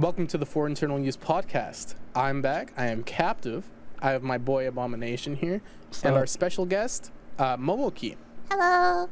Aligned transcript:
Welcome 0.00 0.26
to 0.28 0.38
the 0.38 0.46
For 0.46 0.66
Internal 0.66 0.98
Use 0.98 1.16
podcast. 1.16 1.94
I'm 2.14 2.40
back. 2.40 2.72
I 2.76 2.86
am 2.86 3.02
captive. 3.02 3.64
I 4.00 4.12
have 4.12 4.22
my 4.22 4.38
boy 4.38 4.66
Abomination 4.66 5.36
here, 5.36 5.60
and 6.02 6.14
our 6.16 6.26
special 6.26 6.64
guest, 6.64 7.10
uh, 7.38 7.56
Momoki. 7.58 8.16
Hello. 8.50 9.10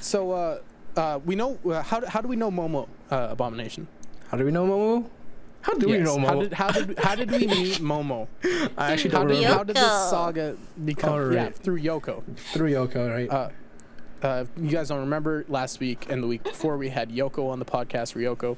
So, 0.00 0.32
uh, 0.32 0.58
uh, 0.96 1.20
we 1.24 1.36
know 1.36 1.58
uh, 1.64 1.82
how, 1.82 2.00
do- 2.00 2.06
how 2.06 2.20
do 2.20 2.26
we 2.26 2.34
know 2.36 2.50
Momo 2.50 2.88
uh, 3.12 3.28
Abomination? 3.30 3.86
How 4.28 4.38
do 4.38 4.44
we 4.44 4.50
know 4.50 4.66
Momo? 4.66 5.08
How 5.60 5.74
do 5.74 5.86
we 5.86 5.98
Yes, 5.98 6.06
know 6.06 6.18
How 6.18 6.32
Momo? 6.34 6.40
did, 6.40 6.52
how 6.54 6.70
did 6.72 6.98
how 6.98 7.14
did 7.14 7.30
we 7.30 7.38
meet 7.46 7.74
Momo? 7.78 8.26
I 8.76 8.92
actually 8.92 9.10
How 9.12 9.18
don't 9.18 9.28
did 9.28 9.34
remember. 9.36 9.56
how 9.58 9.62
did 9.64 9.76
this 9.76 9.84
Yoko. 9.84 10.10
saga 10.10 10.56
become? 10.84 11.12
Oh, 11.12 11.30
Yeah, 11.30 11.44
right. 11.44 11.54
through 11.54 11.78
Yoko. 11.80 12.22
Through 12.36 12.70
Yoko, 12.72 13.08
right? 13.14 13.30
Uh, 13.30 13.48
uh, 14.26 14.44
you 14.56 14.70
guys 14.70 14.88
don't 14.88 14.98
remember 15.00 15.44
last 15.48 15.78
week 15.78 16.06
and 16.10 16.20
the 16.22 16.26
week 16.26 16.42
before 16.42 16.76
we 16.76 16.88
had 16.88 17.10
Yoko 17.10 17.48
on 17.50 17.60
the 17.60 17.64
podcast. 17.64 18.14
Ryoko, 18.16 18.56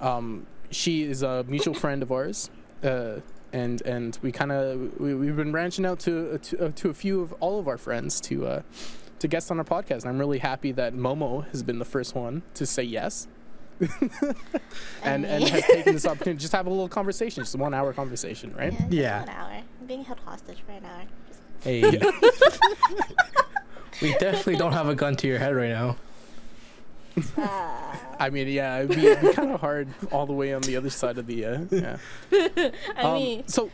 um, 0.00 0.46
she 0.70 1.02
is 1.02 1.22
a 1.22 1.44
mutual 1.44 1.74
friend 1.74 2.02
of 2.02 2.12
ours, 2.12 2.50
uh, 2.82 3.16
and 3.52 3.82
and 3.82 4.18
we 4.22 4.32
kind 4.32 4.52
of 4.52 4.98
we, 5.00 5.14
we've 5.14 5.36
been 5.36 5.52
branching 5.52 5.84
out 5.84 5.98
to 6.00 6.38
to, 6.38 6.66
uh, 6.66 6.72
to 6.76 6.90
a 6.90 6.94
few 6.94 7.20
of 7.20 7.32
all 7.40 7.58
of 7.58 7.68
our 7.68 7.78
friends 7.78 8.20
to 8.22 8.46
uh, 8.46 8.62
to 9.18 9.28
guest 9.28 9.50
on 9.50 9.58
our 9.58 9.64
podcast. 9.64 10.02
And 10.02 10.06
I'm 10.06 10.18
really 10.18 10.38
happy 10.38 10.72
that 10.72 10.94
Momo 10.94 11.48
has 11.50 11.62
been 11.62 11.78
the 11.78 11.84
first 11.84 12.14
one 12.14 12.42
to 12.54 12.66
say 12.66 12.82
yes. 12.82 13.28
and 15.02 15.24
and 15.24 15.44
has 15.44 15.64
taken 15.64 15.94
this 15.94 16.06
opportunity 16.06 16.36
to 16.36 16.42
just 16.42 16.52
have 16.52 16.66
a 16.66 16.70
little 16.70 16.88
conversation, 16.88 17.42
just 17.42 17.54
a 17.54 17.58
one 17.58 17.72
hour 17.72 17.92
conversation, 17.92 18.54
right? 18.54 18.72
just 18.72 18.92
Yeah. 18.92 19.20
One 19.20 19.28
hour. 19.30 19.62
I'm 19.80 19.86
being 19.86 20.04
held 20.04 20.20
hostage 20.20 20.58
for 20.66 20.72
an 20.72 20.84
hour. 20.84 21.04
Hey. 21.62 21.82
we 24.02 24.12
definitely 24.14 24.56
don't 24.56 24.72
have 24.72 24.88
a 24.88 24.94
gun 24.94 25.16
to 25.16 25.26
your 25.26 25.38
head 25.38 25.54
right 25.54 25.70
now. 25.70 25.96
Uh, 27.36 27.96
I 28.20 28.30
mean, 28.30 28.48
yeah, 28.48 28.78
it'd 28.82 28.96
be, 28.96 29.06
it'd 29.06 29.20
be 29.22 29.32
kind 29.34 29.50
of 29.52 29.60
hard 29.60 29.88
all 30.12 30.26
the 30.26 30.32
way 30.32 30.52
on 30.54 30.62
the 30.62 30.76
other 30.76 30.90
side 30.90 31.18
of 31.18 31.26
the 31.26 31.44
uh, 31.44 31.60
yeah. 31.70 31.96
I 32.96 33.02
Um, 33.02 33.14
mean, 33.14 33.46
so, 33.48 33.70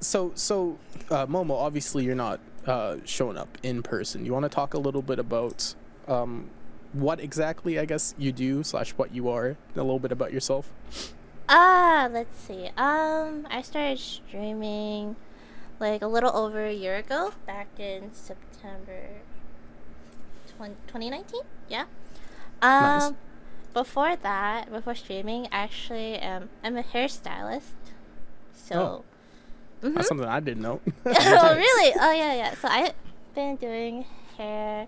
so, 0.00 0.32
so, 0.34 0.78
uh, 1.10 1.26
Momo, 1.26 1.52
obviously 1.52 2.04
you're 2.04 2.14
not 2.14 2.40
uh, 2.66 2.96
showing 3.04 3.36
up 3.36 3.58
in 3.62 3.82
person. 3.82 4.24
You 4.24 4.32
want 4.32 4.44
to 4.44 4.48
talk 4.48 4.74
a 4.74 4.78
little 4.78 5.02
bit 5.02 5.18
about 5.18 5.74
um, 6.08 6.50
what 6.92 7.20
exactly, 7.20 7.78
I 7.78 7.84
guess, 7.84 8.14
you 8.18 8.32
do 8.32 8.62
slash 8.62 8.92
what 8.92 9.14
you 9.14 9.28
are, 9.28 9.56
a 9.74 9.78
little 9.82 9.98
bit 9.98 10.12
about 10.12 10.32
yourself. 10.32 10.72
ah, 11.48 12.08
let's 12.10 12.36
see. 12.38 12.70
Um, 12.76 13.46
I 13.50 13.62
started 13.62 13.98
streaming 13.98 15.16
like 15.78 16.02
a 16.02 16.06
little 16.06 16.34
over 16.34 16.64
a 16.64 16.72
year 16.72 16.96
ago, 16.96 17.32
back 17.46 17.68
in 17.78 18.12
September 18.14 19.08
20, 19.08 19.35
2019. 20.58 21.40
Yeah. 21.68 21.84
Um, 22.62 22.82
Nice. 22.82 23.12
before 23.74 24.16
that, 24.16 24.70
before 24.70 24.94
streaming, 24.94 25.46
I 25.46 25.56
actually, 25.64 26.20
um, 26.20 26.48
I'm 26.64 26.76
a 26.76 26.82
hairstylist. 26.82 27.72
So. 28.54 29.04
Mhm. 29.82 29.94
That's 29.94 30.08
something 30.08 30.26
I 30.26 30.40
didn't 30.40 30.62
know. 30.62 30.80
oh 31.06 31.54
really? 31.56 31.94
Oh 32.00 32.12
yeah, 32.12 32.34
yeah. 32.34 32.54
So 32.54 32.68
I've 32.68 32.94
been 33.34 33.56
doing 33.56 34.06
hair 34.38 34.86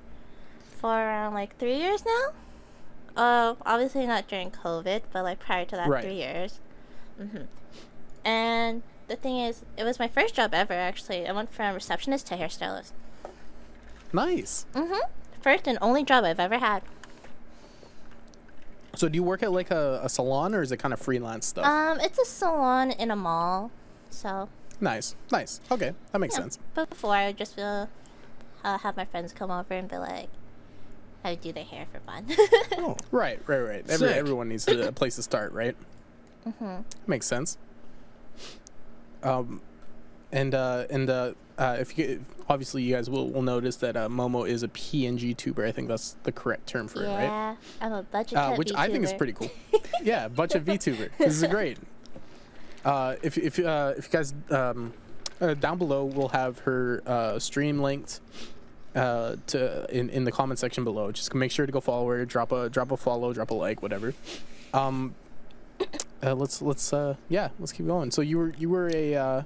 for 0.80 0.90
around 0.90 1.34
like 1.34 1.56
three 1.58 1.76
years 1.76 2.04
now. 2.04 2.32
Uh, 3.16 3.54
obviously 3.66 4.06
not 4.06 4.26
during 4.28 4.50
COVID, 4.50 5.02
but 5.12 5.24
like 5.24 5.40
prior 5.40 5.64
to 5.66 5.76
that, 5.76 5.88
Right. 5.88 6.02
three 6.04 6.14
years. 6.14 6.60
hmm 7.18 7.42
And 8.24 8.82
the 9.08 9.16
thing 9.16 9.38
is, 9.38 9.62
it 9.76 9.84
was 9.84 9.98
my 9.98 10.08
first 10.08 10.34
job 10.34 10.54
ever. 10.54 10.72
Actually, 10.72 11.26
I 11.28 11.32
went 11.32 11.52
from 11.52 11.74
receptionist 11.74 12.26
to 12.28 12.36
hairstylist. 12.36 12.92
nice. 14.12 14.64
hmm 14.74 14.94
First 15.40 15.66
and 15.66 15.78
only 15.80 16.04
job 16.04 16.24
I've 16.24 16.40
ever 16.40 16.58
had. 16.58 16.82
So, 18.94 19.08
do 19.08 19.16
you 19.16 19.22
work 19.22 19.42
at 19.42 19.52
like 19.52 19.70
a, 19.70 20.00
a 20.02 20.08
salon, 20.08 20.54
or 20.54 20.62
is 20.62 20.72
it 20.72 20.78
kind 20.78 20.92
of 20.92 21.00
freelance 21.00 21.46
stuff? 21.46 21.64
Um, 21.64 22.00
it's 22.00 22.18
a 22.18 22.24
salon 22.24 22.90
in 22.90 23.10
a 23.10 23.16
mall, 23.16 23.70
so 24.10 24.48
nice, 24.80 25.14
nice. 25.30 25.60
Okay, 25.70 25.92
that 26.10 26.18
makes 26.18 26.34
yeah. 26.34 26.40
sense. 26.40 26.58
But 26.74 26.90
before, 26.90 27.14
I 27.14 27.28
would 27.28 27.36
just 27.36 27.58
uh, 27.58 27.86
uh, 28.64 28.78
have 28.78 28.96
my 28.96 29.04
friends 29.04 29.32
come 29.32 29.50
over 29.50 29.74
and 29.74 29.88
be 29.88 29.98
like, 29.98 30.28
I 31.24 31.30
would 31.30 31.40
do 31.40 31.52
their 31.52 31.64
hair 31.64 31.86
for 31.92 32.00
fun. 32.00 32.26
Oh. 32.80 32.96
Right, 33.10 33.40
right, 33.46 33.58
right. 33.58 33.84
Every, 33.88 34.08
everyone 34.08 34.48
needs 34.48 34.66
a, 34.68 34.88
a 34.88 34.92
place 34.92 35.16
to 35.16 35.22
start, 35.22 35.52
right? 35.52 35.76
Mm-hmm. 36.46 36.82
Makes 37.06 37.26
sense. 37.26 37.58
Um, 39.22 39.60
and 40.32 40.54
uh, 40.54 40.86
and 40.90 41.08
uh, 41.10 41.32
uh, 41.56 41.76
if 41.80 41.98
you 41.98 42.24
obviously 42.48 42.82
you 42.82 42.94
guys 42.94 43.10
will, 43.10 43.28
will 43.30 43.42
notice 43.42 43.76
that 43.76 43.96
uh, 43.96 44.08
Momo 44.08 44.48
is 44.48 44.62
a 44.62 44.68
PNG 44.68 45.36
tuber. 45.36 45.64
I 45.64 45.72
think 45.72 45.88
that's 45.88 46.16
the 46.22 46.32
correct 46.32 46.66
term 46.66 46.88
for 46.88 47.02
it, 47.02 47.08
right? 47.08 47.24
Yeah, 47.24 47.56
I'm 47.80 47.92
a 47.92 48.02
budget 48.02 48.38
Uh, 48.38 48.54
which 48.56 48.72
I 48.74 48.88
think 48.88 49.04
is 49.04 49.12
pretty 49.12 49.32
cool. 49.32 49.50
yeah, 50.02 50.28
bunch 50.28 50.54
of 50.54 50.64
VTuber. 50.64 51.10
This 51.18 51.42
is 51.42 51.48
great. 51.48 51.78
Uh, 52.84 53.16
if 53.22 53.36
if 53.36 53.58
uh, 53.58 53.94
if 53.96 54.04
you 54.04 54.10
guys 54.10 54.34
um, 54.50 54.92
uh, 55.40 55.54
down 55.54 55.78
below, 55.78 56.04
we'll 56.04 56.28
have 56.28 56.60
her 56.60 57.02
uh, 57.06 57.38
stream 57.38 57.80
linked 57.80 58.20
uh, 58.94 59.36
to 59.48 59.86
in, 59.90 60.10
in 60.10 60.24
the 60.24 60.32
comment 60.32 60.58
section 60.58 60.84
below. 60.84 61.12
Just 61.12 61.34
make 61.34 61.50
sure 61.50 61.66
to 61.66 61.72
go 61.72 61.80
follow 61.80 62.08
her. 62.08 62.24
Drop 62.24 62.52
a 62.52 62.68
drop 62.70 62.90
a 62.90 62.96
follow, 62.96 63.32
drop 63.32 63.50
a 63.50 63.54
like, 63.54 63.82
whatever. 63.82 64.14
Um, 64.72 65.14
uh, 66.22 66.34
let's 66.34 66.62
let's 66.62 66.92
uh, 66.92 67.16
yeah, 67.28 67.48
let's 67.58 67.72
keep 67.72 67.86
going. 67.86 68.10
So 68.10 68.22
you 68.22 68.38
were 68.38 68.54
you 68.58 68.68
were 68.68 68.90
a 68.94 69.14
uh, 69.14 69.42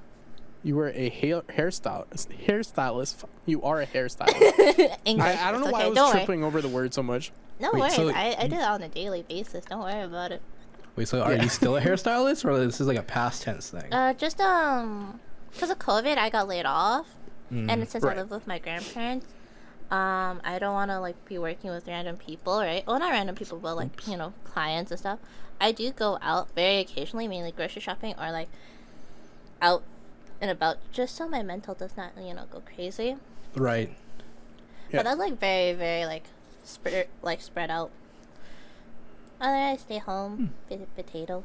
you 0.63 0.77
were 0.77 0.91
a 0.91 1.09
hair 1.09 1.43
hairstyle 1.43 2.07
hairstylist. 2.47 3.25
You 3.47 3.63
are 3.63 3.81
a 3.83 3.87
hairstylist. 3.87 4.97
English. 5.05 5.27
I, 5.37 5.49
I 5.49 5.53
don't 5.53 5.61
know 5.61 5.67
it's 5.69 5.73
why 5.73 5.79
okay. 5.81 5.87
I 5.87 5.89
was 5.89 5.97
don't 5.97 6.13
tripping 6.13 6.45
over 6.45 6.61
the 6.63 6.69
word 6.69 6.95
so 6.95 7.03
much. 7.03 7.33
No 7.61 7.71
Wait, 7.73 7.81
worries. 7.81 7.95
so- 7.95 8.11
I, 8.11 8.37
I 8.39 8.43
do 8.49 8.57
that 8.57 8.71
on 8.71 8.83
a 8.83 8.89
daily 8.89 9.23
basis. 9.23 9.65
Don't 9.65 9.81
worry 9.81 10.01
about 10.03 10.33
it. 10.33 10.43
Wait, 10.97 11.09
so 11.09 11.21
are 11.23 11.33
Yeah. 11.35 11.43
you 11.45 11.49
still 11.49 11.77
a 11.77 11.81
hairstylist, 11.87 12.45
or 12.45 12.59
this 12.65 12.81
is 12.81 12.87
like 12.87 12.99
a 12.99 13.03
past 13.03 13.43
tense 13.43 13.71
thing? 13.71 13.93
Uh, 13.93 14.13
just 14.15 14.41
um, 14.41 15.19
because 15.53 15.71
of 15.71 15.79
COVID, 15.79 16.19
I 16.19 16.29
got 16.31 16.47
laid 16.49 16.67
off, 16.67 17.07
Mm. 17.53 17.71
and 17.71 17.89
since 17.89 18.03
Right. 18.05 18.17
I 18.17 18.21
live 18.21 18.31
with 18.31 18.47
my 18.47 18.59
grandparents, 18.59 19.27
um, 19.91 20.41
I 20.43 20.59
don't 20.59 20.73
want 20.73 20.91
to 20.91 21.01
like 21.01 21.23
be 21.27 21.37
working 21.39 21.71
with 21.71 21.87
random 21.87 22.17
people, 22.17 22.59
right? 22.61 22.87
Well, 22.87 22.99
not 22.99 23.11
random 23.11 23.35
people, 23.35 23.59
but 23.59 23.75
like 23.77 24.07
you 24.07 24.17
know, 24.17 24.33
clients 24.45 24.91
and 24.91 24.99
stuff. 25.01 25.19
I 25.61 25.71
do 25.73 25.91
go 25.93 26.19
out 26.23 26.55
very 26.55 26.79
occasionally, 26.79 27.29
mainly 27.29 27.53
grocery 27.53 27.83
shopping 27.83 28.15
or 28.19 28.31
like 28.33 28.49
out 29.61 29.83
and 30.43 30.51
about, 30.51 30.77
just 30.93 31.15
so 31.17 31.27
my 31.29 31.43
mental 31.43 31.73
does 31.75 31.97
not 31.97 32.13
you 32.21 32.35
know 32.35 32.45
go 32.53 32.61
crazy. 32.75 33.17
right. 33.55 33.89
Yeah. 34.91 34.99
But 34.99 35.05
that's 35.05 35.19
like 35.19 35.39
very, 35.41 35.73
very 35.73 36.05
like 36.05 36.25
spread 36.65 37.09
like 37.23 37.41
spread 37.41 37.71
out. 37.71 37.91
Otherwise, 39.41 39.81
stay 39.81 39.99
home, 39.99 40.37
Hmm. 40.37 40.47
bit 40.69 40.95
potato. 40.95 41.45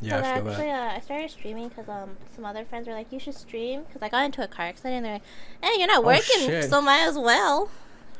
Yeah, 0.00 0.18
I 0.18 0.20
feel 0.40 0.48
actually, 0.50 0.66
that. 0.66 0.92
uh, 0.92 0.96
I 0.96 1.00
started 1.00 1.30
streaming 1.30 1.68
because 1.68 1.88
um 1.88 2.16
some 2.34 2.44
other 2.44 2.64
friends 2.64 2.88
were 2.88 2.94
like, 2.94 3.12
"You 3.12 3.20
should 3.20 3.34
stream," 3.36 3.84
because 3.84 4.02
I 4.02 4.08
got 4.08 4.24
into 4.24 4.42
a 4.42 4.48
car 4.48 4.66
accident. 4.66 4.96
and 4.96 5.04
They're 5.06 5.12
like, 5.14 5.22
"Hey, 5.62 5.78
you're 5.78 5.86
not 5.86 6.02
Oh, 6.02 6.06
working, 6.06 6.40
shit. 6.46 6.68
so 6.68 6.80
might 6.82 7.02
as 7.06 7.16
well." 7.16 7.70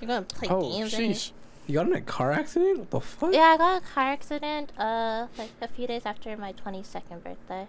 You're 0.00 0.08
gonna 0.08 0.22
play 0.22 0.48
Oh, 0.50 0.60
games. 0.62 0.94
anyway." 0.94 1.12
sheesh. 1.14 1.32
You 1.66 1.74
got 1.74 1.86
in 1.86 1.94
a 1.94 2.00
car 2.02 2.30
accident? 2.32 2.78
What 2.78 2.90
the 2.90 3.00
fuck? 3.00 3.32
Yeah, 3.34 3.54
I 3.54 3.56
got 3.56 3.82
a 3.82 3.86
car 3.86 4.04
accident. 4.04 4.70
Uh, 4.78 5.26
like 5.36 5.50
a 5.60 5.68
few 5.68 5.86
days 5.86 6.02
after 6.06 6.36
my 6.36 6.52
22nd 6.52 7.24
birthday. 7.24 7.66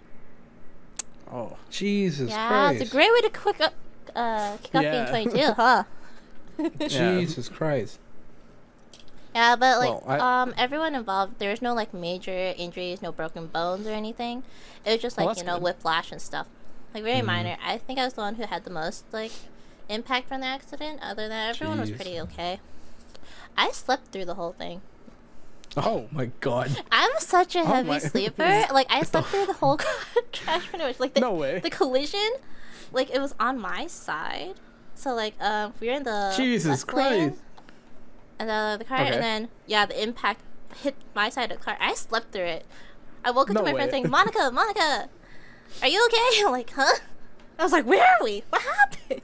Oh, 1.32 1.56
Jesus 1.70 2.30
yeah, 2.30 2.48
Christ. 2.48 2.82
it's 2.82 2.90
a 2.90 2.92
great 2.94 3.12
way 3.12 3.20
to 3.22 3.30
quick 3.30 3.60
up, 3.60 3.74
uh, 4.14 4.56
kick 4.58 4.74
off 4.74 4.82
Yeah. 4.82 5.10
being 5.12 5.26
22, 5.30 5.52
huh? 5.56 5.84
Yeah. 6.58 6.88
Jesus 6.88 7.48
Christ. 7.48 7.98
Yeah, 9.34 9.54
but 9.56 9.78
like 9.78 9.90
Well, 9.90 10.04
I- 10.06 10.42
um 10.42 10.54
everyone 10.56 10.94
involved, 10.94 11.38
there 11.38 11.50
was 11.50 11.60
no 11.60 11.74
like 11.74 11.92
major 11.92 12.54
injuries, 12.56 13.02
no 13.02 13.12
broken 13.12 13.48
bones 13.48 13.86
or 13.86 13.90
anything. 13.90 14.42
It 14.84 14.92
was 14.92 15.02
just 15.02 15.18
like, 15.18 15.26
that's 15.28 15.40
you 15.40 15.44
know, 15.44 15.54
good. 15.54 15.62
whiplash 15.64 16.10
and 16.12 16.22
stuff. 16.22 16.46
Like 16.94 17.02
very 17.04 17.20
Mhm. 17.20 17.26
minor. 17.26 17.56
I 17.62 17.76
think 17.76 17.98
I 17.98 18.04
was 18.04 18.14
the 18.14 18.22
one 18.22 18.36
who 18.36 18.46
had 18.46 18.64
the 18.64 18.70
most 18.70 19.04
like 19.12 19.32
impact 19.90 20.28
from 20.28 20.40
the 20.40 20.46
accident. 20.46 21.00
Other 21.02 21.22
than 21.22 21.30
that, 21.30 21.50
everyone 21.56 21.80
was 21.80 21.90
pretty 21.90 22.18
okay. 22.20 22.60
I 23.58 23.70
slept 23.72 24.10
through 24.12 24.24
the 24.24 24.34
whole 24.36 24.52
thing. 24.52 24.80
Oh 25.76 26.08
my 26.10 26.30
god. 26.40 26.82
I'm 26.90 27.10
such 27.18 27.54
a 27.56 27.60
Oh 27.60 27.64
heavy 27.66 27.88
my- 27.88 27.98
sleeper. 28.12 28.64
Like 28.72 28.86
I 28.90 29.02
slept 29.02 29.28
through 29.28 29.46
the 29.46 29.52
whole 29.60 29.76
crash 29.76 30.66
pretty 30.68 30.84
much. 30.84 30.98
Like 31.00 31.14
the, 31.14 31.20
No 31.20 31.34
way. 31.34 31.60
the 31.60 31.70
collision, 31.70 32.30
like 32.92 33.10
it 33.10 33.20
was 33.20 33.34
on 33.38 33.58
my 33.58 33.86
side. 33.86 34.54
So 34.94 35.14
like 35.14 35.34
um 35.40 35.74
we 35.80 35.88
were 35.88 35.94
in 35.94 36.04
the 36.04 36.32
Jesus 36.36 36.86
left 36.86 36.94
lane, 36.94 37.28
Christ. 37.30 37.42
and 38.38 38.48
the 38.48 38.76
the 38.78 38.84
car, 38.84 39.00
Okay. 39.00 39.12
and 39.12 39.22
then 39.22 39.48
yeah, 39.66 39.84
the 39.86 40.02
impact 40.02 40.40
hit 40.82 40.94
my 41.14 41.28
side 41.28 41.50
of 41.52 41.58
the 41.58 41.64
car. 41.64 41.76
I 41.80 41.94
slept 41.94 42.32
through 42.32 42.44
it. 42.44 42.64
I 43.24 43.30
woke 43.30 43.50
up 43.50 43.54
No 43.54 43.60
to 43.60 43.64
my 43.66 43.72
way. 43.72 43.78
friend 43.78 43.90
saying, 43.90 44.08
"Monica, 44.10 44.50
Monica, 44.52 45.08
are 45.82 45.88
you 45.88 46.02
okay?" 46.06 46.44
I'm 46.46 46.52
like, 46.52 46.70
"Huh?" 46.74 47.00
I 47.58 47.62
was 47.62 47.72
like, 47.72 47.84
"Where 47.86 48.02
are 48.02 48.24
we? 48.24 48.44
What 48.48 48.62
happened?" 48.62 49.20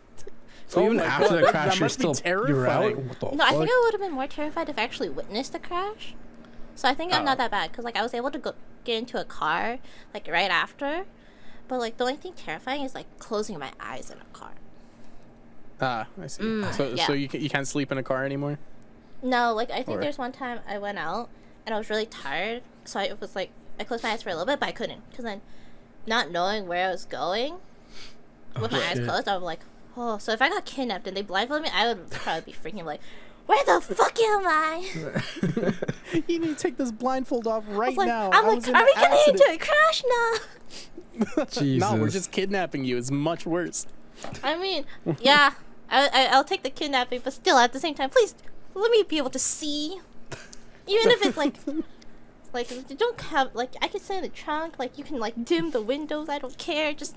So 0.68 0.80
Oh 0.82 0.86
even 0.86 1.00
after 1.00 1.28
God, 1.28 1.36
the 1.36 1.40
that 1.42 1.50
crash, 1.50 1.78
you're 1.78 1.84
must 1.86 1.98
be 1.98 2.14
still 2.14 2.30
you're 2.48 2.66
out. 2.66 2.80
terrifying. 2.82 3.08
What 3.08 3.20
the 3.20 3.36
No, 3.36 3.44
I 3.44 3.50
think? 3.50 3.70
I 3.70 3.80
would 3.84 3.92
have 3.94 4.00
been 4.00 4.12
more 4.12 4.26
terrified 4.26 4.68
if 4.68 4.78
I 4.78 4.82
actually 4.82 5.08
witnessed 5.10 5.52
the 5.52 5.58
crash. 5.58 6.14
So 6.74 6.88
I 6.88 6.94
think 6.94 7.12
I'm 7.12 7.22
Oh. 7.22 7.24
not 7.26 7.38
that 7.38 7.50
bad 7.50 7.70
because 7.70 7.84
like 7.84 7.96
I 7.96 8.02
was 8.02 8.14
able 8.14 8.30
to 8.30 8.38
go 8.38 8.54
get 8.84 8.98
into 8.98 9.20
a 9.20 9.24
car 9.24 9.78
like 10.14 10.26
right 10.28 10.50
after, 10.50 11.04
but 11.68 11.78
like 11.78 11.96
the 11.98 12.04
only 12.04 12.16
thing 12.16 12.32
terrifying 12.32 12.82
is 12.82 12.94
like 12.94 13.06
closing 13.18 13.58
my 13.58 13.72
eyes 13.80 14.10
in 14.10 14.18
a 14.18 14.24
car. 14.36 14.52
Ah, 15.80 16.06
I 16.20 16.26
see. 16.28 16.42
Mm, 16.42 16.72
so, 16.74 16.88
yeah. 16.94 17.06
so 17.06 17.12
you 17.12 17.28
can, 17.28 17.40
you 17.40 17.50
can't 17.50 17.66
sleep 17.66 17.90
in 17.90 17.98
a 17.98 18.02
car 18.02 18.24
anymore. 18.24 18.58
No, 19.22 19.52
like 19.54 19.70
I 19.70 19.82
think 19.82 19.98
Or- 19.98 20.00
there's 20.00 20.18
one 20.18 20.32
time 20.32 20.60
I 20.66 20.78
went 20.78 20.98
out 20.98 21.28
and 21.66 21.74
I 21.74 21.78
was 21.78 21.90
really 21.90 22.06
tired, 22.06 22.62
so 22.84 23.00
I 23.00 23.12
was 23.20 23.34
like 23.36 23.50
I 23.78 23.84
closed 23.84 24.02
my 24.02 24.10
eyes 24.10 24.22
for 24.22 24.28
a 24.28 24.32
little 24.32 24.46
bit, 24.46 24.60
but 24.60 24.68
I 24.68 24.72
couldn't 24.72 25.08
because 25.10 25.24
then, 25.24 25.40
not 26.06 26.30
knowing 26.30 26.66
where 26.66 26.88
I 26.88 26.90
was 26.90 27.04
going, 27.04 27.54
with 28.60 28.72
Oh, 28.72 28.76
my 28.76 28.84
eyes 28.84 29.00
closed, 29.00 29.28
I 29.28 29.34
was 29.34 29.42
like, 29.44 29.60
oh. 29.96 30.18
So 30.18 30.32
if 30.32 30.42
I 30.42 30.48
got 30.48 30.64
kidnapped 30.64 31.06
and 31.06 31.16
they 31.16 31.22
blindfolded 31.22 31.64
me, 31.64 31.70
I 31.74 31.86
would 31.88 32.10
probably 32.10 32.52
be 32.52 32.58
freaking 32.58 32.84
like, 32.84 33.00
where 33.46 33.64
the 33.64 33.80
fuck 33.80 34.18
am 34.20 34.46
I? 34.46 35.72
you 36.28 36.38
need 36.38 36.48
to 36.48 36.54
take 36.54 36.76
this 36.76 36.92
blindfold 36.92 37.46
off 37.46 37.64
I 37.68 37.72
right 37.72 37.88
was 37.88 37.96
like, 37.98 38.08
now. 38.08 38.30
I'm 38.32 38.44
I 38.44 38.48
like, 38.48 38.56
was 38.56 38.68
are 38.68 38.76
an 38.76 38.84
we 38.84 38.94
getting 38.94 39.12
accident." 39.18 39.40
into 39.40 39.52
a 39.52 39.58
crash 39.58 40.02
now? 40.08 41.92
no, 41.96 42.00
we're 42.00 42.10
just 42.10 42.30
kidnapping 42.30 42.84
you. 42.84 42.96
It's 42.96 43.10
much 43.10 43.44
worse. 43.46 43.86
I 44.42 44.56
mean, 44.56 44.84
yeah, 45.20 45.52
I, 45.90 46.08
I 46.12 46.26
I'll 46.32 46.44
take 46.44 46.62
the 46.62 46.70
kidnapping, 46.70 47.20
but 47.24 47.32
still 47.32 47.58
at 47.58 47.72
the 47.72 47.80
same 47.80 47.94
time, 47.94 48.10
please 48.10 48.34
let 48.74 48.90
me 48.90 49.02
be 49.06 49.18
able 49.18 49.30
to 49.30 49.38
see, 49.38 50.00
even 50.86 51.10
if 51.10 51.24
it's 51.26 51.36
like. 51.36 51.56
Like 52.54 52.70
you 52.70 52.84
don't 52.98 53.18
have 53.18 53.54
like 53.54 53.70
I 53.80 53.88
can 53.88 53.98
sit 53.98 54.16
in 54.16 54.22
the 54.24 54.28
trunk 54.28 54.78
like 54.78 54.98
you 54.98 55.04
can 55.04 55.18
like 55.18 55.42
dim 55.42 55.70
the 55.70 55.80
windows 55.80 56.28
I 56.28 56.38
don't 56.38 56.58
care 56.58 56.92
just 56.92 57.16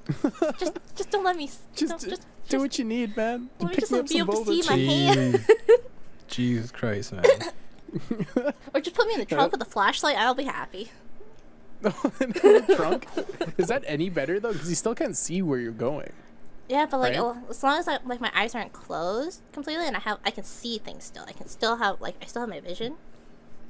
just 0.58 0.78
just 0.96 1.10
don't 1.12 1.26
let 1.26 1.36
me 1.36 1.44
s- 1.48 1.60
Just, 1.76 1.90
don't, 1.92 2.02
do- 2.02 2.10
just 2.12 2.26
do 2.48 2.60
what 2.62 2.80
you 2.80 2.86
need, 2.86 3.18
man. 3.18 3.50
let 3.60 3.68
me 3.72 3.76
Pick 3.76 3.80
just 3.82 3.92
me 3.92 4.02
be 4.04 4.18
able 4.20 4.46
to 4.46 4.46
see 4.46 4.62
boba 4.62 4.70
my 4.70 4.78
hand 4.78 5.34
Jeez. 5.36 5.80
Jesus 6.28 6.72
Christ, 6.72 7.14
man. 7.14 7.24
or 8.74 8.82
just 8.82 8.96
put 8.96 9.08
me 9.08 9.14
in 9.14 9.20
the 9.20 9.26
trunk 9.26 9.52
with 9.54 9.62
a 9.62 9.66
flashlight 9.66 10.18
I'll 10.18 10.34
be 10.36 10.44
happy 10.44 10.92
in 11.84 11.92
the 12.32 12.74
trunk. 12.76 13.08
Is 13.58 13.68
that 13.68 13.84
any 13.86 14.10
better 14.10 14.40
though? 14.40 14.52
Because 14.54 14.70
you 14.70 14.76
still 14.76 14.96
can't 14.96 15.16
see 15.16 15.42
where 15.42 15.60
you're 15.60 15.72
going. 15.72 16.12
yeah 16.68 16.86
but 16.90 17.00
like 17.00 17.18
Right. 17.18 17.36
as 17.50 17.64
long 17.64 17.78
as 17.80 17.88
I, 17.88 18.00
like 18.06 18.20
my 18.20 18.32
eyes 18.36 18.54
aren't 18.56 18.74
closed 18.74 19.42
completely 19.54 19.86
and 19.88 19.96
I 19.96 20.00
have 20.00 20.18
I 20.26 20.32
can 20.32 20.44
see 20.44 20.78
things 20.80 21.04
still 21.06 21.24
I 21.28 21.32
can 21.32 21.48
still 21.48 21.78
have 21.78 22.02
like 22.02 22.16
I 22.22 22.26
still 22.26 22.42
have 22.42 22.50
my 22.50 22.60
vision 22.60 22.96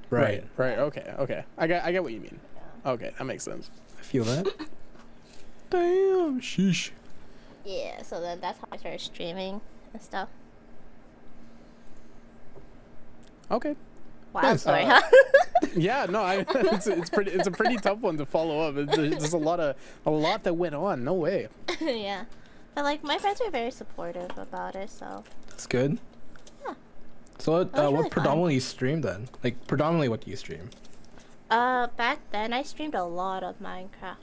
Right. 0.09 0.43
Right. 0.55 0.77
Okay. 0.77 1.13
Okay. 1.19 1.43
I 1.57 1.65
get. 1.67 1.83
I 1.83 1.91
get 1.91 2.03
what 2.03 2.13
you 2.13 2.19
mean. 2.19 2.39
Okay, 2.85 3.11
that 3.17 3.23
makes 3.25 3.43
sense. 3.43 3.71
I 3.99 4.01
feel 4.03 4.23
that. 4.25 4.45
Damn. 5.71 6.39
Sheesh. 6.41 6.91
yeah 7.65 8.01
so 8.03 8.21
then 8.21 8.39
that's 8.39 8.59
how 8.59 8.67
I 8.71 8.77
started 8.77 9.01
streaming 9.01 9.61
and 9.93 10.01
stuff 10.01 10.29
Okay. 13.51 13.75
wow 14.33 14.41
Nice. 14.41 14.61
story 14.61 14.83
Uh, 14.83 15.01
huh 15.01 15.67
Yeah. 15.75 16.05
No. 16.09 16.21
I. 16.21 16.45
It's, 16.75 16.87
it's 16.87 17.09
pretty. 17.09 17.31
It's 17.31 17.47
a 17.47 17.51
pretty 17.51 17.75
tough 17.77 17.99
one 18.01 18.17
to 18.17 18.25
follow 18.25 18.59
up. 18.61 18.77
It- 18.77 18.91
There's 18.91 19.09
there's 19.17 19.33
a 19.33 19.37
lot 19.37 19.59
of 19.59 19.75
a 20.05 20.11
lot 20.11 20.43
that 20.43 20.53
went 20.53 20.75
on. 20.75 21.03
No 21.03 21.13
way. 21.13 21.47
yeah 21.81 22.25
but 22.73 22.83
like 22.83 23.03
my 23.03 23.17
friends 23.17 23.39
were 23.43 23.49
very 23.51 23.71
supportive 23.71 24.37
about 24.37 24.75
it 24.75 24.89
so 24.89 25.23
That's 25.49 25.65
good. 25.67 25.97
Yeah. 26.67 26.73
So 27.39 27.51
what, 27.53 27.77
uh, 27.77 27.81
really 27.83 27.93
what 27.93 28.01
fun. 28.03 28.09
predominantly 28.11 28.53
you 28.55 28.59
stream 28.59 29.01
then? 29.01 29.29
Like 29.43 29.65
predominantly 29.67 30.09
what 30.09 30.21
do 30.25 30.29
you 30.31 30.35
stream? 30.37 30.69
Uh, 31.49 31.87
back 31.95 32.19
then 32.31 32.51
I 32.53 32.63
streamed 32.63 32.95
a 32.95 33.03
lot 33.05 33.43
of 33.43 33.59
Minecraft. 33.59 34.17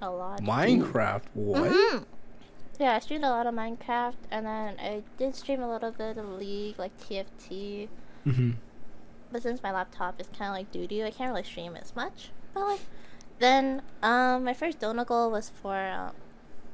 A 0.00 0.08
lot. 0.10 0.40
Minecraft. 0.40 1.22
What? 1.34 1.72
Mhm. 1.72 2.04
Yeah, 2.78 2.94
I 2.94 3.00
streamed 3.00 3.24
a 3.24 3.30
lot 3.30 3.46
of 3.48 3.54
Minecraft, 3.54 4.14
and 4.30 4.46
then 4.46 4.76
I 4.78 5.02
did 5.18 5.34
stream 5.34 5.60
a 5.60 5.68
little 5.68 5.90
bit 5.90 6.16
of 6.16 6.28
League, 6.38 6.78
like 6.78 6.92
TFT. 7.00 7.88
Mm-hmm. 8.28 8.50
But 9.32 9.42
since 9.42 9.62
my 9.62 9.72
laptop 9.72 10.20
is 10.20 10.26
kind 10.28 10.50
of 10.50 10.54
like 10.56 10.70
doo 10.72 10.86
doo, 10.86 11.04
I 11.04 11.10
can't 11.10 11.30
really 11.30 11.42
stream 11.44 11.76
as 11.76 11.94
much. 11.94 12.30
But 12.54 12.60
like, 12.66 12.80
then 13.38 13.82
um, 14.02 14.44
my 14.44 14.54
first 14.54 14.80
donut 14.80 15.06
goal 15.06 15.30
was 15.30 15.50
for, 15.50 15.74
uh, 15.76 16.10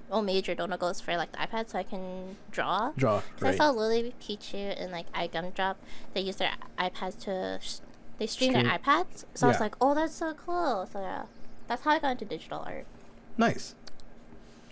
well, 0.08 0.22
major 0.22 0.54
donut 0.54 0.78
goals 0.78 1.00
for 1.00 1.16
like 1.16 1.32
the 1.32 1.38
iPad, 1.38 1.68
so 1.70 1.78
I 1.78 1.82
can 1.82 2.36
draw. 2.50 2.92
Draw. 2.96 3.20
Draw. 3.20 3.20
'Cause 3.20 3.42
I 3.42 3.46
Right. 3.48 3.56
saw 3.56 3.70
Lily 3.70 4.14
Pichu 4.20 4.74
and 4.80 4.92
like 4.92 5.10
iGumdrop. 5.12 5.76
They 6.14 6.20
use 6.20 6.36
their 6.36 6.52
iPads 6.78 7.18
to, 7.24 7.58
sh- 7.60 7.80
they 8.18 8.26
stream 8.26 8.52
their 8.52 8.62
iPads. 8.64 9.24
So 9.34 9.46
I 9.46 9.50
was 9.50 9.60
like, 9.60 9.74
oh, 9.80 9.94
that's 9.94 10.14
so 10.14 10.34
cool. 10.34 10.88
So 10.92 11.00
yeah, 11.00 11.24
that's 11.66 11.82
how 11.82 11.90
I 11.92 11.98
got 11.98 12.12
into 12.12 12.24
digital 12.24 12.60
art. 12.64 12.86
Nice. 13.36 13.74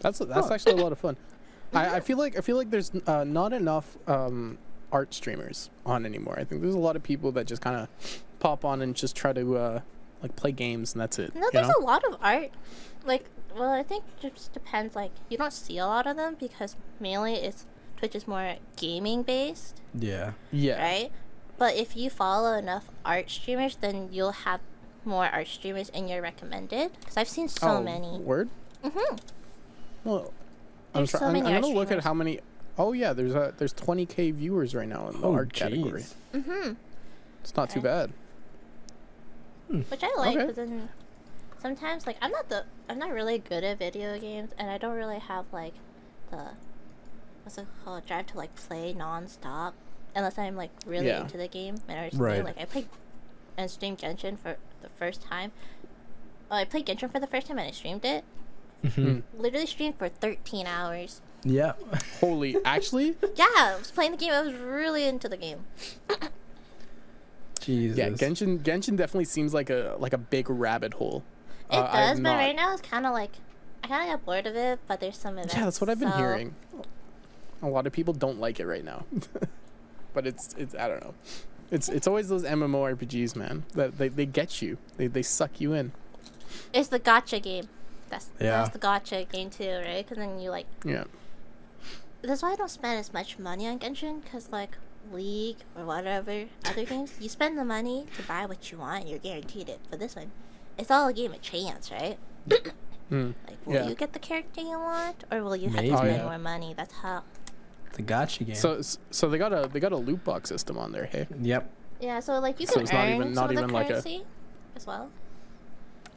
That's 0.01 0.19
that's 0.21 0.49
Huh. 0.49 0.55
actually 0.55 0.81
a 0.81 0.85
lot 0.85 0.93
of 0.93 0.99
fun. 0.99 1.17
I, 1.75 1.97
I 1.97 2.01
feel 2.01 2.19
like 2.19 2.37
I 2.37 2.41
feel 2.43 2.57
like 2.57 2.71
there's 2.71 2.93
uh, 3.07 3.25
not 3.25 3.53
enough 3.53 3.97
um, 4.07 4.59
art 4.93 5.13
streamers 5.15 5.71
on 5.85 6.07
anymore. 6.07 6.39
I 6.39 6.45
think 6.45 6.61
there's 6.63 6.75
a 6.75 6.79
lot 6.79 6.95
of 6.95 7.03
people 7.03 7.33
that 7.33 7.47
just 7.47 7.61
kind 7.63 7.77
of 7.77 8.23
pop 8.39 8.65
on 8.65 8.81
and 8.83 8.95
just 8.95 9.17
try 9.17 9.33
to 9.33 9.57
uh, 9.57 9.81
like 10.23 10.37
play 10.37 10.53
games 10.53 10.93
and 10.93 11.01
that's 11.01 11.19
it. 11.19 11.35
No, 11.35 11.49
there's 11.53 11.67
know? 11.69 11.75
a 11.81 11.85
lot 11.85 12.05
of 12.05 12.17
art. 12.23 12.51
Like, 13.05 13.25
well, 13.57 13.71
I 13.73 13.83
think 13.83 14.05
it 14.23 14.35
just 14.35 14.53
depends. 14.53 14.95
Like, 14.95 15.11
you 15.29 15.37
don't 15.39 15.53
see 15.53 15.79
a 15.79 15.87
lot 15.87 16.07
of 16.07 16.17
them 16.17 16.37
because 16.39 16.77
mainly 17.01 17.35
it's 17.35 17.67
Twitch 17.97 18.15
is 18.15 18.29
more 18.29 18.57
gaming 18.77 19.23
based, 19.23 19.81
Yeah. 19.95 20.33
yeah. 20.53 20.81
right? 20.83 21.13
But 21.59 21.77
if 21.77 21.97
you 21.97 22.11
follow 22.11 22.55
enough 22.55 22.87
art 23.05 23.31
streamers, 23.31 23.77
then 23.77 24.09
you'll 24.13 24.33
have 24.33 24.61
more 25.05 25.27
art 25.27 25.47
streamers 25.49 25.89
in 25.91 26.09
your 26.09 26.21
recommended. 26.23 26.93
Because 27.01 27.17
I've 27.17 27.29
seen 27.29 27.49
so 27.49 27.69
Oh, 27.79 27.83
many. 27.83 28.19
Word. 28.19 28.51
Mm-hmm. 28.85 29.17
Well, 30.05 30.33
I'm, 30.95 31.01
There's 31.01 31.11
try- 31.11 31.21
so 31.21 31.27
I'm, 31.27 31.37
I'm 31.37 31.61
gonna 31.61 31.67
look 31.69 31.91
at 31.93 32.03
how 32.03 32.13
many. 32.15 32.41
Oh 32.79 32.93
yeah, 32.93 33.13
there's 33.13 33.35
a 33.35 33.53
there's 33.59 33.75
20k 33.75 34.33
viewers 34.35 34.75
right 34.75 34.89
now 34.89 35.09
in 35.09 35.21
the 35.21 35.27
Oh, 35.27 35.35
art 35.35 35.53
category. 35.53 36.03
jeez. 36.03 36.15
Mm-hmm. 36.35 36.73
It's 37.43 37.57
not 37.57 37.69
too 37.71 37.81
bad. 37.81 38.13
Which 39.69 40.03
I 40.03 40.15
like 40.17 40.37
Okay. 40.37 40.47
because 40.47 40.57
then 40.57 40.89
sometimes 41.61 42.07
like 42.07 42.17
I'm 42.21 42.31
not 42.31 42.49
the 42.49 42.65
I'm 42.89 42.99
not 42.99 43.11
really 43.13 43.39
good 43.39 43.65
at 43.65 43.79
video 43.79 44.19
games 44.19 44.51
and 44.59 44.71
I 44.71 44.77
don't 44.79 44.97
really 44.97 45.19
have 45.19 45.47
like 45.53 45.75
the 46.31 46.51
what's 47.43 47.57
it 47.59 47.67
called 47.85 48.07
drive 48.07 48.27
to 48.29 48.37
like 48.37 48.55
play 48.55 48.95
nonstop 48.95 49.73
unless 50.15 50.39
I'm 50.39 50.57
like 50.57 50.71
really 50.87 51.07
Yeah. 51.07 51.23
into 51.23 51.37
the 51.39 51.49
game 51.49 51.77
and 51.89 51.99
or 51.99 52.11
something. 52.11 52.21
Right. 52.21 52.45
Like 52.45 52.59
I 52.61 52.65
played 52.67 52.89
and 53.57 53.71
streamed 53.71 53.99
Genshin 53.99 54.39
for 54.39 54.57
the 54.83 54.89
first 54.91 55.23
time. 55.23 55.53
Oh, 56.51 56.57
I 56.57 56.65
played 56.65 56.87
Genshin 56.87 57.11
for 57.11 57.21
the 57.21 57.27
first 57.27 57.47
time 57.47 57.59
and 57.59 57.69
I 57.69 57.71
streamed 57.71 58.05
it. 58.05 58.25
Mhm. 58.83 59.23
Literally 59.39 59.67
streamed 59.67 59.97
for 59.97 60.09
13 60.09 60.67
hours. 60.67 61.23
Yeah. 61.45 61.73
Holy, 62.21 62.57
actually, 62.65 63.17
Yeah, 63.35 63.47
I 63.57 63.77
was 63.79 63.91
playing 63.91 64.13
the 64.13 64.17
game. 64.19 64.33
I 64.33 64.41
was 64.43 64.55
really 64.55 65.05
into 65.05 65.29
the 65.29 65.37
game. 65.37 65.65
Jesus. 67.61 67.97
yeah, 67.97 68.09
Genshin 68.11 68.59
Genshin 68.59 68.97
definitely 68.97 69.25
seems 69.25 69.55
like 69.55 69.71
a 69.71 69.97
like 69.99 70.13
a 70.13 70.19
big 70.19 70.51
rabbit 70.51 70.95
hole. 70.95 71.23
It 71.71 71.77
Uh, 71.77 71.93
does, 71.93 72.19
but 72.19 72.23
not- 72.23 72.37
right 72.37 72.57
now 72.57 72.73
it's 72.73 72.83
kind 72.83 73.07
of 73.07 73.13
like 73.13 73.31
I 73.85 73.89
kind 73.89 74.09
of 74.11 74.15
got 74.19 74.25
bored 74.27 74.47
of 74.47 74.57
it. 74.57 74.81
But 74.89 75.01
there's 75.01 75.17
some 75.17 75.35
events. 75.39 75.55
Yeah, 75.55 75.65
that's 75.65 75.81
what 75.81 75.89
I've 75.89 76.01
been 76.01 76.11
so- 76.11 76.17
hearing. 76.19 76.55
A 77.63 77.69
lot 77.69 77.87
of 77.87 77.93
people 77.93 78.13
don't 78.15 78.41
like 78.41 78.59
it 78.59 78.67
right 78.67 78.85
now, 78.85 79.05
but 80.15 80.27
it's 80.27 80.55
it's 80.59 80.75
I 80.75 80.89
don't 80.89 81.01
know. 81.03 81.15
It's 81.71 81.89
it's 81.89 82.09
always 82.09 82.29
those 82.29 82.43
MMORPGs, 82.43 83.37
man. 83.37 83.63
That 83.75 83.97
they, 83.99 84.09
they 84.09 84.27
get 84.27 84.61
you. 84.61 84.79
They 84.97 85.07
they 85.07 85.23
suck 85.23 85.61
you 85.61 85.73
in. 85.73 85.93
It's 86.75 86.89
the 86.89 86.99
gacha 86.99 87.41
game. 87.41 87.69
That's 88.09 88.29
Yeah. 88.41 88.63
that's 88.63 88.71
the 88.71 88.81
gacha 88.81 89.29
game 89.31 89.51
too, 89.51 89.71
right? 89.87 90.05
Because 90.05 90.19
then 90.19 90.41
you 90.41 90.51
like. 90.51 90.67
Yeah. 90.85 91.05
That's 92.23 92.43
why 92.43 92.53
I 92.53 92.57
don't 92.57 92.71
spend 92.71 92.99
as 92.99 93.13
much 93.13 93.39
money 93.39 93.67
on 93.67 93.79
Genshin. 93.79 94.23
Cause 94.31 94.49
like 94.53 94.77
League 95.13 95.57
or 95.77 95.85
whatever 95.85 96.45
other 96.67 96.85
games, 96.85 97.13
you 97.21 97.29
spend 97.29 97.59
the 97.59 97.65
money 97.65 98.07
to 98.17 98.23
buy 98.23 98.47
what 98.47 98.71
you 98.71 98.79
want. 98.79 99.03
and 99.03 99.11
You're 99.11 99.19
guaranteed 99.19 99.69
it. 99.69 99.81
For 99.91 99.97
this 99.97 100.15
one, 100.15 100.31
it's 100.79 100.91
all 100.91 101.09
a 101.09 101.13
game 101.13 101.33
of 101.33 101.43
chance, 101.43 101.91
right? 101.91 102.19
Mm. 103.11 103.35
Like, 103.47 103.59
will 103.67 103.75
Yeah. 103.75 103.89
you 103.91 103.95
get 103.95 104.15
the 104.15 104.19
character 104.19 104.63
you 104.63 104.79
want, 104.79 105.25
or 105.31 105.43
will 105.43 105.55
you 105.55 105.67
have 105.69 105.75
Maybe. 105.75 105.89
to 105.89 105.95
Oh, 105.97 105.99
spend 105.99 106.17
yeah. 106.17 106.25
more 106.25 106.39
money? 106.39 106.73
That's 106.75 106.95
how. 106.95 107.25
the 107.93 108.03
gacha 108.03 108.47
game. 108.47 108.55
So 108.55 108.81
so 109.11 109.29
they 109.29 109.37
got 109.37 109.53
a 109.53 109.69
they 109.71 109.81
got 109.81 109.93
a 109.93 109.99
loot 109.99 110.25
box 110.25 110.49
system 110.49 110.79
on 110.79 110.93
there. 110.93 111.05
Hey. 111.05 111.27
Yep. 111.43 111.71
Yeah, 112.01 112.21
so 112.21 112.39
like 112.39 112.59
you 112.59 112.67
So 112.67 112.75
can 112.75 112.83
it's 112.85 112.93
earn 112.93 112.97
not 112.99 113.09
even- 113.15 113.35
some 113.35 113.35
not 113.35 113.51
of 113.51 113.57
the 113.57 113.63
even 113.65 113.71
like 113.75 113.87
a- 113.87 114.01
currency 114.01 114.25
as 114.75 114.87
well. 114.87 115.11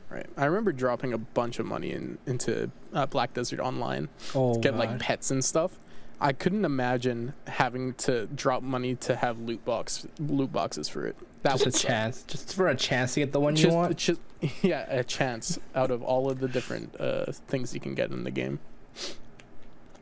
Right. 0.09 0.25
I 0.37 0.45
remember 0.45 0.71
dropping 0.71 1.11
a 1.11 1.17
bunch 1.17 1.59
of 1.59 1.65
money 1.65 1.91
in 1.91 2.17
into 2.25 2.71
uh, 2.93 3.07
Black 3.07 3.33
Desert 3.33 3.59
Online, 3.59 4.07
Oh. 4.33 4.57
get 4.59 4.77
like 4.77 4.97
pets 4.97 5.31
and 5.31 5.43
stuff. 5.43 5.77
I 6.19 6.31
couldn't 6.33 6.65
imagine 6.65 7.33
having 7.47 7.93
to 7.95 8.27
drop 8.27 8.63
money 8.63 8.95
to 8.95 9.15
have 9.17 9.39
loot 9.39 9.63
box 9.65 10.07
loot 10.19 10.51
boxes 10.51 10.87
for 10.89 11.05
it. 11.05 11.15
That 11.43 11.51
just 11.53 11.61
a 11.63 11.65
would 11.67 11.73
suck. 11.75 11.87
chance, 11.89 12.23
just 12.23 12.55
for 12.55 12.67
a 12.67 12.75
chance 12.75 13.13
to 13.15 13.19
get 13.19 13.31
the 13.31 13.39
one 13.39 13.55
you 13.55 13.69
want. 13.69 13.97
just 13.97 14.19
yeah, 14.61 14.85
a 14.89 15.03
chance 15.03 15.59
out 15.75 15.91
of 15.91 16.01
all 16.01 16.29
of 16.31 16.39
the 16.39 16.47
different 16.47 16.99
uh, 16.99 17.31
things 17.47 17.73
you 17.73 17.79
can 17.79 17.93
get 17.95 18.11
in 18.11 18.23
the 18.23 18.31
game. 18.31 18.59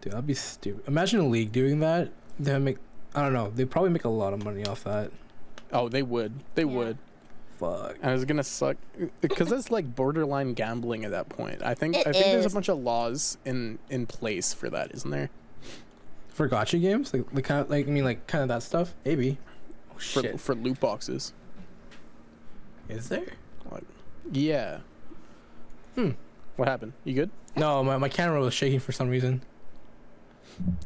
Dude, 0.01 0.13
that'd 0.13 0.27
be 0.27 0.33
stupid. 0.33 0.83
Imagine 0.87 1.19
a 1.21 1.27
league 1.27 1.51
doing 1.51 1.79
that. 1.79 2.09
They 2.39 2.57
make. 2.59 2.77
I 3.15 3.21
don't 3.21 3.33
know. 3.33 3.51
They 3.53 3.65
probably 3.65 3.91
make 3.91 4.05
a 4.05 4.09
lot 4.09 4.33
of 4.33 4.43
money 4.43 4.65
off 4.65 4.83
that. 4.85 5.11
Oh, 5.71 5.87
they 5.89 6.01
would. 6.03 6.33
They 6.55 6.63
Yeah. 6.63 6.67
would. 6.77 6.97
Fuck. 7.59 7.97
And 8.01 8.11
it's 8.13 8.25
gonna 8.25 8.43
suck 8.43 8.77
because 9.21 9.51
it's 9.51 9.71
like 9.71 9.95
borderline 9.95 10.53
gambling 10.53 11.05
at 11.05 11.11
that 11.11 11.29
point. 11.29 11.61
I 11.63 11.73
think 11.73 11.95
It 11.95 12.07
I 12.07 12.11
think 12.11 12.25
there's 12.25 12.45
a 12.45 12.49
bunch 12.49 12.67
of 12.69 12.79
laws 12.79 13.37
in 13.45 13.79
in 13.89 14.05
place 14.05 14.53
for 14.53 14.69
that, 14.69 14.93
isn't 14.93 15.09
there? 15.11 15.29
For 16.33 16.49
gacha 16.49 16.81
games, 16.81 17.13
like, 17.13 17.25
like 17.33 17.43
kind 17.45 17.61
of 17.61 17.69
like 17.69 17.87
I 17.87 17.91
mean, 17.91 18.03
like 18.03 18.25
kind 18.27 18.41
of 18.41 18.47
that 18.49 18.63
stuff. 18.63 18.93
Maybe. 19.05 19.37
Oh 19.91 19.93
For 19.97 20.21
shit. 20.21 20.39
for 20.39 20.55
loot 20.55 20.79
boxes. 20.79 21.33
Is 22.89 23.07
there? 23.09 23.25
What? 23.69 23.83
Yeah. 24.31 24.79
Hmm. 25.95 26.11
What 26.55 26.67
happened? 26.67 26.93
You 27.03 27.13
good? 27.13 27.29
No, 27.55 27.83
my, 27.83 27.97
my 27.97 28.09
camera 28.09 28.39
was 28.39 28.53
shaking 28.53 28.79
for 28.79 28.91
some 28.91 29.09
reason. 29.09 29.41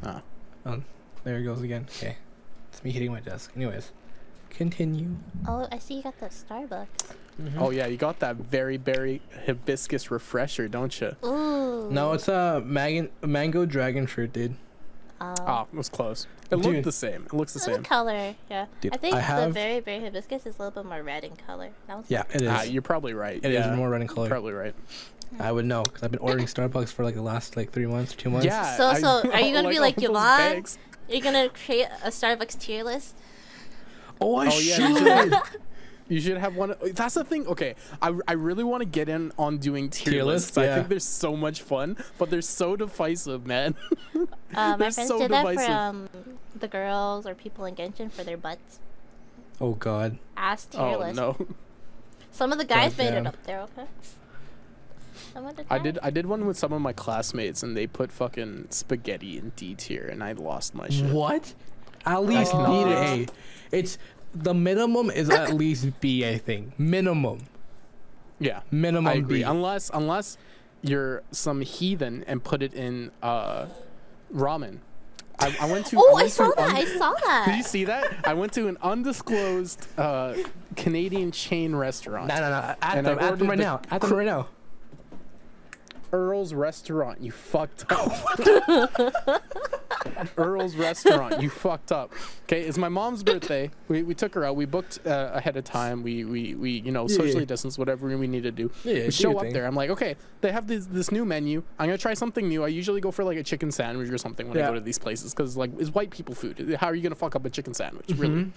Ah. 0.02 0.22
Oh, 0.66 0.82
there 1.24 1.38
it 1.38 1.44
goes 1.44 1.62
again. 1.62 1.86
Okay. 1.96 2.16
It's 2.70 2.84
me 2.84 2.90
hitting 2.90 3.10
my 3.10 3.20
desk. 3.20 3.52
Anyways. 3.56 3.92
Continue. 4.50 5.14
Oh, 5.46 5.66
I 5.72 5.78
see 5.78 5.94
you 5.96 6.02
got 6.02 6.18
the 6.20 6.26
Starbucks. 6.26 6.86
Oh 7.58 7.70
yeah, 7.70 7.86
you 7.86 7.96
got 7.96 8.18
that 8.20 8.36
very 8.36 8.76
berry 8.76 9.20
hibiscus 9.46 10.10
refresher, 10.10 10.68
don't 10.68 11.00
you? 11.00 11.14
Ooh. 11.24 11.88
No, 11.90 12.12
it's 12.12 12.28
a 12.28 12.60
mag- 12.64 13.10
mango 13.22 13.64
dragon 13.66 14.06
fruit, 14.06 14.32
dude. 14.32 14.54
Oh. 15.20 15.34
Oh, 15.40 15.66
it 15.72 15.76
was 15.76 15.88
close. 15.88 16.26
It 16.50 16.56
Dude. 16.56 16.64
looked 16.66 16.84
the 16.84 16.92
same. 16.92 17.24
It 17.26 17.32
looks 17.34 17.52
the 17.52 17.58
The 17.58 17.64
same. 17.64 17.82
color, 17.82 18.34
yeah. 18.48 18.66
Dude, 18.80 18.94
I 18.94 18.96
think 18.98 19.14
I 19.14 19.18
the 19.18 19.22
have- 19.24 19.52
very 19.54 19.80
berry 19.80 20.00
hibiscus 20.00 20.46
is 20.46 20.56
a 20.58 20.62
little 20.62 20.82
bit 20.82 20.88
more 20.88 21.02
red 21.02 21.24
in 21.24 21.34
color. 21.36 21.70
Yeah, 22.08 22.22
it 22.32 22.42
is. 22.42 22.48
Ah, 22.48 22.62
you're 22.62 22.82
probably 22.82 23.14
right. 23.14 23.36
It 23.42 23.50
is 23.50 23.66
yeah, 23.66 23.74
more 23.74 23.88
red 23.90 24.00
in 24.00 24.06
color. 24.08 24.28
Probably 24.28 24.52
right. 24.52 24.74
I 25.40 25.52
would 25.52 25.66
know 25.66 25.82
because 25.82 26.02
I've 26.02 26.10
been 26.12 26.20
ordering 26.20 26.46
Starbucks 26.46 26.90
for 26.92 27.04
like 27.04 27.14
the 27.14 27.22
last 27.22 27.56
like 27.56 27.70
three 27.72 27.86
months, 27.86 28.14
two 28.14 28.30
months. 28.30 28.46
Yeah. 28.46 28.76
So- 28.76 28.86
I- 28.86 29.00
so, 29.00 29.30
are 29.32 29.40
you 29.40 29.52
gonna 29.52 29.68
be 29.68 29.76
all 29.76 29.82
like 29.82 29.96
those 29.96 30.04
Yvonne? 30.08 30.38
bags. 30.38 30.78
You're 31.08 31.20
gonna 31.20 31.48
create 31.48 31.88
a 32.04 32.08
Starbucks 32.08 32.58
tier 32.58 32.84
list. 32.84 33.16
Oh, 34.20 34.36
I 34.36 34.46
Oh, 34.52 34.58
yeah, 34.58 34.76
should. 34.76 35.32
You 36.08 36.20
should 36.20 36.38
have 36.38 36.56
one. 36.56 36.74
That's 36.94 37.14
the 37.14 37.24
thing. 37.24 37.46
Okay, 37.46 37.74
I, 38.00 38.14
I 38.26 38.32
really 38.32 38.64
want 38.64 38.80
to 38.80 38.86
get 38.88 39.08
in 39.10 39.30
on 39.38 39.58
doing 39.58 39.90
tier, 39.90 40.12
Tier 40.14 40.24
lists. 40.24 40.56
lists, 40.56 40.58
I 40.72 40.74
think 40.76 40.88
they're 40.88 41.00
so 41.00 41.36
much 41.36 41.60
fun, 41.62 41.96
but 42.16 42.30
they're 42.30 42.40
so 42.42 42.76
divisive, 42.76 43.46
man. 43.46 43.74
Uh, 44.54 44.70
my 44.70 44.76
They're 44.78 44.90
friends 44.90 45.08
so 45.08 45.18
did 45.18 45.30
that 45.30 45.42
divisive. 45.46 45.66
for 45.66 45.72
um, 45.72 46.08
the 46.58 46.66
girls 46.68 47.26
or 47.26 47.34
people 47.34 47.66
in 47.66 47.76
Genshin 47.76 48.10
for 48.10 48.24
their 48.24 48.38
butts. 48.38 48.80
oh 49.60 49.74
God. 49.74 50.18
Ass 50.38 50.64
tier 50.64 50.80
oh 50.80 50.98
list. 51.00 51.16
no, 51.16 51.36
Some 52.32 52.50
of 52.52 52.56
the 52.58 52.64
guys 52.64 52.96
made 52.96 53.04
Goddamn. 53.10 53.26
it 53.26 53.28
up 53.28 53.42
there. 53.44 53.60
Okay. 53.60 53.84
Some 55.34 55.46
of 55.46 55.56
the 55.56 55.64
I 55.70 55.78
did 55.78 55.98
I 56.02 56.10
did 56.10 56.26
one 56.26 56.46
with 56.46 56.56
some 56.56 56.72
of 56.72 56.80
my 56.80 56.92
classmates, 56.94 57.62
and 57.62 57.76
they 57.76 57.86
put 57.86 58.10
fucking 58.10 58.68
spaghetti 58.70 59.36
in 59.36 59.52
D 59.54 59.74
tier, 59.74 60.06
and 60.08 60.24
I 60.24 60.32
lost 60.32 60.74
my 60.74 60.88
shit. 60.88 61.10
What? 61.12 61.52
At 62.06 62.24
least 62.24 62.52
cannot 62.52 62.86
need 63.16 63.28
A. 63.32 63.76
It's 63.76 63.98
the 64.42 64.54
minimum 64.54 65.10
is 65.10 65.30
at 65.30 65.54
least 65.54 66.00
B. 66.00 66.26
I 66.26 66.38
think 66.38 66.78
minimum. 66.78 67.40
Yeah, 68.40 68.60
Minimum 68.70 69.08
I 69.08 69.14
agree. 69.14 69.38
B. 69.38 69.42
Unless 69.42 69.90
unless 69.92 70.38
you're 70.82 71.22
some 71.32 71.60
heathen 71.60 72.24
and 72.28 72.42
put 72.42 72.62
it 72.62 72.72
in 72.74 73.10
uh, 73.22 73.66
ramen. 74.34 74.78
I, 75.40 75.56
I 75.60 75.70
went 75.70 75.86
to. 75.86 75.96
Oh, 75.98 76.16
I 76.16 76.22
went 76.22 76.32
saw 76.32 76.50
that. 76.50 76.68
un- 76.70 76.76
I 76.76 76.84
saw 76.84 77.12
that. 77.14 77.44
Did 77.46 77.56
you 77.56 77.62
see 77.62 77.84
that? 77.84 78.12
I 78.24 78.34
went 78.34 78.52
to 78.54 78.66
an 78.68 78.76
undisclosed 78.82 79.86
uh, 79.96 80.34
Canadian 80.76 81.30
chain 81.32 81.74
restaurant. 81.74 82.28
No, 82.28 82.36
no, 82.36 82.50
no. 82.50 82.74
At 82.82 83.04
them, 83.04 83.18
at 83.18 83.38
them 83.38 83.48
right 83.48 83.56
the 83.58 83.64
now. 83.64 83.80
At 83.90 84.00
them 84.00 84.12
right 84.12 84.26
now. 84.26 84.48
Earl's 86.12 86.54
Restaurant, 86.54 87.20
you 87.20 87.30
fucked 87.32 87.84
up. 87.90 88.12
Earl's 90.36 90.74
Restaurant, 90.76 91.42
you 91.42 91.50
fucked 91.50 91.92
up. 91.92 92.12
Okay, 92.44 92.62
it's 92.62 92.78
my 92.78 92.88
mom's 92.88 93.22
birthday. 93.22 93.70
We, 93.88 94.02
we 94.02 94.14
took 94.14 94.34
her 94.34 94.44
out. 94.44 94.56
We 94.56 94.64
booked 94.64 95.00
uh, 95.06 95.30
ahead 95.34 95.56
of 95.56 95.64
time. 95.64 96.02
We, 96.02 96.24
we, 96.24 96.54
we 96.54 96.70
you 96.80 96.92
know, 96.92 97.02
Yeah, 97.08 97.16
socially 97.16 97.40
yeah. 97.40 97.44
distance, 97.46 97.78
whatever 97.78 98.16
we 98.16 98.26
need 98.26 98.42
to 98.44 98.50
do. 98.52 98.70
Yeah, 98.84 99.04
we 99.04 99.10
show 99.10 99.36
up 99.36 99.42
thing. 99.42 99.52
there. 99.52 99.66
I'm 99.66 99.74
like, 99.76 99.90
okay, 99.90 100.16
they 100.40 100.52
have 100.52 100.66
this 100.66 100.86
this 100.86 101.10
new 101.12 101.24
menu. 101.24 101.62
I'm 101.78 101.86
gonna 101.86 101.98
try 101.98 102.14
something 102.14 102.48
new. 102.48 102.64
I 102.64 102.68
usually 102.68 103.00
go 103.00 103.10
for 103.10 103.24
like 103.24 103.36
a 103.38 103.42
chicken 103.42 103.70
sandwich 103.70 104.08
or 104.10 104.18
something 104.18 104.48
when 104.48 104.58
I 104.58 104.66
go 104.66 104.74
to 104.74 104.80
these 104.80 104.98
places 104.98 105.34
because 105.34 105.56
like 105.56 105.70
it's 105.78 105.90
white 105.90 106.10
people 106.10 106.34
food. 106.34 106.76
How 106.80 106.86
are 106.88 106.94
you 106.94 107.02
gonna 107.02 107.14
fuck 107.14 107.36
up 107.36 107.44
a 107.44 107.50
chicken 107.50 107.74
sandwich, 107.74 108.06
Mm-hmm. 108.08 108.20
really? 108.22 108.52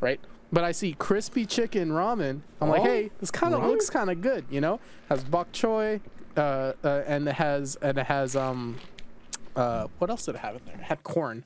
Right? 0.00 0.20
But 0.52 0.64
I 0.64 0.72
see 0.72 0.94
crispy 0.94 1.46
chicken 1.46 1.90
ramen. 1.90 2.40
I'm 2.60 2.68
like, 2.68 2.80
Oh, 2.80 2.84
hey, 2.84 3.10
this 3.20 3.30
kind 3.30 3.54
of 3.54 3.62
looks 3.64 3.88
kind 3.88 4.10
of 4.10 4.20
good. 4.20 4.44
You 4.50 4.60
know, 4.60 4.80
has 5.08 5.22
bok 5.24 5.50
choy, 5.52 6.00
uh, 6.36 6.72
uh, 6.82 7.02
and 7.06 7.28
it 7.28 7.34
has 7.34 7.76
and 7.82 7.98
it 7.98 8.06
has 8.06 8.36
um, 8.36 8.78
uh, 9.56 9.86
what 9.98 10.10
else 10.10 10.24
did 10.26 10.34
it 10.34 10.38
have 10.38 10.56
in 10.56 10.62
there? 10.64 10.74
It 10.74 10.82
had 10.82 11.02
corn, 11.02 11.44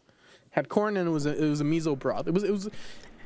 had 0.50 0.68
corn, 0.68 0.96
and 0.96 1.08
it 1.08 1.12
was 1.12 1.26
a, 1.26 1.44
it 1.44 1.48
was 1.48 1.60
a 1.60 1.64
miso 1.64 1.98
broth. 1.98 2.26
It 2.26 2.34
was 2.34 2.44
it 2.44 2.52
was. 2.52 2.68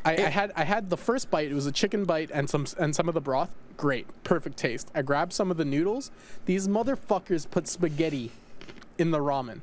I, 0.02 0.16
I 0.16 0.20
had 0.30 0.52
I 0.56 0.64
had 0.64 0.88
the 0.88 0.96
first 0.96 1.30
bite. 1.30 1.50
It 1.50 1.54
was 1.54 1.66
a 1.66 1.72
chicken 1.72 2.04
bite 2.04 2.30
and 2.32 2.48
some 2.48 2.66
and 2.78 2.94
some 2.94 3.08
of 3.08 3.14
the 3.14 3.20
broth. 3.20 3.50
Great, 3.76 4.06
perfect 4.24 4.56
taste. 4.56 4.90
I 4.94 5.02
grabbed 5.02 5.32
some 5.32 5.50
of 5.50 5.56
the 5.56 5.64
noodles. 5.64 6.10
These 6.46 6.68
motherfuckers 6.68 7.50
put 7.50 7.68
spaghetti 7.68 8.30
in 8.98 9.10
the 9.10 9.18
ramen. 9.18 9.60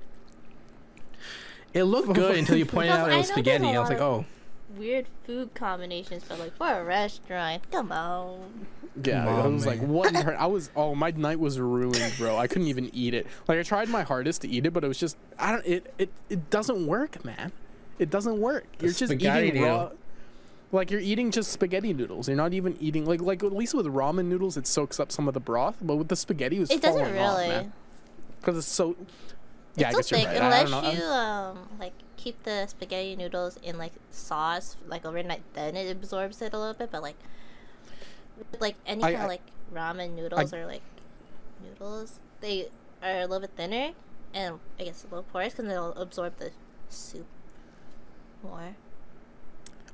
It 1.73 1.83
looked 1.83 2.13
good 2.13 2.37
until 2.39 2.57
you 2.57 2.65
pointed 2.65 2.91
out 2.91 2.99
it 2.99 3.01
was 3.03 3.09
know 3.09 3.15
there's 3.15 3.27
spaghetti. 3.29 3.65
a 3.65 3.77
I 3.77 3.79
was 3.79 3.89
like, 3.89 4.01
oh, 4.01 4.25
Weird 4.77 5.07
food 5.25 5.53
combinations, 5.53 6.23
but 6.27 6.39
like 6.39 6.55
for 6.55 6.67
a 6.71 6.83
restaurant, 6.83 7.69
come 7.71 7.91
on. 7.91 8.67
Yeah, 9.03 9.25
Come 9.25 9.35
I 9.35 9.41
on, 9.41 9.53
was 9.53 9.65
like, 9.65 9.79
what? 9.79 10.09
In 10.09 10.15
her- 10.15 10.35
I 10.39 10.45
was 10.47 10.69
oh, 10.75 10.95
my 10.95 11.11
night 11.11 11.39
was 11.39 11.59
ruined, 11.59 12.13
bro. 12.17 12.37
I 12.37 12.47
couldn't 12.47 12.67
even 12.67 12.89
eat 12.93 13.13
it. 13.13 13.27
Like 13.47 13.59
I 13.59 13.63
tried 13.63 13.89
my 13.89 14.03
hardest 14.03 14.41
to 14.41 14.47
eat 14.47 14.65
it, 14.65 14.71
but 14.73 14.83
it 14.83 14.87
was 14.87 14.97
just 14.99 15.17
I 15.37 15.51
don't. 15.51 15.65
It 15.65 15.93
it, 15.97 16.09
it 16.29 16.49
doesn't 16.49 16.85
work, 16.87 17.23
man. 17.23 17.51
It 17.99 18.09
doesn't 18.09 18.39
work. 18.39 18.65
You're 18.79 18.91
just 18.91 19.11
spaghetti 19.11 19.47
eating 19.49 19.63
raw. 19.63 19.87
deal. 19.89 19.97
Like 20.71 20.91
you're 20.91 20.99
eating 21.01 21.31
just 21.31 21.51
spaghetti 21.51 21.93
noodles. 21.93 22.27
You're 22.27 22.37
not 22.37 22.53
even 22.53 22.75
eating 22.79 23.05
like 23.05 23.21
like 23.21 23.43
at 23.43 23.53
least 23.53 23.73
with 23.73 23.85
ramen 23.87 24.25
noodles, 24.25 24.57
it 24.57 24.67
soaks 24.67 24.99
up 24.99 25.11
some 25.11 25.27
of 25.27 25.33
the 25.33 25.39
broth, 25.39 25.77
but 25.81 25.95
with 25.95 26.07
the 26.09 26.15
spaghetti, 26.15 26.57
it 26.57 26.61
was 26.61 26.71
It 26.71 26.81
doesn't 26.81 27.13
really. 27.13 27.69
Because 28.39 28.57
it's 28.57 28.67
so. 28.67 28.95
Yeah, 29.75 29.89
I 29.89 29.91
guess 29.93 30.07
still 30.07 30.19
you're 30.19 30.29
thick 30.29 30.39
right. 30.41 30.51
I 30.53 30.63
don't 30.63 30.73
unless 30.73 30.97
know. 30.97 31.05
you 31.05 31.11
um 31.11 31.69
like 31.79 31.93
keep 32.27 32.43
the 32.43 32.67
spaghetti 32.67 33.15
noodles 33.15 33.57
in 33.63 33.77
like 33.77 33.93
sauce 34.11 34.75
like 34.87 35.05
overnight. 35.05 35.41
Then 35.53 35.75
it 35.75 35.89
absorbs 35.89 36.41
it 36.41 36.53
a 36.53 36.57
little 36.57 36.73
bit, 36.73 36.91
but 36.91 37.01
like 37.01 37.15
like 38.59 38.75
any 38.85 39.01
kind 39.01 39.17
I- 39.17 39.21
of 39.21 39.27
like 39.27 39.41
ramen 39.73 40.15
noodles 40.15 40.53
or 40.53 40.65
like 40.65 40.81
noodles, 41.63 42.19
they 42.41 42.67
are 43.03 43.19
a 43.19 43.27
little 43.27 43.39
bit 43.41 43.51
thinner 43.55 43.91
and 44.33 44.59
I 44.79 44.83
guess 44.83 45.03
a 45.03 45.07
little 45.07 45.23
porous 45.23 45.53
because 45.53 45.65
they'll 45.69 45.93
absorb 45.93 46.37
the 46.37 46.51
soup 46.89 47.25
more. 48.43 48.75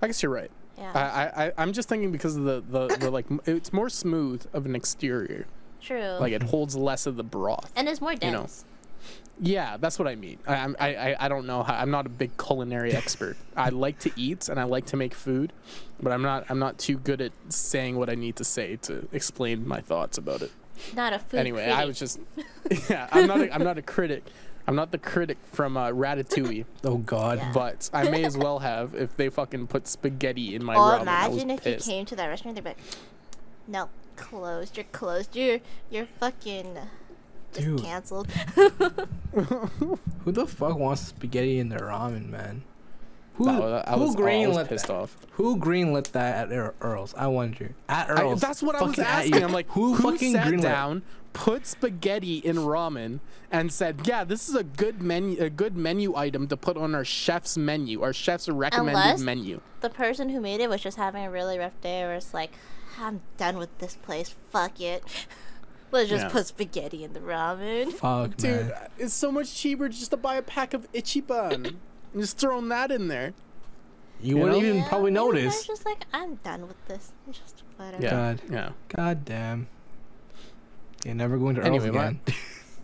I 0.02 0.08
guess 0.08 0.22
you're 0.24 0.32
right. 0.32 0.52
Yeah, 0.78 0.92
I, 0.96 1.00
I 1.44 1.46
I- 1.48 1.54
I'm 1.60 1.72
just 1.72 1.88
thinking 1.88 2.12
because 2.12 2.36
of 2.36 2.44
the 2.46 2.63
the, 2.68 2.98
the 2.98 3.12
like 3.12 3.25
it's 3.46 3.72
more 3.72 3.90
smooth 3.90 4.46
of 4.54 4.66
an 4.66 4.75
exterior. 4.75 5.46
true. 5.82 6.18
Like 6.20 6.34
it 6.34 6.44
holds 6.44 6.75
less 6.75 7.06
of 7.06 7.16
the 7.16 7.24
broth. 7.24 7.72
and 7.75 7.88
it's 7.88 8.02
more 8.02 8.13
know. 8.13 8.48
Dense. 9.40 9.50
Yeah, 9.50 9.78
that's 9.78 9.98
what 10.00 10.08
I 10.08 10.16
mean. 10.16 10.38
I, 10.48 10.56
I'm- 10.56 10.75
I, 10.80 10.96
I, 10.96 11.16
I 11.25 11.28
don't 11.28 11.46
know. 11.46 11.63
How, 11.63 11.75
I'm 11.75 11.92
not 11.92 12.06
a 12.06 12.10
big 12.10 12.38
culinary 12.38 12.94
expert. 12.96 13.38
I 13.56 13.70
like 13.70 14.00
to 14.00 14.12
eat 14.16 14.50
and 14.50 14.60
I 14.60 14.63
like 14.63 14.86
to 14.88 14.98
make 14.98 15.13
food, 15.13 15.54
but 16.02 16.12
I'm 16.13 16.22
not. 16.22 16.46
I'm 16.50 16.60
not 16.60 16.78
too 16.78 16.98
good 16.98 17.22
at 17.22 17.32
saying 17.50 17.98
what 17.98 18.10
I 18.10 18.16
need 18.16 18.36
to 18.38 18.44
say 18.44 18.75
to 18.84 19.08
explain 19.12 19.68
my 19.68 19.82
thoughts 19.82 20.18
about 20.18 20.42
it. 20.42 20.52
Not 20.96 21.13
a 21.13 21.20
food. 21.20 21.40
anyway, 21.40 21.66
I 21.70 21.86
was 21.86 22.00
just. 22.00 22.20
Yeah, 22.90 23.08
I'm 23.12 23.28
not. 23.28 23.42
A, 23.42 23.54
I'm 23.54 23.63
not 23.63 23.78
a 23.78 23.82
critic. 23.82 24.24
I'm 24.66 24.75
not 24.78 24.92
the 24.92 24.98
critic 24.98 25.38
from 25.52 25.75
uh, 25.75 25.90
Ratatouille, 25.90 26.63
oh 26.86 26.98
God. 26.98 27.38
Yeah. 27.38 27.52
but 27.54 27.90
I 27.94 28.10
may 28.10 28.24
as 28.24 28.38
well 28.38 28.60
have 28.60 28.96
if 28.96 29.16
they 29.18 29.28
fucking 29.28 29.68
put 29.68 29.88
spaghetti 29.90 30.56
in 30.56 30.63
my 30.63 30.75
Oh, 30.75 30.80
ramen. 30.80 31.08
I 31.10 31.28
was 31.28 31.44
imagine 31.44 31.50
if 31.58 31.63
pissed. 31.66 31.86
you 31.88 31.92
came 31.94 32.06
to 32.06 32.16
that 32.16 32.28
restaurant, 32.28 32.56
they'd 32.56 32.63
be 32.63 32.70
like, 32.70 32.78
"No, 33.68 33.90
closed. 34.16 34.78
You're 34.78 34.86
closed. 34.94 35.36
You're 35.36 35.60
you're 35.92 36.06
fucking 36.06 36.78
just 37.54 37.66
Dude. 37.66 37.82
canceled." 37.84 38.28
Who 39.34 40.32
the 40.32 40.46
fuck 40.48 40.78
wants 40.78 41.02
spaghetti 41.02 41.60
in 41.60 41.70
their 41.70 41.80
ramen, 41.82 42.30
man? 42.30 42.64
Who, 43.36 43.46
No, 43.46 43.70
that- 43.72 43.90
I 43.90 43.94
who 43.94 44.02
was, 44.02 44.16
I 44.16 44.20
was 44.20 44.26
greenlit 44.28 44.68
pissed 44.70 44.88
that? 44.88 44.94
off. 44.94 45.18
Who 45.32 45.58
greenlit 45.58 46.12
that 46.12 46.46
at 46.48 46.52
Ear- 46.56 46.76
Earl's? 46.82 47.16
I 47.16 47.28
wonder. 47.28 47.74
At 47.90 48.10
I, 48.10 48.22
Earl's. 48.22 48.42
that's 48.42 48.62
what 48.62 48.76
I 48.76 48.84
was 48.84 49.00
asking. 49.00 49.44
I'm 49.44 49.52
like, 49.52 49.68
who, 49.70 49.96
who, 49.96 50.12
fucking 50.12 50.34
sat 50.34 50.48
greenlit? 50.48 50.62
down, 50.62 51.02
put 51.34 51.66
spaghetti 51.66 52.38
in 52.38 52.58
ramen, 52.58 53.22
and 53.52 53.72
said, 53.74 54.02
"Yeah, 54.06 54.24
this 54.24 54.48
is 54.50 54.54
a 54.56 54.64
good 54.64 55.02
menu, 55.02 55.42
a 55.42 55.50
good 55.50 55.76
menu 55.76 56.16
item 56.16 56.48
to 56.48 56.56
put 56.58 56.78
on 56.78 56.94
our 56.94 57.04
chef's 57.04 57.58
menu, 57.58 58.04
our 58.04 58.14
chef's 58.14 58.48
recommended 58.48 59.00
Unless- 59.00 59.20
menu." 59.22 59.62
the 59.82 59.90
person 59.90 60.30
who 60.30 60.40
made 60.40 60.62
it 60.62 60.70
was 60.70 60.80
just 60.82 60.96
having 60.98 61.26
a 61.26 61.30
really 61.32 61.58
rough 61.60 61.80
day, 61.82 62.04
or 62.04 62.14
it's 62.14 62.34
like, 62.36 62.52
"I'm 63.00 63.22
done 63.38 63.58
with 63.58 63.76
this 63.80 63.96
place. 63.96 64.36
Fuck 64.52 64.80
it. 64.80 65.04
Let's 65.94 66.10
just 66.10 66.26
Yeah. 66.26 66.30
put 66.30 66.46
spaghetti 66.48 67.04
in 67.06 67.14
the 67.14 67.20
ramen." 67.22 67.94
Fuck, 67.94 68.36
Dude, 68.38 68.68
man. 68.68 68.90
it's 68.98 69.14
so 69.14 69.32
much 69.32 69.54
cheaper 69.56 69.88
just 69.88 70.12
to 70.12 70.18
buy 70.18 70.36
a 70.36 70.42
pack 70.42 70.74
of 70.74 70.92
Ichiban 70.92 71.54
and 71.54 71.78
just 72.18 72.38
throwing 72.38 72.68
that 72.70 72.92
in 72.92 73.08
there. 73.08 73.34
You, 74.22 74.36
you 74.38 74.42
wouldn't 74.44 74.62
know? 74.62 74.66
even 74.68 74.78
Yeah, 74.82 74.88
probably 74.90 75.12
maybe 75.12 75.24
they're 75.26 75.44
notice. 75.44 75.68
just 75.68 75.86
like, 75.86 76.04
"I'm 76.14 76.36
done 76.36 76.68
with 76.68 76.86
this. 76.88 77.12
I'm 77.28 77.34
just 77.34 77.64
whatever." 77.78 78.04
Yeah, 78.04 78.10
God. 78.10 78.42
yeah. 78.50 78.70
God 78.90 79.26
damn. 79.26 79.68
You're 81.06 81.16
never 81.16 81.38
going 81.38 81.56
to 81.56 81.62
Earl's 81.62 81.68
Anyway, 81.84 81.90
my- 81.92 82.04
again. 82.06 82.20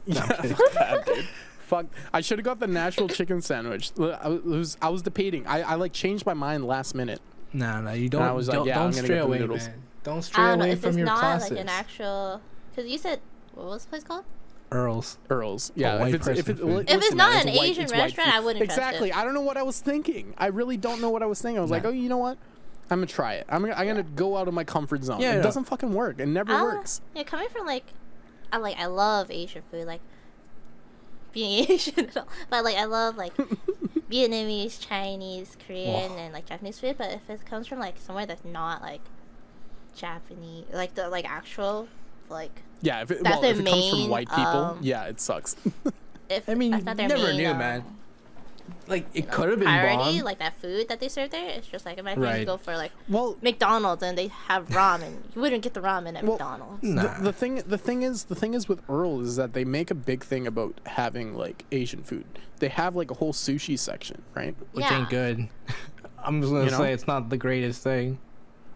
Yeah, 0.06 0.22
fuck 0.25 0.72
that, 0.74 1.06
dude. 1.06 1.28
Fuck. 1.62 1.86
I 2.13 2.22
should 2.22 2.39
have 2.39 2.46
got 2.46 2.60
the 2.60 2.68
Nashville 2.68 3.08
chicken 3.10 3.42
sandwich. 3.42 3.92
I 4.00 4.28
was, 4.30 4.75
I 4.82 4.89
was 4.89 5.01
debating. 5.04 5.46
I, 5.48 5.62
I 5.62 5.75
like 5.75 5.94
changed 5.94 6.25
my 6.25 6.34
mind 6.34 6.66
last 6.66 6.96
minute. 6.96 7.22
nah, 7.54 7.80
nah. 7.82 7.92
You 7.92 8.10
don't. 8.10 8.22
I 8.24 8.32
was 8.32 8.48
don't, 8.48 8.66
yeah, 8.68 8.75
don't 8.75 8.88
I'm 8.88 8.94
stray 8.94 9.20
away, 9.20 9.39
noodles. 9.39 9.68
man. 9.68 9.84
Don't 10.04 10.22
stray 10.24 10.44
I 10.44 10.48
don't 10.50 10.60
know 10.60 10.66
away 10.66 10.74
if 10.74 10.80
from 10.82 10.89
it's 10.89 10.98
your 10.98 11.06
not 11.06 11.20
classes. 11.20 11.51
like 11.51 11.60
an 11.62 11.70
actual. 11.70 12.42
Because 12.79 12.91
you 12.93 12.98
said, 12.98 13.19
what 13.55 13.65
was 13.67 13.83
the 13.83 13.89
place 13.89 14.03
called? 14.03 14.24
Earl's. 14.71 15.17
Earls. 15.29 15.71
Yeah, 15.75 16.05
if 16.05 16.13
it's 16.13 16.27
if 16.27 16.45
person 16.45 16.51
it's, 16.53 16.62
food. 16.62 16.69
li- 16.69 16.75
If 16.83 16.89
it's 16.89 16.93
listen, 17.01 17.17
not 17.17 17.33
man, 17.33 17.48
an 17.50 17.55
white- 17.55 17.69
Asian 17.71 17.88
restaurant, 17.88 18.13
food. 18.29 18.36
I 18.36 18.39
wouldn't 18.39 18.65
trust 18.65 18.77
it. 18.77 18.81
Exactly. 18.83 19.12
I 19.13 19.24
don't 19.24 19.33
know 19.33 19.41
what 19.41 19.57
I 19.57 19.63
was 19.63 19.79
thinking. 19.81 20.33
I 20.38 20.48
really 20.48 20.77
don't 20.77 21.01
know 21.01 21.09
what 21.09 21.21
I 21.24 21.25
was 21.25 21.41
thinking. 21.41 21.57
I 21.57 21.62
was 21.62 21.71
like, 21.71 21.83
oh, 21.86 21.89
you 21.89 22.07
know 22.07 22.17
what? 22.17 22.38
I'm 22.91 22.98
gonna 23.00 23.05
try 23.07 23.33
it. 23.33 23.45
I'm 23.50 23.62
gonna, 23.62 23.74
I'm 23.75 23.86
gonna 23.88 24.03
go 24.03 24.38
out 24.38 24.48
of 24.48 24.53
my 24.53 24.63
comfort 24.63 25.03
zone. 25.03 25.19
Yeah, 25.21 25.33
it 25.33 25.36
yeah. 25.38 25.41
doesn't 25.41 25.65
fucking 25.65 25.93
work. 25.93 26.19
It 26.19 26.27
never 26.27 26.51
Ah, 26.53 26.63
works. 26.63 27.01
Yeah, 27.15 27.24
coming 27.24 27.50
from 27.50 27.65
like, 27.67 27.83
I 28.53 28.57
like 28.57 28.77
I 28.79 28.86
love 28.88 29.29
Asian 29.29 29.63
food, 29.69 29.86
like 29.86 30.01
being 31.33 31.65
Asian, 31.69 31.93
and 32.00 32.17
all, 32.17 32.27
but 32.50 32.63
like 32.63 32.77
I 32.77 32.86
love 32.86 33.17
like 33.17 33.36
Vietnamese, 34.12 34.79
Chinese, 34.79 35.55
Korean, 35.67 36.12
Oh. 36.13 36.17
and 36.17 36.33
like 36.33 36.45
Japanese 36.48 36.79
food. 36.79 36.95
But 36.98 37.12
if 37.12 37.29
it 37.29 37.45
comes 37.45 37.67
from 37.67 37.79
like 37.79 37.95
somewhere 38.00 38.25
that's 38.25 38.45
not 38.45 38.81
like 38.81 39.01
Japanese, 39.95 40.65
like 40.74 40.95
the 40.95 41.09
like 41.09 41.29
actual 41.29 41.88
like 42.29 42.62
Yeah, 42.81 43.01
if 43.01 43.12
it, 43.12 43.24
well, 43.24 43.43
if 43.43 43.59
it 43.59 43.65
comes 43.65 43.89
from 43.89 44.09
white 44.09 44.29
people, 44.29 44.43
um, 44.43 44.79
yeah, 44.81 45.05
it 45.05 45.19
sucks. 45.19 45.55
if 46.29 46.48
I 46.50 46.53
mean, 46.55 46.71
that's 46.71 46.86
not 46.86 46.98
their 46.98 47.07
never 47.09 47.24
main, 47.24 47.38
knew, 47.38 47.50
um, 47.50 47.57
man. 47.57 47.83
Like 48.88 49.07
it 49.13 49.24
you 49.24 49.29
know, 49.29 49.33
could 49.36 49.50
have 49.50 49.59
been 49.59 49.67
priority, 49.67 50.17
bomb. 50.19 50.25
like 50.25 50.39
that 50.39 50.55
food 50.59 50.88
that 50.89 51.00
they 51.00 51.09
serve 51.09 51.31
there. 51.31 51.50
It's 51.50 51.67
just 51.67 51.86
like 51.86 51.98
imagine 51.98 52.21
Right. 52.24 52.39
you 52.41 52.45
go 52.45 52.57
for 52.57 52.75
like 52.75 52.91
well, 53.07 53.36
McDonald's 53.41 54.03
and 54.03 54.17
they 54.17 54.27
have 54.27 54.67
ramen. 54.69 55.17
You 55.36 55.41
wouldn't 55.41 55.63
get 55.63 55.74
the 55.74 55.79
ramen 55.81 56.15
at 56.15 56.24
Well, 56.24 56.33
McDonald's. 56.33 56.83
Nah. 56.83 57.17
the, 57.17 57.24
the 57.25 57.33
thing 57.33 57.55
the 57.67 57.77
thing 57.77 58.03
is 58.03 58.25
the 58.25 58.36
thing 58.36 58.53
is 58.53 58.67
with 58.67 58.81
Earl 58.89 59.21
is 59.21 59.36
that 59.38 59.53
they 59.53 59.65
make 59.65 59.89
a 59.91 59.95
big 59.95 60.24
thing 60.24 60.45
about 60.48 60.79
having 60.86 61.33
like 61.36 61.65
Asian 61.71 62.03
food. 62.03 62.25
They 62.59 62.67
have 62.69 62.95
like 62.95 63.09
a 63.09 63.15
whole 63.15 63.33
sushi 63.33 63.77
section, 63.77 64.21
right? 64.36 64.55
which 64.74 64.86
Yeah. 64.86 65.00
ain't 65.00 65.09
good. 65.09 65.50
I'm 66.24 66.41
just 66.41 66.51
gonna 66.51 66.65
You 66.65 66.71
know? 66.71 66.77
say 66.77 66.93
it's 66.93 67.07
not 67.07 67.29
the 67.29 67.38
greatest 67.38 67.81
thing. 67.83 68.19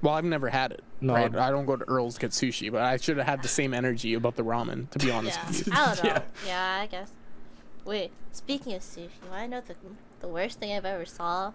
Well, 0.03 0.13
I've 0.13 0.25
never 0.25 0.49
had 0.49 0.71
it. 0.73 0.83
No. 1.01 1.13
right? 1.15 1.33
I 1.35 1.49
don't 1.49 1.65
go 1.65 1.75
to 1.77 1.85
Earl's 1.85 2.15
to 2.15 2.19
get 2.21 2.31
sushi, 2.31 2.71
but 2.71 2.81
I 2.81 2.97
should 2.97 3.17
have 3.17 3.25
had 3.25 3.41
the 3.41 3.47
same 3.47 3.73
energy 3.73 4.13
about 4.13 4.35
the 4.35 4.43
ramen. 4.43 4.89
To 4.91 4.99
be 4.99 5.09
honest 5.09 5.39
Yeah, 5.41 5.47
with 5.47 5.67
you. 5.67 5.73
I 5.73 5.95
don't 5.95 6.03
know. 6.03 6.09
Yeah. 6.11 6.21
Yeah. 6.45 6.81
I 6.83 6.85
guess. 6.87 7.11
Wait, 7.85 8.11
speaking 8.31 8.73
of 8.73 8.81
sushi, 8.81 9.09
I 9.31 9.47
know 9.47 9.61
the 9.61 9.75
the 10.19 10.27
worst 10.27 10.59
thing 10.59 10.71
I've 10.75 10.85
ever 10.85 11.05
saw. 11.05 11.53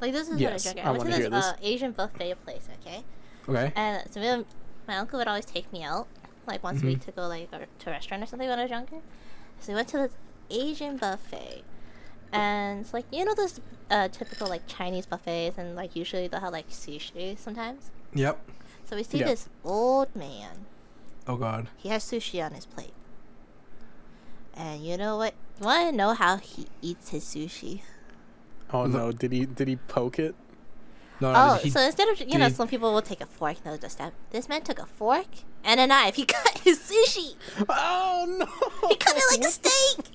Like 0.00 0.12
this 0.12 0.28
is 0.28 0.40
Yes, 0.40 0.66
what 0.66 0.76
I 0.76 0.80
I 0.80 0.84
joke. 0.84 0.86
I 0.86 0.90
went 0.98 1.10
to 1.14 1.18
this, 1.18 1.28
this. 1.30 1.44
Uh, 1.46 1.56
Asian 1.62 1.92
buffet 1.92 2.34
place, 2.44 2.68
okay? 2.80 3.02
Okay. 3.48 3.72
And 3.74 4.02
so 4.10 4.20
me- 4.20 4.44
my 4.86 4.96
uncle 4.98 5.18
would 5.18 5.28
always 5.28 5.44
take 5.46 5.72
me 5.72 5.82
out, 5.82 6.06
like 6.46 6.62
once 6.62 6.82
a 6.82 6.86
week 6.86 6.98
Mm-hmm. 7.00 7.10
to 7.10 7.16
go 7.16 7.26
like 7.28 7.48
or, 7.52 7.66
to 7.80 7.88
a 7.88 7.92
restaurant 7.92 8.22
or 8.22 8.26
something 8.26 8.48
when 8.48 8.58
I 8.58 8.62
was 8.62 8.70
younger. 8.70 8.96
So 9.60 9.72
we 9.72 9.76
went 9.76 9.88
to 9.88 9.96
this 9.98 10.12
Asian 10.50 10.96
buffet, 10.96 11.62
and 12.32 12.80
it's 12.80 12.92
like 12.94 13.04
you 13.12 13.24
know 13.24 13.34
those 13.34 13.60
uh, 13.90 14.08
typical 14.08 14.46
like 14.48 14.66
Chinese 14.66 15.06
buffets, 15.06 15.58
and 15.58 15.74
like 15.76 15.94
usually 15.96 16.28
they'll 16.28 16.40
have 16.40 16.52
like 16.52 16.68
sushi 16.70 17.38
sometimes. 17.38 17.90
Yep. 18.14 18.38
So 18.84 18.96
we 18.96 19.02
see 19.02 19.18
Yeah. 19.18 19.26
this 19.26 19.48
old 19.64 20.14
man. 20.16 20.66
Oh 21.26 21.36
god. 21.36 21.68
He 21.76 21.88
has 21.90 22.04
sushi 22.04 22.44
on 22.44 22.52
his 22.52 22.66
plate. 22.66 22.92
And 24.54 24.84
you 24.84 24.96
know 24.96 25.16
what? 25.16 25.34
You 25.60 25.66
want 25.66 25.90
to 25.90 25.96
know 25.96 26.14
how 26.14 26.36
he 26.36 26.66
eats 26.82 27.10
his 27.10 27.24
sushi? 27.24 27.80
Oh 28.72 28.86
no, 28.86 29.12
did 29.12 29.32
he 29.32 29.46
did 29.46 29.68
he 29.68 29.76
poke 29.76 30.18
it? 30.18 30.34
No, 31.20 31.32
Oh, 31.36 31.54
he, 31.62 31.70
so 31.70 31.80
instead 31.80 32.08
of 32.08 32.18
you 32.20 32.36
know, 32.36 32.48
did- 32.48 32.56
some 32.56 32.66
people 32.66 32.92
will 32.92 33.00
take 33.02 33.20
a 33.20 33.26
fork 33.26 33.56
and 33.58 33.64
they'll 33.66 33.78
just 33.80 33.94
stab. 33.96 34.12
This 34.30 34.48
man 34.48 34.62
took 34.62 34.80
a 34.80 34.86
fork 34.86 35.26
and 35.62 35.78
a 35.78 35.86
knife. 35.86 36.16
He 36.16 36.24
cut 36.26 36.58
his 36.58 36.78
sushi. 36.80 37.36
Oh 37.68 38.26
no! 38.28 38.88
He 38.88 38.96
cut 38.96 39.16
it 39.16 39.22
like 39.30 39.38
a 39.38 39.42
What 39.42 39.42
the- 39.62 39.68
steak. 39.70 40.06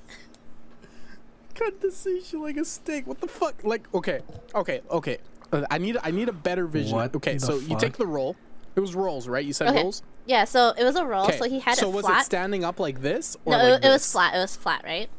Cut 1.57 1.81
the 1.81 1.87
sushi 1.87 2.39
like 2.39 2.57
a 2.57 2.65
steak. 2.65 3.07
What 3.07 3.19
the 3.19 3.27
fuck? 3.27 3.63
Like, 3.63 3.91
okay, 3.93 4.21
okay, 4.53 4.81
okay. 4.91 5.17
Uh, 5.51 5.65
I 5.71 5.77
need 5.77 5.97
I 6.03 6.11
need 6.11 6.29
a 6.29 6.33
better 6.33 6.67
vision. 6.67 6.95
What 6.95 7.15
okay, 7.15 7.33
the 7.33 7.39
so 7.39 7.57
you 7.57 7.77
take 7.79 7.97
the 7.97 8.05
roll. 8.05 8.35
It 8.75 8.79
was 8.79 8.93
rolls, 8.93 9.27
right? 9.27 9.43
You 9.43 9.53
said 9.53 9.69
Okay. 9.69 9.81
rolls. 9.81 10.03
Yeah, 10.27 10.43
so 10.45 10.73
it 10.77 10.83
was 10.83 10.95
a 10.95 11.03
roll. 11.03 11.25
Okay. 11.25 11.37
So 11.37 11.49
he 11.49 11.59
had 11.59 11.77
so 11.77 11.89
it 11.89 11.93
was 11.95 12.07
it 12.07 12.25
standing 12.25 12.63
up 12.63 12.79
like 12.79 13.01
this? 13.01 13.35
Or 13.43 13.53
no, 13.53 13.57
like 13.57 13.83
it, 13.83 13.87
it 13.87 13.89
was 13.89 14.11
flat. 14.11 14.35
It 14.35 14.39
was 14.39 14.55
flat, 14.55 14.83
right? 14.83 15.09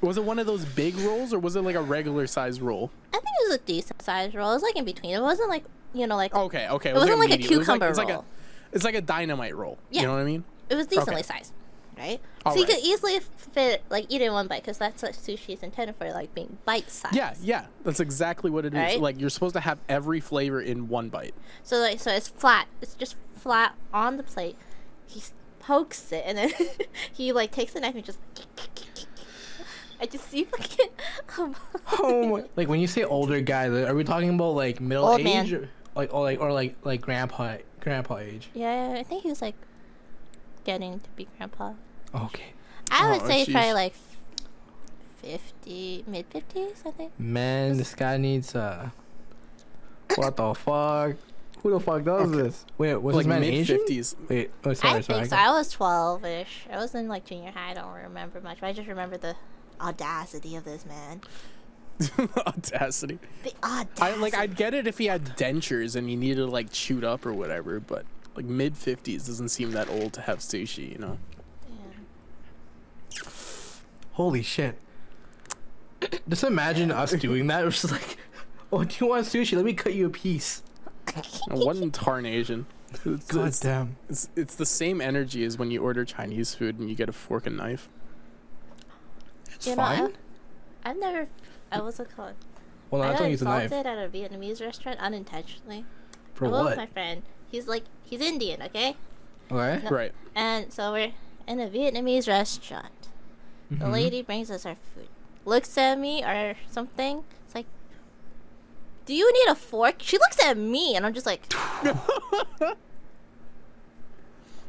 Was 0.00 0.16
it 0.16 0.24
one 0.24 0.40
of 0.40 0.46
those 0.46 0.64
big 0.64 0.96
rolls, 0.96 1.32
or 1.32 1.38
was 1.38 1.54
it 1.54 1.60
like 1.62 1.76
a 1.76 1.82
regular 1.82 2.26
size 2.26 2.60
roll? 2.60 2.90
I 3.12 3.18
think 3.18 3.26
it 3.42 3.48
was 3.48 3.54
a 3.56 3.60
decent 3.60 4.02
size 4.02 4.34
roll. 4.34 4.50
It 4.50 4.54
was 4.54 4.62
like 4.62 4.76
in 4.76 4.84
between. 4.84 5.14
It 5.14 5.22
wasn't 5.22 5.50
like 5.50 5.64
you 5.94 6.06
know 6.08 6.16
like 6.16 6.34
Okay, 6.34 6.68
okay. 6.68 6.90
It, 6.90 6.94
wasn't 6.94 7.18
like 7.20 7.28
a 7.28 7.38
medium. 7.38 7.52
It 7.52 7.58
was 7.58 7.66
cucumber 7.66 7.88
it's 7.88 7.98
like 7.98 8.08
roll. 8.08 8.20
a, 8.72 8.74
it's 8.74 8.84
like 8.84 8.96
a 8.96 9.00
dynamite 9.00 9.54
roll. 9.54 9.78
Yeah. 9.90 10.00
You 10.00 10.06
know 10.08 10.14
what 10.14 10.20
I 10.20 10.24
mean? 10.24 10.44
it 10.68 10.74
was 10.74 10.86
decently 10.88 11.14
okay. 11.20 11.22
sized, 11.22 11.52
right? 11.96 12.20
All 12.46 12.52
so 12.54 12.60
you 12.60 12.66
could 12.66 12.78
easily 12.78 13.18
fit 13.18 13.82
like 13.90 14.06
eat 14.08 14.22
in 14.22 14.32
one 14.32 14.46
bite 14.46 14.62
because 14.62 14.78
that's 14.78 15.02
what 15.02 15.12
sushi 15.12 15.54
is 15.54 15.62
intended 15.62 15.96
for, 15.96 16.10
like 16.12 16.32
being 16.34 16.58
bite 16.64 16.88
sized. 16.90 17.14
Yeah, 17.16 17.34
yeah. 17.42 17.66
That's 17.84 17.98
exactly 18.00 18.50
what 18.50 18.64
it 18.64 18.72
is. 18.72 18.78
Right? 18.78 19.00
Like 19.00 19.20
you're 19.20 19.30
supposed 19.30 19.54
to 19.54 19.60
have 19.60 19.78
every 19.88 20.20
flavor 20.20 20.60
in 20.60 20.88
one 20.88 21.08
bite. 21.08 21.34
So 21.64 21.78
like 21.78 21.98
so 21.98 22.12
it's 22.12 22.28
flat. 22.28 22.68
It's 22.80 22.94
just 22.94 23.16
flat 23.34 23.74
on 23.92 24.16
the 24.16 24.22
plate. 24.22 24.56
He 25.06 25.22
pokes 25.58 26.12
it 26.12 26.22
and 26.24 26.38
then 26.38 26.50
he 27.12 27.32
like 27.32 27.50
takes 27.50 27.72
the 27.72 27.80
knife 27.80 27.94
and 27.96 28.04
just. 28.04 28.18
I 30.00 30.06
just 30.06 30.28
see 30.30 30.44
fucking. 30.44 30.88
Um, 31.38 31.56
Oh 31.98 32.28
my. 32.28 32.44
Like 32.54 32.68
when 32.68 32.80
you 32.80 32.86
say 32.86 33.02
older 33.02 33.40
guy, 33.40 33.66
are 33.66 33.94
we 33.94 34.04
talking 34.04 34.28
about 34.28 34.50
like 34.54 34.80
middle 34.80 35.06
Old 35.06 35.20
age, 35.20 35.52
man. 35.52 35.68
or 35.94 36.02
like 36.02 36.12
or 36.14 36.22
like 36.22 36.40
or 36.40 36.52
like 36.52 36.76
like 36.84 37.00
grandpa 37.00 37.56
grandpa 37.80 38.18
age? 38.18 38.50
yeah, 38.54 38.94
I 38.98 39.02
think 39.02 39.22
he 39.22 39.30
was 39.30 39.40
like 39.42 39.54
getting 40.64 41.00
to 41.00 41.08
be 41.16 41.26
grandpa. 41.36 41.72
Okay. 42.14 42.52
I 42.90 43.10
would 43.10 43.22
Oh, 43.22 43.26
say 43.26 43.44
probably 43.46 43.72
like 43.72 43.94
fifty, 45.22 46.04
mid 46.06 46.26
fifties. 46.26 46.82
I 46.86 46.90
think. 46.90 47.12
Man, 47.18 47.76
this 47.76 47.94
guy 47.94 48.16
needs 48.16 48.54
uh. 48.54 48.90
What 50.14 50.36
the 50.36 50.54
fuck? 50.54 51.16
Who 51.62 51.70
the 51.72 51.80
fuck 51.80 52.04
does 52.04 52.30
this? 52.30 52.64
Wait, 52.78 52.94
was 52.96 53.16
like 53.16 53.24
this 53.24 53.28
man 53.28 53.40
mid 53.40 53.66
fifties? 53.66 54.14
Wait, 54.28 54.50
oh 54.64 54.72
sorry, 54.72 54.94
I 54.94 55.00
sorry. 55.00 55.18
think 55.20 55.30
so. 55.30 55.36
I 55.36 55.50
was 55.50 55.70
twelve-ish. 55.70 56.66
I 56.72 56.76
was 56.76 56.94
in 56.94 57.08
like 57.08 57.24
junior 57.24 57.50
high. 57.50 57.70
I 57.70 57.74
don't 57.74 57.92
remember 57.92 58.40
much, 58.40 58.58
but 58.60 58.68
I 58.68 58.72
just 58.72 58.88
remember 58.88 59.16
the 59.16 59.34
audacity 59.80 60.54
of 60.56 60.64
this 60.64 60.86
man. 60.86 61.20
Audacity. 62.46 63.18
The 63.42 63.54
audacity. 63.64 64.02
I 64.02 64.16
like 64.16 64.34
I'd 64.34 64.54
get 64.54 64.74
it 64.74 64.86
if 64.86 64.98
he 64.98 65.06
had 65.06 65.24
dentures 65.36 65.96
and 65.96 66.08
he 66.08 66.14
needed 66.14 66.36
to 66.36 66.46
like 66.46 66.68
shoot 66.72 67.02
up 67.02 67.24
or 67.26 67.32
whatever, 67.32 67.80
but 67.80 68.04
like 68.36 68.44
mid 68.44 68.76
fifties 68.76 69.26
doesn't 69.26 69.48
seem 69.48 69.72
that 69.72 69.88
old 69.88 70.12
to 70.12 70.20
have 70.20 70.38
sushi, 70.40 70.92
you 70.92 70.98
know. 70.98 71.18
Yeah. 74.16 74.24
Holy 74.24 74.42
shit. 74.42 74.78
Just 76.28 76.44
imagine 76.44 76.90
us 76.90 77.12
doing 77.12 77.46
that. 77.48 77.60
It 77.62 77.64
was 77.66 77.80
just 77.82 77.92
like, 77.92 78.16
oh, 78.72 78.84
do 78.84 78.94
you 79.00 79.08
want 79.10 79.26
sushi? 79.26 79.56
Let 79.56 79.64
me 79.64 79.74
cut 79.74 79.94
you 79.94 80.06
a 80.06 80.10
piece. 80.10 80.62
And 81.48 81.60
what 81.60 81.76
in 81.76 81.90
tarnation? 81.90 82.66
It's, 83.04 83.26
God 83.26 83.48
it's, 83.48 83.60
damn. 83.60 83.96
it's, 84.08 84.28
it's 84.36 84.54
the 84.54 84.66
same 84.66 85.00
energy 85.00 85.44
as 85.44 85.58
when 85.58 85.70
you 85.70 85.82
order 85.82 86.04
Chinese 86.04 86.54
food 86.54 86.78
and 86.78 86.88
you 86.88 86.94
get 86.96 87.08
a 87.08 87.12
fork 87.12 87.46
and 87.46 87.56
knife. 87.56 87.88
It's 89.54 89.66
You 89.66 89.76
know, 89.76 89.82
I- 89.82 89.96
fine. 89.96 90.12
I've 90.84 90.98
never. 90.98 91.28
I 91.72 91.80
was 91.80 91.98
a 91.98 92.04
called. 92.04 92.34
well, 92.90 93.02
no, 93.02 93.08
I 93.08 93.10
I 93.10 93.12
got 93.14 93.18
don't 93.22 93.30
use 93.32 93.42
a 93.42 93.44
knife. 93.46 93.64
insulted 93.64 93.86
at 93.90 93.98
a 93.98 94.08
Vietnamese 94.08 94.60
restaurant 94.60 95.00
unintentionally. 95.00 95.84
For 96.34 96.46
I 96.46 96.48
went 96.48 96.64
with 96.64 96.70
what? 96.72 96.76
my 96.78 96.86
friend. 96.86 97.22
He's 97.50 97.66
like 97.66 97.84
he's 98.04 98.20
Indian, 98.20 98.62
okay? 98.62 98.96
Okay. 99.50 99.82
No. 99.84 99.90
Right. 99.90 100.12
And 100.36 100.72
so 100.72 100.92
we're 100.92 101.12
in 101.48 101.58
a 101.60 101.68
Vietnamese 101.68 102.28
restaurant. 102.28 102.92
The 103.70 103.84
Mhm. 103.86 103.92
lady 103.92 104.22
brings 104.22 104.50
us 104.50 104.64
our 104.66 104.76
food. 104.94 105.08
Looks 105.44 105.76
at 105.78 105.98
me 105.98 106.22
or 106.24 106.54
something. 106.70 107.24
It's 107.46 107.54
like, 107.54 107.66
"Do 109.06 109.14
you 109.14 109.32
need 109.32 109.48
a 109.50 109.54
fork?" 109.54 109.96
She 110.02 110.18
looks 110.18 110.42
at 110.44 110.56
me, 110.56 110.94
and 110.96 111.04
I'm 111.06 111.14
just 111.14 111.26
like, 111.26 111.42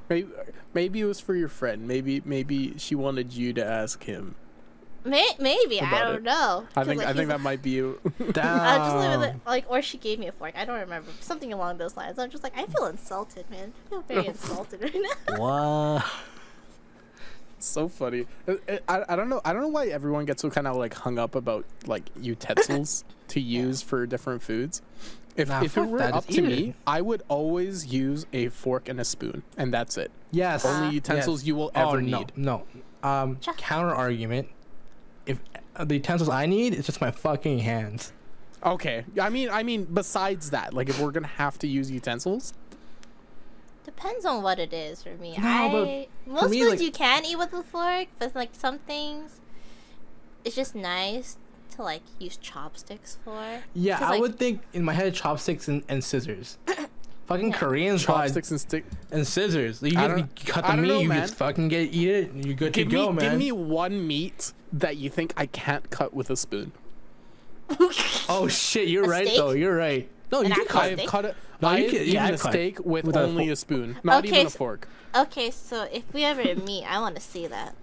Maybe 0.09 0.29
maybe 0.73 1.01
it 1.01 1.05
was 1.05 1.19
for 1.19 1.35
your 1.35 1.49
friend. 1.49 1.85
Maybe 1.87 2.21
maybe 2.23 2.77
she 2.77 2.95
wanted 2.95 3.33
you 3.33 3.51
to 3.53 3.65
ask 3.65 4.03
him. 4.05 4.35
May- 5.03 5.35
"Maybe 5.39 5.81
I 5.81 5.99
don't 5.99 6.15
it. 6.17 6.23
know." 6.23 6.65
I 6.75 6.79
'Cause, 6.81 6.87
think 6.87 6.99
like, 6.99 7.07
I 7.07 7.13
think 7.13 7.27
that 7.29 7.41
might 7.41 7.61
be 7.61 7.71
you. 7.71 7.99
Damn. 8.31 8.59
I 8.61 8.77
just 8.77 8.95
leave 8.95 9.21
it 9.29 9.35
like, 9.45 9.65
or 9.69 9.81
she 9.81 9.97
gave 9.97 10.17
me 10.19 10.27
a 10.27 10.31
fork. 10.31 10.53
I 10.55 10.63
don't 10.65 10.79
remember 10.79 11.11
something 11.19 11.51
along 11.51 11.77
those 11.77 11.97
lines. 11.97 12.17
I'm 12.19 12.29
just 12.29 12.41
like, 12.43 12.57
I 12.57 12.65
feel 12.67 12.85
insulted, 12.85 13.49
man. 13.49 13.73
I 13.85 13.89
feel 13.89 14.01
very 14.03 14.27
insulted 14.33 14.81
right 14.81 14.95
now. 14.95 15.37
What? 15.37 16.05
So 17.65 17.87
funny. 17.87 18.25
I, 18.47 18.79
I, 18.87 19.05
I 19.09 19.15
don't 19.15 19.29
know. 19.29 19.41
I 19.43 19.53
don't 19.53 19.61
know 19.61 19.67
why 19.67 19.87
everyone 19.87 20.25
gets 20.25 20.41
so 20.41 20.49
kind 20.49 20.67
of 20.67 20.75
like 20.75 20.93
hung 20.93 21.17
up 21.17 21.35
about 21.35 21.65
like 21.85 22.03
utensils 22.19 23.03
to 23.29 23.39
use 23.39 23.81
for 23.81 24.05
different 24.05 24.41
foods. 24.41 24.81
If, 25.35 25.49
Nah, 25.49 25.63
if 25.63 25.77
it 25.77 25.85
were 25.85 26.01
up 26.01 26.25
to 26.27 26.33
eat 26.33 26.43
me. 26.43 26.73
I 26.87 27.01
would 27.01 27.21
always 27.27 27.85
use 27.85 28.25
a 28.33 28.49
fork 28.49 28.89
and 28.89 28.99
a 28.99 29.05
spoon, 29.05 29.43
and 29.55 29.71
that's 29.71 29.97
it. 29.97 30.11
Yes. 30.31 30.65
Only 30.65 30.95
utensils 30.95 31.43
you 31.43 31.55
will 31.55 31.71
ever 31.75 31.97
oh, 31.97 31.99
no, 31.99 32.19
need. 32.19 32.31
No. 32.35 32.63
Um, 33.03 33.37
counter 33.57 33.93
argument. 33.93 34.49
If 35.27 35.39
uh, 35.75 35.85
the 35.85 35.95
utensils 35.95 36.29
I 36.29 36.47
need, 36.47 36.73
it's 36.73 36.87
just 36.87 37.01
my 37.01 37.11
fucking 37.11 37.59
hands. 37.59 38.13
Okay. 38.63 39.05
I 39.21 39.29
mean, 39.29 39.49
I 39.49 39.61
mean, 39.61 39.85
besides 39.85 40.49
that, 40.49 40.73
like 40.73 40.89
if 40.89 40.99
we're 40.99 41.11
gonna 41.11 41.27
have 41.27 41.59
to 41.59 41.67
use 41.67 41.91
utensils, 41.91 42.53
Depends 43.87 44.25
on 44.25 44.43
what 44.43 44.59
it 44.59 44.73
is 44.73 45.01
for 45.01 45.15
me. 45.15 45.35
No, 45.37 45.47
I 45.47 46.07
most 46.27 46.51
me, 46.51 46.59
foods 46.59 46.71
like- 46.73 46.81
you 46.81 46.91
can 46.91 47.25
eat 47.25 47.37
with 47.37 47.51
a 47.53 47.63
fork, 47.63 48.09
but 48.19 48.35
like 48.35 48.49
some 48.51 48.77
things, 48.79 49.39
it's 50.45 50.55
just 50.55 50.75
nice 50.75 51.37
to 51.71 51.81
like 51.83 52.01
use 52.19 52.37
chopsticks 52.37 53.17
for. 53.23 53.61
Yeah, 53.73 53.97
I 54.05 54.11
like, 54.11 54.21
would 54.21 54.37
think 54.37 54.61
in 54.73 54.83
my 54.83 54.93
head 54.93 55.13
chopsticks 55.15 55.67
and, 55.69 55.83
and 55.87 56.03
scissors. 56.03 56.57
fucking 57.27 57.53
Koreans 57.53 58.03
chopsticks 58.03 58.51
and 58.51 58.59
stick. 58.59 58.85
and 59.11 59.25
scissors. 59.25 59.81
You, 59.81 59.97
I 59.97 60.01
get, 60.01 60.07
don't- 60.09 60.19
you 60.19 60.27
cut 60.53 60.65
the 60.67 60.77
meat, 60.77 60.87
know, 60.89 60.99
you 60.99 61.09
man. 61.09 61.21
just 61.21 61.35
fucking 61.35 61.69
get 61.69 61.93
eat 61.93 62.09
it, 62.09 62.31
and 62.31 62.45
you're 62.45 62.55
good 62.55 62.73
Give 62.73 62.89
to 62.89 62.93
go, 62.93 63.11
me, 63.13 63.21
man. 63.21 63.31
give 63.31 63.39
me 63.39 63.51
one 63.53 64.05
meat 64.05 64.51
that 64.73 64.97
you 64.97 65.09
think 65.09 65.33
I 65.37 65.45
can't 65.45 65.89
cut 65.89 66.13
with 66.13 66.29
a 66.29 66.35
spoon. 66.35 66.73
oh 68.29 68.47
shit, 68.49 68.87
you're 68.89 69.05
A 69.05 69.09
right 69.09 69.27
steak? 69.27 69.37
though. 69.39 69.51
You're 69.51 69.75
right. 69.75 70.09
No, 70.31 70.39
you 70.41 70.45
An 70.47 70.51
can 70.51 70.61
actual 70.61 70.73
cut. 70.79 70.83
I've 70.99 71.07
cut 71.07 71.25
it. 71.25 71.35
No, 71.61 71.71
you 71.71 71.85
I've 71.85 71.89
can- 71.91 72.01
eaten 72.01 72.17
I've 72.21 72.33
a 72.33 72.37
steak 72.37 72.79
with, 72.85 73.05
with 73.05 73.15
only 73.17 73.47
fo- 73.47 73.53
a 73.53 73.55
spoon, 73.55 73.97
not 74.03 74.19
Okay, 74.25 74.33
even 74.41 74.47
a 74.47 74.49
fork. 74.49 74.87
okay, 75.15 75.49
so 75.51 75.87
if 75.91 76.13
we 76.13 76.23
ever 76.23 76.43
meet, 76.55 76.83
I 76.85 76.99
want 76.99 77.15
to 77.15 77.21
see 77.21 77.47
that. 77.47 77.75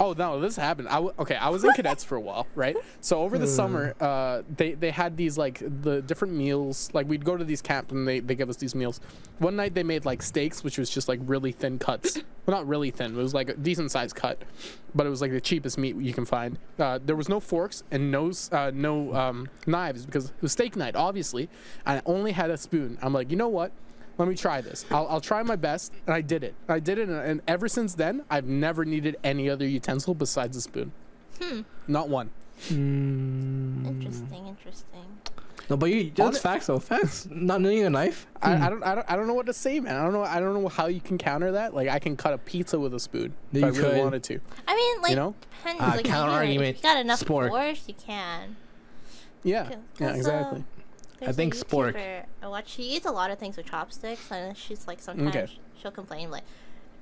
Oh 0.00 0.12
no, 0.16 0.40
this 0.40 0.54
happened. 0.56 0.88
I 0.88 0.94
w- 0.94 1.12
okay. 1.18 1.34
I 1.34 1.48
was 1.48 1.64
in 1.64 1.72
cadets 1.72 2.04
for 2.04 2.14
a 2.16 2.20
while, 2.20 2.46
right? 2.54 2.76
So 3.00 3.20
over 3.20 3.36
the 3.36 3.46
summer, 3.48 3.94
uh, 4.00 4.42
they 4.56 4.74
they 4.74 4.90
had 4.90 5.16
these 5.16 5.36
like 5.36 5.58
the 5.82 6.02
different 6.02 6.34
meals. 6.34 6.88
Like 6.92 7.08
we'd 7.08 7.24
go 7.24 7.36
to 7.36 7.44
these 7.44 7.60
camps 7.60 7.92
and 7.92 8.06
they 8.06 8.20
they 8.20 8.34
give 8.36 8.48
us 8.48 8.56
these 8.56 8.74
meals. 8.76 9.00
One 9.38 9.56
night 9.56 9.74
they 9.74 9.82
made 9.82 10.04
like 10.04 10.22
steaks, 10.22 10.62
which 10.62 10.78
was 10.78 10.88
just 10.88 11.08
like 11.08 11.18
really 11.24 11.50
thin 11.52 11.78
cuts. 11.80 12.16
well, 12.46 12.56
not 12.56 12.66
really 12.68 12.90
thin. 12.92 13.12
It 13.18 13.22
was 13.22 13.34
like 13.34 13.48
a 13.50 13.54
decent 13.54 13.90
sized 13.90 14.14
cut, 14.14 14.40
but 14.94 15.04
it 15.06 15.10
was 15.10 15.20
like 15.20 15.32
the 15.32 15.40
cheapest 15.40 15.78
meat 15.78 15.96
you 15.96 16.12
can 16.12 16.24
find. 16.24 16.58
Uh, 16.78 17.00
there 17.04 17.16
was 17.16 17.28
no 17.28 17.40
forks 17.40 17.82
and 17.90 18.12
no 18.12 18.30
uh, 18.52 18.70
no 18.72 19.12
um, 19.14 19.48
knives 19.66 20.06
because 20.06 20.26
it 20.26 20.42
was 20.42 20.52
steak 20.52 20.76
night, 20.76 20.94
obviously. 20.94 21.48
And 21.84 21.98
I 21.98 22.02
only 22.06 22.32
had 22.32 22.50
a 22.50 22.56
spoon. 22.56 22.98
I'm 23.02 23.12
like, 23.12 23.30
you 23.32 23.36
know 23.36 23.48
what? 23.48 23.72
Let 24.18 24.28
me 24.28 24.34
try 24.34 24.60
this. 24.60 24.84
I'll, 24.90 25.06
I'll 25.08 25.20
try 25.20 25.42
my 25.42 25.56
best. 25.56 25.92
And 26.06 26.14
I 26.14 26.20
did 26.20 26.44
it. 26.44 26.54
I 26.68 26.80
did 26.80 26.98
it. 26.98 27.08
And, 27.08 27.18
and 27.18 27.40
ever 27.48 27.68
since 27.68 27.94
then, 27.94 28.24
I've 28.28 28.46
never 28.46 28.84
needed 28.84 29.16
any 29.24 29.48
other 29.48 29.66
utensil 29.66 30.14
besides 30.14 30.56
a 30.56 30.60
spoon. 30.60 30.92
Not 31.86 32.08
one. 32.08 32.30
Interesting, 32.68 34.46
interesting. 34.48 35.04
No, 35.70 35.76
but 35.76 35.90
you 35.90 36.10
that's 36.14 36.38
Hon- 36.38 36.42
facts 36.42 36.66
though. 36.66 36.78
Facts. 36.78 37.28
Not 37.30 37.60
needing 37.60 37.84
a 37.84 37.90
knife. 37.90 38.26
I, 38.40 38.54
I 38.66 38.70
don't. 38.70 38.82
I 38.82 38.94
don't. 38.94 39.10
I 39.10 39.16
don't 39.16 39.26
know 39.26 39.34
what 39.34 39.46
to 39.46 39.52
say, 39.52 39.80
man. 39.80 39.96
I 39.96 40.02
don't 40.02 40.12
know. 40.14 40.22
I 40.22 40.40
don't 40.40 40.54
know 40.60 40.68
how 40.68 40.86
you 40.86 41.00
can 41.00 41.18
counter 41.18 41.52
that. 41.52 41.74
Like 41.74 41.88
I 41.88 41.98
can 41.98 42.16
cut 42.16 42.32
a 42.32 42.38
pizza 42.38 42.78
with 42.80 42.94
a 42.94 42.98
spoon 43.00 43.34
if 43.52 43.60
You 43.60 43.66
I 43.66 43.70
really 43.70 44.00
wanted 44.00 44.22
to. 44.24 44.40
I 44.66 44.74
mean, 44.74 45.02
like, 45.02 45.10
you 45.10 45.16
know? 45.16 45.34
depends. 45.58 45.80
Ah, 45.82 45.92
like, 45.96 46.04
counter 46.06 46.20
you 46.20 46.26
know, 46.26 46.32
argument, 46.38 46.68
If 46.70 46.76
you 46.78 46.82
got 46.82 46.96
enough 46.98 47.18
sport. 47.20 47.50
force, 47.50 47.84
you 47.86 47.94
can. 47.94 48.56
Yeah. 49.44 49.68
Yeah. 50.00 50.14
Exactly. 50.14 50.60
uh, 50.60 50.62
I 50.62 50.77
there's 51.18 51.30
a 51.30 51.32
think 51.34 51.54
spork. 51.54 52.24
I 52.42 52.48
watch. 52.48 52.68
She 52.68 52.82
eats 52.82 53.06
a 53.06 53.10
lot 53.12 53.30
of 53.30 53.38
things 53.38 53.56
with 53.56 53.66
chopsticks, 53.66 54.30
and 54.30 54.56
she's 54.56 54.86
like 54.86 55.00
sometimes 55.00 55.34
Okay. 55.36 55.58
she'll 55.80 55.90
complain 55.90 56.30
like, 56.30 56.44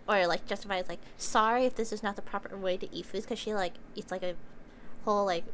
or 0.08 0.26
like 0.26 0.46
justifies 0.46 0.88
like, 0.88 1.00
sorry 1.18 1.64
if 1.66 1.74
this 1.74 1.92
is 1.92 2.02
not 2.02 2.16
the 2.16 2.22
proper 2.22 2.56
way 2.56 2.76
to 2.76 2.94
eat 2.94 3.06
foods, 3.06 3.24
because 3.26 3.38
she 3.38 3.54
like 3.54 3.74
eats 3.94 4.10
like 4.10 4.22
a 4.22 4.34
whole 5.04 5.24
like 5.26 5.44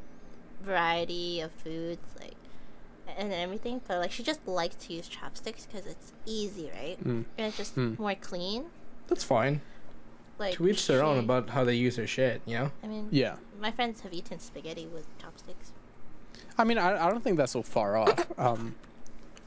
variety 0.62 1.40
of 1.40 1.50
foods 1.52 2.00
like 2.20 2.34
and 3.16 3.32
everything. 3.32 3.80
But 3.86 3.98
like 3.98 4.12
she 4.12 4.22
just 4.22 4.46
likes 4.46 4.76
to 4.86 4.92
use 4.94 5.08
chopsticks 5.08 5.66
because 5.66 5.86
it's 5.86 6.12
easy, 6.26 6.70
right? 6.74 6.98
Mm. 7.02 7.24
And 7.38 7.46
it's 7.48 7.56
just 7.56 7.76
Mm. 7.76 7.98
more 7.98 8.14
clean. 8.14 8.66
That's 9.08 9.24
fine. 9.24 9.60
Like 10.38 10.54
To 10.54 10.68
each 10.68 10.86
their 10.86 11.02
own 11.04 11.18
about 11.18 11.50
how 11.50 11.64
they 11.64 11.74
use 11.74 11.96
their 11.96 12.06
shit. 12.06 12.40
You 12.46 12.58
know. 12.58 12.70
I 12.82 12.86
mean, 12.86 13.08
Yeah. 13.10 13.36
my 13.60 13.70
friends 13.70 14.00
have 14.02 14.12
eaten 14.14 14.38
spaghetti 14.38 14.86
with 14.86 15.06
chopsticks. 15.18 15.72
I 16.58 16.64
mean, 16.64 16.78
I, 16.78 17.06
I 17.06 17.10
don't 17.10 17.22
think 17.22 17.36
that's 17.36 17.52
so 17.52 17.62
far 17.62 17.96
off. 17.96 18.26
Um, 18.38 18.74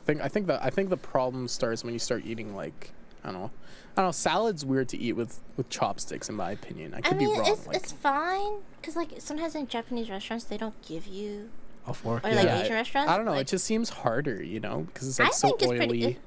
I 0.01 0.05
think 0.05 0.21
I 0.21 0.27
think 0.27 0.47
that 0.47 0.63
I 0.63 0.69
think 0.69 0.89
the 0.89 0.97
problem 0.97 1.47
starts 1.47 1.83
when 1.83 1.91
you 1.93 1.99
start 1.99 2.23
eating 2.25 2.55
like 2.55 2.91
I 3.23 3.31
don't 3.31 3.41
know. 3.41 3.51
I 3.97 4.01
don't 4.01 4.07
know. 4.09 4.11
Salad's 4.11 4.63
weird 4.63 4.87
to 4.89 4.97
eat 4.97 5.13
with 5.13 5.39
with 5.57 5.67
chopsticks, 5.69 6.29
in 6.29 6.35
my 6.35 6.51
opinion. 6.51 6.93
I 6.93 7.01
could 7.01 7.13
I 7.13 7.17
mean, 7.17 7.33
be 7.33 7.39
wrong. 7.39 7.49
it's 7.51 7.65
like, 7.65 7.75
it's 7.77 7.91
fine 7.91 8.57
because 8.79 8.95
like 8.95 9.09
sometimes 9.19 9.55
in 9.55 9.67
Japanese 9.67 10.09
restaurants 10.09 10.45
they 10.45 10.57
don't 10.57 10.79
give 10.87 11.07
you 11.07 11.49
A 11.87 11.93
fork. 11.93 12.23
Or, 12.23 12.29
yeah. 12.29 12.35
like, 12.35 12.45
yeah, 12.45 12.61
Asian 12.61 12.73
restaurants, 12.75 13.09
I 13.11 13.17
don't 13.17 13.25
know. 13.25 13.31
like- 13.31 13.41
it 13.41 13.47
just 13.47 13.65
seems 13.65 13.89
harder, 13.89 14.43
you 14.43 14.59
know, 14.59 14.81
because 14.93 15.07
it's 15.07 15.17
like 15.19 15.29
I 15.29 15.31
so 15.31 15.47
think 15.49 15.61
it's 15.63 15.71
oily. 15.71 15.77
pretty- 15.79 16.03
it- 16.05 16.17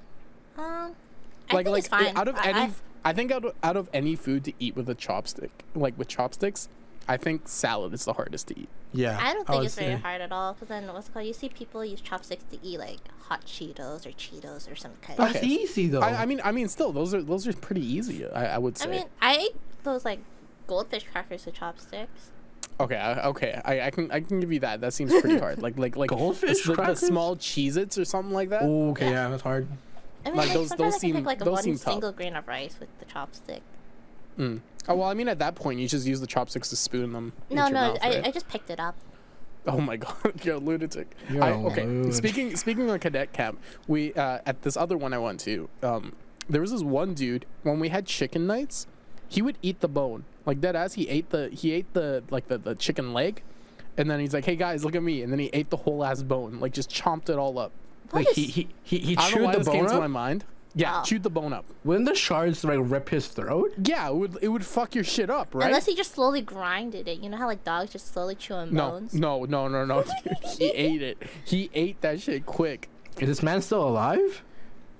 um. 0.58 0.64
I 1.50 1.54
like 1.54 1.64
think 1.66 1.68
like 1.68 1.78
it's 1.78 1.88
fine. 1.88 2.16
out 2.16 2.26
of 2.28 2.34
I- 2.36 2.48
any, 2.48 2.58
I- 2.58 2.72
I, 3.04 3.12
think 3.12 3.30
out 3.30 3.44
of, 3.44 3.54
out 3.62 3.76
of 3.76 3.88
any 3.94 4.16
food 4.16 4.44
to 4.44 4.52
eat 4.58 4.74
with 4.74 4.88
a 4.88 4.94
chopstick, 4.96 5.50
like 5.76 5.96
with 5.96 6.08
chopsticks, 6.08 6.68
I 7.09 7.16
think 7.16 7.49
salad 7.49 7.92
is 7.94 8.05
the 8.05 8.12
hardest 8.12 8.49
to 8.49 8.59
eat. 8.61 8.68
yeah. 8.92 9.18
I 9.21 9.33
don't 9.35 9.47
think 9.47 9.59
would 9.59 9.66
it's 9.66 9.75
very 9.75 9.94
say. 9.97 10.01
hard 10.01 10.21
at 10.21 10.31
all. 10.33 10.53
Because 10.53 10.68
then 10.68 10.87
what's 10.92 11.09
it 11.09 11.12
called? 11.14 11.27
You 11.27 11.33
see 11.33 11.49
people 11.49 11.85
use 11.85 12.01
chopsticks 12.01 12.44
to 12.53 12.59
eat 12.62 12.79
like 12.79 12.99
hot 13.29 13.44
Cheetos 13.47 14.07
or 14.07 14.11
Cheetos 14.11 14.71
or 14.71 14.77
some 14.77 14.92
kind. 15.03 15.18
That's 15.18 15.31
of 15.37 15.37
Okay. 15.42 15.47
easy 15.47 15.88
though. 15.88 16.01
I, 16.01 16.23
I 16.23 16.27
mean, 16.27 16.40
I 16.44 16.53
mean, 16.53 16.68
still, 16.68 16.92
those 16.92 17.14
are 17.14 17.23
those 17.23 17.47
are 17.47 17.53
pretty 17.55 17.85
easy. 17.85 18.27
I, 18.29 18.55
I 18.55 18.59
would 18.59 18.77
say. 18.79 18.85
I 18.88 18.92
say. 18.92 18.99
mean, 18.99 19.09
I 19.23 19.37
ate 19.37 19.57
those 19.85 20.05
like 20.05 20.21
goldfish 20.66 21.05
crackers 21.11 21.47
with 21.47 21.55
chopsticks. 21.55 22.31
okay, 22.81 23.01
okay, 23.25 23.61
I, 23.64 23.81
I 23.87 23.90
can 23.90 24.11
I 24.12 24.21
can 24.21 24.38
give 24.40 24.53
you 24.53 24.61
that. 24.61 24.81
That 24.81 24.92
seems 24.94 25.12
pretty 25.21 25.38
hard. 25.44 25.61
Like 25.62 25.79
like 25.79 25.97
like 25.97 26.11
Goldfish 26.11 26.62
the, 26.62 26.68
the 26.71 26.75
crackers? 26.77 27.01
small 27.01 27.37
Cheez-Its 27.37 27.97
or 27.99 28.05
something 28.05 28.35
like 28.35 28.51
that. 28.51 28.62
Oh, 28.62 28.90
okay, 28.90 29.07
Yeah. 29.07 29.25
yeah, 29.25 29.29
that's 29.31 29.42
hard. 29.42 29.66
I 30.27 30.29
mean, 30.31 30.37
Like, 30.37 30.49
like, 30.49 30.55
those- 30.55 30.71
those 30.71 30.94
I 30.94 30.99
seem- 30.99 31.16
pick 31.16 31.25
like 31.27 31.38
those 31.38 31.49
one 31.49 31.62
seem 31.62 31.79
tough. 31.79 31.92
single 31.94 32.12
grain 32.12 32.37
of 32.37 32.47
rice 32.49 32.77
with 32.81 32.88
the 32.99 33.05
chopstick. 33.07 33.61
Mm. 34.38 34.61
Oh 34.88 34.94
well, 34.96 35.09
I 35.09 35.14
mean, 35.14 35.29
at 35.29 35.38
that 35.40 35.55
point, 35.55 35.81
you 35.81 35.88
just 35.88 36.07
use 36.07 36.20
the 36.20 36.27
chopsticks 36.27 36.70
to 36.70 36.77
spoon 36.77 37.12
them. 37.12 37.33
No, 37.51 37.66
into 37.66 37.74
no, 37.74 37.81
mouth, 37.88 37.98
I, 38.03 38.09
right? 38.09 38.27
I 38.27 38.31
just 38.31 38.48
picked 38.48 38.70
it 38.70 38.81
up. 38.81 38.96
Oh 39.66 39.81
my 39.81 39.96
god, 40.07 40.44
you're 40.44 40.55
a 40.57 40.59
lunatic. 40.59 41.14
You're 41.31 41.42
I, 41.44 41.51
a 41.51 41.59
okay, 41.66 41.85
loon. 41.85 42.12
speaking 42.12 42.57
speaking 42.57 42.88
of 42.88 43.01
cadet 43.01 43.33
camp, 43.33 43.61
we 43.87 44.14
uh, 44.14 44.38
at 44.46 44.62
this 44.62 44.77
other 44.77 44.96
one 44.96 45.12
I 45.12 45.18
went 45.18 45.40
to, 45.40 45.68
um, 45.83 46.14
there 46.48 46.61
was 46.62 46.70
this 46.70 46.83
one 46.83 47.12
dude 47.14 47.44
when 47.64 47.81
we 47.81 47.88
had 47.90 48.07
chicken 48.07 48.46
nights, 48.46 48.87
he 49.29 49.42
would 49.42 49.59
eat 49.61 49.81
the 49.81 49.88
bone 49.88 50.24
like 50.46 50.61
dead 50.61 50.74
ass. 50.77 50.94
He 50.94 51.09
ate 51.09 51.31
the 51.31 51.51
he 51.51 51.72
ate 51.72 51.92
the 51.92 52.22
like 52.31 52.48
the, 52.48 52.57
the 52.57 52.74
chicken 52.74 53.12
leg, 53.12 53.42
and 53.98 54.11
then 54.11 54.20
he's 54.20 54.33
like, 54.33 54.46
"Hey 54.46 54.57
guys, 54.57 54.85
look 54.85 54.94
at 54.96 55.03
me!" 55.03 55.22
And 55.22 55.31
then 55.31 55.38
he 55.40 55.51
ate 55.53 55.68
the 55.68 55.77
whole 55.79 56.03
ass 56.05 56.22
bone, 56.22 56.61
like 56.61 56.72
just 56.72 56.88
chomped 56.90 57.29
it 57.29 57.37
all 57.37 57.59
up. 57.59 57.72
What 58.11 58.24
like 58.24 58.35
he 58.35 58.44
is- 58.44 58.55
he 58.55 58.68
he, 58.85 58.98
he 58.98 59.16
I 59.18 59.22
don't 59.22 59.31
know 59.31 59.37
chewed 59.37 59.44
why 59.44 59.53
the 59.53 59.59
this 59.59 59.68
came 59.68 59.85
bone 59.85 59.94
to 59.94 60.01
my 60.01 60.07
mind. 60.07 60.44
Yeah, 60.78 60.92
Wow. 60.98 61.02
chewed 61.02 61.24
the 61.24 61.30
bone 61.30 61.52
up. 61.52 61.64
Wouldn't 61.82 62.06
the 62.06 62.14
shards 62.14 62.62
like 62.62 62.78
rip 62.80 63.08
his 63.08 63.26
throat? 63.26 63.72
Yeah, 63.82 64.08
it 64.08 64.14
would 64.14 64.38
it 64.40 64.48
would 64.48 64.64
fuck 64.64 64.94
your 64.94 65.02
shit 65.02 65.28
up, 65.28 65.54
right? 65.54 65.66
Unless 65.66 65.86
he 65.86 65.94
just 65.96 66.12
slowly 66.12 66.40
grinded 66.40 67.08
it. 67.08 67.18
You 67.18 67.28
know 67.30 67.36
how 67.36 67.46
like 67.46 67.64
dogs 67.64 67.90
just 67.90 68.12
slowly 68.12 68.36
chew 68.36 68.54
on 68.54 68.72
no, 68.72 68.90
bones. 68.90 69.12
no, 69.12 69.44
no, 69.44 69.66
no, 69.66 69.84
no. 69.84 70.04
dude. 70.04 70.36
he 70.58 70.68
ate 70.70 71.02
it. 71.02 71.22
He 71.44 71.68
ate 71.74 72.00
that 72.02 72.20
shit 72.20 72.46
quick. 72.46 72.88
Is 73.18 73.26
this 73.28 73.42
man 73.42 73.60
still 73.60 73.86
alive? 73.88 74.44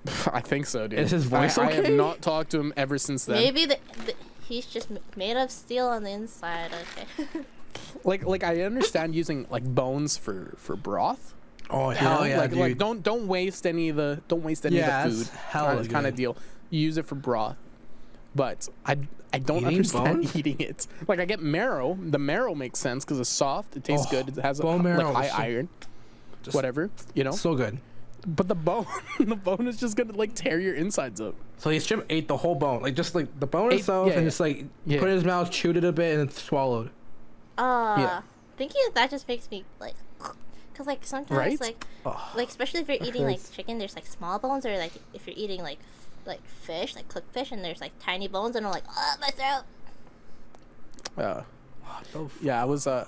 I 0.33 0.41
think 0.41 0.65
so, 0.65 0.87
dude. 0.87 0.99
Is 0.99 1.11
his 1.11 1.23
voice 1.25 1.57
I, 1.57 1.67
I 1.67 1.71
have 1.71 1.89
not 1.91 2.21
talked 2.21 2.51
to 2.51 2.59
him 2.59 2.73
ever 2.75 2.97
since 2.97 3.23
then. 3.25 3.37
Maybe 3.37 3.65
the, 3.65 3.77
the, 4.05 4.15
he's 4.41 4.65
just 4.65 4.89
made 5.15 5.37
of 5.37 5.49
steel 5.49 5.87
on 5.87 6.03
the 6.03 6.11
inside. 6.11 6.71
Okay. 7.23 7.45
Like, 8.03 8.25
like 8.25 8.43
I 8.43 8.61
understand 8.63 9.15
using 9.15 9.45
like 9.49 9.63
bones 9.63 10.17
for 10.17 10.53
for 10.57 10.75
broth. 10.75 11.33
Oh 11.71 11.89
you 11.91 11.95
hell 11.97 12.19
know? 12.19 12.25
yeah, 12.25 12.37
like, 12.39 12.49
dude. 12.49 12.59
like 12.59 12.77
don't 12.77 13.03
don't 13.03 13.27
waste 13.27 13.65
any 13.67 13.89
of 13.89 13.95
the 13.95 14.21
don't 14.27 14.43
waste 14.43 14.65
any 14.65 14.77
Yeah, 14.77 15.05
of 15.05 15.11
the 15.11 15.17
that's 15.17 15.29
food. 15.29 15.39
hella 15.39 15.75
kind, 15.77 15.89
kind 15.89 16.07
of 16.07 16.15
deal. 16.15 16.35
You 16.69 16.79
use 16.81 16.97
it 16.97 17.05
for 17.05 17.15
broth, 17.15 17.57
but 18.35 18.67
I 18.85 18.97
I 19.31 19.37
don't 19.39 19.57
Eating 19.57 19.67
understand 19.67 20.21
bones? 20.21 20.35
eating 20.35 20.59
it. 20.59 20.87
Like 21.07 21.19
I 21.19 21.25
get 21.25 21.39
marrow. 21.41 21.97
The 22.01 22.17
marrow 22.19 22.55
makes 22.55 22.79
sense 22.79 23.05
because 23.05 23.19
it's 23.19 23.29
soft. 23.29 23.75
It 23.77 23.83
tastes 23.83 24.07
Oh, 24.07 24.11
good. 24.11 24.29
It 24.37 24.41
has 24.41 24.59
a, 24.59 24.63
bone 24.63 24.77
like 24.77 24.83
marrow 24.97 25.13
high 25.13 25.27
so- 25.27 25.35
iron. 25.37 25.69
Just 26.41 26.55
whatever 26.55 26.89
you 27.13 27.23
know. 27.23 27.31
so 27.31 27.53
good. 27.53 27.79
But 28.25 28.47
the 28.47 28.55
bone, 28.55 28.85
the 29.19 29.35
bone 29.35 29.67
is 29.67 29.77
just 29.77 29.95
gonna 29.95 30.13
like 30.13 30.33
tear 30.33 30.59
your 30.59 30.73
insides 30.75 31.21
up. 31.21 31.35
So 31.57 31.69
he 31.69 31.79
strip 31.79 32.05
ate 32.09 32.27
the 32.27 32.37
whole 32.37 32.55
bone, 32.55 32.81
like 32.81 32.95
just 32.95 33.13
like 33.13 33.27
the 33.39 33.45
bone 33.47 33.71
Ate- 33.73 33.79
itself, 33.81 34.07
yeah, 34.07 34.13
and 34.13 34.21
yeah. 34.23 34.27
just 34.27 34.39
like 34.39 34.65
Yeah. 34.85 34.99
put 34.99 35.07
it 35.09 35.11
in 35.11 35.15
his 35.17 35.25
mouth, 35.25 35.51
chewed 35.51 35.77
it 35.77 35.83
a 35.83 35.91
bit, 35.91 36.17
and 36.17 36.27
then 36.27 36.35
swallowed. 36.35 36.89
Uh, 37.57 37.95
Yeah. 37.99 38.21
thinking 38.57 38.81
of 38.87 38.93
that 38.95 39.09
just 39.11 39.27
makes 39.27 39.49
me 39.51 39.63
like, 39.79 39.95
cause 40.79 40.87
like 40.87 41.05
sometimes 41.05 41.37
Right? 41.37 41.59
like, 41.59 41.85
Oh, 42.05 42.31
like 42.35 42.47
especially 42.47 42.79
if 42.79 42.87
you're 42.87 43.05
eating 43.05 43.23
like 43.25 43.39
chicken, 43.51 43.77
there's 43.77 43.95
like 43.95 44.07
small 44.07 44.39
bones, 44.39 44.65
or 44.65 44.77
like 44.77 44.93
if 45.13 45.27
you're 45.27 45.35
eating 45.37 45.61
like, 45.61 45.79
like 46.25 46.43
fish, 46.47 46.95
like 46.95 47.09
cooked 47.09 47.33
fish, 47.33 47.51
and 47.51 47.63
there's 47.63 47.81
like 47.81 47.91
tiny 47.99 48.29
bones, 48.29 48.55
and 48.55 48.65
I'm 48.65 48.71
like, 48.71 48.85
oh 48.89 49.15
my 49.19 49.27
throat. 49.27 49.63
Uh, 51.17 51.43
what 52.13 52.31
Yeah, 52.41 52.61
I 52.61 52.65
was. 52.65 52.87
Uh, 52.87 53.05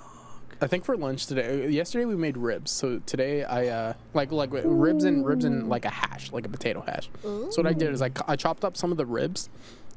I 0.60 0.66
think 0.66 0.84
for 0.84 0.96
lunch 0.96 1.26
today. 1.26 1.68
Yesterday 1.70 2.04
we 2.04 2.14
made 2.14 2.36
ribs. 2.36 2.70
So 2.70 3.00
today 3.06 3.42
I 3.42 3.66
uh 3.68 3.92
like 4.12 4.30
like 4.30 4.50
ribs 4.52 5.04
and 5.04 5.26
ribs 5.26 5.44
and 5.44 5.68
like 5.68 5.86
a 5.86 5.90
hash, 5.90 6.30
like 6.30 6.44
a 6.44 6.50
potato 6.50 6.82
hash. 6.82 7.08
So 7.22 7.50
what 7.56 7.66
I 7.66 7.72
did 7.72 7.92
is 7.92 8.02
I, 8.02 8.10
I 8.28 8.36
chopped 8.36 8.64
up 8.64 8.76
some 8.76 8.92
of 8.92 8.98
the 8.98 9.06
ribs, 9.06 9.48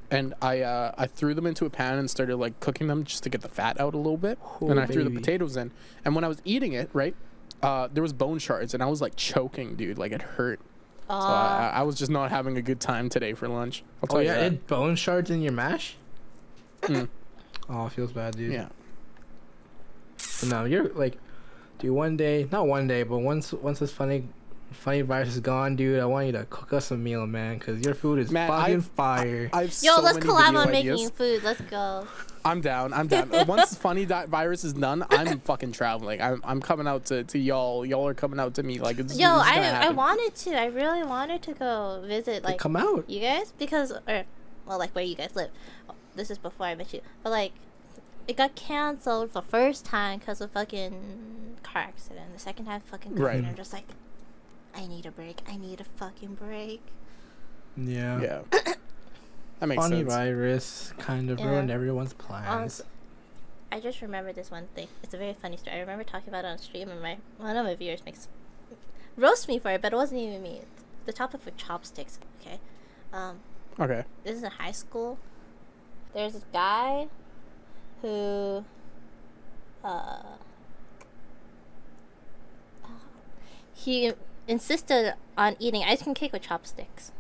and 0.09 0.33
I 0.41 0.61
uh 0.61 0.93
I 0.97 1.07
threw 1.07 1.33
them 1.33 1.45
into 1.45 1.65
a 1.65 1.69
pan 1.69 1.97
and 1.99 2.09
started 2.09 2.37
like 2.37 2.59
cooking 2.61 2.87
them 2.87 3.03
just 3.03 3.21
to 3.23 3.29
get 3.29 3.41
the 3.41 3.49
fat 3.49 3.79
out 3.81 3.93
a 3.93 3.97
little 3.97 4.17
bit. 4.17 4.39
Oh, 4.61 4.69
and 4.69 4.79
I 4.79 4.85
threw 4.85 5.03
the 5.03 5.09
potatoes 5.11 5.57
in. 5.57 5.71
And 6.05 6.15
when 6.15 6.23
I 6.23 6.29
was 6.29 6.41
eating 6.45 6.71
it, 6.73 6.89
right, 6.93 7.15
uh, 7.65 7.87
there 7.91 8.03
was 8.03 8.13
bone 8.13 8.39
shards, 8.39 8.73
and 8.73 8.81
I 8.83 8.85
was 8.85 9.01
like 9.01 9.15
choking, 9.15 9.75
dude. 9.75 9.97
Like 9.97 10.11
it 10.11 10.21
hurt. 10.21 10.59
So 11.07 11.13
Uh, 11.13 11.71
I, 11.73 11.79
I 11.79 11.81
was 11.83 11.95
just 11.95 12.09
not 12.11 12.31
having 12.31 12.57
a 12.57 12.61
good 12.61 12.79
time 12.79 13.09
today 13.09 13.33
for 13.33 13.47
lunch. 13.47 13.83
I'll 14.01 14.07
tell 14.07 14.17
Oh 14.17 14.21
you 14.21 14.27
yeah, 14.27 14.35
that. 14.39 14.53
it 14.53 14.67
bone 14.67 14.95
shards 14.95 15.29
in 15.29 15.41
your 15.41 15.51
mash. 15.53 15.95
Mm. 16.83 17.07
Oh, 17.69 17.85
it 17.87 17.91
feels 17.93 18.11
bad, 18.11 18.35
dude. 18.37 18.51
yeah. 18.53 18.69
But 20.39 20.49
no, 20.49 20.65
you're 20.65 20.89
like, 20.89 21.17
dude. 21.79 21.91
One 21.91 22.17
day, 22.17 22.47
not 22.51 22.67
one 22.67 22.87
day, 22.87 23.03
but 23.03 23.19
once 23.19 23.53
once 23.53 23.79
this 23.79 23.91
funny, 23.91 24.27
funny 24.71 25.01
virus 25.01 25.29
is 25.29 25.39
gone, 25.39 25.75
dude, 25.75 25.99
I 25.99 26.05
want 26.05 26.25
you 26.27 26.31
to 26.33 26.45
cook 26.45 26.73
us 26.73 26.91
a 26.91 26.97
meal, 26.97 27.25
man, 27.27 27.57
because 27.57 27.81
your 27.85 27.93
food 27.93 28.19
is 28.19 28.31
Man, 28.31 28.47
fucking 28.49 28.75
I've- 28.75 28.89
fire. 28.95 29.49
I 29.53 29.61
have 29.63 29.75
Yo, 29.81 29.95
so 29.95 30.01
let's 30.01 30.17
collab 30.17 30.49
on 30.49 30.69
ideas. 30.69 30.99
making 30.99 31.09
food. 31.11 31.43
Let's 31.43 31.61
go. 31.61 32.07
I'm 32.45 32.61
down. 32.61 32.93
I'm 32.93 33.07
down. 33.07 33.33
Uh, 33.33 33.43
Once 33.47 33.75
funny 33.85 34.05
di- 34.05 34.27
virus 34.27 34.63
is 34.63 34.73
done, 34.73 35.03
I'm 35.09 35.39
fucking 35.39 35.71
traveling. 35.71 36.21
I'm, 36.21 36.41
I'm 36.43 36.61
coming 36.61 36.87
out 36.87 37.05
to, 37.05 37.23
to 37.23 37.39
y'all. 37.39 37.85
Y'all 37.85 38.07
are 38.07 38.13
coming 38.13 38.39
out 38.39 38.53
to 38.55 38.63
me. 38.63 38.79
Like 38.79 38.99
it's, 38.99 39.17
Yo, 39.17 39.39
it's 39.39 39.49
gonna 39.49 39.61
I 39.67 39.87
I 39.87 39.89
wanted 39.89 40.35
to. 40.35 40.51
I 40.59 40.65
really 40.67 41.03
wanted 41.03 41.41
to 41.43 41.53
go 41.53 42.03
visit 42.05 42.43
Like, 42.43 42.51
like 42.53 42.59
come 42.59 42.75
out. 42.75 43.09
you 43.09 43.19
guys 43.19 43.51
because 43.57 43.91
or 44.07 44.23
well 44.67 44.77
like 44.77 44.93
where 44.93 45.03
you 45.03 45.15
guys 45.15 45.35
live. 45.35 45.49
This 46.15 46.29
is 46.29 46.37
before 46.37 46.67
I 46.67 46.75
met 46.75 46.93
you, 46.93 47.01
but 47.23 47.31
like 47.31 47.51
it 48.27 48.37
got 48.37 48.55
canceled 48.55 49.31
for 49.31 49.41
first 49.41 49.83
time 49.85 50.19
because 50.19 50.39
of 50.39 50.51
fucking 50.51 51.57
car 51.63 51.81
accident. 51.83 52.33
The 52.33 52.39
second 52.39 52.65
time 52.65 52.81
fucking 52.81 53.13
COVID. 53.13 53.19
Right. 53.19 53.43
I'm 53.43 53.55
just 53.55 53.73
like, 53.73 53.85
I 54.75 54.87
need 54.87 55.05
a 55.05 55.11
break. 55.11 55.41
I 55.47 55.57
need 55.57 55.81
a 55.81 55.83
fucking 55.83 56.35
break. 56.35 56.81
Yeah. 57.77 58.41
Yeah. 58.53 58.73
That 59.65 59.69
makes 59.69 59.81
Funny 59.81 59.97
sense. 60.01 60.13
virus 60.13 60.93
kind 60.99 61.31
of 61.31 61.39
Yeah. 61.39 61.47
ruined 61.49 61.71
everyone's 61.71 62.13
plans. 62.13 62.47
Honest- 62.47 62.81
I 63.71 63.79
just 63.79 63.99
remember 63.99 64.31
this 64.31 64.51
one 64.51 64.67
thing. 64.75 64.87
It's 65.01 65.15
a 65.15 65.17
very 65.17 65.33
funny 65.33 65.57
story. 65.57 65.77
I 65.77 65.79
remember 65.79 66.03
talking 66.03 66.29
about 66.29 66.45
it 66.45 66.49
on 66.49 66.59
stream, 66.59 66.87
and 66.89 67.01
my 67.01 67.17
one 67.39 67.57
of 67.57 67.65
my 67.65 67.73
viewers 67.73 68.05
makes 68.05 68.27
roast 69.17 69.47
me 69.47 69.57
for 69.57 69.71
it, 69.71 69.81
but 69.81 69.91
it 69.91 69.95
wasn't 69.95 70.21
even 70.21 70.43
me. 70.43 70.61
The 71.05 71.13
topic 71.13 71.43
was 71.45 71.55
chopsticks. 71.57 72.19
Okay, 72.41 72.59
um, 73.11 73.39
Okay. 73.79 74.03
this 74.23 74.37
is 74.37 74.43
in 74.43 74.51
high 74.51 74.71
school. 74.71 75.17
There's 76.13 76.33
this 76.33 76.45
guy 76.53 77.07
who, 78.03 78.65
uh, 79.83 80.21
he 83.73 84.13
insisted 84.47 85.15
on 85.35 85.55
eating 85.57 85.83
ice 85.83 86.03
cream 86.03 86.13
cake 86.13 86.33
with 86.33 86.43
chopsticks. 86.43 87.11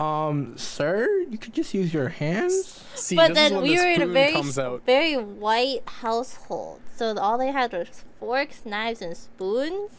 Um, 0.00 0.56
sir, 0.56 1.26
you 1.28 1.36
could 1.36 1.52
just 1.52 1.74
use 1.74 1.92
your 1.92 2.08
hands. 2.08 2.82
See, 2.94 3.16
but 3.16 3.34
then 3.34 3.60
we 3.60 3.76
were 3.76 3.86
in 3.86 4.00
a 4.00 4.06
very 4.06 4.40
very 4.86 5.16
white 5.16 5.82
household, 5.86 6.80
so 6.96 7.14
all 7.18 7.36
they 7.36 7.52
had 7.52 7.72
was 7.72 8.04
forks, 8.18 8.64
knives, 8.64 9.02
and 9.02 9.14
spoons. 9.14 9.90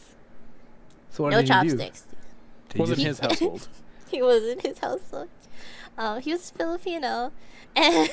So 1.10 1.22
what 1.22 1.30
no 1.30 1.38
did 1.38 1.46
chopsticks. 1.46 2.06
Did 2.70 2.78
you 2.78 2.80
Wasn't 2.80 2.98
his 2.98 3.18
household. 3.20 3.68
He 4.08 4.20
was 4.20 4.44
in 4.44 4.58
his 4.58 4.78
household. 4.78 5.28
Um, 5.96 6.20
he 6.20 6.32
was 6.32 6.50
Filipino, 6.50 7.32
and 7.76 8.08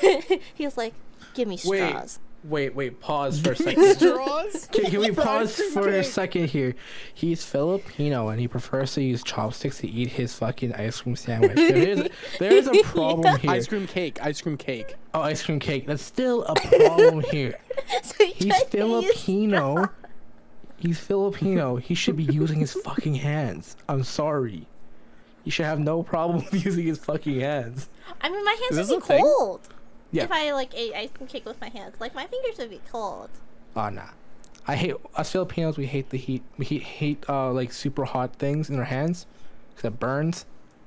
he 0.54 0.64
was 0.64 0.76
like, 0.78 0.94
"Give 1.34 1.46
me 1.48 1.56
straws." 1.56 2.18
Wait, 2.22 2.29
wait, 2.44 2.74
wait, 2.74 3.00
pause 3.00 3.40
for 3.40 3.52
a 3.52 3.56
second. 3.56 3.94
Straws? 3.96 4.66
Can, 4.72 4.90
can 4.90 5.00
we 5.00 5.10
pause 5.12 5.50
ice 5.50 5.56
cream 5.56 5.70
for 5.72 5.88
a 5.88 6.04
second 6.04 6.46
here? 6.46 6.74
He's 7.14 7.44
Filipino 7.44 8.28
and 8.28 8.40
he 8.40 8.48
prefers 8.48 8.94
to 8.94 9.02
use 9.02 9.22
chopsticks 9.22 9.78
to 9.78 9.88
eat 9.88 10.08
his 10.08 10.34
fucking 10.34 10.74
ice 10.74 11.00
cream 11.00 11.16
sandwich. 11.16 11.56
There 11.56 11.76
is, 11.76 12.08
there 12.38 12.52
is 12.52 12.66
a 12.66 12.82
problem 12.84 13.38
here. 13.38 13.50
Ice 13.50 13.66
cream 13.66 13.86
cake. 13.86 14.18
Ice 14.22 14.40
cream 14.40 14.56
cake. 14.56 14.96
Oh, 15.14 15.20
ice 15.20 15.42
cream 15.42 15.58
cake. 15.58 15.86
That's 15.86 16.02
still 16.02 16.44
a 16.44 16.54
problem 16.54 17.24
here. 17.30 17.58
So 18.02 18.24
He's 18.24 18.46
tried 18.46 18.70
to 18.70 18.78
use 18.78 19.14
Filipino. 19.14 19.88
He's 20.76 20.98
Filipino. 20.98 21.76
He 21.76 21.94
should 21.94 22.16
be 22.16 22.24
using 22.24 22.60
his 22.60 22.72
fucking 22.72 23.14
hands. 23.14 23.76
I'm 23.88 24.02
sorry. 24.04 24.66
He 25.44 25.50
should 25.50 25.66
have 25.66 25.80
no 25.80 26.02
problem 26.02 26.44
using 26.52 26.86
his 26.86 26.98
fucking 26.98 27.40
hands. 27.40 27.88
I 28.20 28.28
mean, 28.28 28.44
my 28.44 28.56
hands 28.70 28.90
are 28.90 28.94
would 28.94 29.02
this 29.02 29.08
thing? 29.08 29.58
Cold 30.10 30.16
Yeah. 30.16 30.24
if 30.24 30.32
I 30.32 30.52
like 30.52 30.74
ate 30.74 30.94
ice 30.94 31.10
cream 31.14 31.28
cake 31.28 31.44
with 31.46 31.60
my 31.60 31.68
hands. 31.68 31.96
Like 32.00 32.14
my 32.14 32.26
fingers 32.26 32.58
would 32.58 32.70
be 32.70 32.80
cold. 32.90 33.30
Oh 33.76 33.88
nah. 33.88 34.10
I 34.66 34.76
hate 34.76 34.94
us 35.16 35.32
Filipinos. 35.32 35.76
We 35.78 35.86
hate 35.86 36.10
the 36.10 36.18
heat. 36.18 36.42
We 36.58 36.64
hate, 36.66 36.82
hate 36.82 37.24
uh 37.28 37.50
like 37.52 37.72
super 37.72 38.04
hot 38.04 38.36
things 38.36 38.70
in 38.70 38.78
our 38.78 38.84
hands 38.84 39.26
because 39.74 39.88
it 39.88 39.98
burns. 39.98 40.44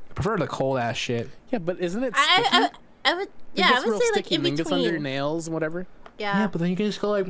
I 0.10 0.14
prefer 0.14 0.38
the 0.38 0.48
cold 0.48 0.78
ass 0.80 0.96
shit. 0.98 1.30
Yeah, 1.52 1.60
but 1.60 1.80
isn't 1.80 2.04
it 2.04 2.14
I, 2.16 2.42
sticky? 2.42 2.50
I, 2.52 2.60
I, 2.66 2.70
I 3.12 3.14
would, 3.16 3.28
It 3.28 3.32
yeah, 3.56 3.72
I 3.74 3.80
would 3.80 3.90
real 3.90 4.00
say 4.00 4.06
like 4.14 4.26
sticky. 4.26 4.36
in 4.36 4.44
then 4.44 4.56
gets 4.56 4.72
under 4.72 4.90
your 4.90 5.00
nails 5.00 5.48
and 5.48 5.54
whatever. 5.54 5.88
Yeah. 6.18 6.40
Yeah, 6.40 6.48
but 6.48 6.60
then 6.62 6.70
you 6.70 6.76
can 6.76 6.86
just 6.86 7.02
go 7.02 7.10
like. 7.10 7.28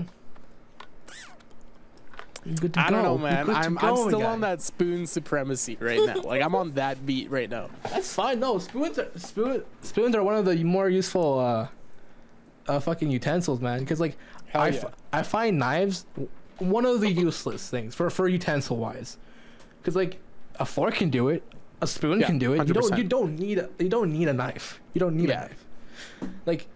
Good 2.60 2.74
to 2.74 2.80
I 2.82 2.90
don't 2.90 3.04
know, 3.04 3.18
man. 3.18 3.50
I'm, 3.50 3.76
go, 3.76 3.88
I'm 3.88 3.96
still 3.96 4.20
guy. 4.20 4.26
on 4.26 4.42
that 4.42 4.62
spoon 4.62 5.08
supremacy 5.08 5.78
right 5.80 5.98
now. 6.06 6.22
like 6.24 6.42
I'm 6.42 6.56
on 6.56 6.74
that 6.74 7.06
beat 7.06 7.32
right 7.32 7.50
now. 7.50 7.70
That's 7.84 8.14
fine. 8.14 8.42
No, 8.42 8.60
spoons 8.60 9.00
are 9.00 9.08
spoon, 9.16 9.64
spoons 9.82 10.14
are 10.14 10.22
one 10.24 10.36
of 10.36 10.44
the 10.44 10.62
more 10.66 10.90
useful 10.90 11.40
uh, 11.40 11.68
uh 12.68 12.80
fucking 12.80 13.10
utensils, 13.12 13.60
man. 13.62 13.80
Because 13.80 14.00
like 14.00 14.18
I, 14.54 14.70
yeah. 14.70 14.76
f- 14.86 14.94
I 15.12 15.24
find 15.24 15.60
knives 15.60 16.06
one 16.60 16.86
of 16.86 17.02
the 17.02 17.10
useless 17.12 17.70
things 17.70 17.96
for 17.96 18.10
for 18.10 18.28
utensil 18.28 18.78
wise. 18.78 19.18
Because 19.82 19.96
like 19.96 20.20
a 20.60 20.66
fork 20.66 20.96
can 20.96 21.10
do 21.10 21.30
it, 21.30 21.44
a 21.82 21.88
spoon 21.88 22.20
Yeah, 22.20 22.28
can 22.28 22.38
do 22.40 22.54
it. 22.54 22.68
You 22.68 22.74
don't 22.74 22.98
you 22.98 23.04
don't 23.04 23.38
need 23.40 23.58
a, 23.60 23.70
you 23.80 23.90
don't 23.90 24.12
need 24.14 24.28
a 24.28 24.34
knife. 24.34 24.80
You 24.94 25.00
don't 25.00 25.16
need 25.16 25.30
Yeah. 25.30 25.46
a 25.46 25.48
knife. 25.48 25.66
Like 26.46 26.68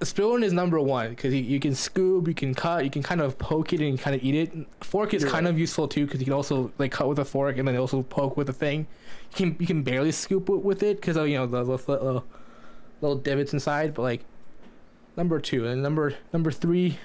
a 0.00 0.06
spoon 0.06 0.42
is 0.44 0.52
number 0.52 0.78
one 0.80 1.10
because 1.10 1.34
you, 1.34 1.42
you 1.42 1.58
can 1.58 1.74
scoop, 1.74 2.28
you 2.28 2.34
can 2.34 2.54
cut, 2.54 2.84
you 2.84 2.90
can 2.90 3.02
kind 3.02 3.20
of 3.20 3.36
poke 3.36 3.72
it 3.72 3.80
and 3.80 3.98
kind 3.98 4.14
of 4.14 4.22
eat 4.22 4.34
it. 4.36 4.52
Fork 4.80 5.12
is 5.12 5.22
You're 5.22 5.30
kind 5.30 5.46
right. 5.46 5.50
of 5.52 5.58
useful 5.58 5.88
too 5.88 6.04
because 6.06 6.20
you 6.20 6.24
can 6.24 6.32
also 6.34 6.72
like 6.78 6.92
cut 6.92 7.08
with 7.08 7.18
a 7.18 7.24
fork 7.24 7.58
and 7.58 7.66
then 7.66 7.76
also 7.76 8.02
poke 8.02 8.36
with 8.36 8.48
a 8.48 8.52
thing. 8.52 8.86
You 9.32 9.36
can 9.36 9.56
you 9.58 9.66
can 9.66 9.82
barely 9.82 10.12
scoop 10.12 10.46
wi- 10.46 10.64
with 10.64 10.82
it 10.82 11.00
because 11.00 11.16
you 11.16 11.36
know 11.36 11.46
the 11.46 11.62
little, 11.62 11.94
little 11.94 12.24
little 13.00 13.16
divots 13.18 13.52
inside. 13.52 13.92
But 13.94 14.02
like 14.02 14.24
number 15.18 15.38
two 15.40 15.66
and 15.66 15.82
number 15.82 16.14
number 16.32 16.50
three 16.50 16.96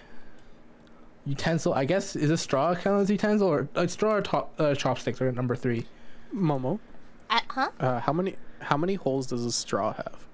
utensil. 1.26 1.74
I 1.74 1.84
guess 1.84 2.16
is 2.16 2.30
a 2.30 2.38
straw 2.38 2.74
count 2.76 3.02
as 3.02 3.10
utensil 3.10 3.48
or 3.50 3.68
uh, 3.76 3.88
straw 3.88 4.14
or 4.16 4.22
top, 4.22 4.54
uh, 4.60 4.74
chopsticks 4.76 5.22
are 5.22 5.30
number 5.34 5.56
three. 5.58 5.86
Momo, 6.34 6.80
I, 7.30 7.42
huh? 7.50 7.70
uh, 7.80 8.00
how 8.00 8.14
many 8.14 8.36
how 8.62 8.78
many 8.78 8.94
holes 8.96 9.28
does 9.28 9.44
a 9.44 9.52
straw 9.52 9.94
have? 9.94 10.26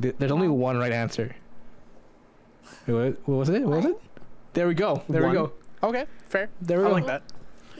Th- 0.00 0.14
There's 0.18 0.30
only 0.32 0.48
one 0.48 0.78
right 0.78 0.92
answer. 0.92 1.34
Wait, 2.86 2.94
What, 2.94 3.28
what 3.28 3.36
was 3.38 3.48
it? 3.48 3.62
What 3.62 3.76
was 3.78 3.84
it? 3.86 4.00
There 4.54 4.68
we 4.68 4.74
go. 4.74 5.02
There 5.08 5.22
One? 5.22 5.30
we 5.30 5.36
go. 5.36 5.52
Okay, 5.82 6.06
fair. 6.28 6.48
There 6.60 6.78
we 6.80 6.84
I 6.84 6.88
go. 6.88 6.94
like 6.94 7.06
that. 7.06 7.22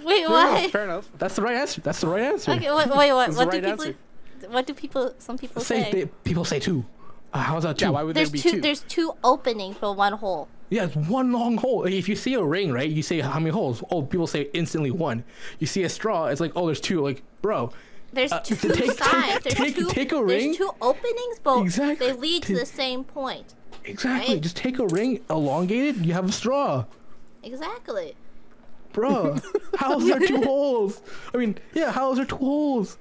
Wait, 0.05 0.23
No, 0.23 0.29
no, 0.29 0.53
what? 0.53 0.71
Fair 0.71 0.85
enough. 0.85 1.11
That's 1.19 1.37
the 1.37 1.43
right 1.43 1.55
answer. 1.57 1.81
That's 1.81 2.01
the 2.01 2.09
right 2.09 2.23
answer. 2.23 2.53
Okay, 2.53 2.73
wait, 2.73 2.89
wait, 2.89 3.13
what? 3.13 3.31
What 3.35 3.37
the 3.37 3.45
do 3.45 3.49
right 3.51 3.65
people? 3.65 3.85
answer. 3.85 4.49
What 4.51 4.67
do 4.67 4.75
people? 4.75 5.15
Some 5.19 5.39
people 5.39 5.63
Say 5.63 5.83
say. 5.85 5.93
they, 5.93 6.07
people 6.25 6.45
say 6.45 6.59
two. 6.59 6.85
Uh, 7.33 7.38
how's 7.38 7.62
that 7.62 7.79
two? 7.79 7.87
Yeah, 7.87 7.90
why 7.90 8.03
would 8.03 8.14
there's 8.16 8.31
there 8.31 8.33
be 8.33 8.38
two, 8.40 8.51
two? 8.53 8.61
There's 8.61 8.81
two 8.81 9.12
openings 9.25 9.77
for 9.79 9.95
one 9.95 10.12
hole. 10.14 10.49
Yeah, 10.71 10.85
it's 10.85 10.97
one 10.97 11.33
long 11.33 11.57
hole. 11.59 11.85
If 11.85 12.09
you 12.09 12.16
see 12.16 12.35
a 12.35 12.42
ring, 12.42 12.73
right, 12.73 12.88
you 12.88 13.03
say 13.03 13.21
how 13.21 13.38
many 13.38 13.51
holes? 13.51 13.83
Oh, 13.90 14.03
people 14.03 14.27
say 14.27 14.49
instantly 14.55 14.90
one. 14.90 15.25
You 15.59 15.66
see 15.66 15.83
a 15.85 15.88
straw, 15.88 16.27
it's 16.27 16.40
like, 16.40 16.53
oh, 16.57 16.66
there's 16.66 16.81
two. 16.81 17.01
Like, 17.01 17.23
bro, 17.42 17.73
There's 18.14 18.33
Uh, 18.33 18.40
two 18.40 18.55
take- 18.57 18.75
take- 18.75 18.92
sides. 18.92 19.45
There's 19.45 19.55
take- 19.55 19.75
two. 19.77 19.88
take 19.88 20.12
a 20.12 20.16
there's 20.16 20.27
ring. 20.29 20.55
two 20.55 20.71
openings, 20.83 21.40
but 21.42 21.61
Exactly. 21.62 22.07
they 22.09 22.12
lead 22.12 22.42
to 22.45 22.55
the 22.55 22.66
same 22.66 23.05
point. 23.05 23.55
exactly. 23.85 24.35
Right. 24.35 24.42
Just 24.42 24.57
take 24.57 24.79
a 24.79 24.87
ring, 24.87 25.21
elongate 25.31 25.97
it, 25.97 26.05
you 26.05 26.12
have 26.12 26.29
a 26.29 26.33
straw. 26.33 26.85
Exactly. 27.42 28.14
Bro, 28.92 29.38
how's 29.79 30.07
there 30.07 30.21
two 30.21 30.42
holes? 30.45 31.01
I 31.35 31.38
mean, 31.38 31.57
yeah, 31.75 31.90
how's 31.90 32.16
there 32.18 32.27
two 32.27 32.37
holes? 32.37 32.99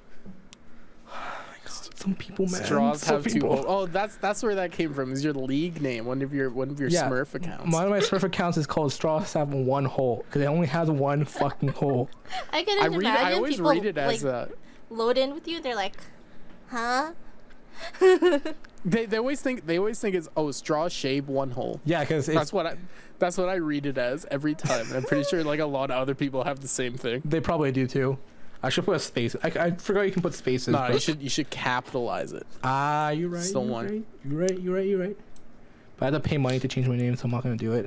Some 1.94 2.14
people, 2.14 2.46
man. 2.46 2.64
Straws 2.64 3.02
some 3.02 3.16
have 3.16 3.24
two 3.24 3.34
people. 3.34 3.50
holes. 3.50 3.64
Oh, 3.68 3.86
that's 3.86 4.16
that's 4.16 4.42
where 4.42 4.54
that 4.54 4.72
came 4.72 4.92
from. 4.94 5.12
Is 5.12 5.22
your 5.22 5.34
league 5.34 5.80
name? 5.80 6.04
One 6.06 6.22
of 6.22 6.32
your 6.34 6.50
one 6.50 6.70
of 6.70 6.80
your 6.80 6.88
Yeah, 6.88 7.08
Smurf 7.08 7.34
accounts. 7.34 7.72
One 7.72 7.84
of 7.84 7.90
my 7.90 8.00
Smurf 8.00 8.22
accounts 8.22 8.56
is 8.58 8.66
called 8.66 8.92
Straws 8.92 9.32
Have 9.34 9.52
One 9.52 9.84
Hole 9.84 10.24
because 10.26 10.42
it 10.42 10.46
only 10.46 10.66
has 10.66 10.90
one 10.90 11.24
fucking 11.24 11.70
hole. 11.70 12.08
I 12.52 12.62
can 12.64 12.78
I 12.78 12.86
just 12.86 12.96
read. 12.98 13.06
imagine 13.06 13.26
I 13.26 13.32
always 13.34 13.56
people 13.56 13.70
read 13.70 13.84
it 13.84 13.98
as 13.98 14.24
like 14.24 14.34
uh, 14.34 14.46
load 14.90 15.18
in 15.18 15.34
with 15.34 15.46
you. 15.46 15.60
They're 15.60 15.76
like, 15.76 15.94
huh? 16.68 17.12
they, 18.84 19.06
they 19.06 19.16
always 19.16 19.40
think 19.40 19.66
they 19.66 19.78
always 19.78 19.98
think 19.98 20.14
it's 20.14 20.28
oh 20.36 20.50
straw 20.50 20.88
shave 20.88 21.28
one 21.28 21.50
hole. 21.50 21.80
Yeah, 21.84 22.00
because 22.00 22.26
That's 22.26 22.52
what 22.52 22.66
I 22.66 22.76
that's 23.18 23.38
what 23.38 23.48
I 23.48 23.54
read 23.54 23.86
it 23.86 23.98
as 23.98 24.26
every 24.30 24.54
time. 24.54 24.86
I'm 24.94 25.04
pretty 25.04 25.24
sure 25.24 25.44
like 25.44 25.60
a 25.60 25.66
lot 25.66 25.90
of 25.90 25.96
other 25.96 26.14
people 26.14 26.44
have 26.44 26.60
the 26.60 26.68
same 26.68 26.94
thing. 26.96 27.22
They 27.24 27.40
probably 27.40 27.72
do 27.72 27.86
too. 27.86 28.18
I 28.62 28.68
should 28.68 28.84
put 28.84 28.94
a 28.96 29.00
space. 29.00 29.34
I, 29.42 29.48
I 29.48 29.70
forgot 29.72 30.02
you 30.02 30.12
can 30.12 30.22
put 30.22 30.34
spaces. 30.34 30.68
No, 30.68 30.78
but- 30.78 30.92
you 30.94 31.00
should 31.00 31.20
you 31.22 31.28
should 31.28 31.50
capitalize 31.50 32.32
it. 32.32 32.46
Ah, 32.62 33.10
you're 33.10 33.28
right. 33.28 33.42
Still 33.42 33.64
you're 33.64 33.72
one. 33.72 33.86
Right, 33.86 34.04
you're 34.24 34.40
right. 34.40 34.58
You're 34.60 34.74
right. 34.76 34.86
You're 34.86 35.00
right. 35.00 35.16
But 35.96 36.02
I 36.06 36.06
had 36.12 36.22
to 36.22 36.28
pay 36.28 36.38
money 36.38 36.58
to 36.60 36.68
change 36.68 36.86
my 36.88 36.96
name, 36.96 37.16
so 37.16 37.24
I'm 37.24 37.30
not 37.32 37.42
gonna 37.42 37.56
do 37.56 37.72
it. 37.72 37.86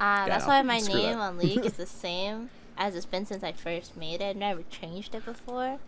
Uh, 0.00 0.26
that's 0.26 0.44
no, 0.44 0.48
why 0.48 0.62
my 0.62 0.78
name 0.78 0.96
that. 0.96 1.16
on 1.16 1.38
League 1.38 1.64
is 1.64 1.72
the 1.84 1.86
same 1.86 2.50
as 2.76 2.94
it's 2.96 3.06
been 3.06 3.26
since 3.26 3.42
I 3.44 3.52
first 3.52 3.96
made 3.96 4.20
it. 4.20 4.24
I've 4.30 4.36
never 4.36 4.62
changed 4.70 5.14
it 5.14 5.24
before. 5.24 5.78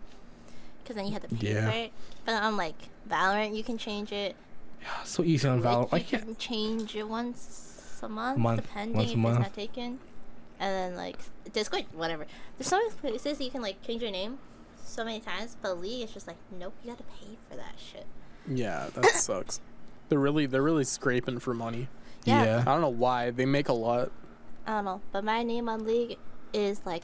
Because 0.83 0.95
then 0.97 1.05
you 1.07 1.13
have 1.13 1.27
to 1.27 1.35
pay 1.35 1.53
Yeah. 1.53 1.69
for 1.69 1.75
it. 1.75 1.91
But 2.25 2.35
on 2.43 2.57
like 2.57 2.75
Valorant, 3.09 3.55
you 3.55 3.63
can 3.63 3.77
change 3.77 4.11
it. 4.11 4.35
Yeah, 4.81 5.03
so 5.03 5.23
easy 5.23 5.47
on 5.47 5.61
Valorant. 5.61 5.91
Like, 5.91 6.03
I 6.03 6.05
can't. 6.05 6.23
can 6.25 6.35
change 6.35 6.95
it 6.95 7.07
once 7.09 7.99
a 8.03 8.07
month, 8.09 8.37
month, 8.37 8.61
depending 8.61 8.95
once 8.97 9.09
a 9.09 9.13
if 9.13 9.17
month. 9.17 9.35
it's 9.39 9.45
not 9.47 9.53
taken. 9.55 9.99
And 10.59 10.73
then 10.73 10.95
like 10.95 11.17
Discord, 11.51 11.85
whatever. 11.93 12.25
There's 12.57 12.67
so 12.67 12.77
many 12.77 13.17
places 13.17 13.41
you 13.41 13.51
can 13.51 13.61
like 13.61 13.81
change 13.85 14.01
your 14.01 14.11
name 14.11 14.39
so 14.83 15.03
many 15.03 15.19
times, 15.19 15.57
but 15.61 15.79
League 15.79 16.03
is 16.03 16.13
just 16.13 16.27
like, 16.27 16.37
nope, 16.51 16.73
you 16.83 16.91
gotta 16.91 17.03
pay 17.03 17.37
for 17.49 17.55
that 17.55 17.73
shit. 17.77 18.05
Yeah, 18.47 18.87
that 18.93 19.05
sucks. 19.15 19.59
They're 20.09 20.19
really 20.19 20.45
they're 20.45 20.61
really 20.61 20.83
scraping 20.83 21.39
for 21.39 21.53
money. 21.53 21.87
Yeah. 22.23 22.43
Yeah. 22.43 22.59
I 22.61 22.63
don't 22.65 22.81
know 22.81 22.89
why. 22.89 23.31
They 23.31 23.45
make 23.45 23.69
a 23.69 23.73
lot. 23.73 24.11
I 24.65 24.75
don't 24.75 24.85
know, 24.85 25.01
but 25.11 25.23
my 25.23 25.43
name 25.43 25.69
on 25.69 25.85
League 25.85 26.17
is 26.53 26.85
like, 26.85 27.03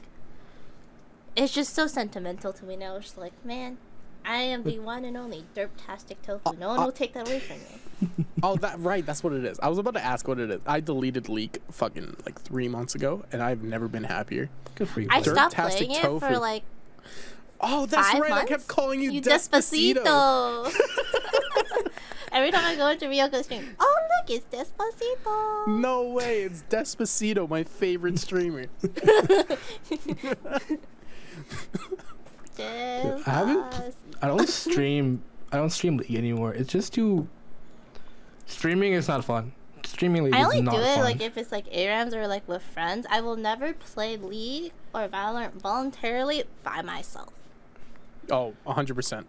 it's 1.36 1.52
just 1.52 1.74
so 1.74 1.86
sentimental 1.86 2.52
to 2.52 2.64
me 2.64 2.76
now. 2.76 2.96
It's 2.96 3.06
just 3.06 3.18
like, 3.18 3.32
man, 3.44 3.78
I 4.24 4.38
am 4.38 4.64
the 4.64 4.78
one 4.78 5.04
and 5.04 5.16
only 5.16 5.44
Derptastic 5.54 6.16
Tofu. 6.22 6.56
No 6.58 6.68
one 6.68 6.80
uh, 6.80 6.84
will 6.84 6.92
take 6.92 7.14
that 7.14 7.28
away 7.28 7.38
from 7.38 7.58
me. 7.58 7.80
Oh, 8.42 8.56
that 8.56 8.78
right. 8.80 9.06
That's 9.06 9.22
what 9.22 9.32
it 9.34 9.44
is. 9.44 9.60
I 9.60 9.68
was 9.68 9.78
about 9.78 9.94
to 9.94 10.04
ask 10.04 10.26
what 10.26 10.40
it 10.40 10.50
is. 10.50 10.60
I 10.66 10.80
deleted 10.80 11.28
League 11.28 11.58
fucking 11.70 12.16
like 12.26 12.40
three 12.40 12.66
months 12.68 12.94
ago, 12.96 13.24
and 13.30 13.40
I've 13.40 13.62
never 13.62 13.86
been 13.88 14.02
happier. 14.04 14.50
Good 14.74 14.88
for 14.88 15.00
you. 15.00 15.06
I 15.10 15.20
buddy. 15.20 15.30
stopped 15.30 15.54
Derptastic 15.54 15.76
playing 15.76 15.90
it 15.92 16.02
Tofu. 16.02 16.26
for 16.26 16.38
like 16.38 16.64
Oh, 17.60 17.86
that's 17.86 18.10
five 18.10 18.20
right. 18.20 18.30
months. 18.30 18.44
I 18.44 18.48
kept 18.48 18.66
calling 18.66 19.00
you, 19.00 19.12
you 19.12 19.20
Despacito. 19.22 20.02
Despacito. 20.64 20.72
Every 22.32 22.50
time 22.50 22.64
I 22.64 22.74
go 22.76 22.88
into 22.88 23.06
Ryoko 23.06 23.44
stream, 23.44 23.76
oh 23.78 23.98
look, 24.18 24.30
it's 24.30 24.46
Despacito. 24.52 25.66
No 25.78 26.08
way. 26.08 26.42
It's 26.42 26.64
Despacito, 26.68 27.48
my 27.48 27.62
favorite 27.62 28.18
streamer. 28.18 28.66
Despacito. 32.56 33.22
I 33.26 33.30
haven't- 33.30 33.94
I 34.20 34.26
don't 34.28 34.48
stream. 34.48 35.22
I 35.52 35.56
don't 35.58 35.70
stream 35.70 35.96
League 35.98 36.16
anymore. 36.16 36.54
It's 36.54 36.70
just 36.72 36.92
too. 36.94 37.28
Streaming 38.46 38.92
is 38.92 39.08
not 39.08 39.24
fun. 39.24 39.52
Streaming 39.84 40.24
League 40.24 40.34
is 40.34 40.40
not 40.40 40.44
fun. 40.44 40.52
I 40.52 40.54
is 40.54 40.58
only 40.60 40.62
not 40.62 40.74
do 40.76 40.80
it 40.82 40.94
fun. 40.94 41.04
like 41.04 41.20
if 41.20 41.36
it's 41.36 41.52
like 41.52 41.66
ARAMs 41.72 42.12
or 42.14 42.26
like 42.26 42.46
with 42.48 42.62
friends. 42.62 43.06
I 43.10 43.20
will 43.20 43.36
never 43.36 43.72
play 43.72 44.16
League 44.16 44.72
or 44.94 45.08
Valorant 45.08 45.54
voluntarily 45.54 46.44
by 46.62 46.82
myself. 46.82 47.30
Oh, 48.30 48.54
100%. 48.66 49.24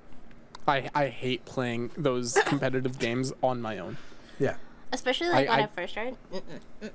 I, 0.68 0.90
I 0.96 1.08
hate 1.08 1.44
playing 1.46 1.92
those 1.98 2.34
competitive 2.46 3.00
games 3.00 3.34
on 3.42 3.62
my 3.62 3.80
own. 3.80 3.98
yeah. 4.40 4.56
Especially 4.92 5.30
like 5.30 5.48
I- 5.48 5.52
when 5.52 5.60
I, 5.60 5.64
I- 5.64 5.68
first 5.68 5.94
started. 5.94 6.18
Mm-mm, 6.32 6.42
mm-mm. 6.84 6.92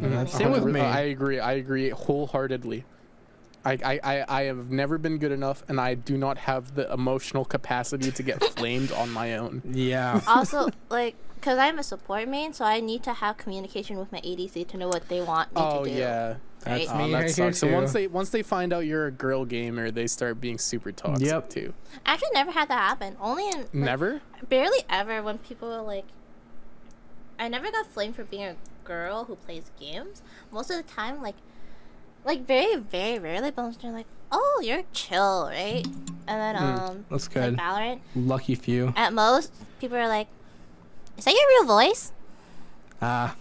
Mhm. 0.00 0.28
Same 0.28 0.50
with 0.52 0.62
100% 0.64 0.72
me. 0.72 0.80
I 0.80 1.00
agree. 1.02 1.38
I 1.40 1.52
agree 1.54 1.90
wholeheartedly. 1.90 2.84
I, 3.64 3.72
I, 3.84 4.00
I, 4.02 4.24
I 4.28 4.42
have 4.44 4.70
never 4.70 4.98
been 4.98 5.18
good 5.18 5.32
enough, 5.32 5.62
and 5.68 5.80
I 5.80 5.94
do 5.94 6.16
not 6.16 6.38
have 6.38 6.74
the 6.74 6.90
emotional 6.92 7.44
capacity 7.44 8.10
to 8.12 8.22
get 8.22 8.42
flamed 8.42 8.92
on 8.92 9.10
my 9.10 9.36
own. 9.36 9.62
Yeah. 9.64 10.20
also, 10.28 10.68
like, 10.88 11.16
because 11.34 11.58
I'm 11.58 11.78
a 11.78 11.82
support 11.82 12.28
main, 12.28 12.52
so 12.52 12.64
I 12.64 12.80
need 12.80 13.02
to 13.04 13.12
have 13.12 13.36
communication 13.36 13.98
with 13.98 14.10
my 14.12 14.20
ADC 14.20 14.68
to 14.68 14.76
know 14.76 14.88
what 14.88 15.08
they 15.08 15.20
want 15.20 15.54
me 15.54 15.60
Oh 15.60 15.84
to 15.84 15.90
do. 15.90 15.96
Oh 15.96 15.98
yeah, 15.98 16.34
That's 16.60 16.88
Right? 16.88 16.96
me 16.96 17.04
Oh, 17.04 17.10
that 17.12 17.20
right 17.20 17.30
sucks. 17.30 17.58
So 17.58 17.72
once 17.72 17.92
they 17.92 18.06
once 18.08 18.30
they 18.30 18.42
find 18.42 18.72
out 18.72 18.80
you're 18.86 19.06
a 19.06 19.12
girl 19.12 19.44
gamer, 19.44 19.90
they 19.90 20.06
start 20.08 20.40
being 20.40 20.58
super 20.58 20.90
toxic 20.90 21.26
Yep. 21.26 21.50
too. 21.50 21.74
I 22.04 22.14
actually 22.14 22.30
never 22.34 22.50
had 22.50 22.68
that 22.68 22.78
happen. 22.78 23.16
Only 23.20 23.48
in 23.48 23.58
like, 23.60 23.74
Never. 23.74 24.20
barely 24.48 24.80
ever 24.90 25.22
when 25.22 25.38
people 25.38 25.68
were 25.68 25.82
like 25.82 26.04
I 27.38 27.48
never 27.48 27.70
got 27.70 27.86
flamed 27.86 28.16
for 28.16 28.24
being 28.24 28.44
a 28.44 28.56
girl 28.84 29.24
who 29.24 29.36
plays 29.36 29.70
games. 29.78 30.22
Most 30.50 30.70
of 30.70 30.76
the 30.76 30.82
time 30.82 31.22
like 31.22 31.36
like 32.24 32.46
very, 32.46 32.76
very 32.76 33.18
rarely 33.18 33.50
but 33.50 33.80
they're 33.80 33.92
like, 33.92 34.06
Oh, 34.30 34.60
you're 34.62 34.82
chill, 34.92 35.46
right? 35.48 35.86
And 36.26 36.40
then 36.40 36.56
Hmm. 36.56 36.64
um 36.64 37.04
That's 37.10 37.26
like 37.28 37.34
good. 37.34 37.56
Valorant. 37.58 38.00
Lucky 38.14 38.54
few. 38.54 38.92
At 38.96 39.12
most 39.12 39.52
people 39.80 39.96
are 39.96 40.08
like 40.08 40.28
Is 41.16 41.24
that 41.24 41.32
your 41.34 41.48
real 41.48 41.64
voice? 41.66 42.12
Ah. 43.00 43.36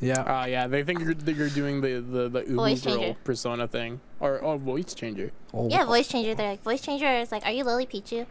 yeah. 0.00 0.24
Ah, 0.26 0.44
yeah, 0.46 0.66
they 0.66 0.82
think 0.82 1.00
you're, 1.00 1.14
that 1.14 1.34
you're 1.36 1.50
doing 1.50 1.80
the 1.80 2.00
the 2.00 2.28
the 2.28 2.42
Ubu 2.42 2.56
Voice 2.56 2.82
girl 2.82 2.96
changer. 2.98 3.16
persona 3.24 3.66
thing, 3.68 4.00
or 4.20 4.38
or 4.38 4.56
voice 4.58 4.94
changer. 4.94 5.30
Oh, 5.52 5.68
Yeah, 5.68 5.84
voice 5.84 6.08
changer. 6.08 6.34
They're 6.34 6.50
like 6.50 6.62
voice 6.62 6.80
changer 6.80 7.06
is 7.20 7.30
like, 7.32 7.44
Are 7.44 7.52
you 7.52 7.64
Lily 7.64 7.86
Pichu? 7.86 8.26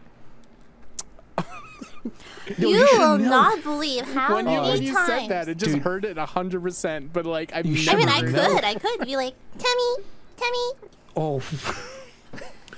Yo, 2.56 2.68
you, 2.68 2.86
should 2.86 2.98
will 2.98 3.18
know. 3.18 3.28
not 3.28 3.62
believe 3.62 4.04
how 4.12 4.34
when 4.34 4.46
you 4.48 4.56
many 4.60 4.70
when 4.70 4.82
you 4.82 4.94
times 4.94 5.06
said 5.08 5.28
that, 5.28 5.48
it 5.48 5.58
just 5.58 5.74
Dude. 5.74 5.82
hurt 5.82 6.04
it 6.04 6.16
hundred 6.18 6.62
percent. 6.62 7.12
But 7.12 7.26
like 7.26 7.52
I've 7.52 7.66
You 7.66 7.72
never 7.72 7.82
should 7.82 7.94
I 7.94 7.96
mean 7.96 8.08
I 8.08 8.20
know. 8.20 8.54
could, 8.54 8.64
I 8.64 8.74
could 8.74 9.00
be 9.06 9.16
like, 9.16 9.34
Temmie, 9.58 9.96
Temmie, 10.36 10.72
Oh. 11.16 11.42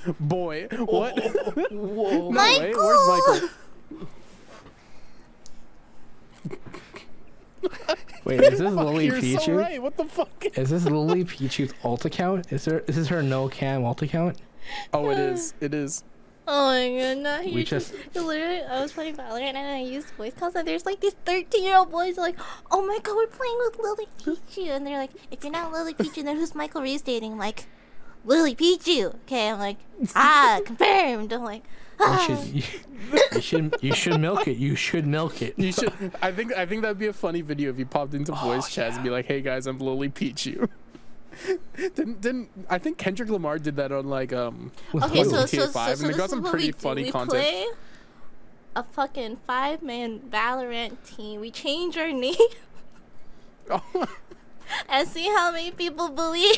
boy, 0.21 0.67
what? 0.71 1.19
Oh, 1.23 1.53
oh, 1.57 1.57
oh, 1.57 1.77
whoa. 1.77 2.31
No 2.31 2.41
way. 2.41 2.73
Where's 2.75 3.09
Michael? 3.09 3.49
Wait, 8.25 8.41
is 8.41 8.59
this 8.59 8.73
Lily 8.73 9.07
you're 9.07 9.17
Pichu? 9.17 9.41
so 9.45 9.53
right. 9.55 9.83
What 9.83 9.97
the 9.97 10.05
fuck? 10.05 10.45
Is 10.57 10.71
this 10.71 10.85
Lily 10.85 11.25
Pichu's 11.25 11.73
alt 11.85 12.05
account? 12.05 12.51
Is 12.53 12.65
there? 12.65 12.81
Is 12.87 12.97
this 12.97 13.09
her 13.09 13.23
no 13.23 13.49
cam 13.49 13.85
alt 13.85 14.01
account? 14.03 14.39
Oh, 14.95 15.11
it 15.11 15.19
is. 15.19 15.55
It 15.61 15.75
is. 15.75 16.05
Oh 16.47 16.69
my 16.71 16.99
god, 16.99 17.19
no, 17.19 17.41
We 17.45 17.61
you 17.61 17.65
just- 17.65 17.93
just 18.15 18.27
literally 18.27 18.63
I 18.63 18.81
was 18.81 18.93
playing 18.93 19.17
Valorant 19.17 19.55
and 19.55 19.59
I 19.59 19.81
used 19.83 20.09
voice 20.15 20.33
calls 20.39 20.55
and 20.55 20.67
there's 20.67 20.85
like 20.87 21.01
these 21.01 21.15
13 21.25 21.63
year 21.63 21.77
old 21.77 21.91
boys 21.91 22.17
like, 22.17 22.37
oh 22.71 22.85
my 22.85 22.99
god, 23.03 23.17
we're 23.17 23.27
playing 23.27 23.59
with 23.59 23.79
Lily 23.79 24.09
Pichu 24.21 24.71
and 24.75 24.87
they're 24.87 24.99
like, 24.99 25.11
if 25.31 25.45
you're 25.45 25.53
not 25.53 25.71
Lily 25.73 25.95
Pichu, 25.95 26.25
then 26.25 26.37
who's 26.37 26.55
Michael 26.55 26.83
Reeves 26.83 27.03
dating? 27.03 27.33
I'm 27.33 27.39
like, 27.39 27.67
Lily 28.25 28.55
Pichu. 28.55 29.15
Okay, 29.27 29.51
I'm 29.51 29.59
like, 29.59 29.79
ah, 30.17 30.61
confirmed. 30.65 31.33
I'm 31.33 31.45
like, 31.45 31.63
You 32.01 32.07
ah. 32.07 32.25
should. 32.27 32.55
You, 32.55 32.63
you 33.33 33.41
should. 33.41 33.77
You 33.81 33.95
should 33.95 34.21
milk 34.21 34.49
it. 34.49 34.57
You 34.57 34.75
should 34.75 35.07
milk 35.07 35.43
it. 35.43 35.59
You 35.59 35.73
should. 35.73 35.93
I 36.21 36.33
think. 36.33 36.53
I 36.55 36.67
think 36.67 36.83
that'd 36.83 36.99
be 36.99 37.07
a 37.07 37.13
funny 37.13 37.41
video 37.43 37.71
if 37.71 37.79
you 37.79 37.87
popped 37.87 38.15
into 38.15 38.33
voice 38.33 38.69
chats 38.69 38.97
and 38.97 39.05
be 39.05 39.11
like, 39.11 39.27
"Hey 39.27 39.41
guys, 39.41 39.67
I'm 39.67 39.79
Lily 39.79 40.09
Pichu." 40.11 40.69
didn't 41.77 42.21
didn't 42.21 42.51
I 42.69 42.79
think 42.79 42.99
Kendrick 42.99 43.29
Lamar 43.29 43.59
did 43.59 43.77
that 43.77 43.93
on 43.93 44.09
like 44.09 44.33
um 44.33 44.73
Okay, 44.95 45.25
so 45.25 45.31
Lily 45.31 45.47
so, 45.47 45.59
so, 45.59 45.67
so, 45.67 45.73
5, 45.73 46.01
and 46.01 46.11
they 46.11 46.17
got 46.17 46.31
some 46.31 46.43
what 46.43 46.51
pretty 46.51 46.67
we 46.67 46.73
funny 46.73 47.05
we 47.05 47.11
content. 47.11 47.31
play 47.31 47.67
a 48.77 48.83
fucking 48.83 49.39
five 49.47 49.83
man 49.83 50.21
Valorant 50.31 50.97
team. 51.05 51.41
We 51.41 51.51
change 51.51 51.97
our 51.97 52.13
name 52.13 52.35
oh, 53.71 54.07
and 54.89 55.09
see 55.09 55.27
how 55.27 55.53
many 55.53 55.71
people 55.71 56.09
believe. 56.09 56.57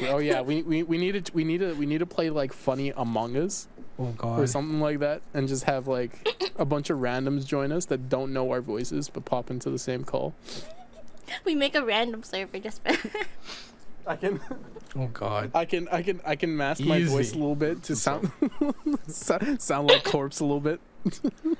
oh 0.00 0.18
yeah 0.18 0.40
we, 0.40 0.62
we 0.62 0.82
we 0.82 0.98
need 0.98 1.24
to 1.24 1.32
we 1.32 1.44
need 1.44 1.58
to 1.58 1.72
we 1.74 1.86
need 1.86 1.98
to 1.98 2.06
play 2.06 2.30
like 2.30 2.52
funny 2.52 2.92
Among 2.96 3.36
Us 3.36 3.68
Oh 3.96 4.12
or 4.22 4.46
something 4.46 4.80
like 4.80 4.98
that 4.98 5.22
and 5.34 5.46
just 5.46 5.64
have 5.64 5.86
like 5.86 6.26
a 6.56 6.64
bunch 6.64 6.90
of 6.90 6.98
randoms 6.98 7.46
join 7.46 7.70
us 7.70 7.86
that 7.86 8.08
don't 8.08 8.32
know 8.32 8.50
our 8.50 8.60
voices 8.60 9.08
but 9.08 9.24
pop 9.24 9.50
into 9.50 9.70
the 9.70 9.78
same 9.78 10.02
call. 10.04 10.34
we 11.44 11.54
make 11.54 11.74
a 11.74 11.84
random 11.84 12.22
server 12.22 12.58
just 12.58 12.82
for. 12.82 12.92
I 14.06 14.16
can 14.16 14.40
Oh 14.96 15.08
god. 15.08 15.50
I 15.54 15.64
can 15.64 15.88
I 15.88 16.02
can 16.02 16.20
I 16.24 16.36
can 16.36 16.56
mask 16.56 16.80
my 16.84 17.02
voice 17.02 17.32
a 17.32 17.38
little 17.38 17.56
bit 17.56 17.82
to 17.84 17.96
sound 17.96 18.30
sound 19.08 19.60
sound 19.60 19.88
like 19.88 20.04
corpse 20.04 20.40
a 20.40 20.44
little 20.44 20.60
bit. 20.60 20.80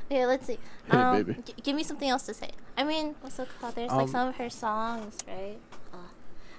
yeah, 0.08 0.26
let's 0.26 0.46
see. 0.46 0.58
Hey, 0.90 0.96
um, 0.96 1.16
baby. 1.22 1.38
g- 1.44 1.54
give 1.62 1.74
me 1.76 1.82
something 1.82 2.08
else 2.08 2.22
to 2.26 2.34
say. 2.34 2.50
I 2.76 2.84
mean, 2.84 3.14
what's 3.20 3.38
it 3.38 3.48
called? 3.60 3.74
There's 3.74 3.90
like 3.90 4.02
Um, 4.02 4.08
some 4.08 4.28
of 4.28 4.36
her 4.36 4.48
songs, 4.50 5.18
right? 5.26 5.58
Uh, 5.92 5.96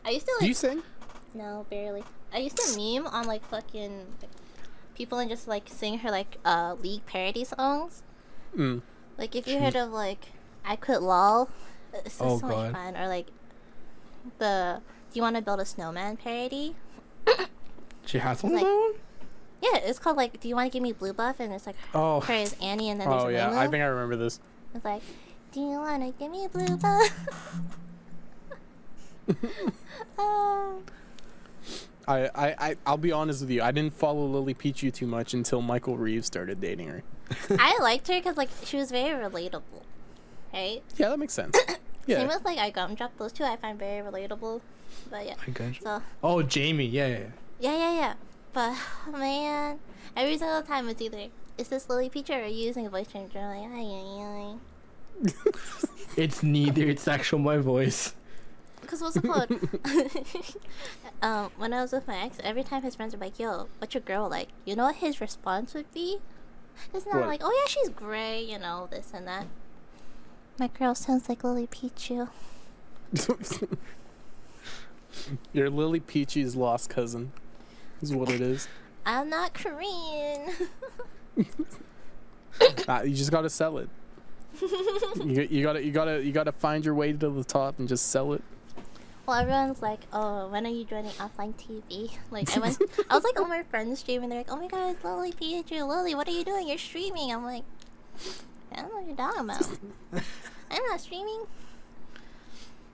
I 0.05 0.09
used 0.11 0.25
to 0.27 0.35
Do 0.39 0.47
you 0.47 0.53
sing? 0.53 0.83
No, 1.33 1.65
barely. 1.69 2.03
I 2.33 2.39
used 2.39 2.57
to 2.57 2.77
meme 2.77 3.07
on 3.07 3.25
like 3.25 3.45
fucking 3.47 4.05
people 4.95 5.19
and 5.19 5.29
just 5.29 5.47
like 5.47 5.67
sing 5.69 5.99
her 5.99 6.11
like 6.11 6.37
uh 6.45 6.75
league 6.81 7.05
parody 7.05 7.43
songs. 7.45 8.03
Mm. 8.55 8.81
Like 9.17 9.35
if 9.35 9.47
you 9.47 9.59
heard 9.59 9.75
of 9.75 9.91
like 9.91 10.27
I 10.65 10.75
quit 10.75 11.01
lol, 11.01 11.49
just 12.03 12.21
Oh, 12.21 12.39
so 12.39 12.47
God. 12.47 12.71
much 12.71 12.81
fun. 12.81 12.97
Or 12.97 13.08
like 13.08 13.27
the 14.39 14.81
Do 15.12 15.17
you 15.17 15.21
want 15.21 15.36
to 15.36 15.41
build 15.41 15.60
a 15.60 15.65
snowman 15.65 16.17
parody? 16.17 16.75
She 18.05 18.19
has 18.19 18.43
one 18.43 18.53
Like- 18.53 18.63
one? 18.63 18.93
Yeah, 19.62 19.77
it's 19.79 19.97
called 19.97 20.17
like 20.17 20.39
Do 20.39 20.47
you 20.47 20.55
want 20.55 20.71
to 20.71 20.75
give 20.75 20.84
me 20.84 20.91
blue 20.93 21.13
buff? 21.13 21.39
And 21.39 21.51
it's 21.53 21.65
like 21.65 21.75
Oh. 21.93 22.19
her 22.21 22.34
is 22.34 22.55
Annie 22.62 22.89
and 22.91 23.01
then 23.01 23.10
there's 23.10 23.23
Oh 23.23 23.27
yeah, 23.29 23.47
Lulu. 23.47 23.60
I 23.60 23.67
think 23.67 23.81
I 23.81 23.88
remember 23.88 24.15
this. 24.15 24.39
It's 24.75 24.86
like, 24.86 25.01
do 25.51 25.60
you 25.62 25.79
wanna 25.79 26.12
give 26.12 26.29
me 26.31 26.47
blue 26.51 26.75
buff? 26.77 27.10
oh, 30.17 30.81
I, 32.08 32.25
I, 32.36 32.55
I, 32.60 32.75
I'll 32.86 32.97
be 32.97 33.12
honest 33.12 33.41
with 33.41 33.49
you. 33.49 33.63
I 33.63 33.71
didn't 33.71 33.93
follow 33.93 34.25
Lily 34.27 34.53
Pichu 34.53 34.93
too 34.93 35.08
much 35.08 35.34
until 35.34 35.62
Michael 35.62 35.97
Reeves 35.97 36.27
started 36.27 36.62
dating 36.62 36.89
her. 36.89 37.03
I 37.58 37.77
liked 37.81 38.08
her 38.10 38.13
because 38.15 38.38
like 38.38 38.49
she 38.63 38.77
was 38.77 38.91
very 38.91 39.19
relatable, 39.19 39.63
right? 40.53 40.84
Yeah, 40.97 41.10
that 41.10 41.17
makes 41.19 41.34
sense. 41.34 41.58
Same 42.07 42.27
with 42.27 42.45
like 42.45 42.57
I 42.59 42.69
gumdrop 42.69 43.17
those 43.17 43.31
two. 43.31 43.43
I 43.43 43.55
find 43.57 43.77
very 43.79 44.01
relatable. 44.03 44.61
But 45.09 45.25
yeah, 45.25 45.35
gosh. 45.53 45.79
so 45.81 46.01
Oh, 46.23 46.41
Jamie. 46.41 46.85
Yeah, 46.85 47.07
yeah. 47.07 47.17
yeah. 47.17 47.27
yeah, 47.59 47.77
yeah, 47.77 47.95
yeah. 47.95 48.13
But 48.53 48.75
man, 49.11 49.79
every 50.15 50.37
single 50.37 50.61
time 50.61 50.87
it's 50.89 51.01
either 51.01 51.27
is 51.57 51.69
this 51.69 51.89
Lily 51.89 52.09
Pichu 52.09 52.31
or 52.31 52.43
are 52.43 52.47
you 52.47 52.65
using 52.67 52.85
a 52.85 52.89
voice 52.89 53.07
changer? 53.07 53.39
I'm 53.39 53.71
like, 53.71 53.71
ay, 53.71 53.87
ay, 53.95 54.55
ay. 55.23 55.31
It's 56.17 56.43
neither. 56.43 56.83
It's 56.83 57.07
actual 57.07 57.39
my 57.39 57.57
voice. 57.57 58.13
Because 58.81 59.01
what's 59.01 59.15
it 59.17 59.23
called? 59.23 59.49
um, 61.21 61.51
when 61.57 61.73
I 61.73 61.81
was 61.81 61.91
with 61.91 62.07
my 62.07 62.17
ex, 62.23 62.37
every 62.43 62.63
time 62.63 62.83
his 62.83 62.95
friends 62.95 63.13
were 63.13 63.19
like, 63.19 63.39
"Yo, 63.39 63.67
what's 63.79 63.93
your 63.95 64.01
girl 64.01 64.29
like?" 64.29 64.49
You 64.63 64.75
know 64.75 64.85
what 64.85 64.95
his 64.97 65.19
response 65.19 65.73
would 65.73 65.91
be? 65.93 66.19
It's 66.93 67.05
not 67.05 67.15
What? 67.21 67.27
like, 67.27 67.41
"Oh 67.43 67.51
yeah, 67.51 67.67
she's 67.67 67.89
gray," 67.89 68.41
you 68.41 68.59
know, 68.59 68.87
this 68.91 69.11
and 69.13 69.27
that. 69.27 69.47
My 70.57 70.67
girl 70.67 70.95
sounds 70.95 71.27
like 71.27 71.43
Lily 71.43 71.67
Pichu. 71.67 72.29
You're 75.53 75.69
Lily 75.69 75.99
Pichu's 75.99 76.55
lost 76.55 76.89
cousin. 76.89 77.31
Is 78.01 78.13
what 78.13 78.29
it 78.29 78.41
is. 78.41 78.67
I'm 79.05 79.29
not 79.29 79.53
Korean. 79.53 80.51
Ah, 82.87 83.01
you 83.01 83.13
just 83.13 83.31
gotta 83.31 83.49
sell 83.49 83.79
it. 83.79 83.89
You, 85.17 85.45
you 85.49 85.61
gotta 85.63 85.83
you 85.83 85.91
gotta 85.91 86.23
you 86.23 86.31
gotta 86.31 86.53
find 86.53 86.86
your 86.86 86.93
way 86.93 87.11
to 87.11 87.30
the 87.30 87.43
top 87.43 87.80
and 87.80 87.88
just 87.88 88.07
sell 88.11 88.32
it. 88.32 88.41
well, 89.25 89.38
everyone's 89.38 89.82
like, 89.82 89.99
"Oh, 90.13 90.47
when 90.47 90.65
are 90.65 90.69
you 90.69 90.86
joining 90.86 91.11
offline 91.11 91.53
TV?" 91.55 92.11
Like, 92.32 92.55
I 92.55 92.59
went, 92.61 92.77
I 93.09 93.15
was 93.15 93.23
like, 93.25 93.38
all 93.39 93.47
my 93.47 93.63
friends 93.63 93.99
streaming. 93.99 94.30
They're 94.30 94.39
like, 94.39 94.51
"Oh 94.51 94.55
my 94.55 94.67
god, 94.67 94.91
it's 94.95 95.03
Lily 95.03 95.34
Pichu. 95.34 95.86
Lily, 95.86 96.15
what 96.15 96.27
are 96.30 96.32
you 96.32 96.45
doing? 96.45 96.69
You're 96.69 96.77
streaming." 96.77 97.34
I'm 97.34 97.43
like, 97.43 97.63
I 98.76 98.82
don't 98.82 98.89
know 98.91 98.97
what 98.97 99.07
you're 99.07 99.15
talking 99.15 99.43
about. 99.43 100.23
I'm 100.71 100.84
not 100.89 100.99
streaming. 101.01 101.45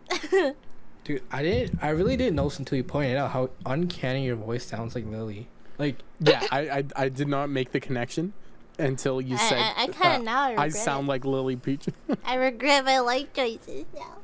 Dude, 1.04 1.24
I 1.32 1.42
didn't. 1.42 1.80
I 1.82 1.90
really 1.90 2.16
didn't 2.16 2.36
notice 2.36 2.60
until 2.60 2.78
you 2.78 2.84
pointed 2.84 3.18
out 3.18 3.32
how 3.32 3.50
uncanny 3.66 4.26
your 4.26 4.36
voice 4.36 4.66
sounds 4.66 4.94
like 4.94 5.06
Lily. 5.06 5.48
Like, 5.80 5.98
Yeah, 6.20 6.46
I 6.52 6.60
I, 6.70 6.84
I 6.96 7.10
did 7.10 7.28
not 7.28 7.50
make 7.50 7.72
the 7.72 7.80
connection 7.80 8.34
until 8.78 9.20
you 9.20 9.36
I- 9.36 9.40
said 9.50 9.58
I- 9.60 9.74
I 9.84 9.88
kinda 9.88 10.08
uh, 10.10 10.18
now 10.20 10.42
I 10.52 10.56
I 10.66 10.70
sound 10.70 11.06
it. 11.06 11.10
like 11.10 11.26
Lily 11.26 11.56
Pichu. 11.56 11.94
I 12.26 12.36
regret 12.36 12.86
my 12.86 13.00
life 13.00 13.34
choices 13.34 13.86
now. 13.96 14.18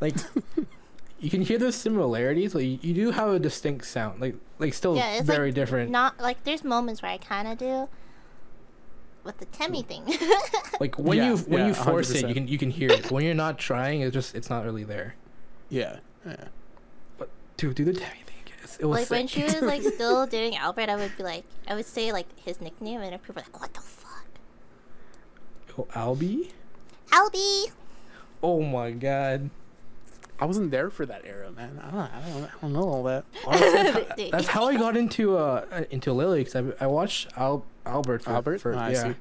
like 0.00 0.14
you 1.20 1.30
can 1.30 1.40
hear 1.40 1.56
the 1.58 1.72
similarities. 1.72 2.54
Like, 2.54 2.64
you, 2.64 2.78
you 2.82 2.92
do 2.92 3.10
have 3.12 3.30
a 3.30 3.38
distinct 3.38 3.86
sound. 3.86 4.20
Like, 4.20 4.34
like 4.58 4.74
still 4.74 4.94
Yeah, 4.96 5.12
it's 5.14 5.26
very 5.26 5.48
like 5.48 5.54
different. 5.54 5.90
Not 5.90 6.20
like 6.20 6.44
there's 6.44 6.64
moments 6.64 7.00
where 7.00 7.12
I 7.12 7.16
kind 7.18 7.48
of 7.48 7.56
do, 7.56 7.88
with 9.24 9.38
the 9.38 9.46
Temmie 9.46 9.84
thing. 9.84 10.04
Like 10.80 10.98
when 10.98 11.18
Yeah, 11.18 11.30
you 11.30 11.36
when 11.38 11.60
yeah, 11.60 11.66
you 11.68 11.74
force 11.74 12.10
it, 12.10 12.24
100%. 12.24 12.28
you 12.28 12.34
can 12.34 12.48
you 12.48 12.58
can 12.58 12.70
hear 12.70 12.90
it. 12.90 13.10
When 13.10 13.24
you're 13.24 13.32
not 13.34 13.58
trying, 13.58 14.00
it's 14.02 14.12
just 14.12 14.34
it's 14.34 14.50
not 14.50 14.64
really 14.64 14.82
there. 14.84 15.14
Yeah. 15.70 15.98
yeah. 16.26 16.48
But 17.16 17.30
dude, 17.56 17.76
do 17.76 17.84
the 17.84 17.92
Temmie 17.92 18.24
thing. 18.26 18.42
It's- 18.58 18.76
It 18.80 18.86
was 18.86 19.02
like 19.02 19.10
when 19.10 19.26
she 19.28 19.44
was 19.44 19.60
like 19.62 19.82
still 19.94 20.26
doing 20.26 20.56
Albert, 20.56 20.88
I 20.88 20.96
would 20.96 21.16
be 21.16 21.22
like, 21.22 21.44
I 21.68 21.74
would 21.76 21.86
say 21.86 22.10
like 22.12 22.26
his 22.44 22.60
nickname, 22.60 23.00
and 23.02 23.12
people 23.22 23.36
were 23.36 23.42
like, 23.42 23.60
"What 23.60 23.72
the 23.72 23.80
fuck, 23.80 24.26
oh, 25.78 25.86
Albie. 25.94 26.50
Albie?" 27.10 27.70
Oh 28.42 28.62
my 28.62 28.90
god. 28.90 29.48
I 30.40 30.46
wasn't 30.46 30.70
there 30.70 30.90
for 30.90 31.06
that 31.06 31.22
era, 31.24 31.50
man. 31.52 31.80
I 31.82 31.90
don't, 31.90 32.00
I 32.00 32.20
don't, 32.28 32.44
I 32.44 32.48
don't 32.60 32.72
know 32.72 32.88
all 32.88 33.02
that. 33.04 33.24
Honestly, 33.46 34.30
that's 34.32 34.48
how 34.48 34.66
I 34.66 34.76
got 34.76 34.96
into 34.96 35.36
uh 35.36 35.64
uh, 35.70 35.84
into 35.90 36.12
Lily 36.12 36.40
because 36.44 36.56
I, 36.56 36.84
I 36.84 36.86
watched 36.88 37.28
Al- 37.36 37.64
Albert 37.86 38.24
for, 38.24 38.30
Albert? 38.30 38.58
for 38.60 38.74
I 38.74 38.90
yeah. 38.90 39.14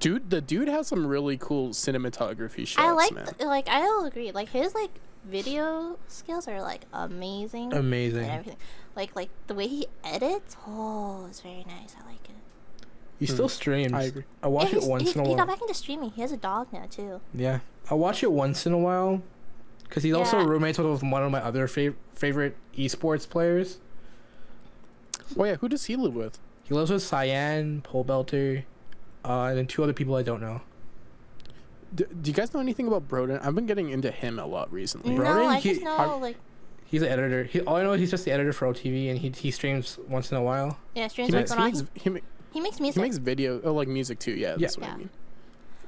Dude, 0.00 0.30
the 0.30 0.40
dude 0.40 0.68
has 0.68 0.86
some 0.86 1.06
really 1.06 1.36
cool 1.36 1.70
cinematography 1.70 2.66
shots, 2.66 2.78
I 2.78 2.92
like, 2.92 3.12
man. 3.12 3.26
like, 3.40 3.68
I 3.68 3.80
will 3.80 4.04
agree. 4.04 4.30
Like 4.30 4.48
his 4.50 4.74
like 4.74 4.90
video 5.24 5.98
skills 6.08 6.46
are 6.48 6.62
like 6.62 6.82
amazing. 6.92 7.72
Amazing. 7.72 7.72
and 7.72 7.78
amazing. 7.78 8.30
everything. 8.30 8.56
Like, 8.94 9.16
like 9.16 9.30
the 9.46 9.54
way 9.54 9.66
he 9.66 9.86
edits, 10.04 10.56
oh, 10.66 11.26
it's 11.28 11.40
very 11.40 11.64
nice. 11.66 11.94
I 12.00 12.06
like 12.06 12.24
it. 12.28 12.34
He 13.18 13.26
still 13.26 13.48
streams. 13.48 13.92
I 13.92 14.02
agree. 14.04 14.24
I 14.42 14.48
watch 14.48 14.72
Yeah, 14.72 14.78
it 14.78 14.84
once 14.84 15.02
he, 15.02 15.10
in 15.10 15.18
a 15.18 15.22
while. 15.22 15.30
he 15.32 15.36
got 15.36 15.48
back 15.48 15.60
into 15.60 15.74
streaming. 15.74 16.10
He 16.10 16.20
has 16.22 16.30
a 16.30 16.36
dog 16.36 16.72
now 16.72 16.86
too. 16.88 17.20
Yeah, 17.34 17.60
I 17.90 17.94
watch 17.94 18.22
it 18.22 18.30
once 18.30 18.66
in 18.66 18.72
a 18.72 18.78
while 18.78 19.22
because 19.88 20.02
he's 20.02 20.14
also 20.14 20.38
Yeah. 20.38 20.46
roommates 20.46 20.78
with 20.78 21.02
one 21.02 21.22
of 21.22 21.30
my 21.30 21.40
other 21.42 21.66
fav- 21.66 21.94
favorite 22.14 22.56
esports 22.76 23.28
players. 23.28 23.78
Oh 25.38 25.44
yeah, 25.44 25.56
who 25.56 25.68
does 25.68 25.84
he 25.86 25.96
live 25.96 26.14
with? 26.14 26.38
He 26.64 26.74
lives 26.74 26.90
with 26.90 27.02
Cyan, 27.02 27.82
Pobelter, 27.82 28.64
uh, 29.24 29.44
and 29.44 29.58
then 29.58 29.66
two 29.66 29.82
other 29.82 29.92
people 29.92 30.14
I 30.16 30.22
don't 30.22 30.40
know. 30.40 30.60
D- 31.94 32.04
do 32.20 32.30
you 32.30 32.34
guys 32.34 32.52
know 32.52 32.60
anything 32.60 32.86
about 32.86 33.08
Brodin? 33.08 33.40
I've 33.44 33.54
been 33.54 33.66
getting 33.66 33.88
into 33.90 34.10
him 34.10 34.38
a 34.38 34.46
lot 34.46 34.70
recently. 34.72 35.14
Bro, 35.16 35.34
no, 35.42 35.46
I 35.46 35.58
he- 35.58 35.70
just 35.70 35.82
know 35.82 35.96
I'm- 35.96 36.20
like 36.20 36.36
He's 36.84 37.02
an 37.02 37.08
editor. 37.08 37.44
He, 37.44 37.60
all 37.60 37.76
I 37.76 37.82
know 37.82 37.92
is 37.92 38.00
he's 38.00 38.10
just 38.10 38.24
the 38.24 38.32
editor 38.32 38.50
for 38.50 38.66
OTV, 38.66 39.10
and 39.10 39.18
he 39.18 39.28
he 39.28 39.50
streams 39.50 39.98
once 40.08 40.30
in 40.30 40.38
a 40.38 40.42
while. 40.42 40.78
yeah, 40.94 41.02
He 41.04 41.08
streams 41.10 41.32
makes, 41.32 41.50
once 41.50 41.50
he 41.50 41.54
in 41.54 41.58
a 41.58 41.62
while. 41.62 41.70
makes, 41.92 42.02
he, 42.02 42.10
ma- 42.10 42.18
He 42.50 42.60
makes 42.60 42.80
music. 42.80 42.94
he 42.94 43.02
makes 43.02 43.18
video, 43.18 43.60
oh, 43.62 43.74
like 43.74 43.88
music 43.88 44.18
too. 44.18 44.32
Yeah, 44.32 44.56
that's 44.56 44.78
Yeah. 44.78 44.84
what 44.86 44.94
I 44.94 44.96
mean. 44.96 45.10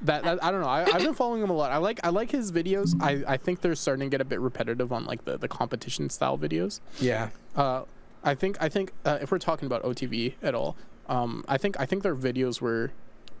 That, 0.03 0.23
that 0.23 0.43
I 0.43 0.51
don't 0.51 0.61
know. 0.61 0.67
I, 0.67 0.83
I've 0.83 1.03
been 1.03 1.13
following 1.13 1.43
him 1.43 1.49
a 1.49 1.53
lot. 1.53 1.71
I 1.71 1.77
like 1.77 1.99
I 2.03 2.09
like 2.09 2.31
his 2.31 2.51
videos. 2.51 2.95
I, 3.01 3.23
I 3.33 3.37
think 3.37 3.61
they're 3.61 3.75
starting 3.75 4.07
to 4.07 4.09
get 4.09 4.21
a 4.21 4.25
bit 4.25 4.39
repetitive 4.39 4.91
on 4.91 5.05
like 5.05 5.25
the, 5.25 5.37
the 5.37 5.47
competition 5.47 6.09
style 6.09 6.37
videos. 6.37 6.79
Yeah, 6.99 7.29
Uh, 7.55 7.83
I 8.23 8.35
think 8.35 8.57
I 8.59 8.69
think 8.69 8.93
uh, 9.05 9.19
if 9.21 9.31
we're 9.31 9.39
talking 9.39 9.65
about 9.65 9.83
OTV 9.83 10.33
at 10.41 10.55
all, 10.55 10.75
um, 11.07 11.43
I 11.47 11.57
think 11.57 11.79
I 11.79 11.85
think 11.85 12.03
their 12.03 12.15
videos 12.15 12.61
were 12.61 12.91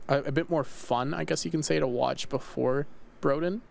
a, 0.07 0.17
a 0.19 0.31
bit 0.31 0.49
more 0.49 0.63
fun. 0.63 1.13
I 1.13 1.23
guess 1.23 1.45
you 1.45 1.51
can 1.51 1.63
say 1.63 1.79
to 1.79 1.87
watch 1.87 2.29
before 2.29 2.85
Brodin, 3.21 3.61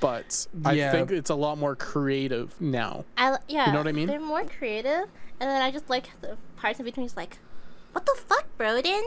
but 0.00 0.46
I 0.64 0.90
think 0.90 1.10
it's 1.10 1.30
a 1.30 1.34
lot 1.34 1.58
more 1.58 1.76
creative 1.76 2.58
now. 2.60 3.04
I 3.16 3.36
yeah, 3.48 3.66
you 3.66 3.72
know 3.72 3.78
what 3.78 3.88
I 3.88 3.92
mean? 3.92 4.06
They're 4.08 4.20
more 4.20 4.44
creative, 4.44 5.08
and 5.40 5.50
then 5.50 5.60
I 5.62 5.70
just 5.70 5.90
like 5.90 6.10
the 6.20 6.36
parts 6.56 6.78
in 6.78 6.84
between. 6.84 7.04
He's 7.04 7.16
like, 7.16 7.38
"What 7.92 8.06
the 8.06 8.14
fuck, 8.28 8.46
Brodin?" 8.58 9.02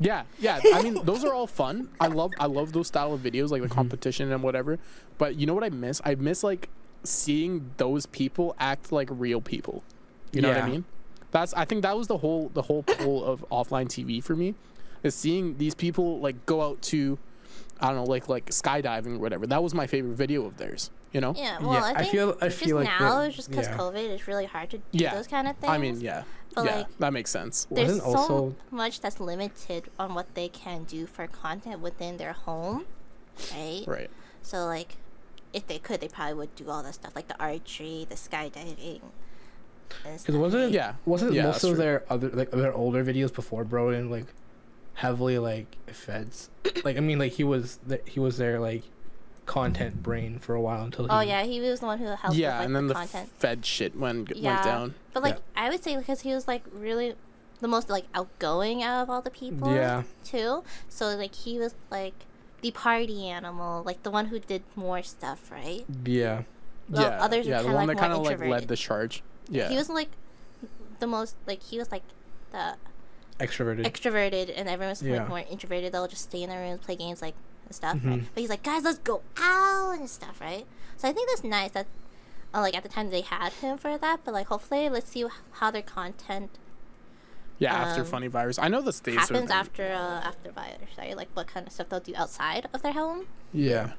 Yeah, 0.00 0.24
yeah. 0.38 0.60
I 0.74 0.82
mean, 0.82 1.00
those 1.04 1.24
are 1.24 1.32
all 1.32 1.46
fun. 1.46 1.88
I 2.00 2.06
love 2.06 2.32
I 2.38 2.46
love 2.46 2.72
those 2.72 2.86
style 2.86 3.12
of 3.12 3.20
videos, 3.20 3.50
like 3.50 3.62
the 3.62 3.68
mm-hmm. 3.68 3.74
competition 3.74 4.32
and 4.32 4.42
whatever. 4.42 4.78
But 5.18 5.36
you 5.36 5.46
know 5.46 5.54
what 5.54 5.64
I 5.64 5.70
miss? 5.70 6.00
I 6.04 6.14
miss 6.14 6.44
like 6.44 6.68
seeing 7.04 7.70
those 7.76 8.06
people 8.06 8.54
act 8.58 8.92
like 8.92 9.08
real 9.10 9.40
people. 9.40 9.82
You 10.32 10.42
know 10.42 10.48
what 10.48 10.58
I 10.58 10.68
mean? 10.68 10.84
That's 11.30 11.52
I 11.54 11.64
think 11.64 11.82
that 11.82 11.96
was 11.96 12.06
the 12.06 12.18
whole 12.18 12.50
the 12.54 12.62
whole 12.62 12.82
pull 12.82 13.24
of 13.24 13.44
offline 13.50 13.86
TV 13.86 14.22
for 14.22 14.34
me, 14.34 14.54
is 15.02 15.14
seeing 15.14 15.58
these 15.58 15.74
people 15.74 16.20
like 16.20 16.46
go 16.46 16.62
out 16.62 16.80
to, 16.82 17.18
I 17.80 17.88
don't 17.88 17.96
know, 17.96 18.04
like 18.04 18.28
like 18.28 18.46
skydiving 18.46 19.16
or 19.16 19.18
whatever. 19.18 19.46
That 19.46 19.62
was 19.62 19.74
my 19.74 19.86
favorite 19.86 20.14
video 20.14 20.44
of 20.46 20.56
theirs. 20.56 20.90
You 21.12 21.22
know? 21.22 21.34
Yeah. 21.36 21.58
Well, 21.58 21.72
Yeah, 21.72 21.84
I 21.84 22.00
I 22.00 22.04
feel- 22.04 22.36
I 22.40 22.48
just 22.48 22.62
feel 22.62 22.76
like 22.76 22.84
now, 22.84 23.20
the- 23.20 23.26
it's 23.28 23.36
just 23.36 23.50
because 23.50 23.66
yeah. 23.66 23.78
COVID, 23.78 24.10
it's 24.10 24.28
really 24.28 24.44
hard 24.44 24.68
to 24.70 24.78
do 24.78 24.84
Yeah. 24.92 25.14
those 25.14 25.26
kind 25.26 25.48
of 25.48 25.56
things. 25.56 25.70
I 25.70 25.78
mean, 25.78 26.00
yeah, 26.02 26.24
But, 26.54 26.64
yeah, 26.64 26.76
like, 26.78 26.98
that 26.98 27.12
makes 27.12 27.30
sense. 27.30 27.66
there's 27.70 27.88
Wasn't 28.00 28.02
so 28.02 28.18
also- 28.18 28.54
much 28.70 29.00
that's 29.00 29.20
limited 29.20 29.90
on 29.98 30.14
what 30.14 30.34
they 30.34 30.48
can 30.48 30.84
do 30.84 31.06
for 31.06 31.26
content 31.26 31.80
within 31.80 32.16
their 32.16 32.32
home, 32.32 32.84
right? 33.54 33.84
Right. 33.86 34.10
So 34.42 34.64
like, 34.66 34.96
if 35.52 35.66
they 35.66 35.78
could, 35.78 36.00
they 36.00 36.08
probably 36.08 36.34
would 36.34 36.54
do 36.56 36.68
all 36.70 36.82
that 36.82 36.94
stuff, 36.94 37.14
like 37.14 37.28
the 37.28 37.38
archery, 37.40 38.06
the 38.08 38.14
skydiving, 38.16 39.00
because 39.88 40.26
wasn't 40.28 40.72
Yeah. 40.72 40.94
wasn't 41.06 41.32
Yeah, 41.32 41.44
most 41.44 41.64
of 41.64 41.70
true. 41.70 41.78
their 41.78 42.04
other 42.10 42.28
like 42.30 42.50
their 42.50 42.72
older 42.74 43.04
videos 43.04 43.32
before 43.32 43.64
Brodin 43.64 44.10
like 44.10 44.26
heavily 44.94 45.38
like 45.38 45.76
feds. 45.86 46.50
like 46.84 46.96
I 46.96 47.00
mean, 47.00 47.18
like 47.18 47.32
he 47.32 47.44
was 47.44 47.78
the, 47.86 48.00
he 48.06 48.20
was 48.20 48.36
their 48.38 48.58
like 48.60 48.82
content 49.48 50.02
brain 50.02 50.38
for 50.38 50.54
a 50.54 50.60
while 50.60 50.84
until 50.84 51.06
he. 51.06 51.10
Oh 51.10 51.20
yeah, 51.20 51.42
he 51.42 51.60
was 51.60 51.80
the 51.80 51.86
one 51.86 51.98
who 51.98 52.04
helped 52.06 52.36
Yeah, 52.36 52.50
with 52.50 52.58
like, 52.58 52.66
and 52.66 52.76
then 52.76 52.86
the, 52.86 52.94
the 52.94 53.00
content. 53.00 53.30
Fed 53.38 53.66
shit 53.66 53.96
went 53.98 54.36
yeah, 54.36 54.52
went 54.54 54.64
down. 54.64 54.94
but 55.12 55.22
like 55.24 55.34
Yeah. 55.36 55.64
I 55.64 55.70
would 55.70 55.82
say 55.82 55.96
because 55.96 56.20
he 56.20 56.32
was 56.32 56.46
like 56.46 56.62
really 56.72 57.14
the 57.60 57.66
most 57.68 57.90
like 57.90 58.04
outgoing 58.14 58.82
out 58.82 59.02
of 59.02 59.10
all 59.10 59.20
the 59.22 59.30
people. 59.30 59.74
Yeah. 59.74 60.04
Too. 60.24 60.62
So 60.88 61.06
like 61.16 61.34
he 61.34 61.58
was 61.58 61.74
like 61.90 62.14
the 62.60 62.70
party 62.70 63.26
animal, 63.28 63.82
like 63.84 64.02
the 64.04 64.10
one 64.10 64.26
who 64.26 64.38
did 64.38 64.62
more 64.76 65.02
stuff, 65.02 65.50
right? 65.50 65.84
Yeah. 66.04 66.42
Well, 66.90 67.02
yeah, 67.02 67.18
others 67.22 67.46
yeah, 67.46 67.62
the 67.62 67.68
one 67.68 67.86
like, 67.86 67.96
that 67.96 67.98
kind 67.98 68.12
of 68.12 68.22
like 68.22 68.38
led 68.40 68.68
the 68.68 68.76
charge. 68.76 69.22
Yeah, 69.50 69.68
He 69.68 69.76
wasn't 69.76 69.96
like 69.96 70.10
the 71.00 71.06
most 71.06 71.36
like 71.46 71.62
he 71.62 71.78
was 71.78 71.90
like 71.90 72.02
the 72.52 72.76
Extroverted. 73.40 73.84
extroverted 73.86 74.52
and 74.56 74.68
everyone's 74.68 75.02
Yeah. 75.02 75.20
like 75.20 75.28
more 75.28 75.44
introverted. 75.50 75.92
They'll 75.92 76.08
just 76.08 76.24
stay 76.24 76.42
in 76.42 76.50
their 76.50 76.60
rooms, 76.60 76.80
play 76.84 76.96
games 76.96 77.22
like 77.22 77.34
and 77.68 77.74
stuff. 77.74 77.96
Mm-hmm. 77.96 78.10
Right? 78.10 78.22
But 78.34 78.40
he's 78.40 78.50
like, 78.50 78.62
guys, 78.62 78.84
let's 78.84 78.98
go 78.98 79.22
out 79.40 79.98
and 79.98 80.08
stuff, 80.08 80.40
right? 80.40 80.66
So 80.96 81.08
I 81.08 81.12
think 81.12 81.28
that's 81.28 81.44
nice 81.44 81.70
that 81.72 81.86
uh, 82.52 82.60
like 82.60 82.76
at 82.76 82.82
the 82.82 82.88
time 82.88 83.10
they 83.10 83.20
had 83.20 83.52
him 83.54 83.78
for 83.78 83.96
that. 83.98 84.20
But 84.24 84.34
like 84.34 84.48
hopefully, 84.48 84.88
let's 84.88 85.10
see 85.10 85.24
how 85.52 85.70
their 85.70 85.82
content 85.82 86.50
yeah. 87.58 87.74
After 87.74 88.02
um, 88.02 88.06
funny 88.06 88.28
virus, 88.28 88.58
I 88.58 88.68
know 88.68 88.80
the 88.80 88.92
states 88.92 89.30
are 89.30 89.34
happens 89.34 89.50
after 89.50 89.82
uh, 89.84 90.20
after 90.28 90.52
virus, 90.52 90.90
right? 90.96 91.16
Like 91.16 91.28
what 91.34 91.48
kind 91.48 91.66
of 91.66 91.72
stuff 91.72 91.88
they'll 91.88 92.00
do 92.00 92.14
outside 92.16 92.68
of 92.72 92.82
their 92.82 92.92
home. 92.92 93.26
yeah. 93.52 93.92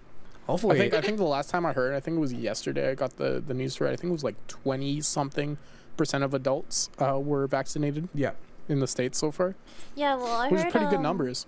Hopefully, 0.47 0.79
I 0.79 0.79
Hopefully. 0.79 0.79
think 0.79 0.93
I 0.93 1.01
think 1.05 1.17
the 1.17 1.23
last 1.25 1.49
time 1.51 1.65
I 1.65 1.73
heard, 1.73 1.93
I 1.93 1.99
think 1.99 2.17
it 2.17 2.19
was 2.19 2.33
yesterday. 2.33 2.89
I 2.89 2.95
got 2.95 3.17
the 3.17 3.43
the 3.45 3.53
news 3.53 3.75
for 3.75 3.85
it. 3.85 3.91
I 3.91 3.95
think 3.97 4.09
it 4.09 4.13
was 4.13 4.23
like 4.23 4.47
twenty 4.47 4.99
something 5.01 5.57
percent 5.95 6.23
of 6.23 6.33
adults 6.33 6.89
uh, 6.97 7.19
were 7.19 7.45
vaccinated 7.45 8.09
yeah. 8.15 8.31
in 8.67 8.79
the 8.79 8.87
states 8.87 9.19
so 9.19 9.31
far, 9.31 9.55
Yeah, 9.95 10.15
well, 10.15 10.27
I 10.27 10.47
which 10.47 10.61
heard 10.61 10.67
is 10.67 10.71
pretty 10.71 10.87
good 10.87 10.95
um, 10.95 11.03
numbers. 11.03 11.45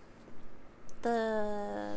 The 1.02 1.92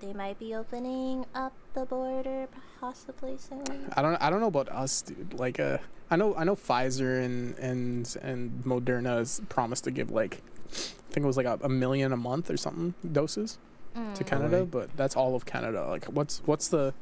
they 0.00 0.12
might 0.12 0.38
be 0.38 0.54
opening 0.54 1.24
up 1.34 1.52
the 1.74 1.84
border 1.84 2.48
possibly 2.80 3.36
soon. 3.38 3.64
I 3.96 4.02
don't 4.02 4.16
I 4.16 4.30
don't 4.30 4.40
know 4.40 4.46
about 4.48 4.68
us, 4.70 5.02
dude. 5.02 5.34
Like 5.34 5.60
uh, 5.60 5.78
I 6.10 6.16
know 6.16 6.34
I 6.34 6.44
know 6.44 6.56
Pfizer 6.56 7.24
and 7.24 7.56
and 7.58 8.16
and 8.22 8.62
Moderna 8.64 9.18
has 9.18 9.40
promised 9.48 9.84
to 9.84 9.90
give 9.90 10.10
like 10.10 10.42
I 10.68 11.12
think 11.12 11.24
it 11.24 11.26
was 11.26 11.36
like 11.36 11.46
a, 11.46 11.58
a 11.62 11.68
million 11.68 12.12
a 12.12 12.16
month 12.16 12.50
or 12.50 12.56
something 12.56 12.94
doses 13.10 13.58
Mm. 13.96 14.14
to 14.14 14.22
Canada, 14.22 14.58
Right. 14.60 14.70
but 14.70 14.96
that's 14.96 15.16
all 15.16 15.34
of 15.34 15.44
Canada. 15.44 15.84
Like 15.88 16.04
what's 16.04 16.40
what's 16.46 16.68
the 16.68 16.94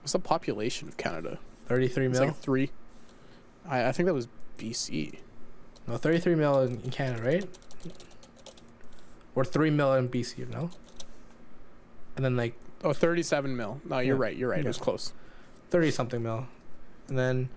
what's 0.00 0.10
the 0.10 0.18
population 0.18 0.88
of 0.88 0.96
Canada? 0.96 1.38
Thirty-three 1.68 2.08
mil. 2.08 2.20
like 2.24 2.36
three. 2.36 2.72
I 3.68 3.86
I 3.86 3.92
think 3.92 4.06
that 4.08 4.14
was 4.14 4.26
BC. 4.58 5.18
no, 5.86 5.96
thirty-three 5.98 6.34
mil 6.34 6.62
in, 6.62 6.80
in 6.80 6.90
Canada, 6.90 7.22
right? 7.22 7.48
Or 9.36 9.44
three 9.44 9.70
mil 9.70 9.92
in 9.94 10.08
BC, 10.08 10.48
no? 10.50 10.70
And 12.16 12.24
then 12.24 12.36
like 12.36 12.54
Oh, 12.84 12.92
37 12.92 13.56
mil. 13.56 13.80
No, 13.88 13.98
you're 14.00 14.16
Yeah. 14.16 14.22
right. 14.22 14.36
You're 14.36 14.50
right. 14.50 14.60
It 14.60 14.66
was 14.66 14.78
close. 14.78 15.12
thirty 15.70 15.90
something 15.90 16.22
mil, 16.22 16.46
and 17.08 17.18
then 17.18 17.48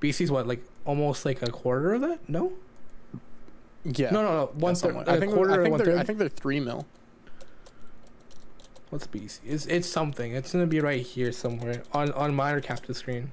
BC's 0.00 0.30
what 0.30 0.46
like 0.46 0.62
almost 0.84 1.24
like 1.24 1.42
a 1.42 1.50
quarter 1.50 1.94
of 1.94 2.00
that? 2.02 2.26
No. 2.28 2.52
Yeah. 3.84 4.10
No, 4.10 4.22
no, 4.22 4.32
no. 4.32 4.50
Yeah, 4.54 4.60
One 4.60 4.74
third. 4.74 4.96
A 4.96 5.10
I 5.12 5.18
think 5.20 5.32
quarter 5.32 5.60
I 5.60 5.64
think 5.64 5.78
they're 5.78 5.98
I 5.98 6.02
think 6.04 6.18
they're 6.18 6.28
three 6.28 6.60
mil. 6.60 6.86
What's 8.90 9.06
BC? 9.06 9.40
It's 9.46 9.66
it's 9.66 9.88
something. 9.88 10.32
It's 10.32 10.52
gonna 10.52 10.66
be 10.66 10.80
right 10.80 11.00
here 11.00 11.30
somewhere 11.32 11.82
on 11.92 12.10
on 12.12 12.34
monitor 12.34 12.60
capture 12.60 12.94
screen. 12.94 13.30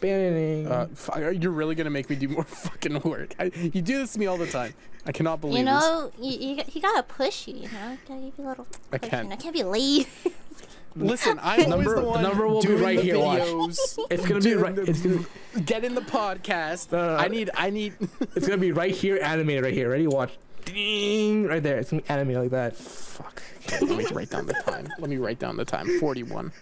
Bang. 0.00 0.66
Uh, 0.66 0.86
you're 1.30 1.52
really 1.52 1.74
gonna 1.74 1.90
make 1.90 2.08
me 2.10 2.16
do 2.16 2.28
more 2.28 2.44
fucking 2.44 3.00
work. 3.00 3.34
I, 3.38 3.44
you 3.54 3.82
do 3.82 3.98
this 3.98 4.12
to 4.14 4.18
me 4.18 4.26
all 4.26 4.36
the 4.36 4.46
time. 4.46 4.74
I 5.06 5.12
cannot 5.12 5.40
believe 5.40 5.58
You 5.58 5.64
know, 5.64 6.12
you, 6.20 6.38
you, 6.56 6.62
you 6.72 6.80
gotta 6.82 7.02
push 7.02 7.48
you. 7.48 7.54
You 7.54 7.62
know, 7.68 7.98
gotta 8.06 8.20
give 8.20 8.32
you 8.38 8.44
a 8.44 8.48
little. 8.48 8.66
I 8.92 8.98
can't. 8.98 9.24
You 9.24 9.30
know, 9.30 9.36
can't 9.36 9.54
be 9.54 9.62
lazy. 9.64 10.08
Listen, 10.96 11.38
I'm 11.42 11.68
Number- 11.68 11.94
the 11.96 12.00
the 12.02 12.06
one 12.08 12.22
number 12.22 12.48
will 12.48 12.60
be 12.62 12.74
right 12.74 12.96
the 12.96 13.02
here, 13.02 13.18
watch. 13.18 13.40
it's 14.10 14.26
gonna 14.26 14.40
be 14.40 14.54
right. 14.54 14.74
the- 14.74 14.82
It's 14.82 15.00
gonna 15.00 15.18
be, 15.54 15.60
get 15.62 15.84
in 15.84 15.94
the 15.94 16.00
podcast. 16.00 16.90
No, 16.92 16.98
no, 16.98 17.16
no. 17.16 17.22
I 17.22 17.28
need. 17.28 17.50
I 17.54 17.70
need. 17.70 17.94
it's 18.34 18.46
gonna 18.46 18.58
be 18.58 18.72
right 18.72 18.94
here, 18.94 19.18
animated 19.22 19.64
right 19.64 19.72
here. 19.74 19.90
Ready? 19.90 20.06
Watch. 20.06 20.36
Ding! 20.72 21.44
Right 21.46 21.62
there. 21.62 21.78
It's 21.78 21.90
gonna 21.90 22.02
be 22.02 22.08
animated 22.10 22.42
like 22.42 22.50
that. 22.52 22.76
Fuck. 22.76 23.42
Okay, 23.66 23.78
let 23.84 23.96
me 23.98 24.06
write 24.12 24.30
down 24.30 24.46
the 24.46 24.54
time. 24.54 24.88
Let 24.98 25.10
me 25.10 25.16
write 25.16 25.38
down 25.38 25.56
the 25.56 25.64
time. 25.64 25.98
41. 26.00 26.52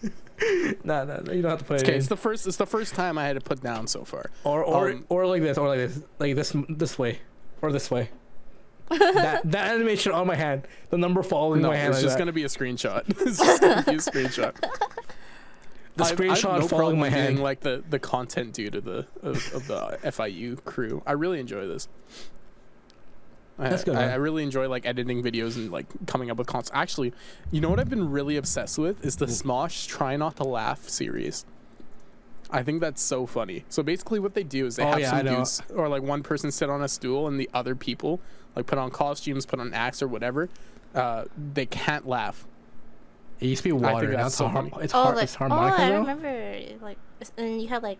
No, 0.85 1.05
no, 1.05 1.23
no, 1.25 1.33
you 1.33 1.41
don't 1.43 1.51
have 1.51 1.61
to 1.61 1.65
put 1.65 1.77
it 1.77 1.83
Okay, 1.85 1.93
in. 1.93 1.99
it's 1.99 2.09
the 2.09 2.17
first. 2.17 2.47
It's 2.47 2.57
the 2.59 2.67
first 2.67 2.95
time 2.95 3.17
I 3.19 3.27
had 3.27 3.35
to 3.35 3.41
put 3.41 3.63
down 3.63 3.87
so 3.87 4.05
far. 4.05 4.31
Or 4.45 4.63
or 4.65 4.91
um, 4.91 5.05
or 5.09 5.27
like 5.27 5.43
this, 5.43 5.57
or 5.59 5.69
like 5.69 5.79
this, 5.79 6.01
like 6.19 6.35
this 6.35 6.55
this 6.69 6.99
way, 6.99 7.21
or 7.63 7.73
this 7.73 7.91
way. 7.91 8.11
that 8.91 9.41
that 9.45 9.71
animation 9.75 10.13
on 10.13 10.27
my 10.27 10.35
hand, 10.37 10.67
the 10.91 10.99
number 10.99 11.23
falling 11.23 11.63
No, 11.63 11.69
my 11.69 11.77
hand. 11.77 11.89
it's 11.91 11.99
like 11.99 12.03
just 12.05 12.15
that. 12.17 12.19
gonna 12.19 12.33
be 12.33 12.45
a 12.45 12.49
screenshot. 12.49 13.03
it's 13.09 13.39
just 13.39 13.61
gonna 13.63 13.83
be 13.83 13.93
a 13.93 13.99
screenshot. 13.99 14.55
the 15.97 16.05
I've- 16.05 16.17
screenshot 16.17 16.61
no 16.61 16.69
following 16.69 16.69
problem 16.69 16.99
my 16.99 17.09
hand. 17.09 17.41
like 17.41 17.61
the 17.61 17.83
the 17.89 17.99
content 17.99 18.53
dude 18.53 18.75
of 18.75 18.85
the 18.85 19.07
of, 19.23 19.55
of 19.55 19.67
the 19.69 19.99
FIU 20.05 20.63
crew. 20.65 21.03
I 21.07 21.13
really 21.13 21.41
enjoy 21.41 21.67
this. 21.67 21.89
I, 23.59 23.71
That's 23.71 23.85
good, 23.85 23.95
I, 23.97 24.01
man. 24.01 24.11
I 24.11 24.15
really 24.17 24.43
enjoy 24.43 24.69
like 24.69 24.85
editing 24.85 25.23
videos 25.23 25.57
and 25.57 25.71
like 25.73 25.87
coming 26.07 26.31
up 26.31 26.37
with 26.37 26.47
content. 26.47 26.73
Actually, 26.75 27.13
you 27.51 27.61
know 27.61 27.71
what 27.71 27.81
I've 27.81 27.89
been 27.89 28.11
really 28.11 28.37
obsessed 28.37 28.79
with 28.79 29.03
is 29.05 29.17
the 29.17 29.27
Smosh 29.27 29.87
Try 29.89 30.17
Not 30.17 30.37
to 30.37 30.45
Laugh 30.45 30.89
series. 30.89 31.47
I 32.51 32.63
think 32.63 32.81
that's 32.81 33.03
so 33.03 33.27
funny. 33.27 33.65
So 33.71 33.83
basically, 33.83 34.21
what 34.21 34.35
they 34.35 34.45
do 34.45 34.67
is 34.67 34.77
they 34.77 34.85
Oh, 34.85 34.89
have 34.91 35.01
yeah, 35.01 35.11
some 35.11 35.19
I 35.19 35.23
dudes 35.23 35.63
or 35.75 35.89
like 35.89 36.03
one 36.03 36.23
person 36.23 36.53
sit 36.53 36.69
on 36.71 36.83
a 36.83 36.89
stool 36.89 37.27
and 37.27 37.41
the 37.41 37.49
other 37.55 37.75
people 37.75 38.21
like 38.55 38.67
put 38.67 38.79
on 38.79 38.91
costumes, 38.91 39.47
put 39.47 39.59
on 39.59 39.73
acts 39.75 40.03
or 40.03 40.07
whatever. 40.09 40.49
Uh, 40.95 41.25
they 41.55 41.67
can't 41.67 42.07
laugh. 42.07 42.47
It 43.41 43.47
used 43.47 43.63
to 43.65 43.69
be 43.69 43.73
water. 43.73 44.09
Now 44.13 44.17
that's 44.19 44.27
it's, 44.29 44.37
so 44.37 44.45
a 44.47 44.49
har- 44.49 44.69
funny. 44.69 44.85
it's, 44.85 44.95
Oh, 44.95 45.03
har- 45.03 45.15
like, 45.15 45.25
it's 45.25 45.37
oh, 45.41 45.47
I 45.51 45.89
though. 45.89 45.99
remember 46.01 46.63
like, 46.83 46.99
and 47.37 47.61
you 47.61 47.69
had 47.69 47.83
like, 47.83 47.99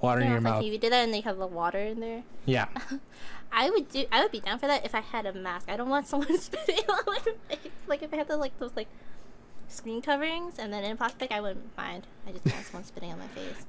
Water 0.00 0.20
in 0.20 0.26
you 0.26 0.32
your 0.32 0.40
like 0.42 0.52
mouth. 0.52 0.64
you 0.64 0.76
did 0.78 0.92
that, 0.92 1.04
and 1.04 1.14
they 1.14 1.20
have 1.22 1.38
the 1.38 1.46
water 1.46 1.78
in 1.78 2.00
there. 2.00 2.22
Yeah. 2.44 2.66
I 3.54 3.70
would 3.70 3.88
do. 3.88 4.04
I 4.10 4.20
would 4.22 4.32
be 4.32 4.40
down 4.40 4.58
for 4.58 4.66
that 4.66 4.84
if 4.84 4.94
I 4.94 5.00
had 5.00 5.26
a 5.26 5.32
mask. 5.32 5.70
I 5.70 5.76
don't 5.76 5.88
want 5.88 6.06
someone 6.12 6.36
spitting 6.38 6.84
on 6.88 7.00
my 7.06 7.18
face. 7.18 7.58
Like 7.86 8.02
if 8.02 8.12
I 8.12 8.16
had 8.16 8.28
the 8.28 8.36
like 8.36 8.58
those 8.58 8.72
like 8.76 8.88
screen 9.68 10.02
coverings 10.02 10.58
and 10.58 10.72
then 10.72 10.84
in 10.84 10.96
plastic, 10.96 11.30
I 11.32 11.40
wouldn't 11.40 11.76
mind. 11.76 12.06
I 12.26 12.32
just 12.32 12.44
don't 12.44 12.54
want 12.54 12.66
someone 12.66 12.84
spitting 12.84 13.12
on 13.12 13.18
my 13.18 13.26
face. 13.28 13.64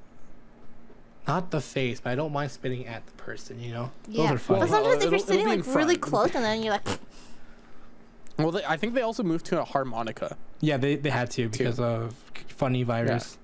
Not 1.28 1.50
the 1.52 1.62
face, 1.62 2.00
but 2.00 2.12
I 2.12 2.16
don't 2.16 2.32
mind 2.32 2.52
spitting 2.52 2.86
at 2.88 3.06
the 3.06 3.12
person. 3.14 3.60
You 3.60 3.74
know, 3.74 3.92
those 4.08 4.16
yeah, 4.16 4.34
are 4.34 4.38
fun. 4.38 4.60
but 4.60 4.70
Well, 4.70 4.84
sometimes 4.84 5.04
if 5.04 5.12
you're 5.12 5.16
it'll 5.16 5.28
sitting 5.28 5.46
be 5.46 5.52
in 5.54 5.62
like 5.64 5.76
really 5.76 5.98
close 5.98 6.36
and 6.36 6.44
then 6.44 6.62
you're 6.64 6.74
like, 6.74 6.88
Well, 8.38 8.52
they, 8.52 8.66
I 8.66 8.76
think 8.78 8.94
they 8.96 9.02
also 9.02 9.24
moved 9.24 9.46
to 9.48 9.62
a 9.62 9.64
harmonica. 9.64 10.36
yeah, 10.60 10.78
they, 10.78 10.96
they 10.98 11.10
had 11.10 11.32
to 11.32 11.48
because 11.48 11.80
of 11.80 12.14
funny 12.50 12.84
virus. 12.84 13.38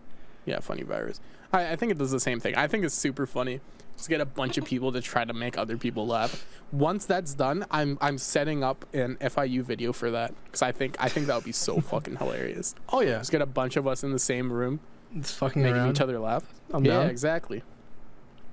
Yeah, 0.45 0.59
funny 0.59 0.83
virus. 0.83 1.19
I, 1.53 1.71
I 1.71 1.75
think 1.75 1.91
it 1.91 1.97
does 1.97 2.11
the 2.11 2.19
same 2.19 2.39
thing. 2.39 2.55
I 2.55 2.67
think 2.67 2.83
it's 2.83 2.95
super 2.95 3.25
funny. 3.25 3.61
Just 4.01 4.09
get 4.09 4.19
a 4.19 4.25
bunch 4.25 4.57
of 4.57 4.65
people 4.65 4.91
to 4.93 4.99
try 4.99 5.25
to 5.25 5.31
make 5.33 5.59
other 5.59 5.77
people 5.77 6.07
laugh. 6.07 6.43
Once 6.71 7.05
that's 7.05 7.35
done, 7.35 7.67
I'm 7.69 7.99
I'm 8.01 8.17
setting 8.17 8.63
up 8.63 8.83
an 8.95 9.15
FIU 9.21 9.61
video 9.61 9.93
for 9.93 10.09
that 10.09 10.33
because 10.45 10.63
I 10.63 10.71
think 10.71 10.95
I 10.97 11.07
think 11.07 11.27
that 11.27 11.35
would 11.35 11.43
be 11.43 11.51
so 11.51 11.79
fucking 11.79 12.15
hilarious. 12.15 12.73
Oh 12.89 13.01
yeah, 13.01 13.19
Just 13.19 13.29
get 13.31 13.43
a 13.43 13.45
bunch 13.45 13.75
of 13.77 13.85
us 13.85 14.03
in 14.03 14.11
the 14.11 14.17
same 14.17 14.51
room 14.51 14.79
it's 15.15 15.31
fucking 15.31 15.61
making 15.61 15.77
around. 15.77 15.91
each 15.91 16.01
other 16.01 16.17
laugh. 16.17 16.43
I'm 16.73 16.83
yeah, 16.83 16.93
down. 17.01 17.09
exactly. 17.11 17.61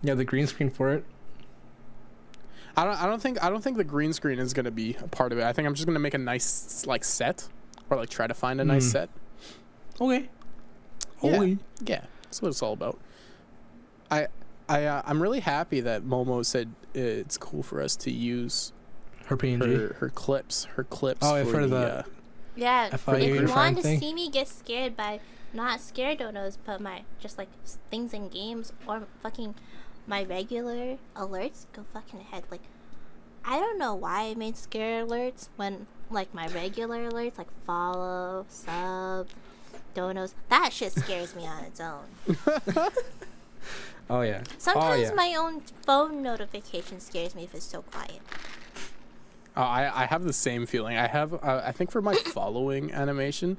Yeah, 0.03 0.13
the 0.17 0.25
green 0.27 0.47
screen 0.47 0.69
for 0.69 0.93
it. 0.93 1.03
I 2.77 2.85
don't 2.85 3.03
I 3.03 3.07
don't 3.07 3.23
think 3.23 3.43
I 3.43 3.49
don't 3.49 3.63
think 3.65 3.79
the 3.79 3.85
green 3.85 4.13
screen 4.13 4.39
is 4.39 4.53
gonna 4.53 4.71
be 4.71 4.97
a 5.03 5.09
part 5.09 5.33
of 5.33 5.39
it. 5.39 5.45
I 5.45 5.55
think 5.55 5.67
I'm 5.67 5.73
just 5.75 5.87
gonna 5.87 5.99
make 5.99 6.13
a 6.13 6.19
nice 6.19 6.85
like 6.87 7.05
set 7.05 7.49
or 7.89 7.97
like 7.97 8.11
try 8.11 8.27
to 8.27 8.35
find 8.35 8.61
a 8.61 8.67
nice 8.67 8.87
Mm. 8.89 8.93
set. 8.93 9.09
Okay. 9.99 10.29
Yeah. 11.23 11.37
Okay. 11.41 11.57
Yeah, 11.87 12.01
that's 12.25 12.43
what 12.43 12.49
it's 12.49 12.63
all 12.63 12.75
about. 12.75 12.99
I 14.11 14.27
I 14.69 14.85
uh, 14.85 15.03
I'm 15.07 15.23
really 15.23 15.41
happy 15.41 15.81
that 15.81 16.03
Momo 16.03 16.45
said 16.45 16.71
it's 16.95 17.37
cool 17.39 17.63
for 17.63 17.81
us 17.83 17.97
to 17.97 18.11
use 18.11 18.73
Her 19.27 19.37
PNG. 19.37 19.61
her 19.91 19.95
her 20.01 20.09
clips 20.11 20.65
her 20.77 20.85
clips 20.85 21.21
Oh, 21.23 21.37
yeah, 21.37 21.45
for, 21.45 21.51
for 21.53 21.61
the, 21.63 21.67
the- 21.69 21.77
uh, 21.99 22.03
yeah. 22.57 22.89
FIU 22.91 23.37
if 23.37 23.49
you 23.49 23.55
want 23.55 23.77
to 23.77 23.83
thing? 23.83 24.01
see 24.01 24.13
me 24.15 24.31
get 24.31 24.49
scared 24.49 24.97
by 24.97 25.21
not 25.55 25.81
scared 25.81 26.19
donos, 26.19 26.59
but 26.65 26.81
my 26.81 27.03
just 27.19 27.39
like 27.39 27.49
things 27.91 28.13
in 28.13 28.29
games 28.29 28.73
or 28.87 29.03
fucking 29.23 29.55
my 30.07 30.23
regular 30.25 30.99
alerts, 31.17 31.67
go 31.73 31.85
fucking 31.93 32.21
ahead. 32.21 32.45
Like, 32.51 32.63
I 33.45 33.59
don't 33.59 33.79
know 33.79 33.95
why 33.95 34.29
I 34.31 34.35
made 34.35 34.57
scare 34.57 35.05
alerts 35.07 35.49
when 35.57 35.87
like 36.11 36.33
my 36.35 36.47
regular 36.49 37.09
alerts, 37.11 37.39
like 37.39 37.49
follow, 37.67 38.45
sub, 38.49 39.29
donos, 39.95 40.35
that 40.51 40.73
shit 40.73 40.93
scares 40.93 41.35
me 41.35 41.47
on 41.47 41.65
its 41.65 41.81
own. 41.81 42.05
Oh 44.11 44.23
yeah. 44.23 44.43
Sometimes 44.59 45.03
yeah. 45.03 45.15
my 45.15 45.35
own 45.39 45.61
phone 45.85 46.23
notification 46.23 47.01
scares 47.01 47.35
me 47.35 47.45
if 47.45 47.55
it's 47.55 47.65
so 47.67 47.83
quiet. 47.83 48.21
uh, 49.57 49.61
I 49.61 50.03
I 50.03 50.07
have 50.07 50.25
the 50.25 50.33
same 50.33 50.67
feeling. 50.67 50.97
I 50.97 51.07
have 51.07 51.35
uh, 51.35 51.63
I 51.65 51.73
think 51.73 51.91
for 51.91 52.01
my 52.03 52.15
following 52.35 52.93
animation, 52.93 53.59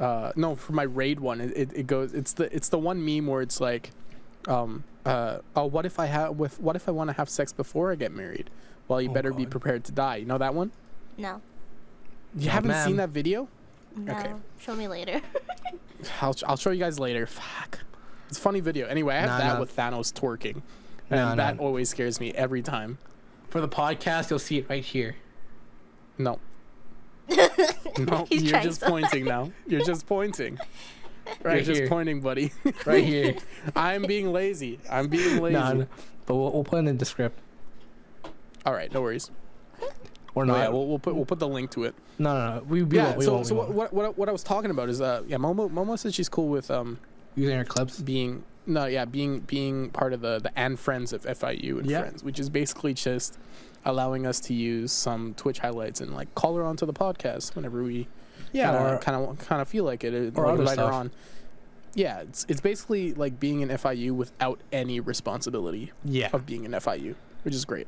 uh 0.00 0.32
no 0.36 0.54
for 0.54 0.72
my 0.72 0.82
raid 0.82 1.20
one 1.20 1.40
it, 1.40 1.56
it, 1.56 1.72
it 1.74 1.86
goes 1.86 2.12
it's 2.12 2.32
the 2.34 2.54
it's 2.54 2.68
the 2.68 2.78
one 2.78 3.04
meme 3.04 3.26
where 3.26 3.42
it's 3.42 3.60
like, 3.60 3.90
um 4.48 4.84
uh 5.04 5.38
oh 5.54 5.66
what 5.66 5.86
if 5.86 5.98
I 6.00 6.06
have 6.06 6.36
with 6.36 6.60
what 6.60 6.74
if 6.76 6.88
I 6.88 6.92
want 6.92 7.08
to 7.10 7.14
have 7.14 7.28
sex 7.28 7.52
before 7.52 7.92
I 7.92 7.94
get 7.94 8.12
married? 8.12 8.50
Well, 8.88 9.00
you 9.00 9.10
Oh, 9.10 9.14
better 9.14 9.32
be 9.32 9.46
prepared 9.46 9.84
to 9.84 9.92
die. 9.92 10.16
You 10.16 10.26
know 10.26 10.38
that 10.38 10.54
one? 10.54 10.70
No, 11.18 11.40
You 12.36 12.48
Oh, 12.48 12.52
haven't 12.52 12.68
man. 12.70 12.86
seen 12.86 12.96
that 12.96 13.08
video? 13.10 13.48
no. 13.96 14.12
Okay. 14.12 14.32
Show 14.60 14.74
me 14.76 14.86
later. 14.88 15.20
I'll 16.20 16.34
I'll 16.46 16.56
show 16.56 16.70
you 16.70 16.78
guys 16.80 16.98
later. 17.00 17.26
Fuck. 17.26 17.80
It's 18.28 18.38
a 18.38 18.40
funny 18.40 18.60
video. 18.60 18.86
Anyway, 18.86 19.14
I 19.14 19.20
have 19.20 19.28
Nah, 19.28 19.38
that 19.38 19.54
nah. 19.54 19.60
with 19.60 19.74
Thanos 19.76 20.12
twerking. 20.12 20.62
And 21.10 21.20
Nah, 21.20 21.34
that 21.36 21.56
nah. 21.56 21.62
always 21.62 21.88
scares 21.90 22.18
me 22.20 22.32
every 22.32 22.62
time. 22.62 22.98
For 23.48 23.60
the 23.60 23.68
podcast, 23.68 24.30
you'll 24.30 24.38
see 24.38 24.58
it 24.58 24.68
right 24.68 24.84
here. 24.84 25.16
No. 26.18 26.38
No, 27.98 28.26
He's 28.28 28.42
you're 28.42 28.60
just 28.60 28.80
so 28.80 28.88
pointing 28.88 29.24
now. 29.24 29.50
You're 29.66 29.82
just 29.84 30.06
pointing. 30.06 30.58
Right 31.42 31.64
you're 31.66 31.74
here. 31.74 31.82
just 31.86 31.88
pointing, 31.90 32.20
buddy. 32.20 32.52
Right 32.84 33.02
here. 33.02 33.34
I'm 33.76 34.02
being 34.02 34.32
lazy. 34.32 34.78
I'm 34.88 35.08
being 35.08 35.42
lazy. 35.42 35.54
nah, 35.54 35.72
no, 35.72 35.86
but 36.24 36.36
we'll, 36.36 36.52
we'll 36.52 36.62
put 36.62 36.84
it 36.84 36.88
in 36.88 36.98
the 36.98 37.04
script. 37.04 37.36
All 38.64 38.72
right, 38.72 38.92
no 38.92 39.00
worries. 39.02 39.32
Or 40.36 40.46
No, 40.46 40.52
not. 40.52 40.58
yeah, 40.60 40.68
we'll, 40.68 40.86
we'll 40.86 40.98
put 41.00 41.16
we'll 41.16 41.24
put 41.24 41.40
the 41.40 41.48
link 41.48 41.72
to 41.72 41.82
it. 41.84 41.96
no, 42.20 42.32
no, 42.34 42.54
no. 42.58 42.62
We, 42.64 42.84
we 42.84 42.96
yeah. 42.96 43.06
won't. 43.06 43.18
We 43.18 43.24
so 43.24 43.32
won't, 43.34 43.46
so 43.48 43.54
we 43.54 43.58
what, 43.58 43.68
won't. 43.68 43.92
what 43.92 43.92
what 43.92 44.18
what 44.18 44.28
I 44.28 44.32
was 44.32 44.44
talking 44.44 44.70
about 44.70 44.88
is 44.88 45.00
uh 45.00 45.22
yeah 45.26 45.36
Momo 45.38 45.68
Momo 45.68 45.98
said 45.98 46.14
she's 46.14 46.28
cool 46.28 46.46
with 46.48 46.70
um 46.70 46.98
Using 47.36 47.56
our 47.56 47.64
clubs 47.64 48.00
being 48.02 48.42
no 48.66 48.86
yeah 48.86 49.04
being 49.04 49.40
being 49.40 49.90
part 49.90 50.12
of 50.12 50.20
the 50.22 50.40
the 50.40 50.56
and 50.58 50.78
friends 50.78 51.12
of 51.12 51.22
FIU 51.22 51.78
and 51.78 51.88
Yeah. 51.88 52.00
friends, 52.00 52.24
which 52.24 52.40
is 52.40 52.50
basically 52.50 52.94
just 52.94 53.38
allowing 53.84 54.26
us 54.26 54.40
to 54.40 54.54
use 54.54 54.90
some 54.90 55.34
Twitch 55.34 55.60
highlights 55.60 56.00
and 56.00 56.12
like 56.14 56.34
call 56.34 56.56
her 56.56 56.64
onto 56.64 56.84
the 56.86 56.92
podcast 56.92 57.54
whenever 57.54 57.82
we 57.84 58.08
Yeah. 58.52 58.98
kind 59.00 59.16
of 59.28 59.38
kind 59.38 59.62
of 59.62 59.68
feel 59.68 59.84
like 59.84 60.02
it 60.02 60.12
or 60.14 60.20
like 60.24 60.36
other 60.38 60.50
invite 60.62 60.78
her 60.78 60.84
stuff. 60.84 60.92
on. 60.94 61.10
Yeah, 61.94 62.20
it's 62.20 62.44
it's 62.48 62.60
basically 62.60 63.14
like 63.14 63.38
being 63.38 63.62
an 63.62 63.68
FIU 63.70 64.12
without 64.12 64.60
any 64.72 64.98
responsibility 65.00 65.92
yeah. 66.04 66.30
of 66.32 66.44
being 66.46 66.66
an 66.66 66.72
FIU, 66.72 67.14
which 67.42 67.54
is 67.54 67.64
great. 67.64 67.86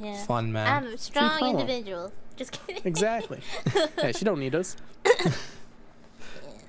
yeah. 0.00 0.24
Fun 0.24 0.52
man. 0.52 0.84
I'm 0.84 0.92
a 0.94 0.98
strong 0.98 1.50
individual. 1.50 2.12
Just 2.36 2.52
kidding. 2.66 2.82
Exactly. 2.84 3.40
yeah, 3.98 4.12
she 4.12 4.24
don't 4.24 4.40
need 4.40 4.54
us. 4.54 4.76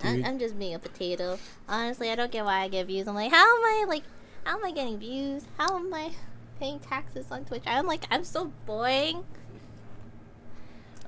I'm, 0.04 0.24
I'm 0.24 0.40
just 0.40 0.58
being 0.58 0.74
a 0.76 0.80
potato. 0.80 1.40
Honestly, 1.68 2.10
I 2.12 2.16
don't 2.16 2.32
get 2.32 2.46
why 2.46 2.62
I 2.62 2.68
get 2.68 2.88
views. 2.88 3.08
I'm 3.08 3.16
like, 3.16 3.32
how 3.32 3.38
am 3.58 3.64
I 3.66 3.86
like, 3.88 4.04
how 4.44 4.58
am 4.58 4.66
I 4.66 4.72
getting 4.72 4.98
views? 5.00 5.44
How 5.58 5.76
am 5.78 5.94
I 5.94 6.12
paying 6.60 6.80
taxes 6.80 7.28
on 7.32 7.46
Twitch? 7.46 7.64
I'm 7.66 7.86
like, 7.88 8.04
I'm 8.12 8.24
so 8.24 8.52
boring. 8.66 9.24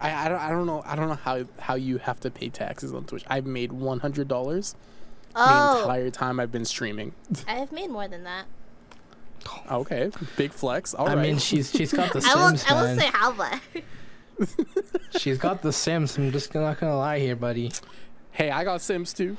I, 0.01 0.25
I 0.25 0.29
don't 0.29 0.39
I 0.39 0.49
don't 0.49 0.65
know 0.65 0.81
I 0.85 0.95
don't 0.95 1.09
know 1.09 1.15
how 1.15 1.43
how 1.59 1.75
you 1.75 1.97
have 1.97 2.19
to 2.21 2.31
pay 2.31 2.49
taxes 2.49 2.93
on 2.93 3.03
Twitch. 3.03 3.23
I've 3.27 3.45
made 3.45 3.71
one 3.73 3.99
hundred 3.99 4.27
dollars 4.27 4.75
the 5.33 5.41
Oh, 5.41 5.81
entire 5.81 6.09
time 6.09 6.39
I've 6.39 6.51
been 6.51 6.65
streaming. 6.65 7.13
I 7.47 7.55
have 7.55 7.71
made 7.71 7.89
more 7.89 8.07
than 8.07 8.23
that. 8.23 8.45
Okay, 9.71 10.09
big 10.37 10.51
flex. 10.53 10.93
All 10.93 11.07
I 11.07 11.15
right. 11.15 11.21
mean, 11.21 11.37
she's 11.37 11.71
she's 11.71 11.91
got 11.93 12.13
the 12.13 12.21
Sims. 12.21 12.33
I 12.35 12.39
will. 12.41 12.57
Sims, 12.57 12.65
I 12.69 12.73
will 12.73 12.83
man. 12.87 12.99
say 12.99 13.07
how 13.07 13.31
much. 13.33 13.61
She's 15.17 15.37
got 15.37 15.61
the 15.61 15.73
Sims. 15.73 16.17
I'm 16.17 16.31
just 16.31 16.53
not 16.55 16.79
gonna 16.79 16.97
lie 16.97 17.19
here, 17.19 17.35
buddy. 17.35 17.71
Hey, 18.39 18.49
I 18.49 18.63
got 18.63 18.81
Sims 18.81 19.13
too. 19.13 19.37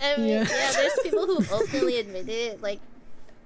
I 0.00 0.16
mean, 0.16 0.28
Yeah. 0.28 0.46
yeah. 0.48 0.72
there's 0.72 0.98
people 1.02 1.26
who 1.26 1.44
openly 1.54 1.98
admit 1.98 2.28
it. 2.28 2.62
Like, 2.62 2.80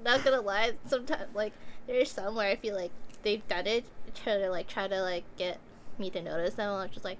not 0.04 0.22
gonna 0.24 0.40
lie, 0.40 0.72
sometimes 0.86 1.34
like 1.34 1.52
there's 1.88 2.10
some 2.12 2.34
where 2.36 2.48
I 2.48 2.54
feel 2.56 2.76
like 2.76 2.92
they've 3.22 3.46
done 3.48 3.66
it, 3.66 3.84
try 4.22 4.36
to 4.38 4.48
like 4.50 4.68
try 4.68 4.86
to 4.86 5.02
like 5.02 5.24
get 5.36 5.58
me 5.98 6.10
to 6.10 6.22
notice 6.22 6.54
them. 6.54 6.72
I'm 6.72 6.88
just 6.90 7.04
like, 7.04 7.18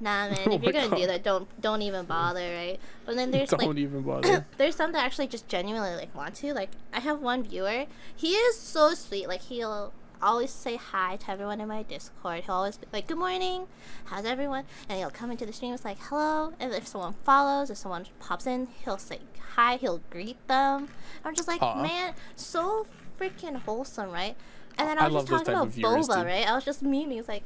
nah, 0.00 0.28
man. 0.28 0.36
Oh 0.46 0.52
if 0.52 0.62
you're 0.62 0.72
gonna 0.72 0.94
do 0.96 1.06
that, 1.06 1.22
don't 1.22 1.48
don't 1.60 1.82
even 1.82 2.04
bother, 2.06 2.40
right? 2.54 2.78
But 3.06 3.16
then 3.16 3.30
there's 3.30 3.50
Don't 3.50 3.62
like 3.66 3.76
even 3.78 4.02
bother. 4.10 4.46
there's 4.58 4.76
some 4.76 4.92
that 4.92 5.04
actually 5.04 5.26
just 5.28 5.48
genuinely 5.48 5.94
like 5.96 6.14
want 6.14 6.34
to. 6.36 6.52
Like 6.54 6.70
I 6.92 7.00
have 7.00 7.20
one 7.20 7.42
viewer. 7.44 7.86
He 8.16 8.32
is 8.34 8.56
so 8.58 8.94
sweet. 8.94 9.26
Like 9.28 9.42
he'll 9.42 9.92
always 10.22 10.50
say 10.50 10.76
hi 10.76 11.16
to 11.16 11.30
everyone 11.30 11.60
in 11.60 11.68
my 11.68 11.82
Discord. 11.82 12.44
He'll 12.44 12.54
always 12.56 12.76
be 12.76 12.86
like, 12.92 13.06
"Good 13.08 13.18
morning, 13.18 13.66
how's 14.04 14.24
everyone?" 14.24 14.64
And 14.88 14.98
he'll 14.98 15.10
come 15.10 15.30
into 15.30 15.46
the 15.46 15.52
stream. 15.52 15.74
It's 15.74 15.84
like, 15.84 15.98
"Hello." 15.98 16.52
And 16.60 16.72
if 16.72 16.86
someone 16.86 17.14
follows, 17.24 17.70
if 17.70 17.78
someone 17.78 18.06
pops 18.18 18.46
in, 18.46 18.68
he'll 18.84 18.98
say 18.98 19.20
hi. 19.56 19.76
He'll 19.76 20.00
greet 20.10 20.36
them. 20.48 20.88
I'm 21.24 21.34
just 21.34 21.48
like, 21.48 21.60
man, 21.60 22.14
so 22.36 22.86
freaking 23.18 23.56
wholesome, 23.56 24.10
right? 24.10 24.36
And 24.78 24.88
then 24.88 24.98
I 24.98 25.02
I 25.02 25.04
was 25.06 25.14
love 25.14 25.28
just 25.28 25.44
talking 25.44 25.54
about 25.54 25.68
viewers, 25.68 26.08
boba, 26.08 26.22
too. 26.22 26.26
right? 26.26 26.48
I 26.48 26.54
was 26.54 26.64
just 26.64 26.82
memeing. 26.82 27.18
It's 27.18 27.28
like, 27.28 27.44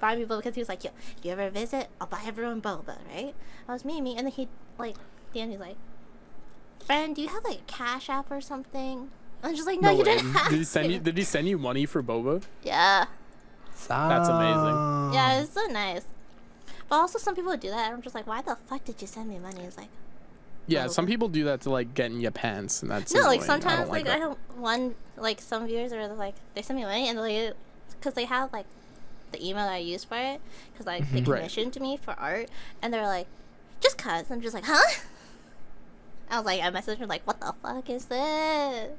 buy 0.00 0.16
me 0.16 0.24
boba 0.24 0.38
because 0.38 0.54
he 0.54 0.60
was 0.60 0.68
like, 0.68 0.82
yo, 0.84 0.90
if 1.16 1.24
you 1.24 1.30
ever 1.32 1.50
visit? 1.50 1.88
I'll 2.00 2.06
buy 2.06 2.22
everyone 2.26 2.60
boba, 2.60 2.98
right? 3.14 3.34
I 3.68 3.72
was 3.72 3.82
memeing, 3.82 4.16
and 4.16 4.26
then 4.26 4.32
he 4.32 4.48
like, 4.78 4.96
then 5.34 5.50
he's 5.50 5.60
like, 5.60 5.76
friend, 6.84 7.14
do 7.14 7.22
you 7.22 7.28
have 7.28 7.44
like 7.44 7.58
a 7.60 7.64
cash 7.66 8.08
app 8.08 8.30
or 8.30 8.40
something? 8.40 9.10
I 9.42 9.48
was 9.48 9.56
just 9.56 9.66
like, 9.66 9.80
no, 9.80 9.88
No 9.90 9.92
you 9.92 9.98
way. 9.98 10.16
didn't 10.16 10.32
have 10.32 10.50
Did 10.50 10.58
he 10.58 10.64
send 10.64 10.86
to." 10.88 10.92
you? 10.94 10.98
Did 11.00 11.18
he 11.18 11.24
send 11.24 11.48
you 11.48 11.58
money 11.58 11.86
for 11.86 12.02
boba? 12.02 12.42
Yeah. 12.62 13.06
That's 13.88 14.28
amazing. 14.28 15.14
Yeah, 15.14 15.40
it's 15.42 15.52
so 15.52 15.66
nice. 15.66 16.04
But 16.88 16.96
also, 16.96 17.18
some 17.18 17.34
people 17.34 17.56
do 17.56 17.68
that. 17.70 17.86
and 17.86 17.94
I'm 17.94 18.02
just 18.02 18.14
like, 18.14 18.26
why 18.26 18.42
the 18.42 18.56
fuck 18.56 18.84
did 18.84 19.00
you 19.00 19.06
send 19.06 19.28
me 19.28 19.38
money? 19.38 19.60
It's 19.62 19.76
like, 19.76 19.88
Yeah, 20.66 20.84
Oh. 20.86 20.88
some 20.88 21.06
people 21.06 21.28
do 21.28 21.44
that 21.44 21.60
to 21.62 21.70
like 21.70 21.94
get 21.94 22.10
in 22.10 22.20
your 22.20 22.30
pants, 22.32 22.82
and 22.82 22.90
that's 22.90 23.12
no, 23.14 23.20
like 23.20 23.26
annoying. 23.26 23.40
I 23.42 23.46
sometimes, 23.46 23.78
don't 23.80 23.88
like, 23.90 24.06
like 24.06 24.14
I 24.16 24.18
have 24.18 24.36
one, 24.56 24.94
like, 25.16 25.40
some 25.40 25.66
viewers 25.66 25.92
are 25.92 26.08
like, 26.08 26.34
they 26.54 26.62
send 26.62 26.78
me 26.78 26.84
money 26.84 27.08
and 27.08 27.18
they, 27.18 27.52
because 27.92 28.14
they 28.14 28.24
have, 28.24 28.52
like, 28.52 28.66
the 29.32 29.38
email 29.46 29.64
that 29.64 29.72
I 29.74 29.78
use 29.78 30.02
for 30.04 30.16
it, 30.16 30.40
because, 30.72 30.86
like, 30.86 31.08
they 31.12 31.20
Mm-hmm. 31.20 31.30
Right. 31.30 31.38
commissioned 31.40 31.80
me 31.80 31.96
for 31.96 32.12
art, 32.18 32.48
and 32.82 32.92
they're 32.92 33.06
like, 33.06 33.26
just 33.80 33.98
cuz. 33.98 34.30
I'm 34.30 34.40
just 34.40 34.54
like, 34.54 34.64
huh? 34.66 35.00
I 36.30 36.38
was 36.38 36.46
like, 36.46 36.60
I 36.62 36.70
messaged 36.70 36.98
her, 36.98 37.06
like, 37.06 37.24
what 37.26 37.38
the 37.40 37.54
fuck 37.62 37.88
is 37.90 38.06
this? 38.06 38.90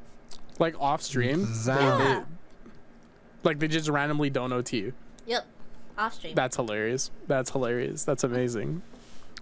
Like 0.59 0.79
off 0.79 1.01
stream. 1.01 1.45
they- 1.65 1.73
they- 1.73 1.79
Yeah. 1.81 2.23
like 3.43 3.59
they 3.59 3.67
just 3.67 3.89
randomly 3.89 4.29
dono 4.29 4.61
to 4.61 4.77
you. 4.77 4.93
Yep. 5.25 5.45
Off 5.97 6.13
stream. 6.15 6.35
That's 6.35 6.55
hilarious. 6.55 7.11
That's 7.27 7.51
hilarious. 7.51 8.03
That's 8.03 8.23
amazing. 8.23 8.81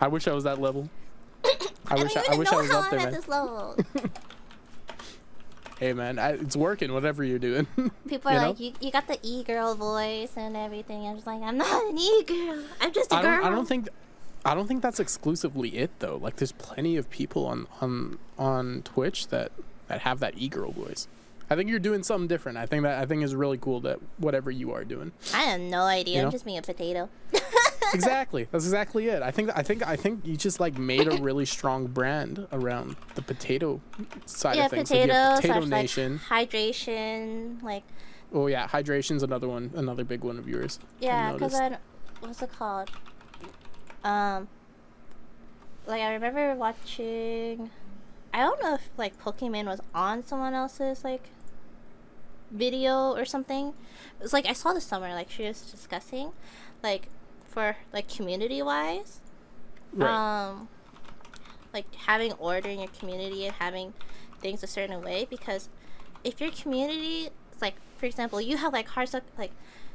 I 0.01 0.07
wish 0.07 0.27
I 0.27 0.33
was 0.33 0.43
that 0.45 0.59
level. 0.59 0.89
I 1.45 1.49
I 1.87 1.95
wish 2.03 2.15
I, 2.17 2.23
I 2.31 2.35
wish 2.35 2.49
I 2.49 2.55
was 2.61 2.71
up 2.71 2.85
I'm 2.85 2.91
there, 2.91 2.99
at 2.99 3.05
man. 3.05 3.13
this 3.13 3.27
level. 3.27 3.77
Hey, 5.79 5.91
man, 5.91 6.17
I, 6.19 6.29
it's 6.31 6.55
working. 6.55 6.93
Whatever 6.93 7.21
you're 7.25 7.37
doing. 7.39 7.67
People 8.07 8.31
are 8.31 8.33
You 8.35 8.39
know? 8.39 8.47
like, 8.47 8.59
you, 8.61 8.71
you 8.79 8.91
got 8.91 9.07
the 9.09 9.19
e 9.21 9.43
girl 9.43 9.75
voice 9.75 10.31
and 10.37 10.55
everything. 10.55 11.05
I'm 11.05 11.15
just 11.15 11.27
like, 11.27 11.41
I'm 11.41 11.57
not 11.57 11.89
an 11.89 11.97
e 11.97 12.23
girl. 12.23 12.63
I'm 12.79 12.93
just 12.93 13.11
a 13.11 13.15
I 13.15 13.21
don't. 13.21 13.35
girl. 13.39 13.45
I 13.45 13.49
don't 13.49 13.67
think. 13.67 13.89
I 14.45 14.55
don't 14.55 14.67
think 14.67 14.81
that's 14.81 15.01
exclusively 15.01 15.75
it 15.77 15.91
though. 15.99 16.15
Like, 16.15 16.37
there's 16.37 16.53
plenty 16.53 16.95
of 16.95 17.09
people 17.09 17.45
on 17.45 17.67
on 17.81 18.19
on 18.39 18.83
Twitch 18.83 19.27
that 19.27 19.51
that 19.87 20.01
have 20.01 20.19
that 20.19 20.37
e 20.37 20.47
girl 20.47 20.71
voice. 20.71 21.07
I 21.49 21.55
think 21.55 21.69
you're 21.69 21.79
doing 21.79 22.01
something 22.01 22.27
different. 22.27 22.57
I 22.57 22.65
think 22.65 22.83
that 22.83 22.99
I 22.99 23.05
think 23.05 23.23
is 23.23 23.35
really 23.35 23.57
cool 23.57 23.79
that 23.81 23.99
whatever 24.17 24.49
you 24.49 24.71
are 24.71 24.83
doing. 24.83 25.11
I 25.33 25.43
have 25.43 25.61
no 25.61 25.81
idea. 25.83 26.19
You 26.19 26.25
I'm 26.25 26.31
just 26.31 26.45
being 26.45 26.57
a 26.57 26.61
potato. 26.61 27.09
exactly. 27.93 28.47
That's 28.51 28.65
exactly 28.65 29.07
it. 29.09 29.21
I 29.21 29.29
think 29.29 29.51
I 29.55 29.61
think 29.61 29.87
I 29.87 29.95
think 29.95 30.25
you 30.25 30.37
just 30.37 30.59
like 30.59 30.77
made 30.77 31.07
a 31.07 31.17
really 31.17 31.45
strong 31.45 31.85
brand 31.87 32.47
around 32.51 32.95
the 33.13 33.21
potato 33.21 33.79
side 34.25 34.55
yeah, 34.55 34.65
of 34.65 34.71
things. 34.71 34.89
Potato, 34.89 35.13
have 35.13 35.41
potato 35.41 35.65
slash, 35.65 35.69
nation. 35.69 36.19
like 36.31 36.49
hydration, 36.49 37.61
like 37.61 37.83
Oh 38.33 38.47
yeah, 38.47 38.67
hydration's 38.67 39.23
another 39.23 39.47
one, 39.47 39.71
another 39.75 40.03
big 40.03 40.23
one 40.23 40.37
of 40.37 40.47
yours. 40.47 40.79
Yeah, 40.99 41.33
because. 41.33 41.53
I 41.53 41.77
what's 42.19 42.41
it 42.41 42.51
called? 42.51 42.89
Um, 44.03 44.47
like 45.87 46.01
I 46.01 46.13
remember 46.13 46.55
watching. 46.55 47.69
I 48.35 48.39
don't 48.39 48.61
know 48.61 48.73
if 48.75 48.89
like 48.97 49.17
Pokemon 49.17 49.65
was 49.65 49.79
on 49.93 50.21
someone 50.25 50.53
else's 50.53 51.05
like 51.05 51.29
video 52.51 53.13
or 53.15 53.23
something. 53.23 53.69
It 54.19 54.23
was 54.23 54.33
like 54.33 54.45
I 54.45 54.51
saw 54.51 54.73
this 54.73 54.83
somewhere. 54.83 55.13
Like 55.13 55.31
she 55.31 55.43
was 55.45 55.61
discussing, 55.71 56.31
like 56.83 57.07
for 57.47 57.77
like 57.93 58.09
community 58.09 58.61
wise, 58.61 59.21
Right. 59.93 60.09
um 60.09 60.67
like 61.73 61.85
having 61.95 62.33
order 62.33 62.67
in 62.67 62.79
your 62.79 62.89
community 62.89 63.45
and 63.45 63.55
having 63.55 63.93
things 64.41 64.61
a 64.63 64.67
certain 64.67 65.01
way 65.01 65.25
because 65.29 65.69
if 66.25 66.41
your 66.41 66.51
community 66.51 67.29
it's 67.53 67.61
like 67.61 67.75
for 67.97 68.05
example 68.05 68.41
you 68.41 68.57
have 68.57 68.73
like 68.73 68.89
hard 68.89 69.09
like 69.37 69.51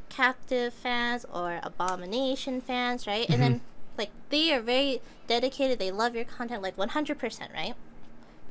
captive 0.09 0.73
fans 0.73 1.27
or 1.33 1.61
abomination 1.63 2.61
fans 2.63 3.07
right 3.07 3.29
and 3.29 3.43
then 3.43 3.61
like 3.99 4.11
they 4.31 4.53
are 4.53 4.61
very 4.61 5.01
dedicated 5.27 5.79
they 5.79 5.91
love 5.91 6.15
your 6.15 6.25
content 6.25 6.63
like 6.63 6.77
100% 6.77 7.55
right 7.55 7.75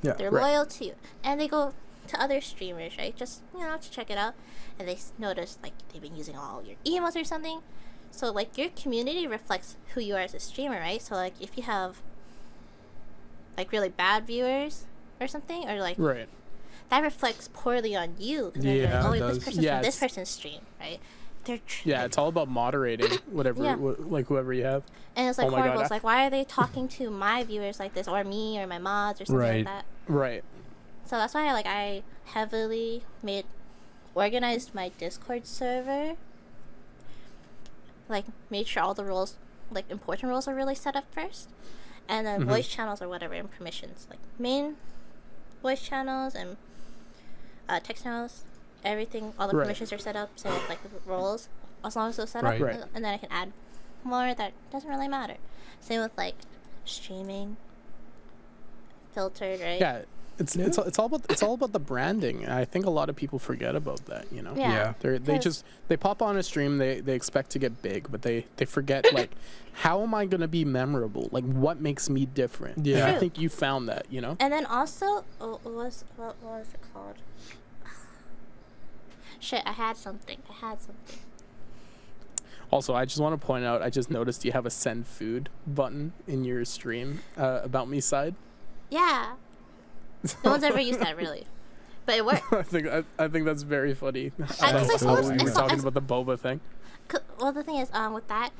Yeah. 0.01 0.13
they're 0.13 0.31
Right. 0.31 0.53
loyal 0.53 0.65
to 0.65 0.85
you 0.85 0.93
and 1.23 1.39
they 1.39 1.47
go 1.47 1.73
to 2.07 2.21
other 2.21 2.41
streamers 2.41 2.97
right 2.97 3.15
just 3.15 3.41
you 3.53 3.59
know 3.59 3.77
to 3.77 3.91
check 3.91 4.09
it 4.09 4.17
out 4.17 4.33
and 4.79 4.87
they 4.87 4.97
notice 5.17 5.57
like 5.61 5.73
they've 5.91 6.01
been 6.01 6.15
using 6.15 6.35
all 6.35 6.63
your 6.63 6.75
emotes 6.85 7.15
or 7.19 7.23
something 7.23 7.61
so 8.11 8.31
like 8.31 8.57
your 8.57 8.69
community 8.69 9.27
reflects 9.27 9.75
who 9.93 10.01
you 10.01 10.15
are 10.15 10.19
as 10.21 10.33
a 10.33 10.39
streamer 10.39 10.79
right 10.79 11.01
so 11.01 11.15
like 11.15 11.33
if 11.41 11.55
you 11.57 11.63
have 11.63 12.01
like 13.57 13.71
really 13.71 13.89
bad 13.89 14.25
viewers 14.25 14.85
or 15.19 15.27
something 15.27 15.69
or 15.69 15.79
like 15.81 15.95
right. 15.99 16.29
that 16.89 17.03
reflects 17.03 17.49
poorly 17.51 17.93
on 17.95 18.15
you. 18.17 18.53
Yeah, 18.55 19.05
like, 19.07 19.21
oh 19.21 19.27
this 19.27 19.43
person's 19.43 19.65
Yeah, 19.65 19.77
from 19.77 19.83
this 19.83 19.99
person's 19.99 20.29
stream 20.29 20.61
right 20.79 20.99
they're 21.49 21.59
Yeah, 21.83 22.05
it's 22.05 22.17
all 22.17 22.27
about 22.27 22.47
moderating 22.49 23.11
whatever, 23.31 23.63
Yeah. 23.63 23.75
wh- 23.75 24.11
like 24.11 24.27
whoever 24.27 24.53
you 24.53 24.63
have. 24.65 24.83
and 25.15 25.27
it's 25.29 25.37
like 25.37 25.47
oh 25.47 25.51
horrible 25.51 25.81
it's 25.81 25.91
like 25.91 26.03
why 26.03 26.25
are 26.25 26.29
they 26.29 26.43
talking 26.43 26.87
to 26.87 27.09
my 27.09 27.43
viewers 27.43 27.79
like 27.79 27.93
this 27.93 28.07
or 28.07 28.23
me 28.23 28.59
or 28.61 28.67
my 28.67 28.77
mods 28.77 29.19
or 29.21 29.25
something 29.25 29.39
Right. 29.39 29.55
like 29.57 29.65
that 29.65 29.85
Right. 30.07 30.43
So 31.05 31.17
that's 31.17 31.33
why 31.33 31.51
like 31.53 31.65
I 31.67 32.03
heavily 32.25 33.03
made 33.23 33.45
organized 34.15 34.73
my 34.75 34.89
Discord 34.97 35.45
server. 35.47 36.15
Like 38.07 38.25
made 38.49 38.67
sure 38.67 38.83
all 38.83 38.93
the 38.93 39.03
roles 39.05 39.35
like 39.71 39.89
important 39.89 40.29
roles 40.29 40.47
are 40.47 40.55
really 40.55 40.75
set 40.75 40.95
up 40.95 41.05
first. 41.13 41.49
And 42.07 42.25
then 42.25 42.41
Mhm. 42.41 42.45
voice 42.47 42.67
channels 42.67 43.01
or 43.03 43.07
whatever 43.09 43.33
and 43.35 43.51
permissions. 43.51 44.07
Like 44.09 44.19
main 44.39 44.77
voice 45.61 45.81
channels 45.81 46.33
and 46.33 46.57
uh, 47.67 47.79
text 47.79 48.03
channels, 48.03 48.43
everything 48.85 49.33
all 49.39 49.47
the 49.47 49.55
Right. 49.55 49.63
permissions 49.63 49.91
are 49.93 49.97
set 49.97 50.15
up, 50.15 50.29
same 50.37 50.53
with 50.53 50.69
like 50.69 50.79
the 50.83 50.89
roles. 51.09 51.49
As 51.83 51.95
long 51.95 52.09
as 52.09 52.17
they're 52.17 52.27
set 52.27 52.43
Right. 52.43 52.61
up 52.61 52.67
Right. 52.67 52.79
Uh, 52.81 52.85
and 52.93 53.03
then 53.05 53.13
I 53.13 53.17
can 53.17 53.31
add 53.31 53.51
more 54.03 54.33
that 54.33 54.53
doesn't 54.71 54.89
really 54.89 55.07
matter. 55.07 55.35
Same 55.81 56.01
with 56.01 56.17
like 56.17 56.35
streaming 56.85 57.57
filtered, 59.13 59.59
right? 59.61 59.79
Yeah. 59.79 60.01
It's, 60.37 60.55
it's 60.55 60.77
it's 60.77 60.97
all 60.97 61.07
about 61.07 61.25
it's 61.29 61.43
all 61.43 61.53
about 61.53 61.73
the 61.73 61.79
branding. 61.81 62.47
I 62.47 62.63
think 62.63 62.85
a 62.85 62.89
lot 62.89 63.09
of 63.09 63.15
people 63.17 63.39
forget 63.39 63.75
about 63.75 64.05
that. 64.05 64.25
You 64.31 64.41
know. 64.41 64.53
Yeah. 64.55 64.71
Yeah. 64.71 64.93
They're, 65.01 65.19
they 65.19 65.33
'Cause- 65.33 65.43
just 65.43 65.65
they 65.89 65.97
pop 65.97 66.21
on 66.21 66.37
a 66.37 66.43
stream. 66.43 66.77
They 66.77 67.01
they 67.01 67.13
expect 67.13 67.49
to 67.51 67.59
get 67.59 67.81
big, 67.81 68.09
but 68.09 68.21
they 68.21 68.45
they 68.55 68.63
forget 68.63 69.05
like 69.13 69.31
how 69.73 70.01
am 70.01 70.13
I 70.15 70.25
gonna 70.25 70.47
be 70.47 70.63
memorable? 70.63 71.27
Like 71.33 71.43
what 71.43 71.81
makes 71.81 72.09
me 72.09 72.25
different? 72.25 72.77
And 72.77 72.87
Yeah. 72.87 73.07
I 73.07 73.15
think 73.17 73.37
you 73.37 73.49
found 73.49 73.89
that. 73.89 74.05
You 74.09 74.21
know. 74.21 74.37
And 74.39 74.53
then 74.53 74.65
also, 74.65 75.25
oh, 75.41 75.59
what 75.63 75.73
was 75.73 76.05
what 76.15 76.41
was 76.41 76.67
it 76.73 76.79
called? 76.93 77.15
Shit, 79.39 79.63
I 79.65 79.71
had 79.71 79.97
something. 79.97 80.37
I 80.49 80.53
had 80.53 80.81
something. 80.81 81.19
Also, 82.71 82.93
I 82.93 83.05
just 83.05 83.19
want 83.19 83.39
to 83.39 83.45
point 83.45 83.65
out. 83.65 83.81
I 83.81 83.89
just 83.89 84.11
noticed 84.11 84.45
you 84.45 84.51
have 84.51 84.65
a 84.65 84.69
send 84.69 85.07
food 85.07 85.49
button 85.65 86.13
in 86.27 86.43
your 86.43 86.63
stream 86.65 87.21
uh, 87.37 87.61
about 87.63 87.89
me 87.89 87.99
side. 87.99 88.35
Yeah, 88.91 89.33
no 90.43 90.51
one's 90.51 90.63
ever 90.63 90.79
used 90.79 90.99
that 90.99 91.17
really, 91.17 91.45
but 92.05 92.15
it 92.15 92.25
worked. 92.25 92.43
I 92.53 92.61
think 92.63 92.87
I, 92.87 93.03
I 93.17 93.27
think 93.27 93.45
that's 93.45 93.63
very 93.63 93.93
funny. 93.93 94.31
I- 94.61 94.71
I 94.71 94.83
we 94.83 95.39
I 95.39 95.43
were 95.43 95.51
talking 95.51 95.79
about 95.79 95.93
the 95.93 96.01
boba 96.01 96.37
thing. 96.39 96.59
Well, 97.39 97.51
the 97.51 97.63
thing 97.63 97.77
is, 97.77 97.89
um, 97.93 98.13
with 98.13 98.27
that, 98.27 98.51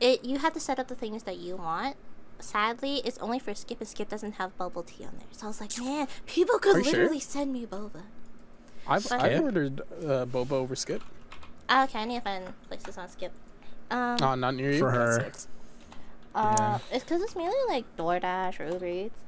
it 0.00 0.24
you 0.24 0.38
have 0.38 0.52
to 0.54 0.60
set 0.60 0.78
up 0.78 0.88
the 0.88 0.94
things 0.94 1.22
that 1.22 1.38
you 1.38 1.56
want. 1.56 1.96
Sadly, 2.40 2.96
it's 3.04 3.16
only 3.18 3.38
for 3.38 3.54
Skip, 3.54 3.80
and 3.80 3.88
Skip 3.88 4.08
doesn't 4.08 4.32
have 4.32 4.56
bubble 4.58 4.82
tea 4.82 5.04
on 5.04 5.12
there. 5.16 5.28
So 5.30 5.46
I 5.46 5.48
was 5.48 5.60
like, 5.60 5.70
man, 5.78 6.08
people 6.26 6.58
could 6.58 6.78
you 6.78 6.84
sure? 6.84 6.92
literally 6.92 7.20
send 7.20 7.52
me 7.52 7.64
boba. 7.64 8.02
I've, 8.86 9.10
I've 9.12 9.40
ordered 9.42 9.80
uh, 10.02 10.26
boba 10.26 10.52
over 10.52 10.76
Skip. 10.76 11.02
Okay, 11.70 11.98
I 12.00 12.04
need 12.04 12.16
to 12.16 12.20
find 12.20 12.44
places 12.68 12.98
on 12.98 13.08
Skip. 13.08 13.32
Um, 13.90 14.16
Oh, 14.20 14.34
not 14.34 14.54
near 14.54 14.72
you. 14.72 14.78
For 14.78 14.90
her. 14.90 15.20
sucks. 15.24 15.48
Uh, 16.34 16.54
Yeah. 16.58 16.78
it's 16.96 17.04
because 17.04 17.22
it's 17.22 17.36
mainly 17.36 17.56
like 17.68 17.84
DoorDash 17.96 18.60
or 18.60 18.68
Uber 18.72 18.86
Eats. 18.86 19.20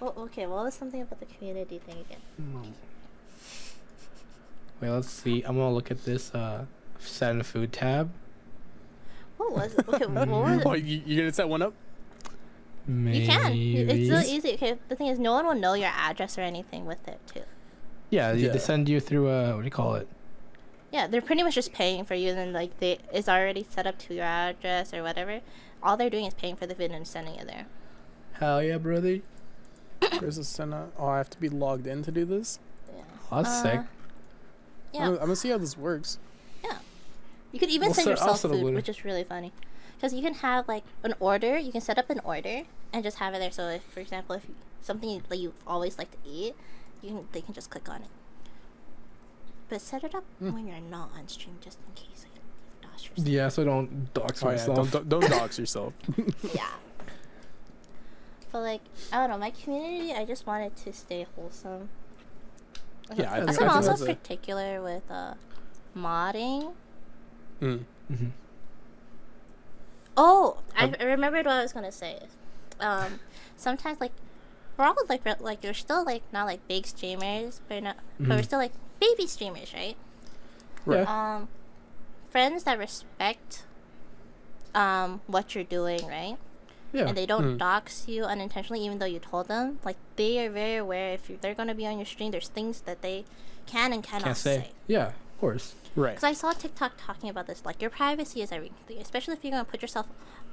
Well, 0.00 0.14
okay, 0.16 0.46
what 0.46 0.64
was 0.64 0.74
something 0.74 1.02
about 1.02 1.20
the 1.20 1.26
community 1.26 1.78
thing 1.78 1.96
again? 2.08 2.72
Wait, 4.80 4.88
let's 4.90 5.10
see. 5.10 5.42
I'm 5.42 5.56
gonna 5.56 5.72
look 5.74 5.90
at 5.90 6.04
this 6.04 6.34
uh 6.34 6.64
send 6.98 7.44
food 7.46 7.72
tab. 7.72 8.10
What 9.36 9.52
was 9.52 9.74
it? 9.74 9.86
Okay, 9.88 10.06
what 10.06 10.28
was 10.28 10.62
Oh, 10.64 10.72
it? 10.72 10.84
you, 10.84 11.02
you 11.04 11.16
gonna 11.18 11.32
set 11.32 11.48
one 11.48 11.60
up? 11.62 11.74
Maybe. 12.86 13.18
You 13.18 13.26
can. 13.28 13.52
It's 13.52 14.08
so 14.08 14.20
easy. 14.34 14.54
Okay, 14.54 14.78
the 14.88 14.96
thing 14.96 15.08
is, 15.08 15.18
no 15.18 15.34
one 15.34 15.46
will 15.46 15.54
know 15.54 15.74
your 15.74 15.90
address 15.94 16.38
or 16.38 16.40
anything 16.40 16.86
with 16.86 17.06
it 17.06 17.20
too. 17.32 17.42
Yeah, 18.10 18.32
they- 18.32 18.40
Yeah. 18.40 18.48
they 18.52 18.58
send 18.58 18.88
you 18.88 19.00
through 19.00 19.28
uh 19.30 19.52
what 19.52 19.60
do 19.60 19.64
you 19.64 19.70
call 19.70 19.94
it? 19.94 20.08
Yeah, 20.92 21.06
they're 21.06 21.22
pretty 21.22 21.42
much 21.44 21.54
just 21.54 21.72
paying 21.72 22.04
for 22.04 22.14
you, 22.14 22.30
and 22.30 22.38
then 22.38 22.52
like 22.52 22.78
they 22.80 22.98
it's 23.12 23.28
already 23.28 23.64
set 23.68 23.86
up 23.86 23.98
to 24.00 24.14
your 24.14 24.24
address 24.24 24.92
or 24.92 25.02
whatever. 25.02 25.40
All 25.82 25.96
they're 25.96 26.10
doing 26.10 26.26
is 26.26 26.34
paying 26.34 26.56
for 26.56 26.66
the 26.66 26.74
food 26.74 26.90
and 26.90 27.06
sending 27.06 27.36
it 27.36 27.46
there. 27.46 27.66
Hell 28.34 28.62
yeah, 28.62 28.76
brother. 28.78 29.20
Chris 30.18 30.36
is 30.38 30.48
send 30.48 30.74
Oh, 30.74 30.90
I 31.06 31.18
have 31.18 31.30
to 31.30 31.38
be 31.40 31.48
logged 31.48 31.86
in 31.86 32.02
to 32.02 32.10
do 32.10 32.24
this. 32.24 32.58
Yeah. 32.94 33.02
Oh, 33.30 33.42
that's 33.42 33.62
sick. 33.62 33.78
Uh, 33.80 33.82
Yeah. 34.92 35.00
I'm, 35.00 35.04
gonna- 35.06 35.16
I'm 35.18 35.24
gonna 35.26 35.36
see 35.36 35.50
how 35.50 35.58
this 35.58 35.76
works. 35.78 36.18
Yeah, 36.64 36.78
you 37.52 37.60
could 37.60 37.70
even 37.70 37.88
We'll 37.88 37.94
send 37.94 38.04
set- 38.06 38.18
I'll 38.18 38.24
yourself 38.34 38.40
set 38.40 38.50
a 38.50 38.54
food, 38.54 38.62
little- 38.64 38.74
which 38.76 38.88
is 38.88 39.04
really 39.04 39.24
funny. 39.24 39.52
Because 39.96 40.12
you 40.14 40.22
can 40.22 40.34
have 40.34 40.66
like 40.66 40.82
an 41.04 41.14
order, 41.20 41.58
you 41.58 41.70
can 41.70 41.80
set 41.82 41.98
up 41.98 42.08
an 42.10 42.20
order 42.24 42.62
and 42.92 43.04
just 43.04 43.18
have 43.18 43.34
it 43.34 43.38
there. 43.38 43.52
So, 43.52 43.68
if, 43.68 43.82
for 43.82 44.00
example, 44.00 44.34
if 44.36 44.46
something 44.80 45.22
that 45.28 45.36
you 45.38 45.52
always 45.66 45.98
like 45.98 46.10
to 46.10 46.16
eat, 46.28 46.54
you 47.02 47.10
can 47.10 47.28
they 47.32 47.40
can 47.40 47.54
just 47.54 47.70
click 47.70 47.88
on 47.88 48.02
it. 48.02 48.08
But 49.68 49.80
set 49.80 50.02
it 50.04 50.14
up 50.14 50.24
Hmm. 50.38 50.52
when 50.52 50.66
you're 50.66 50.80
not 50.80 51.10
on 51.16 51.28
stream, 51.28 51.56
just 51.60 51.78
in 51.86 51.94
case. 51.94 52.24
Like, 52.24 52.42
dox 52.90 53.04
yourself. 53.08 53.28
Yeah, 53.28 53.48
so 53.48 53.64
don't 53.64 54.12
dox 54.14 54.42
Oh, 54.42 54.46
yeah, 54.48 54.52
myself. 54.56 54.76
don't, 54.76 54.90
don't, 54.90 55.08
don't 55.20 55.30
dox 55.30 55.58
yourself. 55.58 55.92
yeah. 56.54 56.66
But 58.52 58.60
like, 58.62 58.80
I 59.12 59.18
don't 59.18 59.30
know, 59.30 59.38
my 59.38 59.50
community, 59.50 60.12
I 60.12 60.24
just 60.24 60.44
wanted 60.46 60.74
to 60.76 60.92
stay 60.92 61.24
wholesome. 61.36 61.88
Yeah, 63.14 63.30
I 63.32 63.36
I'm 63.38 63.46
think- 63.46 63.50
I 63.50 63.52
think 63.62 63.72
also 63.76 63.88
that's 63.90 64.00
a- 64.02 64.06
particular 64.06 64.82
with 64.82 65.08
uh, 65.10 65.34
modding. 65.96 66.72
Mm. 67.60 67.84
Mm-hmm. 68.10 68.26
Oh, 70.16 70.58
I, 70.76 70.92
I 70.98 71.04
remembered 71.04 71.46
what 71.46 71.54
I 71.54 71.62
was 71.62 71.72
gonna 71.72 71.92
say. 71.92 72.18
Um, 72.80 73.20
sometimes 73.56 74.00
like 74.00 74.12
we're 74.80 74.86
all 74.86 74.96
like 75.08 75.24
re- 75.24 75.34
like 75.40 75.62
we're 75.62 75.74
still 75.74 76.04
like 76.04 76.22
not 76.32 76.46
like 76.46 76.66
big 76.68 76.86
streamers, 76.86 77.60
but 77.68 77.82
not, 77.82 77.96
but 78.18 78.28
we're 78.30 78.36
Mhm. 78.38 78.44
still 78.44 78.58
like 78.58 78.72
baby 79.00 79.26
streamers, 79.26 79.72
right? 79.74 79.96
Right. 80.86 81.00
Yeah. 81.04 81.34
Um, 81.36 81.48
friends 82.30 82.64
that 82.64 82.78
respect 82.78 83.64
um 84.74 85.20
what 85.26 85.54
you're 85.54 85.64
doing, 85.64 86.06
right? 86.06 86.36
Yeah. 86.92 87.06
And 87.08 87.16
they 87.16 87.26
don't 87.26 87.54
Mm. 87.54 87.58
dox 87.58 88.08
you 88.08 88.24
unintentionally, 88.24 88.84
even 88.84 88.98
though 88.98 89.06
you 89.06 89.18
told 89.20 89.46
them. 89.48 89.78
Like 89.84 89.96
they 90.16 90.44
are 90.44 90.50
very 90.50 90.76
aware 90.76 91.12
if 91.14 91.28
you, 91.30 91.38
they're 91.40 91.54
gonna 91.54 91.74
be 91.74 91.86
on 91.86 91.98
your 91.98 92.06
stream. 92.06 92.30
There's 92.30 92.48
things 92.48 92.80
that 92.82 93.02
they 93.02 93.24
can 93.66 93.92
and 93.92 94.02
cannot 94.02 94.24
Can't 94.24 94.36
say. 94.36 94.56
say. 94.58 94.70
Yeah, 94.88 95.06
of 95.08 95.40
course. 95.40 95.74
Right. 95.96 96.10
Because 96.14 96.24
I 96.24 96.32
saw 96.32 96.52
TikTok 96.52 96.92
talking 96.98 97.28
about 97.30 97.46
this. 97.48 97.64
Like, 97.64 97.80
your 97.82 97.90
privacy 97.90 98.42
is 98.42 98.52
everything, 98.52 98.98
especially 98.98 99.34
if 99.34 99.44
you're 99.44 99.50
going 99.52 99.64
to 99.64 99.70
put 99.70 99.82
yourself 99.82 100.06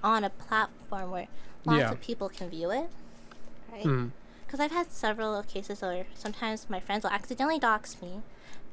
on 0.04 0.24
a 0.24 0.32
platform 0.32 1.12
where 1.12 1.28
lots 1.64 1.80
Yeah. 1.80 1.92
of 1.92 2.02
people 2.02 2.28
can 2.30 2.50
view 2.50 2.72
it. 2.72 2.90
Right? 3.78 3.86
Mm. 3.86 4.12
Because 4.46 4.60
I've 4.60 4.72
had 4.72 4.92
several 4.92 5.42
cases 5.44 5.82
where 5.82 6.06
sometimes 6.14 6.70
my 6.70 6.80
friends 6.80 7.04
will 7.04 7.12
accidentally 7.12 7.60
dox 7.60 8.02
me, 8.02 8.22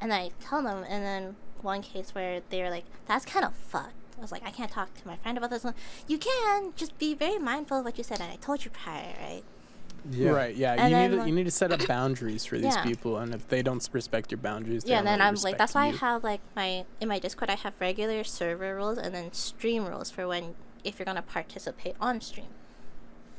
and 0.00 0.12
I 0.12 0.30
tell 0.40 0.62
them, 0.62 0.84
and 0.88 1.04
then 1.04 1.36
one 1.62 1.82
case 1.82 2.14
where 2.14 2.40
they're 2.50 2.70
like, 2.70 2.84
that's 3.06 3.24
kind 3.24 3.44
of 3.44 3.54
fucked. 3.54 3.94
I 4.16 4.20
was 4.20 4.30
like, 4.30 4.44
I 4.46 4.50
can't 4.50 4.70
talk 4.70 4.94
to 4.94 5.06
my 5.06 5.16
friend 5.16 5.36
about 5.36 5.50
this. 5.50 5.64
One. 5.64 5.74
You 6.06 6.18
can, 6.18 6.72
just 6.76 6.96
be 6.98 7.14
very 7.14 7.38
mindful 7.38 7.78
of 7.78 7.84
what 7.84 7.98
you 7.98 8.04
said, 8.04 8.20
and 8.20 8.30
I 8.30 8.36
told 8.36 8.64
you 8.64 8.70
prior, 8.70 9.14
right? 9.20 9.42
Yeah. 10.10 10.30
Right. 10.30 10.54
Yeah. 10.54 10.74
And 10.74 10.90
you 10.90 10.96
then, 10.96 11.10
need 11.10 11.16
to, 11.16 11.20
like- 11.22 11.28
you 11.28 11.34
need 11.34 11.44
to 11.44 11.50
set 11.50 11.72
up 11.72 11.86
boundaries 11.88 12.44
for 12.44 12.56
these 12.56 12.76
Yeah. 12.76 12.84
people, 12.84 13.16
and 13.18 13.34
if 13.34 13.48
they 13.48 13.62
don't 13.62 13.86
respect 13.92 14.30
your 14.30 14.38
boundaries, 14.38 14.84
yeah, 14.86 14.98
and 14.98 15.06
then 15.06 15.20
I'm 15.20 15.34
like, 15.36 15.58
that's 15.58 15.74
why 15.74 15.86
I 15.86 15.92
have 15.92 16.22
like 16.22 16.40
my 16.54 16.84
in 17.00 17.08
my 17.08 17.18
Discord 17.18 17.50
I 17.50 17.54
have 17.56 17.72
regular 17.80 18.22
server 18.22 18.76
rules 18.76 18.98
and 18.98 19.14
then 19.14 19.32
stream 19.32 19.86
rules 19.86 20.10
for 20.10 20.28
when 20.28 20.54
if 20.84 20.98
you're 20.98 21.06
gonna 21.06 21.22
participate 21.22 21.96
on 22.00 22.20
stream. 22.20 22.48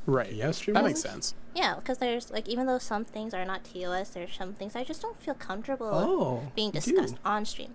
Right. 0.06 0.32
Yeah, 0.32 0.52
stream 0.52 0.74
that 0.74 0.84
makes 0.84 1.00
sense. 1.00 1.34
Yeah, 1.54 1.74
because 1.76 1.98
there's 1.98 2.30
like 2.30 2.48
even 2.48 2.66
though 2.66 2.78
some 2.78 3.04
things 3.04 3.34
are 3.34 3.44
not 3.44 3.64
TOS, 3.64 4.10
there's 4.10 4.34
some 4.36 4.54
things 4.54 4.76
I 4.76 4.84
just 4.84 5.02
don't 5.02 5.20
feel 5.20 5.34
comfortable 5.34 5.90
Oh. 5.92 6.52
being 6.54 6.68
you 6.72 6.80
do. 6.80 6.92
discussed 6.92 7.16
on 7.24 7.44
stream. 7.44 7.74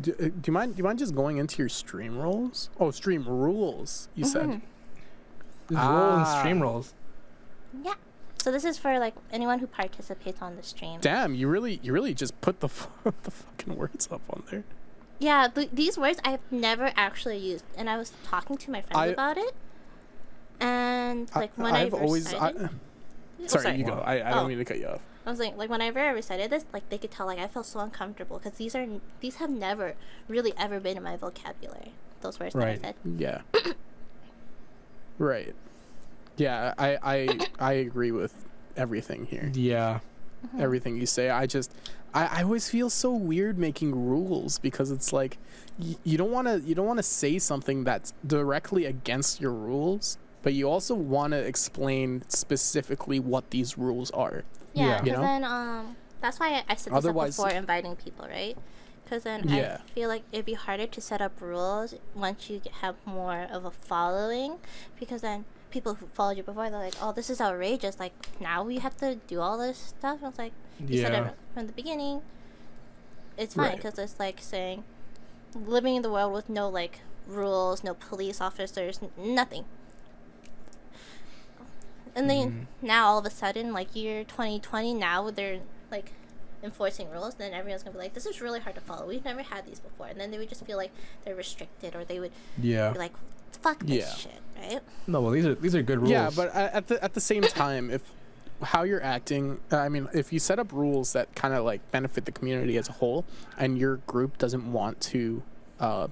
Do, 0.00 0.12
uh, 0.12 0.24
do 0.24 0.32
you 0.46 0.52
mind? 0.52 0.76
Do 0.76 0.78
you 0.80 0.84
mind 0.84 0.98
just 0.98 1.14
going 1.14 1.36
into 1.36 1.58
your 1.58 1.68
stream 1.68 2.18
roles? 2.18 2.70
Oh, 2.78 2.90
stream 2.90 3.24
rules. 3.28 4.08
You 4.14 4.24
said. 4.24 4.46
Mhm. 4.46 4.60
There's 5.68 5.80
roll 5.84 6.12
and 6.14 6.22
Ah. 6.22 6.38
stream 6.38 6.60
rolls. 6.62 6.94
Yeah. 7.84 7.94
So 8.42 8.50
this 8.50 8.64
is 8.64 8.78
for 8.78 8.98
like 8.98 9.14
anyone 9.30 9.58
who 9.58 9.66
participates 9.66 10.40
on 10.40 10.56
the 10.56 10.62
stream. 10.62 11.00
Damn, 11.02 11.34
you 11.34 11.48
really, 11.48 11.80
you 11.82 11.92
really 11.92 12.14
just 12.14 12.40
put 12.40 12.60
the 12.60 12.66
f- 12.68 12.88
the 13.22 13.30
fucking 13.30 13.76
words 13.76 14.08
up 14.10 14.22
on 14.30 14.42
there. 14.50 14.64
Yeah, 15.18 15.48
th- 15.48 15.68
these 15.70 15.98
words 15.98 16.18
I've 16.24 16.40
never 16.50 16.92
actually 16.96 17.36
used, 17.36 17.64
and 17.76 17.90
I 17.90 17.98
was 17.98 18.14
talking 18.24 18.56
to 18.56 18.70
my 18.70 18.80
friends 18.80 18.96
I- 18.98 19.06
about 19.08 19.36
it, 19.36 19.54
and 20.60 21.30
like 21.34 21.52
when 21.56 21.74
I've 21.74 21.94
I 21.94 21.98
always. 21.98 22.32
I, 22.34 22.50
recited, 22.50 22.58
sorry, 22.60 22.70
Oh, 23.42 23.46
sorry. 23.46 23.76
you 23.76 23.84
go. 23.84 23.94
I, 24.04 24.18
I 24.18 24.30
Oh. 24.32 24.34
don't 24.36 24.48
mean 24.48 24.58
to 24.58 24.64
cut 24.64 24.78
you 24.78 24.86
off. 24.88 25.00
I 25.26 25.30
was 25.30 25.38
like, 25.38 25.56
like 25.56 25.70
whenever 25.70 25.98
I 26.00 26.10
recited 26.10 26.50
this, 26.50 26.64
like 26.72 26.88
they 26.90 26.98
could 26.98 27.10
tell, 27.10 27.26
like 27.26 27.38
I 27.38 27.46
felt 27.46 27.66
so 27.66 27.80
uncomfortable 27.80 28.38
because 28.38 28.58
these 28.58 28.74
are 28.74 28.86
these 29.20 29.36
have 29.36 29.50
never 29.50 29.94
really 30.28 30.52
ever 30.58 30.80
been 30.80 30.96
in 30.96 31.02
my 31.02 31.16
vocabulary. 31.16 31.92
Those 32.22 32.38
words 32.40 32.54
Right. 32.54 32.80
that 32.82 32.88
I 32.88 33.08
said. 33.08 33.20
Yeah. 33.20 33.40
right. 35.18 35.54
Yeah, 36.36 36.74
I, 36.78 36.98
I 37.02 37.38
I 37.60 37.72
agree 37.74 38.10
with 38.12 38.34
everything 38.76 39.26
here. 39.26 39.50
Yeah. 39.54 40.00
Mm-hmm. 40.46 40.60
Everything 40.62 40.96
you 40.96 41.06
say. 41.06 41.28
I 41.30 41.46
just 41.46 41.72
I, 42.14 42.40
I 42.40 42.42
always 42.42 42.68
feel 42.68 42.88
so 42.90 43.12
weird 43.12 43.58
making 43.58 43.94
rules 44.08 44.58
because 44.58 44.90
it's 44.90 45.12
like 45.12 45.36
y- 45.78 45.96
you 46.02 46.16
don't 46.16 46.30
want 46.30 46.48
to 46.48 46.60
you 46.60 46.74
don't 46.74 46.86
want 46.86 46.98
to 46.98 47.02
say 47.04 47.38
something 47.38 47.84
that's 47.84 48.14
directly 48.26 48.86
against 48.86 49.40
your 49.40 49.52
rules, 49.52 50.16
but 50.42 50.54
you 50.54 50.68
also 50.68 50.94
want 50.94 51.32
to 51.32 51.38
explain 51.38 52.22
specifically 52.28 53.20
what 53.20 53.50
these 53.50 53.76
rules 53.78 54.10
are. 54.12 54.44
Yeah, 54.72 54.84
Yeah. 54.84 54.94
because 55.00 55.06
You 55.06 55.12
know? 55.16 55.22
then 55.22 55.44
um, 55.44 55.96
that's 56.20 56.38
why 56.40 56.48
I, 56.54 56.64
I 56.68 56.74
said 56.76 56.92
this 56.92 56.96
Otherwise- 56.98 57.38
up 57.38 57.46
before 57.46 57.58
inviting 57.58 57.96
people, 57.96 58.26
right? 58.28 58.56
Because 59.04 59.24
then 59.24 59.48
Yeah. 59.48 59.78
I 59.84 59.90
feel 59.90 60.08
like 60.08 60.22
it'd 60.32 60.46
be 60.46 60.54
harder 60.54 60.86
to 60.86 61.00
set 61.00 61.20
up 61.20 61.32
rules 61.40 61.94
once 62.14 62.48
you 62.48 62.60
have 62.80 62.94
more 63.04 63.42
of 63.50 63.64
a 63.64 63.70
following, 63.70 64.58
because 65.00 65.20
then 65.22 65.44
people 65.70 65.94
who 65.94 66.06
followed 66.14 66.36
you 66.36 66.42
before 66.44 66.70
they're 66.70 66.78
like, 66.78 66.94
"Oh, 67.02 67.12
this 67.12 67.28
is 67.30 67.40
outrageous! 67.40 67.98
Like 67.98 68.12
now 68.40 68.62
we 68.62 68.78
have 68.78 68.96
to 68.98 69.16
do 69.26 69.40
all 69.40 69.58
this 69.58 69.78
stuff." 69.78 70.20
I 70.22 70.26
was 70.28 70.38
like, 70.38 70.52
"You 70.78 71.00
said 71.02 71.12
it 71.26 71.34
from 71.54 71.66
the 71.66 71.72
beginning. 71.72 72.22
It's 73.36 73.54
fine 73.54 73.66
Right. 73.70 73.76
because 73.76 73.98
it's 73.98 74.18
like 74.20 74.38
saying 74.40 74.84
living 75.54 75.96
in 75.96 76.02
the 76.02 76.10
world 76.10 76.32
with 76.32 76.48
no 76.48 76.68
like 76.68 77.00
rules, 77.26 77.82
no 77.82 77.94
police 77.94 78.40
officers, 78.40 79.00
n- 79.02 79.10
nothing." 79.34 79.64
And 82.14 82.28
then 82.28 82.66
now 82.82 83.06
all 83.06 83.18
of 83.18 83.26
a 83.26 83.30
sudden, 83.30 83.72
like 83.72 83.94
year 83.94 84.24
2020, 84.24 84.94
now 84.94 85.30
they're 85.30 85.60
like 85.90 86.12
enforcing 86.62 87.10
rules. 87.10 87.34
Then 87.34 87.52
everyone's 87.54 87.82
gonna 87.82 87.94
be 87.94 87.98
like, 88.00 88.14
"This 88.14 88.26
is 88.26 88.40
really 88.40 88.60
hard 88.60 88.74
to 88.74 88.80
follow. 88.80 89.06
We've 89.06 89.24
never 89.24 89.42
had 89.42 89.66
these 89.66 89.80
before." 89.80 90.06
And 90.06 90.20
then 90.20 90.30
they 90.30 90.38
would 90.38 90.48
just 90.48 90.64
feel 90.66 90.76
like 90.76 90.90
they're 91.24 91.34
restricted, 91.36 91.94
or 91.94 92.04
they 92.04 92.20
would 92.20 92.32
Yeah. 92.60 92.90
be 92.92 92.98
like, 92.98 93.12
"Fuck 93.62 93.80
this 93.80 93.98
Yeah. 94.06 94.14
shit," 94.14 94.40
right? 94.60 94.80
No, 95.06 95.20
well, 95.20 95.30
these 95.30 95.46
are 95.46 95.54
these 95.54 95.74
are 95.74 95.82
good 95.82 95.98
rules. 95.98 96.10
Yeah, 96.10 96.30
but 96.34 96.54
at 96.54 96.88
the 96.88 97.02
at 97.02 97.14
the 97.14 97.20
same 97.20 97.42
time, 97.42 97.90
if 97.90 98.02
how 98.62 98.82
you're 98.82 99.02
acting, 99.02 99.58
uh, 99.72 99.78
I 99.78 99.88
mean, 99.88 100.06
if 100.12 100.32
you 100.34 100.38
set 100.38 100.58
up 100.58 100.70
rules 100.72 101.14
that 101.14 101.34
kind 101.34 101.54
of 101.54 101.64
like 101.64 101.80
benefit 101.92 102.26
the 102.26 102.32
community 102.32 102.76
as 102.76 102.88
a 102.90 102.92
whole, 102.92 103.24
and 103.56 103.78
your 103.78 103.96
group 104.06 104.36
doesn't 104.36 104.70
want 104.70 105.00
to, 105.00 105.42
uh, 105.78 106.08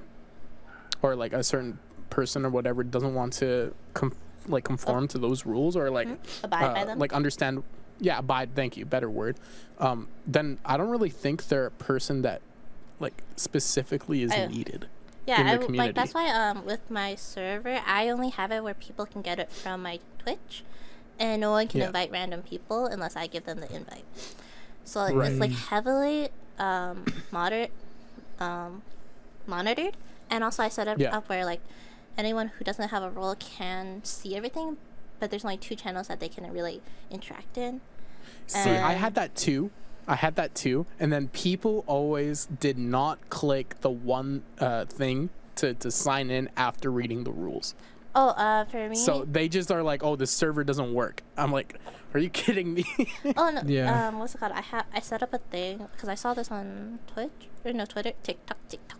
or 1.03 1.15
like 1.15 1.35
a 1.35 1.43
certain 1.45 1.79
person 2.09 2.47
or 2.47 2.49
whatever 2.51 2.83
doesn't 2.83 3.15
want 3.15 3.35
to 3.35 3.75
com- 3.93 4.15
like 4.49 4.65
conform 4.65 5.09
to 5.09 5.19
those 5.19 5.45
rules 5.47 5.77
or 5.77 5.91
like 5.91 6.09
Abide 6.43 6.75
by 6.75 6.81
uh, 6.81 6.85
them. 6.85 6.99
like 6.99 7.13
understand, 7.13 7.63
yeah, 8.01 8.19
abide. 8.19 8.55
Thank 8.55 8.77
you, 8.77 8.85
better 8.85 9.11
word. 9.11 9.37
Um, 9.79 10.09
then 10.27 10.59
I 10.65 10.77
don't 10.77 10.89
really 10.91 11.11
think 11.11 11.49
they're 11.49 11.67
a 11.67 11.71
person 11.71 12.23
that 12.23 12.41
like 13.01 13.23
specifically 13.37 14.23
is 14.23 14.33
I- 14.33 14.47
needed. 14.47 14.87
Yeah, 15.27 15.41
in 15.41 15.47
the 15.47 15.53
I 15.53 15.57
w- 15.59 15.77
like 15.79 15.95
that's 15.95 16.15
why 16.15 16.31
um 16.31 16.65
with 16.65 16.91
my 16.91 17.15
server 17.15 17.81
I 17.87 18.09
only 18.09 18.31
have 18.31 18.51
it 18.51 18.65
where 18.65 18.73
people 18.75 19.05
can 19.05 19.21
get 19.21 19.39
it 19.39 19.53
from 19.53 19.83
my 19.83 20.01
Twitch, 20.19 20.65
and 21.19 21.41
no 21.41 21.51
one 21.51 21.69
can 21.69 21.81
Yeah. 21.81 21.87
invite 21.89 22.11
random 22.11 22.41
people 22.43 22.87
unless 22.87 23.15
I 23.15 23.27
give 23.27 23.45
them 23.45 23.61
the 23.61 23.71
invite. 23.75 24.05
So 24.85 25.01
like, 25.01 25.15
Right. 25.15 25.31
it's 25.31 25.39
like 25.41 25.51
heavily 25.53 26.31
um 26.59 27.05
moderate 27.31 27.73
um 28.41 28.81
monitored, 29.47 29.97
and 30.31 30.43
also 30.43 30.63
I 30.63 30.71
set 30.71 30.89
it 30.89 30.99
Yeah. 30.99 31.15
up 31.17 31.29
where 31.29 31.45
like 31.45 31.61
anyone 32.19 32.49
who 32.49 32.65
doesn't 32.65 32.89
have 32.89 33.03
a 33.03 33.11
role 33.11 33.35
can 33.37 34.05
see 34.05 34.37
everything, 34.37 34.77
but 35.21 35.31
there's 35.31 35.45
only 35.45 35.57
two 35.57 35.75
channels 35.75 36.09
that 36.09 36.21
they 36.21 36.29
can 36.29 36.51
really 36.53 36.83
interact 37.11 37.57
in. 37.57 37.81
See, 38.47 38.71
I 38.71 38.93
had 38.93 39.15
that 39.15 39.35
too. 39.35 39.71
I 40.07 40.17
had 40.17 40.37
that 40.37 40.55
too, 40.55 40.87
and 40.99 41.13
then 41.13 41.29
people 41.29 41.85
always 41.87 42.47
did 42.47 42.79
not 42.79 43.19
click 43.29 43.81
the 43.81 43.91
one 43.91 44.43
uh, 44.59 44.87
thing 44.87 45.29
to, 45.57 45.75
to 45.75 45.91
sign 45.91 46.31
in 46.31 46.49
after 46.57 46.91
reading 46.91 47.25
the 47.25 47.31
rules. 47.31 47.75
Oh, 48.15 48.29
uh, 48.31 48.65
for 48.65 48.89
me. 48.89 48.97
So 48.97 49.27
they 49.31 49.49
just 49.49 49.71
are 49.71 49.83
like, 49.83 50.03
"Oh, 50.03 50.17
the 50.17 50.27
server 50.27 50.65
doesn't 50.65 50.95
work." 50.95 51.23
I'm 51.37 51.53
like, 51.53 51.79
"Are 52.15 52.21
you 52.21 52.31
kidding 52.43 52.73
me?" 52.73 52.85
Oh 53.37 53.51
no. 53.51 53.63
Yeah. 53.67 54.09
Um, 54.09 54.19
what's 54.19 54.35
it 54.35 54.39
called? 54.39 54.53
I 54.53 54.63
have 54.63 54.87
I 54.93 55.01
set 55.01 55.23
up 55.23 55.35
a 55.35 55.39
thing 55.39 55.87
because 55.93 56.09
I 56.09 56.15
saw 56.15 56.33
this 56.33 56.51
on 56.51 57.01
Twitch 57.07 57.49
or 57.65 57.73
no 57.75 57.85
Twitter, 57.85 58.13
TikTok, 58.23 58.57
TikTok. 58.69 58.99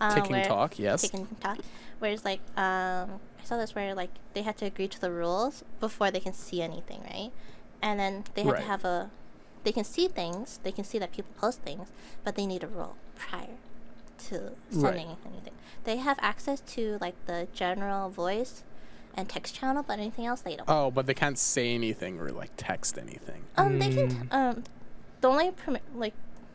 Uh, 0.00 0.14
Ticking 0.14 0.32
where- 0.32 0.44
talk, 0.44 0.78
yes. 0.78 1.02
Ticking 1.02 1.26
talk. 1.40 1.58
Where 1.98 2.12
it's 2.12 2.24
like 2.24 2.40
um, 2.56 3.18
I 3.40 3.44
saw 3.44 3.56
this 3.56 3.74
where 3.74 3.94
like 3.94 4.10
they 4.34 4.42
had 4.42 4.56
to 4.58 4.66
agree 4.66 4.88
to 4.88 5.00
the 5.00 5.10
rules 5.10 5.64
before 5.80 6.10
they 6.10 6.20
can 6.20 6.32
see 6.32 6.62
anything, 6.62 7.00
right? 7.02 7.30
And 7.82 7.98
then 7.98 8.24
they 8.34 8.42
had 8.44 8.52
Right. 8.52 8.60
to 8.62 8.66
have 8.66 8.84
a. 8.84 9.10
They 9.64 9.72
can 9.72 9.84
see 9.84 10.06
things. 10.08 10.60
They 10.62 10.70
can 10.72 10.84
see 10.84 10.98
that 11.00 11.10
people 11.12 11.30
post 11.36 11.60
things, 11.62 11.88
but 12.24 12.36
they 12.36 12.46
need 12.46 12.62
a 12.62 12.68
rule 12.68 12.94
prior 13.16 13.56
to 14.28 14.52
sending 14.70 15.16
anything. 15.26 15.52
They 15.84 15.96
have 15.98 16.18
access 16.20 16.60
to 16.74 16.98
like 17.00 17.14
the 17.26 17.48
general 17.52 18.08
voice 18.10 18.62
and 19.14 19.28
text 19.28 19.54
channel, 19.56 19.82
but 19.86 19.98
anything 19.98 20.26
else 20.26 20.40
they 20.42 20.54
don't. 20.56 20.68
oh, 20.68 20.90
but 20.92 21.06
they 21.06 21.14
can't 21.14 21.38
say 21.38 21.74
anything 21.74 22.20
or 22.20 22.30
like 22.30 22.50
text 22.56 22.96
anything. 22.98 23.44
Um, 23.56 23.78
they 23.80 23.92
can. 23.92 24.08
T- 24.08 24.14
Mm. 24.16 24.32
um, 24.32 24.64
the 25.20 25.28
only 25.28 25.50
permit 25.50 25.82
like 25.94 26.14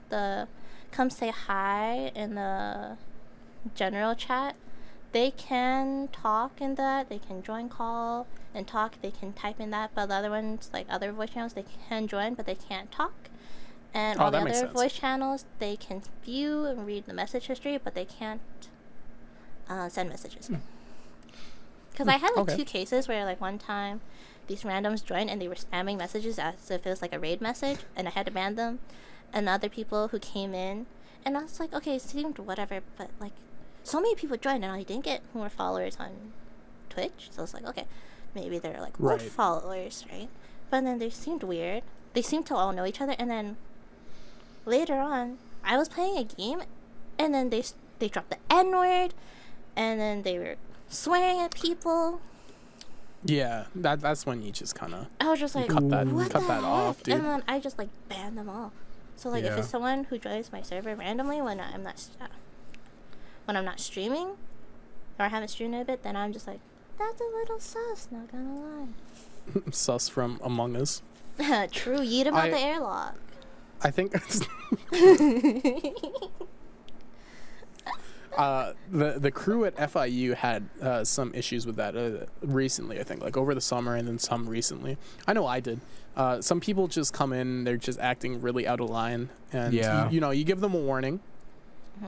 the 0.10 0.48
come 0.91 1.10
say 1.10 1.30
hi 1.30 2.12
in 2.16 2.36
the 2.36 2.98
general 3.76 4.16
chat. 4.16 4.55
They 5.11 5.32
can 5.32 6.09
talk 6.11 6.59
in 6.59 6.76
that. 6.76 7.09
They 7.09 7.20
can 7.20 7.43
join 7.43 7.70
call 7.70 8.26
and 8.53 8.68
talk. 8.68 8.95
They 9.01 9.11
can 9.11 9.34
type 9.34 9.59
in 9.59 9.70
that. 9.72 9.91
But 9.93 10.07
the 10.07 10.16
other 10.16 10.30
ones, 10.32 10.70
like 10.74 10.88
other 10.89 11.11
voice 11.11 11.30
channels, 11.32 11.53
they 11.53 11.66
can 11.89 12.07
join, 12.07 12.34
but 12.34 12.45
they 12.45 12.55
can't 12.55 12.91
talk. 12.91 13.14
And 13.93 14.20
Oh, 14.20 14.24
all 14.26 14.32
the 14.32 14.39
other 14.39 14.53
sense. 14.53 14.74
voice 14.74 14.93
channels, 14.93 15.45
they 15.59 15.76
can 15.76 16.01
view 16.24 16.66
and 16.66 16.86
read 16.86 17.05
the 17.05 17.14
message 17.14 17.45
history, 17.47 17.78
but 17.78 17.93
they 17.93 18.05
can't 18.05 18.41
uh, 19.70 19.88
send 19.89 20.09
messages. 20.09 20.49
Because 21.91 22.07
I 22.07 22.18
had 22.18 22.32
like 22.36 22.36
Hmm. 22.36 22.39
okay. 22.41 22.57
two 22.57 22.66
cases 22.66 23.07
where 23.07 23.24
like 23.24 23.39
one 23.39 23.59
time 23.59 24.01
these 24.47 24.64
randoms 24.64 25.05
joined 25.05 25.30
and 25.30 25.39
they 25.39 25.47
were 25.47 25.55
spamming 25.55 25.97
messages 25.97 26.39
as 26.39 26.72
if 26.72 26.86
it 26.86 26.89
was 26.89 27.01
like 27.03 27.14
a 27.14 27.20
raid 27.20 27.39
message, 27.39 27.80
and 27.95 28.07
I 28.07 28.11
had 28.11 28.26
to 28.26 28.32
ban 28.32 28.55
them. 28.55 28.80
and 29.36 29.49
other 29.49 29.68
people 29.70 30.09
who 30.09 30.20
came 30.20 30.53
in, 30.53 30.86
and 31.26 31.36
I 31.36 31.41
was 31.41 31.59
like, 31.59 31.74
okay, 31.74 31.95
it 31.95 32.03
seemed 32.03 32.38
whatever, 32.38 32.82
but 32.97 33.09
like, 33.20 33.32
so 33.84 34.00
many 34.00 34.16
people 34.16 34.38
joined, 34.38 34.64
and 34.64 34.74
I 34.74 34.84
didn't 34.84 35.04
get 35.06 35.22
more 35.34 35.50
followers 35.50 35.98
on 36.00 36.34
Twitch, 36.90 37.30
so 37.32 37.40
I 37.40 37.42
was 37.42 37.54
like, 37.54 37.66
okay, 37.66 37.86
maybe 38.36 38.60
they're 38.60 38.80
like 38.82 39.00
old 39.00 39.12
Right. 39.12 39.22
followers, 39.22 40.06
right? 40.12 40.30
But 40.70 40.84
then 40.86 41.00
they 41.00 41.10
seemed 41.10 41.44
weird. 41.44 41.84
They 42.14 42.22
seemed 42.22 42.46
to 42.48 42.56
all 42.56 42.72
know 42.72 42.86
each 42.86 43.02
other, 43.02 43.16
and 43.20 43.30
then 43.30 43.58
later 44.66 44.96
on, 44.96 45.38
I 45.64 45.78
was 45.78 45.90
playing 45.90 46.18
a 46.18 46.24
game, 46.24 46.62
and 47.20 47.34
then 47.34 47.50
they 47.50 47.64
they 48.00 48.08
dropped 48.10 48.30
the 48.32 48.38
N 48.50 48.72
word, 48.72 49.14
and 49.76 50.00
then 50.00 50.24
they 50.24 50.38
were 50.40 50.56
swearing 50.90 51.40
at 51.40 51.54
people. 51.56 52.22
Yeah, 53.26 53.66
that 53.76 54.02
that's 54.02 54.26
when 54.26 54.42
you 54.42 54.52
just 54.52 54.76
kind 54.76 54.94
of 54.94 55.08
I 55.20 55.30
was 55.30 55.40
just 55.40 55.56
like, 55.56 55.70
cut 55.70 55.90
that- 55.90 56.08
what 56.08 56.30
cut 56.32 56.42
the 56.42 56.48
that 56.48 56.64
off, 56.64 57.02
dude. 57.04 57.16
And 57.16 57.26
then 57.26 57.44
I 57.48 57.60
just 57.60 57.78
like 57.78 57.90
banned 58.10 58.38
them 58.38 58.50
all. 58.50 58.72
So 59.16 59.30
like, 59.30 59.44
if 59.46 59.58
it's 59.58 59.70
someone 59.70 60.06
who 60.06 60.18
joins 60.18 60.52
my 60.52 60.62
server 60.62 60.96
randomly 60.96 61.42
when 61.42 61.60
I'm 61.62 61.84
not 61.84 61.96
when 63.46 63.56
I'm 63.58 63.66
not 63.66 63.80
streaming 63.80 64.28
or 65.20 65.26
I 65.26 65.28
haven't 65.28 65.50
streamed 65.50 65.76
in 65.76 65.82
a 65.82 65.86
bit, 65.86 66.02
then 66.04 66.16
I'm 66.16 66.34
just 66.34 66.48
like, 66.48 66.60
that's 66.98 67.22
a 67.22 67.38
little 67.39 67.60
sus. 67.60 68.08
Not 68.12 68.32
gonna 68.32 68.60
lie. 68.60 68.88
sus 69.72 70.10
from 70.10 70.39
Among 70.44 70.76
Us. 70.76 71.02
True, 71.72 72.00
yeet 72.00 72.28
about 72.28 72.46
I- 72.46 72.50
the 72.52 72.60
airlock. 72.60 73.16
I 73.86 73.91
think 73.91 74.16
uh, 78.38 78.74
the 78.91 79.20
the 79.20 79.32
crew 79.32 79.66
at 79.66 79.76
FIU 79.76 80.34
had 80.36 80.68
uh, 80.82 81.04
some 81.04 81.34
issues 81.36 81.66
with 81.68 81.76
that 81.76 81.96
uh, 81.96 82.26
recently. 82.41 83.00
I 83.00 83.04
think 83.04 83.22
like 83.22 83.38
over 83.38 83.54
the 83.54 83.62
summer 83.62 83.96
and 83.96 84.08
then 84.08 84.18
some 84.20 84.48
recently. 84.48 84.98
I 85.28 85.34
know 85.34 85.46
I 85.46 85.60
did. 85.60 85.80
Uh, 86.16 86.41
some 86.41 86.60
people 86.60 86.88
just 86.88 87.14
come 87.14 87.34
in, 87.34 87.64
they're 87.64 87.78
just 87.78 88.00
acting 88.00 88.41
really 88.41 88.68
out 88.68 88.80
of 88.80 88.89
line, 88.89 89.30
and 89.52 89.74
Yeah. 89.74 90.06
you, 90.08 90.16
you 90.16 90.22
know 90.22 90.32
you 90.32 90.44
give 90.44 90.62
them 90.62 90.74
a 90.74 90.78
warning. 90.80 91.20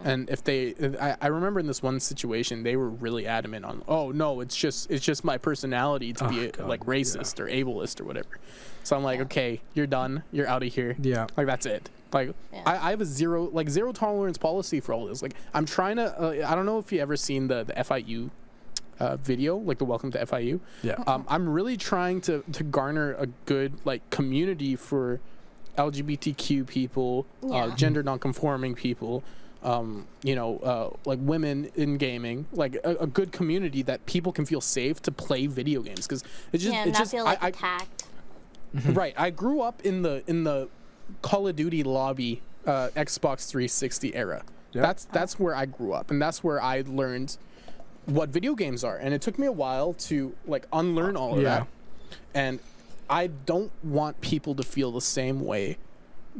And 0.03 0.29
if 0.29 0.43
they, 0.43 0.75
I, 0.99 1.15
I 1.21 1.27
remember 1.27 1.59
in 1.59 1.67
this 1.67 1.81
one 1.81 1.99
situation, 1.99 2.63
they 2.63 2.75
were 2.75 2.89
really 2.89 3.25
adamant 3.27 3.65
on, 3.65 3.83
oh 3.87 4.11
no, 4.11 4.41
it's 4.41 4.55
just 4.55 4.89
it's 4.91 5.03
just 5.05 5.23
my 5.23 5.37
personality 5.37 6.13
to 6.13 6.25
Oh, 6.25 6.29
be 6.29 6.47
God, 6.51 6.67
like 6.67 6.81
racist 6.85 7.39
or 7.39 7.47
ableist 7.47 8.01
or 8.01 8.03
whatever. 8.03 8.39
So 8.83 8.95
I'm 8.95 9.03
like, 9.03 9.17
Yeah. 9.19 9.23
okay, 9.25 9.61
you're 9.73 9.87
done, 9.87 10.23
you're 10.31 10.47
out 10.47 10.63
of 10.63 10.73
here. 10.73 10.95
Yeah. 11.01 11.27
Like 11.37 11.47
that's 11.47 11.65
it. 11.65 11.89
Like 12.13 12.33
Yeah. 12.53 12.61
I, 12.65 12.87
I 12.87 12.89
have 12.91 13.01
a 13.01 13.05
zero 13.05 13.49
like 13.51 13.69
zero 13.69 13.91
tolerance 13.91 14.37
policy 14.37 14.79
for 14.79 14.93
all 14.93 15.05
this. 15.07 15.21
Like 15.21 15.33
I'm 15.53 15.65
trying 15.65 15.95
to. 15.97 16.05
Uh, 16.19 16.47
I 16.47 16.55
don't 16.55 16.65
know 16.65 16.77
if 16.79 16.91
you 16.91 16.99
ever 16.99 17.15
seen 17.17 17.47
the 17.47 17.63
the 17.63 17.73
FIU 17.73 18.29
uh, 18.99 19.17
video, 19.17 19.57
like 19.57 19.77
the 19.77 19.85
Welcome 19.85 20.11
to 20.11 20.25
FIU. 20.25 20.59
Yeah. 20.83 20.95
Um, 21.07 21.25
I'm 21.27 21.49
really 21.49 21.77
trying 21.77 22.21
to 22.21 22.43
to 22.53 22.63
garner 22.63 23.13
a 23.13 23.27
good 23.45 23.73
like 23.85 24.07
community 24.09 24.75
for 24.75 25.19
LGBTQ 25.77 26.65
people, 26.67 27.25
uh, 27.43 27.47
Yeah. 27.49 27.75
gender 27.75 28.01
nonconforming 28.03 28.75
people. 28.75 29.23
Um, 29.65 30.05
you 30.23 30.35
know, 30.35 30.59
uh, 30.59 30.95
like 31.05 31.17
women 31.21 31.71
in 31.75 31.97
gaming, 31.97 32.45
like 32.51 32.75
a, 32.83 32.97
a 32.97 33.07
good 33.07 33.31
community 33.31 33.81
that 33.81 34.05
people 34.05 34.31
can 34.31 34.45
feel 34.45 34.61
safe 34.61 35.01
to 35.01 35.11
play 35.11 35.47
video 35.47 35.81
games. 35.81 36.05
Because 36.05 36.23
it's 36.53 36.63
just, 36.63 36.73
yeah, 36.75 36.83
it's 36.85 36.93
not 36.93 36.99
just, 36.99 37.11
feel 37.11 37.25
like 37.25 37.43
I, 37.43 37.51
I, 37.63 37.85
right. 38.91 39.13
I 39.17 39.31
grew 39.31 39.61
up 39.61 39.81
in 39.83 40.03
the 40.03 40.23
in 40.27 40.43
the 40.43 40.69
call 41.23 41.47
of 41.47 41.55
duty 41.55 41.81
lobby 41.83 42.41
uh, 42.67 42.89
xbox 42.95 43.47
360 43.49 44.15
era. 44.15 44.43
Yep. 44.73 44.83
that's 44.83 45.05
that's 45.05 45.39
where 45.39 45.55
i 45.55 45.65
grew 45.65 45.93
up 45.93 46.11
and 46.11 46.21
that's 46.21 46.43
where 46.43 46.61
i 46.61 46.83
learned 46.85 47.37
what 48.05 48.29
video 48.29 48.53
games 48.55 48.83
are. 48.83 48.97
And 48.97 49.13
it 49.15 49.21
took 49.21 49.39
me 49.39 49.47
a 49.47 49.51
while 49.51 49.93
to 49.93 50.35
like 50.45 50.67
unlearn 50.73 51.15
all 51.17 51.35
of 51.37 51.41
Yeah. 51.41 51.59
that. 51.59 51.67
And 52.35 52.59
i 53.09 53.27
don't 53.27 53.71
want 53.83 54.21
people 54.21 54.53
to 54.55 54.63
feel 54.63 54.91
the 54.91 55.01
same 55.01 55.39
way 55.43 55.77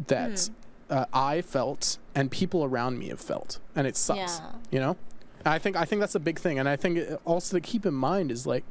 that 0.08 0.50
uh, 0.90 1.06
i 1.14 1.42
felt 1.42 1.98
and 2.14 2.30
people 2.32 2.64
around 2.64 2.98
me 3.00 3.08
have 3.10 3.20
felt 3.20 3.60
and 3.76 3.88
it 3.88 3.96
sucks 3.98 4.40
Yeah. 4.40 4.52
you 4.72 4.80
know 4.80 4.96
And 5.40 5.48
i 5.54 5.60
think 5.60 5.76
i 5.76 5.86
think 5.86 6.00
that's 6.00 6.16
a 6.16 6.20
big 6.20 6.40
thing 6.40 6.60
and 6.60 6.68
i 6.70 6.76
think 6.76 7.00
also 7.26 7.58
to 7.58 7.62
keep 7.62 7.86
in 7.86 7.94
mind 7.94 8.32
is 8.32 8.46
like 8.46 8.64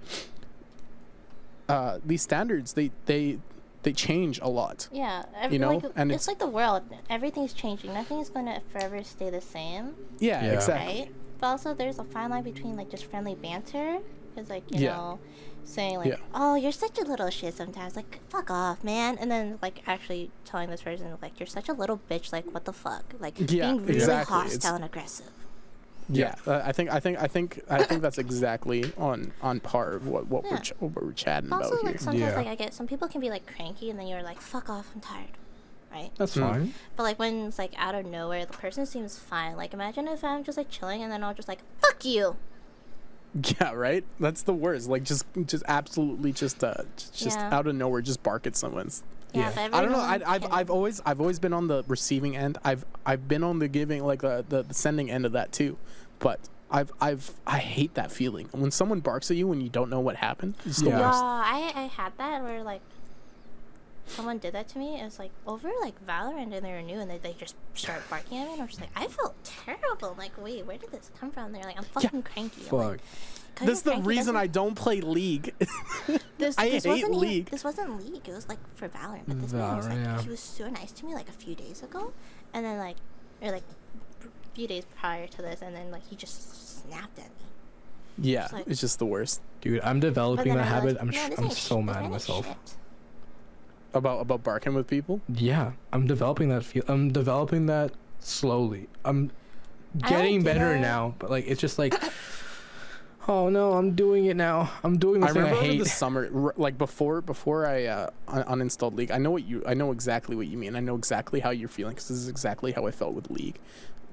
uh, 1.69 1.99
these 2.05 2.23
standards 2.23 2.75
they 2.75 2.91
they 3.07 3.39
they 3.83 3.93
change 3.93 4.39
a 4.41 4.49
lot 4.49 4.89
Yeah, 4.93 5.25
ev- 5.37 5.53
You 5.53 5.59
know, 5.59 5.75
like, 5.77 5.85
and 5.97 6.11
it's, 6.11 6.25
it's- 6.25 6.29
like 6.29 6.39
the 6.39 6.47
world. 6.47 6.83
Everything's 7.11 7.53
changing. 7.53 7.93
Nothing 7.93 8.19
is 8.19 8.31
gonna 8.31 8.61
forever 8.73 9.03
stay 9.05 9.29
the 9.31 9.43
same, 9.43 9.95
yeah, 10.19 10.43
Yeah. 10.45 10.53
exactly 10.53 11.01
right? 11.03 11.15
But 11.39 11.47
also, 11.49 11.75
there's 11.75 11.99
a 11.99 12.05
fine 12.05 12.31
line 12.31 12.45
between 12.45 12.77
like 12.77 12.89
just 12.91 13.05
friendly 13.07 13.35
banter, 13.35 13.99
because 14.35 14.49
like 14.49 14.63
you 14.71 14.81
Yeah. 14.85 14.97
know, 14.97 15.19
saying 15.65 15.99
like, 15.99 16.09
Yeah. 16.09 16.17
"Oh, 16.35 16.55
you're 16.55 16.73
such 16.73 16.99
a 16.99 17.05
little 17.05 17.31
shit." 17.31 17.55
Sometimes, 17.55 17.97
like, 17.97 18.21
"Fuck 18.29 18.51
off, 18.51 18.83
man," 18.85 19.17
and 19.19 19.31
then 19.31 19.59
like 19.63 19.83
actually 19.87 20.31
telling 20.45 20.71
this 20.71 20.83
person 20.83 21.17
like, 21.23 21.39
"You're 21.41 21.47
such 21.47 21.69
a 21.69 21.73
little 21.73 22.01
bitch." 22.11 22.33
Like, 22.33 22.53
what 22.53 22.65
the 22.65 22.73
fuck? 22.73 23.05
Like 23.19 23.39
Yeah, 23.39 23.47
being 23.73 23.79
really 23.87 23.95
exactly. 23.97 24.37
It's- 24.39 24.53
hostile 24.55 24.75
and 24.77 24.85
aggressive. 24.85 25.31
yeah 26.11 26.35
uh, 26.47 26.61
i 26.67 26.71
think 26.71 26.93
i 26.93 27.01
think 27.01 27.17
i 27.19 27.27
think 27.27 27.63
i 27.71 27.83
think 27.83 28.03
that's 28.03 28.19
exactly 28.19 28.93
on 28.99 29.33
on 29.41 29.59
par 29.59 29.93
of 29.93 30.07
what 30.07 30.27
what 30.29 30.45
we're 30.45 30.51
Yeah. 30.51 30.59
ch- 30.59 30.73
what 30.79 30.93
we're 31.03 31.13
chatting 31.13 31.51
Also, 31.51 31.71
about 31.71 31.85
like 31.85 31.93
here 31.95 31.99
sometimes 31.99 32.21
Yeah. 32.33 32.37
like 32.37 32.47
I 32.47 32.55
get 32.57 32.75
some 32.75 32.87
people 32.87 33.09
can 33.09 33.23
be 33.23 33.31
like 33.31 33.47
cranky, 33.47 33.89
and 33.89 33.99
then 33.99 34.07
you're 34.07 34.23
like, 34.23 34.39
"Fuck 34.43 34.69
off, 34.69 34.91
I'm 34.95 35.01
tired," 35.01 35.33
right? 35.91 36.11
That's 36.19 36.35
Hmm. 36.35 36.41
fine. 36.43 36.75
But 36.97 37.05
like 37.05 37.19
when 37.19 37.47
it's 37.47 37.59
like 37.59 37.73
out 37.79 37.95
of 37.95 38.05
nowhere, 38.05 38.45
the 38.45 38.53
person 38.53 38.85
seems 38.85 39.19
fine. 39.19 39.57
Like 39.57 39.73
imagine 39.73 40.07
if 40.07 40.23
I'm 40.23 40.45
just 40.45 40.59
like 40.59 40.69
chilling 40.69 41.03
and 41.03 41.11
then 41.11 41.25
I'll 41.25 41.33
just 41.33 41.49
like 41.49 41.61
fuck 41.81 42.05
you. 42.05 42.37
yeah 43.61 43.73
right 43.73 44.05
that's 44.21 44.43
the 44.43 44.53
worst 44.53 44.89
like 44.89 45.03
just 45.03 45.25
just 45.47 45.65
absolutely 45.67 46.33
just 46.33 46.63
uh 46.63 46.75
just 47.13 47.39
Yeah. 47.39 47.51
out 47.53 47.67
of 47.67 47.75
nowhere 47.75 48.01
just 48.01 48.23
bark 48.23 48.47
at 48.47 48.55
someone's 48.57 49.03
Yeah, 49.33 49.51
Yeah. 49.57 49.69
I 49.73 49.83
don't 49.83 49.91
know. 49.91 49.99
I, 49.99 50.21
I've, 50.25 50.53
I've 50.53 50.71
always 50.71 51.01
I've 51.05 51.21
always 51.21 51.41
been 51.41 51.53
on 51.53 51.67
the 51.67 51.83
receiving 51.89 52.37
end. 52.37 52.59
I've 52.65 52.85
I've 53.05 53.27
been 53.27 53.43
on 53.43 53.59
the 53.59 53.67
giving 53.67 54.05
like 54.05 54.23
uh, 54.23 54.43
the 54.49 54.63
the 54.63 54.75
sending 54.75 55.11
end 55.11 55.27
of 55.27 55.33
that 55.33 55.51
too, 55.51 55.77
but 56.21 56.39
I've 56.71 56.93
I've 57.01 57.33
I 57.45 57.59
hate 57.59 57.95
that 57.95 58.13
feeling 58.13 58.49
when 58.53 58.71
someone 58.71 59.01
barks 59.01 59.31
at 59.33 59.37
you 59.37 59.49
when 59.49 59.61
you 59.61 59.69
don't 59.69 59.91
know 59.91 59.99
what 59.99 60.15
happened. 60.17 60.55
It's 60.65 60.79
the 60.79 60.91
Yeah. 60.91 60.99
Yeah, 61.01 61.07
worst. 61.09 61.23
I 61.25 61.73
I 61.75 61.87
had 61.87 62.13
that 62.19 62.45
where 62.45 62.63
like 62.63 62.81
someone 64.07 64.39
did 64.39 64.53
that 64.55 64.69
to 64.69 64.79
me. 64.79 65.01
It 65.01 65.05
was 65.05 65.19
like 65.19 65.31
over 65.47 65.71
like 65.81 65.95
Valorant 66.07 66.55
and 66.55 66.65
they 66.65 66.73
were 66.73 66.83
new 66.83 66.99
and 67.01 67.11
they, 67.11 67.19
they 67.19 67.33
just 67.35 67.57
start 67.75 68.03
barking 68.11 68.39
at 68.39 68.47
me 68.47 68.53
and 68.53 68.61
I 68.63 68.65
was 68.65 68.71
just 68.77 68.81
like 68.81 68.91
I 68.97 69.07
felt 69.07 69.35
terrible. 69.45 70.11
I'm 70.13 70.19
like 70.19 70.33
wait, 70.43 70.67
where 70.67 70.77
did 70.79 70.91
this 70.93 71.11
come 71.19 71.31
from? 71.31 71.53
They're 71.53 71.63
like 71.65 71.79
I'm 71.79 71.85
fucking 71.85 72.23
cranky. 72.23 72.63
I'm 72.71 72.77
like, 72.79 73.01
Fuck. 73.01 73.67
This 73.67 73.79
is 73.79 73.83
the 73.85 73.97
reason 73.99 74.35
I 74.37 74.47
don't 74.49 74.75
play 74.75 75.01
League. 75.01 75.55
This, 76.37 76.59
I 76.59 76.69
this 76.69 76.83
hate 76.83 76.91
wasn't 76.91 77.11
even- 77.15 77.21
League. 77.21 77.51
this 77.51 77.63
wasn't 77.63 78.05
League. 78.05 78.29
It 78.29 78.33
was 78.33 78.49
like 78.49 78.59
for 78.75 78.89
Valorant. 78.89 79.23
But 79.29 79.41
this 79.41 79.53
man 79.53 79.77
was 79.77 79.87
like 79.87 79.97
Valorant, 79.99 80.05
yeah. 80.05 80.23
he 80.23 80.29
was 80.29 80.41
so 80.41 80.69
nice 80.69 80.91
to 80.91 81.07
me 81.07 81.15
like 81.15 81.29
a 81.29 81.33
few 81.33 81.55
days 81.55 81.83
ago, 81.85 82.13
and 82.53 82.67
then 82.67 82.77
like 82.79 82.97
or 83.41 83.53
like 83.53 83.63
a 84.25 84.55
few 84.57 84.67
days 84.67 84.85
prior 84.99 85.29
to 85.29 85.37
this, 85.43 85.63
and 85.63 85.75
then 85.75 85.93
like 85.93 86.03
he 86.11 86.17
just 86.17 86.83
snapped 86.83 87.19
at 87.21 87.27
me. 87.27 87.47
yeah, 88.33 88.45
It's 88.45 88.53
like- 88.53 88.67
it's 88.67 88.81
just 88.81 88.99
the 88.99 89.07
worst. 89.07 89.41
Dude, 89.61 89.81
I'm 89.83 90.01
developing 90.01 90.55
that 90.57 90.65
habit. 90.67 90.97
I'm 91.01 91.07
no, 91.07 91.13
sh- 91.13 91.31
I'm 91.39 91.51
so 91.51 91.81
mad 91.81 92.05
at 92.05 92.11
myself. 92.11 92.47
shit. 92.47 92.57
About 93.95 94.21
about 94.21 94.43
barking 94.43 94.75
with 94.75 94.87
people. 94.87 95.21
Yeah, 95.29 95.73
I'm 95.93 96.07
developing 96.07 96.49
that 96.51 96.65
feel. 96.65 96.83
I'm 96.89 97.13
developing 97.13 97.67
that 97.67 97.93
slowly. 98.19 98.89
I'm 99.05 99.31
getting 99.99 100.37
like 100.39 100.45
better 100.45 100.75
it. 100.75 100.81
now, 100.81 101.15
but 101.19 101.31
like 101.31 101.47
it's 101.47 101.61
just 101.61 101.79
like, 101.79 101.95
oh 103.29 103.49
no, 103.49 103.73
I'm 103.75 103.95
doing 103.95 104.27
it 104.27 104.37
now. 104.37 104.71
I'm 104.83 104.99
doing 104.99 105.21
the 105.21 105.29
I 105.29 105.31
thing 105.31 105.43
I 105.43 105.45
remember 105.45 105.61
over 105.63 105.73
hate. 105.73 105.79
the 105.79 105.89
summer, 105.89 106.53
like 106.57 106.77
before 106.77 107.21
before 107.21 107.67
I 107.67 107.85
uh, 107.85 108.11
un- 108.29 108.45
uninstalled 108.61 108.97
League. 108.97 109.11
I 109.13 109.19
know 109.19 109.31
what 109.31 109.47
you. 109.47 109.63
I 109.67 109.75
know 109.75 109.93
exactly 109.93 110.35
what 110.37 110.49
you 110.49 110.59
mean. 110.59 110.75
I 110.77 110.81
know 110.81 110.97
exactly 110.97 111.41
how 111.41 111.51
you're 111.51 111.69
feeling 111.69 111.95
because 111.95 112.09
this 112.09 112.19
is 112.19 112.29
exactly 112.29 112.73
how 112.73 112.87
I 112.87 112.91
felt 112.91 113.15
with 113.15 113.31
League. 113.31 113.59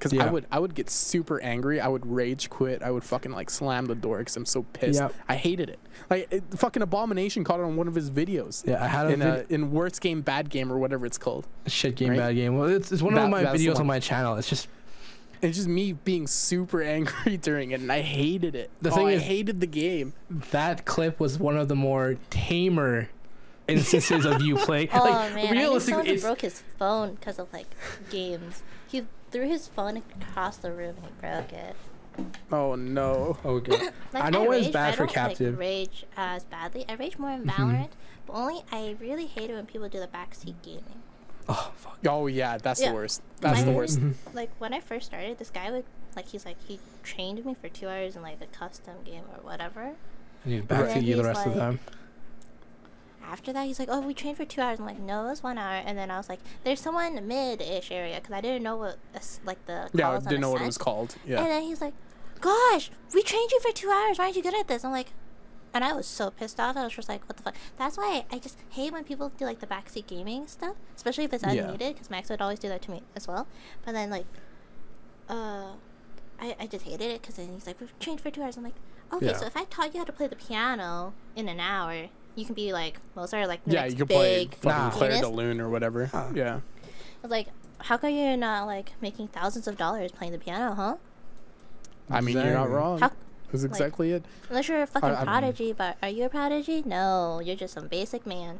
Because 0.01 0.17
I 0.17 0.29
would 0.31 0.45
I 0.51 0.57
would 0.59 0.73
get 0.73 0.89
super 0.89 1.39
angry. 1.41 1.79
I 1.79 1.87
would 1.87 2.05
rage 2.05 2.49
quit. 2.49 2.81
I 2.81 2.89
would 2.89 3.03
fucking 3.03 3.31
like 3.31 3.49
slam 3.49 3.85
the 3.85 3.93
door 3.95 4.17
because 4.19 4.35
I'm 4.35 4.45
so 4.45 4.63
pissed. 4.73 4.99
Yep. 4.99 5.13
I 5.29 5.35
hated 5.35 5.69
it. 5.69 5.79
Like 6.09 6.27
it, 6.31 6.43
fucking 6.57 6.81
Abomination 6.81 7.43
caught 7.43 7.59
it 7.59 7.63
on 7.63 7.75
one 7.75 7.87
of 7.87 7.93
his 7.95 8.09
videos. 8.09 8.65
Yeah, 8.67 8.83
I 8.83 8.87
had 8.87 9.07
a 9.07 9.09
in 9.13 9.21
uh, 9.21 9.35
vid- 9.37 9.51
in 9.51 9.71
worst 9.71 10.01
game, 10.01 10.21
bad 10.21 10.49
game, 10.49 10.71
or 10.71 10.79
whatever 10.79 11.05
it's 11.05 11.17
called. 11.19 11.45
shit 11.67 11.95
game, 11.95 12.09
right? 12.09 12.17
bad 12.17 12.35
game. 12.35 12.57
Well, 12.57 12.69
it's, 12.69 12.91
it's 12.91 13.01
one 13.03 13.13
That- 13.13 13.25
of 13.25 13.29
my 13.29 13.43
videos 13.43 13.79
on 13.79 13.85
my 13.85 13.99
channel. 13.99 14.35
It's 14.37 14.49
just 14.49 14.67
It's 15.43 15.57
just 15.57 15.67
me 15.69 15.93
being 15.93 16.25
super 16.27 16.81
angry 16.97 17.37
during 17.37 17.71
it, 17.71 17.79
and 17.81 17.91
I 17.91 18.01
hated 18.01 18.55
it. 18.55 18.71
The 18.81 18.89
Oh, 18.91 18.95
thing 18.95 19.07
I 19.07 19.11
is- 19.11 19.21
hated 19.23 19.59
the 19.61 19.67
game. 19.67 20.13
that 20.51 20.85
clip 20.85 21.19
was 21.19 21.37
one 21.37 21.57
of 21.57 21.67
the 21.67 21.75
more 21.75 22.17
tamer 22.31 23.09
instances 23.67 24.25
of 24.25 24.41
you 24.41 24.55
playing. 24.67 24.89
Oh 24.93 24.99
like 25.03 25.33
man, 25.35 25.47
I 25.47 25.51
knew 25.51 25.59
realistically, 25.59 26.17
someone 26.17 26.19
broke 26.35 26.41
his 26.41 26.63
phone 26.79 27.13
because 27.15 27.39
of 27.39 27.51
like 27.53 27.67
games. 28.09 28.63
He 29.31 29.37
threw 29.37 29.47
his 29.47 29.67
phone 29.67 29.97
across 30.21 30.57
the 30.57 30.71
room 30.71 30.95
and 30.97 31.05
he 31.05 31.11
broke 31.19 31.53
it. 31.53 31.75
Oh 32.51 32.75
no. 32.75 33.37
okay. 33.45 33.89
Like, 34.13 34.23
I 34.25 34.29
know 34.29 34.43
when 34.43 34.57
it's 34.57 34.65
rage, 34.67 34.73
bad 34.73 34.93
I 34.93 34.97
for 34.97 35.05
don't, 35.05 35.13
captive. 35.13 35.53
Like, 35.53 35.59
rage 35.59 36.05
as 36.17 36.43
badly. 36.43 36.83
I 36.89 36.95
rage 36.95 37.17
more 37.17 37.31
in 37.31 37.43
Mm-hmm. 37.45 37.49
Valorant, 37.63 37.89
but 38.27 38.33
only 38.33 38.61
I 38.71 38.95
really 38.99 39.25
hate 39.25 39.49
it 39.49 39.53
when 39.53 39.65
people 39.65 39.87
do 39.87 39.99
the 39.99 40.07
backseat 40.07 40.55
gaming. 40.61 41.01
Oh 41.47 41.71
fuck. 41.75 41.97
Oh 42.07 42.27
yeah, 42.27 42.57
that's 42.57 42.81
Yeah. 42.81 42.89
the 42.89 42.95
worst. 42.95 43.21
That's 43.39 43.59
My- 43.59 43.65
the 43.65 43.71
worst. 43.71 43.99
Like 44.33 44.49
when 44.59 44.73
I 44.73 44.79
first 44.81 45.05
started, 45.05 45.37
this 45.37 45.49
guy 45.49 45.71
would 45.71 45.85
like 46.15 46.27
he's 46.27 46.45
like 46.45 46.57
he 46.67 46.79
trained 47.03 47.43
me 47.45 47.53
for 47.53 47.69
two 47.69 47.87
hours 47.87 48.17
in 48.17 48.21
like 48.21 48.41
a 48.41 48.47
custom 48.47 48.95
game 49.05 49.23
or 49.33 49.41
whatever. 49.43 49.93
I 50.45 50.49
need 50.49 50.67
to 50.67 50.75
backseat 50.75 51.03
you 51.03 51.15
the 51.15 51.21
he's 51.21 51.23
rest 51.23 51.47
of 51.47 51.53
the 51.53 51.59
time. 51.61 51.79
After 53.23 53.53
that, 53.53 53.65
he's 53.65 53.79
like, 53.79 53.89
"Oh, 53.91 54.01
we 54.01 54.13
trained 54.13 54.37
for 54.37 54.45
two 54.45 54.61
hours." 54.61 54.79
I'm 54.79 54.85
like, 54.85 54.99
"No, 54.99 55.25
it 55.25 55.29
was 55.29 55.43
one 55.43 55.57
hour." 55.57 55.81
And 55.85 55.97
then 55.97 56.09
I 56.11 56.17
was 56.17 56.29
like, 56.29 56.39
"There's 56.63 56.79
someone 56.79 57.27
mid-ish 57.27 57.91
area," 57.91 58.15
because 58.15 58.33
I 58.33 58.41
didn't 58.41 58.63
know 58.63 58.75
what 58.77 58.97
like 59.45 59.65
the 59.65 59.89
Yeah, 59.93 60.11
I 60.11 60.19
didn't 60.19 60.41
know 60.41 60.51
what 60.51 60.61
it 60.61 60.65
was 60.65 60.77
called. 60.77 61.15
yeah 61.25 61.41
And 61.41 61.47
then 61.51 61.63
he's 61.63 61.81
like, 61.81 61.93
"Gosh, 62.39 62.91
we 63.13 63.23
trained 63.23 63.51
you 63.51 63.59
for 63.59 63.71
two 63.71 63.89
hours. 63.89 64.17
Why 64.17 64.25
aren't 64.25 64.35
you 64.35 64.43
good 64.43 64.55
at 64.55 64.67
this?" 64.67 64.83
I'm 64.83 64.91
like, 64.91 65.13
and 65.73 65.83
I 65.85 65.93
was 65.93 66.05
so 66.05 66.29
pissed 66.31 66.59
off. 66.59 66.75
I 66.75 66.83
was 66.83 66.93
just 66.93 67.07
like, 67.07 67.27
"What 67.29 67.37
the 67.37 67.43
fuck?" 67.43 67.55
That's 67.77 67.97
why 67.97 68.25
I 68.31 68.39
just 68.39 68.57
hate 68.71 68.91
when 68.91 69.03
people 69.03 69.29
do 69.29 69.45
like 69.45 69.59
the 69.59 69.67
backseat 69.67 70.07
gaming 70.07 70.47
stuff, 70.47 70.75
especially 70.95 71.23
if 71.23 71.33
it's 71.33 71.43
unneeded. 71.43 71.93
Because 71.95 72.09
Max 72.09 72.29
would 72.29 72.41
always 72.41 72.59
do 72.59 72.67
that 72.69 72.81
to 72.83 72.91
me 72.91 73.03
as 73.15 73.27
well. 73.27 73.47
But 73.85 73.93
then 73.93 74.09
like, 74.09 74.25
uh, 75.29 75.73
I 76.39 76.55
I 76.59 76.67
just 76.67 76.85
hated 76.85 77.09
it 77.11 77.21
because 77.21 77.35
then 77.35 77.53
he's 77.53 77.65
like, 77.67 77.79
"We've 77.79 77.97
trained 77.99 78.19
for 78.21 78.29
two 78.31 78.41
hours." 78.43 78.57
I'm 78.57 78.63
like, 78.63 78.75
"Okay, 79.13 79.27
Yeah. 79.27 79.37
so 79.37 79.45
if 79.45 79.55
I 79.55 79.63
taught 79.65 79.93
you 79.93 79.99
how 79.99 80.05
to 80.05 80.11
play 80.11 80.27
the 80.27 80.35
piano 80.35 81.13
in 81.35 81.47
an 81.47 81.59
hour, 81.59 82.09
you 82.35 82.45
can 82.45 82.55
be 82.55 82.73
like 82.73 82.97
well, 83.15 83.23
Mozart, 83.23 83.47
like 83.47 83.61
Yeah, 83.65 83.85
you 83.85 83.95
can 83.95 84.07
play 84.07 84.45
big 84.45 84.55
fucking 84.55 84.69
Nah. 84.69 84.89
Clair 84.91 85.21
de. 85.21 85.27
Lune 85.27 85.59
or 85.61 85.69
whatever. 85.69 86.05
Huh. 86.07 86.27
Yeah. 86.33 86.55
I 86.55 86.59
was 87.21 87.31
like, 87.31 87.47
"How 87.79 87.97
come 87.97 88.11
you're 88.11 88.37
not 88.37 88.65
like 88.65 88.93
making 89.01 89.27
thousands 89.29 89.67
of 89.67 89.77
dollars 89.77 90.11
playing 90.11 90.33
the 90.33 90.39
piano, 90.39 90.73
huh?" 90.73 90.95
I 92.09 92.21
mean, 92.21 92.35
you're 92.35 92.53
not 92.53 92.69
wrong. 92.69 92.99
How- 92.99 93.11
That's 93.51 93.63
exactly 93.63 94.11
it. 94.11 94.23
Unless 94.49 94.67
you're 94.69 94.81
a 94.81 94.87
fucking 94.87 95.09
I 95.09 95.15
mean- 95.17 95.25
prodigy, 95.25 95.73
but 95.73 95.97
are 96.01 96.09
you 96.09 96.25
a 96.25 96.29
prodigy? 96.29 96.83
No, 96.85 97.39
you're 97.43 97.55
just 97.55 97.73
some 97.73 97.87
basic 97.87 98.25
man. 98.25 98.59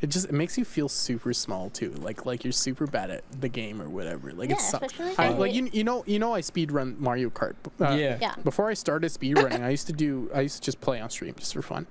It 0.00 0.10
just 0.10 0.26
it 0.26 0.32
makes 0.32 0.58
you 0.58 0.64
feel 0.64 0.88
super 0.88 1.32
small 1.32 1.70
too. 1.70 1.90
Like 1.92 2.26
like 2.26 2.42
you're 2.44 2.52
super 2.52 2.88
bad 2.88 3.10
at 3.10 3.22
the 3.40 3.48
game 3.48 3.80
or 3.80 3.88
whatever. 3.88 4.32
Like 4.32 4.50
it's 4.50 4.60
Yeah, 4.64 4.68
some- 4.68 4.82
especially 4.82 5.14
I, 5.16 5.28
if 5.32 5.38
like 5.38 5.54
you- 5.54 5.64
you 5.66 5.70
you 5.72 5.84
know 5.84 6.02
you 6.08 6.18
know 6.18 6.34
I 6.34 6.40
speed 6.40 6.72
run 6.72 6.96
Mario 6.98 7.30
Kart. 7.30 7.54
Uh, 7.80 7.94
yeah. 7.94 8.18
Yeah. 8.20 8.34
Before 8.42 8.68
I 8.68 8.74
started 8.74 9.10
speed 9.10 9.38
running, 9.38 9.62
I 9.62 9.70
used 9.70 9.86
to 9.86 9.92
do 9.92 10.28
I 10.34 10.40
used 10.40 10.56
to 10.56 10.62
just 10.62 10.80
play 10.80 11.00
on 11.00 11.08
stream 11.08 11.34
just 11.38 11.54
for 11.54 11.62
fun, 11.62 11.86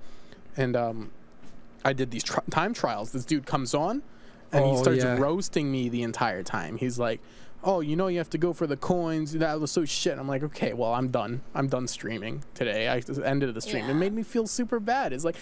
and 0.56 0.76
um, 0.76 1.10
I 1.84 1.92
did 1.92 2.10
these 2.10 2.24
tri- 2.24 2.42
time 2.50 2.74
trials. 2.74 3.12
This 3.12 3.24
dude 3.24 3.46
comes 3.46 3.74
on, 3.74 4.02
and 4.52 4.64
he 4.64 4.70
Oh, 4.72 4.76
starts 4.82 5.02
yeah. 5.04 5.16
roasting 5.18 5.70
me 5.70 5.88
the 5.88 6.02
entire 6.02 6.42
time. 6.42 6.76
He's 6.78 6.98
like, 6.98 7.20
"Oh, 7.64 7.80
you 7.80 7.96
know 7.96 8.06
you 8.08 8.18
have 8.18 8.30
to 8.30 8.38
go 8.38 8.52
for 8.52 8.66
the 8.66 8.76
coins. 8.76 9.32
That 9.32 9.60
was 9.60 9.70
so 9.70 9.84
shit." 9.84 10.18
I'm 10.18 10.28
like, 10.28 10.42
"Okay, 10.42 10.72
well 10.72 10.92
I'm 10.94 11.08
done. 11.08 11.40
I'm 11.54 11.68
done 11.68 11.86
streaming 11.88 12.44
today. 12.54 12.88
I 12.88 13.00
just 13.00 13.20
ended 13.20 13.52
the 13.54 13.60
stream. 13.60 13.88
It 13.88 13.94
made 13.94 14.12
me 14.12 14.22
feel 14.22 14.46
super 14.46 14.78
bad. 14.80 15.12
It's 15.12 15.24
like, 15.24 15.36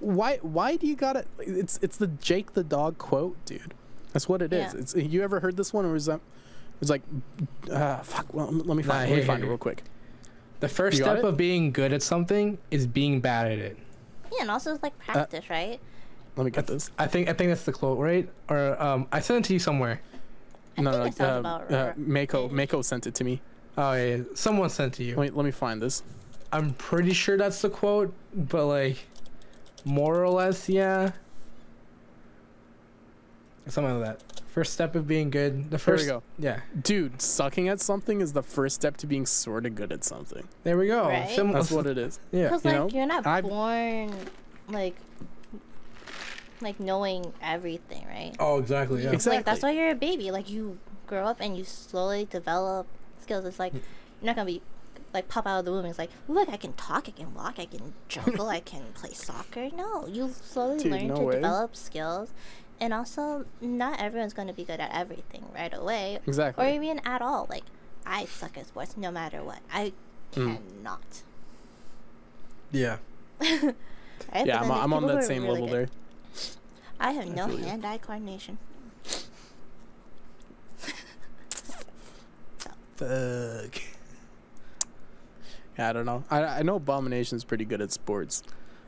why 0.00 0.38
why 0.42 0.76
do 0.76 0.86
you 0.86 0.96
gotta? 0.96 1.24
It's 1.38 1.78
it's 1.82 1.96
the 1.96 2.06
Jake 2.08 2.54
the 2.54 2.64
dog 2.64 2.98
quote, 2.98 3.36
dude. 3.44 3.74
That's 4.12 4.28
what 4.28 4.42
it 4.42 4.52
is. 4.52 4.72
Yeah. 4.74 4.80
It's 4.80 4.94
you 4.94 5.22
ever 5.22 5.40
heard 5.40 5.56
this 5.56 5.72
one 5.72 5.84
or 5.84 5.94
is 5.96 6.06
that? 6.06 6.20
It's 6.80 6.90
like, 6.90 7.02
uh, 7.70 7.98
fuck. 7.98 8.32
Well, 8.34 8.50
let 8.50 8.76
me 8.76 8.82
find. 8.82 8.86
Nah, 8.88 8.94
let 9.00 9.08
me 9.10 9.14
here, 9.16 9.24
find 9.24 9.42
it 9.42 9.46
real 9.46 9.58
quick. 9.58 9.82
The 10.60 10.68
first 10.68 10.98
You 10.98 11.04
step 11.04 11.18
it? 11.18 11.24
of 11.24 11.36
being 11.36 11.72
good 11.72 11.92
at 11.92 12.02
something 12.02 12.58
is 12.70 12.86
being 12.86 13.20
bad 13.20 13.50
at 13.52 13.58
it. 13.58 13.78
Yeah, 14.34 14.42
and 14.42 14.50
also 14.50 14.74
it's 14.74 14.82
like 14.82 14.94
Uh, 15.08 15.12
practice, 15.12 15.48
right? 15.50 15.78
Let 16.36 16.44
me 16.44 16.50
get 16.50 16.66
this. 16.66 16.90
I 16.98 17.06
think 17.06 17.28
I 17.28 17.32
think 17.32 17.50
that's 17.50 17.64
the 17.64 17.72
quote, 17.72 17.98
right? 17.98 18.28
Or 18.48 18.80
um, 18.82 19.06
I 19.12 19.20
sent 19.20 19.44
it 19.44 19.48
to 19.48 19.52
you 19.52 19.58
somewhere. 19.58 20.00
I 20.76 20.82
no, 20.82 21.04
think 21.04 21.20
no, 21.20 21.26
it 21.26 21.30
uh, 21.30 21.38
about 21.38 21.72
uh. 21.72 21.92
Mako, 21.96 22.48
Mako 22.48 22.82
sent 22.82 23.06
it 23.06 23.14
to 23.16 23.24
me. 23.24 23.40
Oh 23.78 23.92
yeah, 23.92 24.16
yeah. 24.16 24.22
someone 24.34 24.68
sent 24.70 24.94
it 24.94 24.96
to 24.96 25.04
you. 25.04 25.16
Let 25.16 25.30
me, 25.30 25.30
let 25.30 25.44
me 25.44 25.52
find 25.52 25.80
this. 25.80 26.02
I'm 26.52 26.74
pretty 26.74 27.12
sure 27.12 27.36
that's 27.36 27.62
the 27.62 27.70
quote, 27.70 28.12
but 28.34 28.66
like, 28.66 28.96
more 29.84 30.22
or 30.22 30.28
less, 30.28 30.68
yeah. 30.68 31.12
Something 33.66 34.00
like 34.00 34.18
that. 34.18 34.42
First 34.48 34.72
step 34.74 34.94
of 34.94 35.08
being 35.08 35.30
good. 35.30 35.70
The 35.70 35.78
Here 35.78 35.94
we 35.94 35.98
first. 35.98 36.06
go. 36.06 36.22
Yeah. 36.38 36.60
Dude, 36.82 37.20
sucking 37.20 37.68
at 37.68 37.80
something 37.80 38.20
is 38.20 38.32
the 38.34 38.42
first 38.42 38.74
step 38.76 38.96
to 38.98 39.06
being 39.06 39.26
sort 39.26 39.66
of 39.66 39.74
good 39.74 39.90
at 39.90 40.04
something. 40.04 40.46
There 40.64 40.76
we 40.76 40.86
go. 40.86 41.08
Right? 41.08 41.28
Sim- 41.30 41.50
That's 41.52 41.70
what 41.72 41.86
it 41.86 41.96
is. 41.98 42.20
Yeah. 42.30 42.44
Because 42.44 42.64
you 42.64 42.70
like 42.70 42.78
know, 42.80 42.88
you're 42.98 43.06
not 43.06 43.26
I've- 43.26 43.48
born 43.48 44.14
like 44.68 44.94
like 46.60 46.78
knowing 46.80 47.32
everything, 47.42 48.06
right? 48.08 48.34
Oh, 48.38 48.58
exactly. 48.58 49.02
Yeah. 49.02 49.10
Ex- 49.12 49.26
Like 49.26 49.44
that's 49.44 49.62
why 49.62 49.70
you're 49.72 49.90
a 49.90 49.94
baby. 49.94 50.30
Like 50.30 50.48
you 50.48 50.78
grow 51.06 51.24
up 51.26 51.38
and 51.40 51.56
you 51.56 51.64
slowly 51.64 52.26
develop 52.30 52.86
skills. 53.20 53.44
It's 53.44 53.58
like 53.58 53.72
you're 53.74 53.82
not 54.22 54.36
gonna 54.36 54.46
be 54.46 54.62
like 55.12 55.28
pop 55.28 55.46
out 55.46 55.58
of 55.60 55.64
the 55.64 55.72
womb. 55.72 55.84
It's 55.86 55.98
like 55.98 56.10
look, 56.28 56.48
I 56.48 56.56
can 56.56 56.72
talk, 56.74 57.08
I 57.08 57.12
can 57.12 57.34
walk, 57.34 57.58
I 57.58 57.66
can 57.66 57.92
juggle, 58.08 58.48
I 58.48 58.60
can 58.60 58.82
play 58.94 59.12
soccer. 59.12 59.68
No, 59.76 60.06
you 60.06 60.30
slowly 60.30 60.82
Dude, 60.82 60.92
learn 60.92 61.06
no 61.08 61.16
to 61.16 61.22
way. 61.22 61.34
develop 61.36 61.74
skills, 61.76 62.30
and 62.80 62.92
also 62.94 63.44
not 63.60 64.00
everyone's 64.00 64.32
gonna 64.34 64.52
be 64.52 64.64
good 64.64 64.80
at 64.80 64.90
everything 64.92 65.44
right 65.54 65.72
away, 65.72 66.18
exactly 66.26 66.64
or 66.64 66.68
even 66.70 67.00
at 67.04 67.22
all. 67.22 67.46
Like 67.48 67.64
I 68.06 68.24
suck 68.26 68.56
at 68.58 68.66
sports 68.66 68.96
no 68.96 69.10
matter 69.10 69.42
what. 69.42 69.60
I 69.72 69.92
Mm. 70.32 70.58
cannot. 70.82 71.22
Yeah. 72.72 72.96
Right? 74.32 74.46
Yeah, 74.46 74.60
I'm, 74.62 74.70
I'm 74.70 74.92
on 74.92 75.06
that 75.08 75.24
same 75.24 75.42
really 75.42 75.54
level 75.60 75.68
good. 75.68 75.88
there. 75.88 75.88
I 77.00 77.12
have 77.12 77.26
no 77.28 77.46
hand-eye 77.48 77.98
coordination. 77.98 78.58
Fuck. 82.96 83.80
Yeah, 85.78 85.90
I 85.90 85.92
don't 85.92 86.06
know. 86.06 86.22
I, 86.30 86.42
I 86.44 86.62
know 86.62 86.76
Abomination's 86.76 87.44
pretty 87.44 87.64
good 87.64 87.80
at 87.80 87.90
sports. 87.92 88.42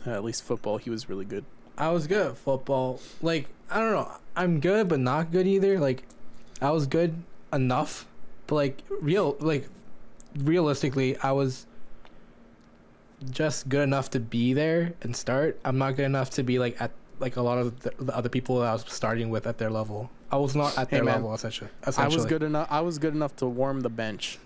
Uh, 0.07 0.11
at 0.11 0.23
least 0.25 0.45
football, 0.45 0.77
he 0.79 0.91
was 0.91 1.09
really 1.09 1.25
good. 1.25 1.45
I 1.79 1.91
was 1.91 2.07
good 2.07 2.27
at 2.29 2.37
football. 2.37 3.01
Like 3.23 3.49
I 3.71 3.79
don't 3.81 3.93
know. 3.93 4.11
I'm 4.35 4.61
good, 4.61 4.89
but 4.89 5.01
not 5.01 5.33
good 5.33 5.47
either. 5.47 5.79
Like 5.79 6.05
I 6.61 6.71
was 6.71 6.87
good 6.87 7.15
enough, 7.53 8.07
but 8.47 8.55
like 8.57 8.83
real 9.01 9.37
like 9.41 9.69
realistically, 10.39 11.17
I 11.19 11.33
was 11.33 11.67
just 13.31 13.69
good 13.69 13.83
enough 13.83 14.11
to 14.11 14.21
be 14.21 14.53
there 14.53 14.93
and 15.03 15.17
start. 15.17 15.59
I'm 15.65 15.79
not 15.79 15.97
good 15.97 16.05
enough 16.05 16.31
to 16.31 16.43
be 16.43 16.59
like 16.59 16.81
at 16.81 16.91
like 17.19 17.37
a 17.37 17.43
lot 17.43 17.59
of 17.59 17.81
the, 17.81 17.93
the 17.99 18.15
other 18.17 18.29
people 18.29 18.61
that 18.61 18.67
I 18.69 18.73
was 18.75 18.85
starting 18.89 19.31
with 19.31 19.47
at 19.47 19.59
their 19.59 19.71
level. 19.71 20.11
I 20.31 20.37
was 20.37 20.55
not 20.55 20.77
at 20.77 20.91
Hey, 20.91 20.97
their 20.97 21.05
man. 21.05 21.15
level 21.17 21.35
essentially. 21.35 21.71
I 21.97 22.09
was 22.09 22.27
good 22.27 22.43
enough. 22.43 22.69
I 22.71 22.81
was 22.81 22.99
good 22.99 23.15
enough 23.15 23.35
to 23.37 23.47
warm 23.47 23.81
the 23.81 23.89
bench. 23.89 24.39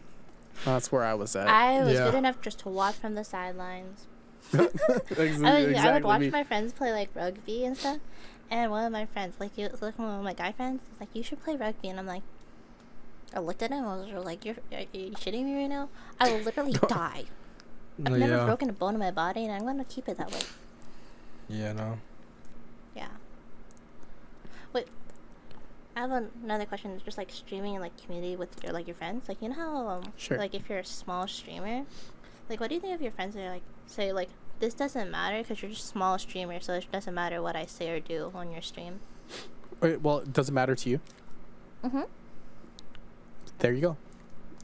That's 0.64 0.92
where 0.92 1.02
I 1.02 1.14
was 1.14 1.34
at. 1.34 1.48
I 1.48 1.82
was 1.82 1.94
Yeah. 1.94 2.04
good 2.04 2.14
enough 2.18 2.40
just 2.42 2.60
to 2.60 2.68
watch 2.68 2.94
from 2.94 3.14
the 3.14 3.24
sidelines. 3.24 4.06
Ex- 4.52 5.42
I, 5.42 5.64
would, 5.64 5.76
I 5.76 5.92
would 5.92 6.04
watch 6.04 6.20
me. 6.20 6.30
my 6.30 6.44
friends 6.44 6.72
play 6.72 6.92
like 6.92 7.10
rugby 7.14 7.64
and 7.64 7.76
stuff. 7.76 7.98
And 8.50 8.70
one 8.70 8.84
of 8.84 8.92
my 8.92 9.06
friends, 9.06 9.36
like, 9.38 9.54
he 9.54 9.62
was 9.62 9.80
like 9.80 9.96
one 9.98 10.10
of 10.18 10.24
my 10.24 10.34
guy 10.34 10.50
friends, 10.50 10.80
was 10.90 10.98
like, 11.00 11.10
"You 11.14 11.22
should 11.22 11.40
play 11.42 11.56
rugby." 11.56 11.88
And 11.88 12.00
I'm 12.00 12.06
like, 12.06 12.22
I 13.32 13.38
looked 13.38 13.62
at 13.62 13.70
him. 13.70 13.84
I 13.84 13.96
was 13.96 14.24
like, 14.24 14.44
"You're, 14.44 14.56
are 14.72 14.80
you 14.92 15.12
shitting 15.12 15.44
me 15.44 15.54
right 15.54 15.68
now? 15.68 15.88
I 16.18 16.32
will 16.32 16.40
literally 16.40 16.72
die. 16.88 17.24
I've 18.04 18.12
never 18.18 18.36
yeah. 18.38 18.44
broken 18.46 18.68
a 18.70 18.72
bone 18.72 18.94
in 18.94 19.00
my 19.00 19.12
body, 19.12 19.44
and 19.44 19.52
I'm 19.52 19.64
gonna 19.64 19.84
keep 19.84 20.08
it 20.08 20.16
that 20.18 20.32
way." 20.32 20.40
Yeah. 21.48 21.72
No. 21.74 21.98
Yeah. 22.96 23.08
Wait. 24.72 24.88
I 25.96 26.00
have 26.00 26.10
another 26.42 26.64
question. 26.64 27.00
Just 27.04 27.18
like 27.18 27.30
streaming 27.30 27.74
in 27.74 27.80
like 27.80 27.96
community 28.02 28.34
with 28.34 28.62
your 28.64 28.72
like 28.72 28.88
your 28.88 28.96
friends. 28.96 29.28
Like 29.28 29.40
you 29.42 29.48
know 29.50 29.54
how 29.54 29.88
um 29.88 30.12
Sure. 30.16 30.38
like 30.38 30.54
if 30.54 30.68
you're 30.68 30.78
a 30.78 30.84
small 30.84 31.28
streamer, 31.28 31.84
like 32.50 32.60
what 32.60 32.68
do 32.68 32.74
you 32.74 32.80
think 32.80 32.94
of 32.94 33.00
your 33.00 33.12
friends 33.12 33.34
that 33.34 33.42
are 33.46 33.50
like 33.50 33.62
say 33.86 34.12
like 34.12 34.28
this 34.58 34.74
doesn't 34.74 35.10
matter 35.10 35.38
because 35.38 35.62
you're 35.62 35.70
just 35.70 35.84
a 35.84 35.88
small 35.88 36.18
streamer, 36.18 36.60
so 36.60 36.74
it 36.74 36.86
doesn't 36.92 37.14
matter 37.14 37.40
what 37.40 37.56
I 37.56 37.64
say 37.64 37.88
or 37.90 38.00
do 38.00 38.30
on 38.34 38.52
your 38.52 38.60
stream. 38.60 39.00
Wait, 39.80 40.02
well, 40.02 40.18
it 40.18 40.34
doesn't 40.34 40.54
matter 40.54 40.74
to 40.74 40.90
you. 40.90 41.00
Mhm. 41.82 42.06
There 43.60 43.72
you 43.72 43.80
go. 43.80 43.96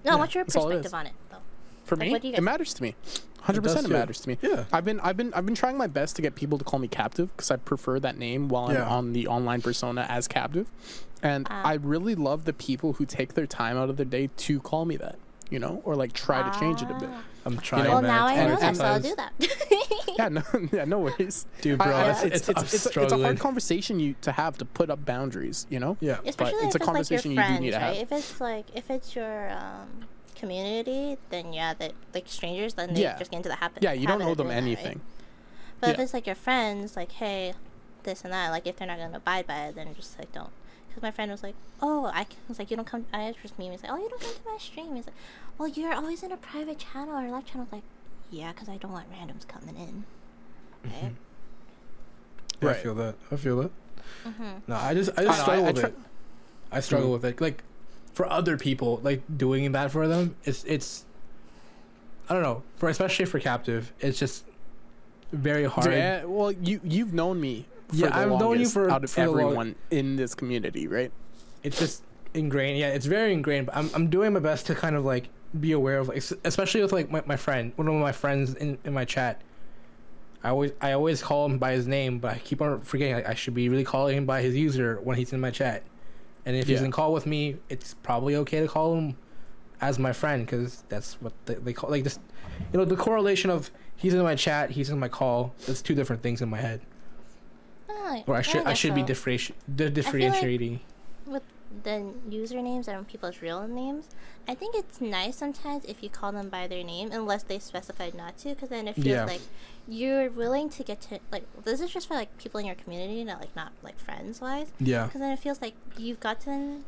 No, 0.05 0.12
Yeah, 0.12 0.14
what's 0.16 0.34
your 0.34 0.45
that's 0.45 0.57
all 0.57 0.68
it 0.70 0.82
perspective 0.82 0.95
on 0.95 1.07
it 1.07 1.12
though? 1.30 1.37
For 1.84 1.97
Like, 1.97 2.07
me, 2.07 2.12
what 2.12 2.22
do 2.22 2.28
you 2.28 2.34
it 2.34 2.43
matters 2.43 2.74
to 2.74 2.82
me. 2.82 2.95
Hundred 3.41 3.62
percent, 3.62 3.84
it 3.87 3.89
too. 3.89 3.95
matters 3.95 4.20
to 4.20 4.28
me. 4.28 4.39
Yeah. 4.43 4.64
I've 4.72 4.84
been, 4.84 4.99
I've 5.01 5.16
been, 5.16 5.32
I've 5.32 5.47
been 5.47 5.55
trying 5.55 5.78
my 5.78 5.87
best 5.87 6.16
to 6.16 6.22
get 6.22 6.34
people 6.34 6.59
to 6.59 6.64
call 6.64 6.80
me 6.80 6.89
captive 6.89 7.34
because 7.37 7.51
I 7.53 7.57
prefer 7.57 8.01
that 8.01 8.18
name 8.18 8.49
while 8.49 8.72
Yeah. 8.72 8.84
I'm 8.84 8.93
on 8.93 9.12
the 9.12 9.28
online 9.28 9.62
persona 9.62 10.05
as 10.09 10.26
captive, 10.26 10.66
and 11.22 11.47
Ah. 11.49 11.62
I 11.64 11.74
really 11.74 12.16
love 12.16 12.45
the 12.45 12.53
people 12.53 12.95
who 12.95 13.07
take 13.07 13.34
their 13.34 13.47
time 13.47 13.76
out 13.76 13.89
of 13.89 13.97
their 13.99 14.05
day 14.07 14.30
to 14.37 14.59
call 14.61 14.84
me 14.84 14.97
that. 14.97 15.16
You 15.49 15.61
know, 15.61 15.80
or 15.84 15.95
like 15.95 16.12
try 16.12 16.43
to 16.43 16.59
change 16.59 16.82
it 16.82 16.91
a 16.91 16.95
bit. 16.95 17.09
I'm 17.47 17.59
trying. 17.59 17.84
know, 17.84 17.90
Well, 17.90 18.03
now 18.03 18.26
I 18.26 18.47
know 18.47 18.57
that, 18.57 18.76
so 18.76 18.84
I'll 18.84 19.01
do 19.01 19.14
that. 19.16 19.32
Yeah, 20.18 20.28
no, 20.30 20.42
yeah, 20.72 20.84
no 20.86 20.99
worries, 21.01 21.44
Dude, 21.61 21.78
bro, 21.78 21.88
I- 21.94 22.05
I- 22.05 22.11
it's, 22.11 22.22
it's, 22.22 22.49
it's, 22.49 22.62
it's, 22.62 22.74
it's, 22.86 22.97
a, 22.97 23.03
it's 23.03 23.12
a 23.12 23.18
hard 23.18 23.38
conversation 23.38 24.01
you 24.01 24.14
to 24.22 24.32
have 24.32 24.57
to 24.59 24.64
put 24.64 24.88
up 24.88 25.05
boundaries. 25.05 25.66
You 25.68 25.78
know. 25.78 25.97
Yeah. 26.01 26.18
Especially 26.24 26.64
it's 26.64 26.64
if 26.64 26.64
a 26.64 26.66
it's 26.66 26.74
like 26.74 26.80
your 26.80 26.86
conversation 26.86 27.30
you 27.32 27.42
do 27.42 27.61
need 27.61 27.70
to 27.72 27.78
have. 27.78 27.92
right? 27.92 28.01
If 28.03 28.12
it's 28.12 28.40
like 28.40 28.64
if 28.74 28.90
it's 28.90 29.14
your 29.14 29.51
um, 29.51 30.07
community, 30.34 31.18
then 31.30 31.53
yeah, 31.53 31.74
that 31.74 31.92
like 32.14 32.24
strangers, 32.28 32.74
then 32.74 32.94
they 32.94 33.03
Yeah. 33.03 33.18
just 33.18 33.30
get 33.30 33.36
into 33.38 33.49
the 33.51 33.57
habit. 33.57 33.82
Yeah, 33.82 33.92
you 33.92 34.07
don't 34.07 34.20
habit 34.20 34.24
know 34.24 34.30
of 34.32 34.38
them 34.38 34.47
doing 34.49 34.57
that, 34.57 34.62
right? 34.62 34.78
anything. 34.78 35.01
But 35.80 35.90
if 35.90 35.99
it's 35.99 36.14
like 36.14 36.26
your 36.26 36.34
friends, 36.34 36.97
like 36.97 37.12
hey, 37.12 37.53
this 38.05 38.22
and 38.24 38.32
that, 38.32 38.51
like 38.51 38.66
if 38.66 38.76
they're 38.76 38.88
not 38.88 38.99
gonna 38.99 39.18
abide 39.18 39.47
by 39.47 39.66
it, 39.66 39.74
then 39.74 39.94
just 39.94 40.18
like 40.18 40.32
don't. 40.32 40.51
Because 40.88 41.03
my 41.03 41.11
friend 41.11 41.30
was 41.30 41.42
like, 41.42 41.55
oh, 41.82 42.07
I 42.07 42.24
can, 42.24 42.38
was 42.49 42.59
like, 42.59 42.70
you 42.70 42.76
don't 42.78 42.86
come. 42.86 43.05
I 43.12 43.26
was 43.26 43.36
just 43.42 43.59
me. 43.59 43.68
He's 43.68 43.82
like, 43.82 43.92
oh, 43.92 43.97
you 43.99 44.09
don't 44.09 44.20
come 44.20 44.32
to 44.32 44.40
my 44.51 44.57
stream. 44.59 44.94
He's 44.97 45.05
like, 45.07 45.14
well, 45.59 45.68
you're 45.68 45.94
always 45.94 46.22
in 46.22 46.32
a 46.32 46.36
private 46.36 46.78
channel 46.78 47.16
or 47.16 47.28
live 47.30 47.44
channel. 47.46 47.66
Like, 47.72 47.82
yeah, 48.30 48.52
because 48.52 48.68
I 48.68 48.76
don't 48.76 48.92
want 48.92 49.07
randoms 49.12 49.46
coming 49.46 49.76
in. 49.76 50.04
Right. 50.84 51.12
Yeah, 52.62 52.68
I 52.70 52.74
feel 52.74 52.94
that. 52.94 53.14
I 53.30 53.36
feel 53.36 53.57
that. 53.62 53.70
mm-hmm. 54.24 54.44
No, 54.66 54.76
I 54.76 54.94
just 54.94 55.11
I 55.18 55.22
I 55.22 55.24
just 55.24 55.38
know, 55.38 55.42
struggle 55.44 55.64
I- 55.64 55.68
I 55.68 55.72
with 55.72 55.80
try- 55.80 55.88
it. 55.90 55.98
I 56.72 56.80
struggle 56.80 57.09
Mm. 57.09 57.12
with 57.12 57.24
it. 57.24 57.40
Like 57.40 57.62
for 58.14 58.26
other 58.30 58.57
people, 58.57 59.00
like 59.02 59.22
doing 59.36 59.70
that 59.72 59.90
for 59.90 60.09
them, 60.09 60.36
it's 60.44 60.64
it's 60.64 61.04
I 62.28 62.34
don't 62.34 62.42
know. 62.42 62.62
For 62.76 62.88
especially 62.88 63.24
for 63.26 63.38
captive, 63.40 63.92
it's 64.00 64.18
just 64.18 64.44
very 65.32 65.64
hard. 65.64 65.90
Yeah, 65.92 66.24
well, 66.24 66.50
you 66.52 66.80
you've 66.82 67.12
known 67.12 67.40
me. 67.40 67.66
For 67.88 67.96
Yeah, 67.96 68.09
the 68.09 68.16
I've 68.16 68.28
known 68.40 68.59
you 68.59 68.68
for- 68.68 68.90
out 68.90 69.04
of 69.04 69.11
for 69.11 69.26
long- 69.26 69.40
everyone 69.40 69.74
in 69.90 70.16
this 70.16 70.34
community, 70.34 70.88
right? 70.88 71.12
It's 71.62 71.78
just 71.78 72.02
ingrained. 72.34 72.78
Yeah, 72.78 72.88
it's 72.88 73.07
very 73.07 73.32
ingrained. 73.32 73.66
But 73.66 73.76
I'm 73.76 73.90
I'm 73.94 74.09
doing 74.09 74.32
my 74.32 74.40
best 74.40 74.66
to 74.66 74.74
kind 74.74 74.96
of 74.96 75.04
like 75.04 75.28
be 75.61 75.72
aware 75.72 75.98
of 75.98 76.09
like, 76.09 76.22
especially 76.44 76.82
with 76.82 76.92
like 76.92 77.11
my, 77.11 77.22
my 77.26 77.36
friend, 77.36 77.72
one 77.76 77.88
of 77.88 77.94
my 77.94 78.12
friends 78.12 78.54
in, 78.54 78.78
in 78.84 78.92
my 78.92 79.04
chat. 79.04 79.40
I 80.44 80.50
always 80.50 80.72
I 80.80 80.92
always 80.92 81.22
call 81.22 81.46
him 81.46 81.59
by 81.59 81.72
his 81.72 81.86
name, 81.88 82.18
but 82.18 82.34
I 82.34 82.38
keep 82.38 82.62
on 82.62 82.80
forgetting. 82.82 83.14
Like, 83.14 83.28
I 83.28 83.34
should 83.34 83.54
be 83.54 83.68
really 83.68 83.84
calling 83.84 84.16
him 84.16 84.26
by 84.26 84.42
his 84.42 84.54
user 84.54 85.00
when 85.02 85.16
he's 85.16 85.32
in 85.32 85.40
my 85.40 85.50
chat. 85.50 85.82
And 86.44 86.54
if 86.54 86.68
he's 86.68 86.82
in 86.82 86.92
call 86.92 87.12
with 87.12 87.26
me, 87.26 87.57
it's 87.68 87.94
probably 87.94 88.36
okay 88.36 88.61
to 88.61 88.68
call 88.68 88.94
him 88.96 89.16
as 89.80 89.98
my 89.98 90.12
friend 90.12 90.46
because 90.46 90.84
that's 90.88 91.14
what 91.20 91.32
they, 91.46 91.54
they 91.54 91.72
call 91.72 91.90
like 91.90 92.04
this. 92.04 92.20
You 92.72 92.78
know, 92.78 92.84
the 92.84 92.94
correlation 92.96 93.50
of 93.50 93.70
he's 93.96 94.14
in 94.14 94.22
my 94.22 94.36
chat, 94.36 94.70
he's 94.70 94.90
in 94.90 94.98
my 95.00 95.09
call. 95.09 95.52
That's 95.66 95.82
two 95.82 95.94
different 95.96 96.22
things 96.22 96.40
in 96.42 96.48
my 96.48 96.59
head. 96.59 96.80
Oh, 97.88 98.22
Or 98.28 98.36
I 98.36 98.42
should 98.42 98.61
I 98.61 98.70
guess 98.70 98.78
should 98.78 98.94
be 98.94 99.00
so. 99.00 99.07
differenti- 99.09 99.52
di- 99.74 99.90
differentiating. 99.90 100.80
with 101.26 101.42
the 101.82 102.12
usernames 102.30 102.88
and 102.88 103.06
people's 103.06 103.42
real 103.42 103.66
names, 103.66 104.06
I 104.48 104.54
think 104.54 104.74
it's 104.74 105.00
nice 105.00 105.36
sometimes 105.36 105.84
if 105.84 106.02
you 106.02 106.08
call 106.08 106.32
them 106.32 106.48
by 106.48 106.66
their 106.66 106.84
name, 106.84 107.10
unless 107.12 107.42
they 107.42 107.58
specified 107.58 108.14
not 108.14 108.38
to, 108.38 108.50
because 108.50 108.68
then 108.68 108.88
it 108.88 108.94
feels 108.94 109.06
Yeah. 109.06 109.24
like 109.24 109.40
you're 109.88 110.30
willing 110.30 110.68
to 110.70 110.82
get 110.82 111.00
to 111.02 111.20
like 111.30 111.44
this 111.64 111.80
is 111.80 111.90
just 111.90 112.08
for 112.08 112.14
like 112.14 112.36
people 112.38 112.58
in 112.60 112.66
your 112.66 112.74
community, 112.74 113.22
not 113.24 113.40
like 113.40 113.54
not 113.56 113.72
like 113.82 113.98
friends 113.98 114.40
wise, 114.40 114.68
Yeah. 114.80 115.04
because 115.06 115.20
then 115.20 115.32
it 115.32 115.38
feels 115.38 115.60
like 115.60 115.74
you've 115.98 116.20
gotten, 116.20 116.84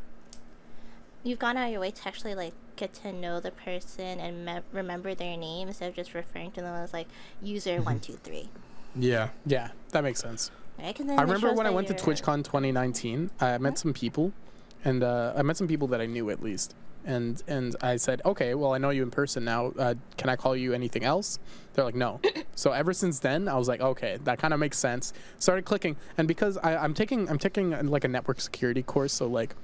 you've 1.22 1.38
gone 1.38 1.56
out 1.56 1.66
of 1.66 1.72
your 1.72 1.80
way 1.80 1.90
to 1.90 2.08
actually 2.08 2.34
like 2.34 2.54
get 2.76 2.94
to 2.94 3.12
know 3.12 3.40
the 3.40 3.50
person 3.50 4.20
and 4.20 4.44
me- 4.46 4.60
remember 4.72 5.14
their 5.14 5.36
name 5.36 5.68
instead 5.68 5.88
of 5.90 5.96
just 5.96 6.14
referring 6.14 6.52
to 6.52 6.60
them 6.60 6.74
as 6.74 6.92
like 6.92 7.08
user 7.42 7.80
one 7.82 8.00
two 8.00 8.14
three. 8.22 8.48
Yeah. 8.96 9.28
Yeah, 9.46 9.70
that 9.90 10.02
makes 10.02 10.20
sense. 10.20 10.50
Right? 10.78 10.96
I 11.00 11.22
remember 11.22 11.52
when 11.54 11.66
I 11.66 11.70
went 11.70 11.88
to 11.88 11.94
TwitchCon 11.94 12.44
2019, 12.44 13.30
I 13.40 13.58
met 13.58 13.78
some 13.78 13.92
people, 13.92 14.32
and 14.84 15.02
uh, 15.02 15.32
I 15.36 15.42
met 15.42 15.56
some 15.56 15.68
people 15.68 15.88
that 15.88 16.00
I 16.00 16.06
knew 16.06 16.30
at 16.30 16.42
least, 16.42 16.74
and 17.04 17.42
and 17.48 17.74
I 17.80 17.96
said, 17.96 18.20
okay, 18.24 18.54
well 18.54 18.72
I 18.74 18.78
know 18.78 18.90
you 18.90 19.02
in 19.02 19.10
person 19.10 19.44
now. 19.44 19.72
Uh, 19.78 19.94
can 20.16 20.28
I 20.30 20.36
call 20.36 20.54
you 20.56 20.72
anything 20.72 21.04
else? 21.04 21.38
They're 21.74 21.84
like, 21.84 21.94
no. 21.94 22.20
so 22.54 22.72
ever 22.72 22.92
since 22.92 23.18
then, 23.20 23.48
I 23.48 23.56
was 23.56 23.68
like, 23.68 23.80
okay, 23.80 24.18
that 24.24 24.38
kind 24.38 24.52
of 24.54 24.60
makes 24.60 24.78
sense. 24.78 25.12
Started 25.38 25.64
clicking, 25.64 25.96
and 26.16 26.26
because 26.28 26.56
I, 26.58 26.76
I'm 26.76 26.94
taking 26.94 27.28
I'm 27.28 27.38
taking 27.38 27.74
uh, 27.74 27.82
like 27.84 28.04
a 28.04 28.08
network 28.08 28.40
security 28.40 28.82
course, 28.82 29.12
so 29.12 29.26
like, 29.26 29.54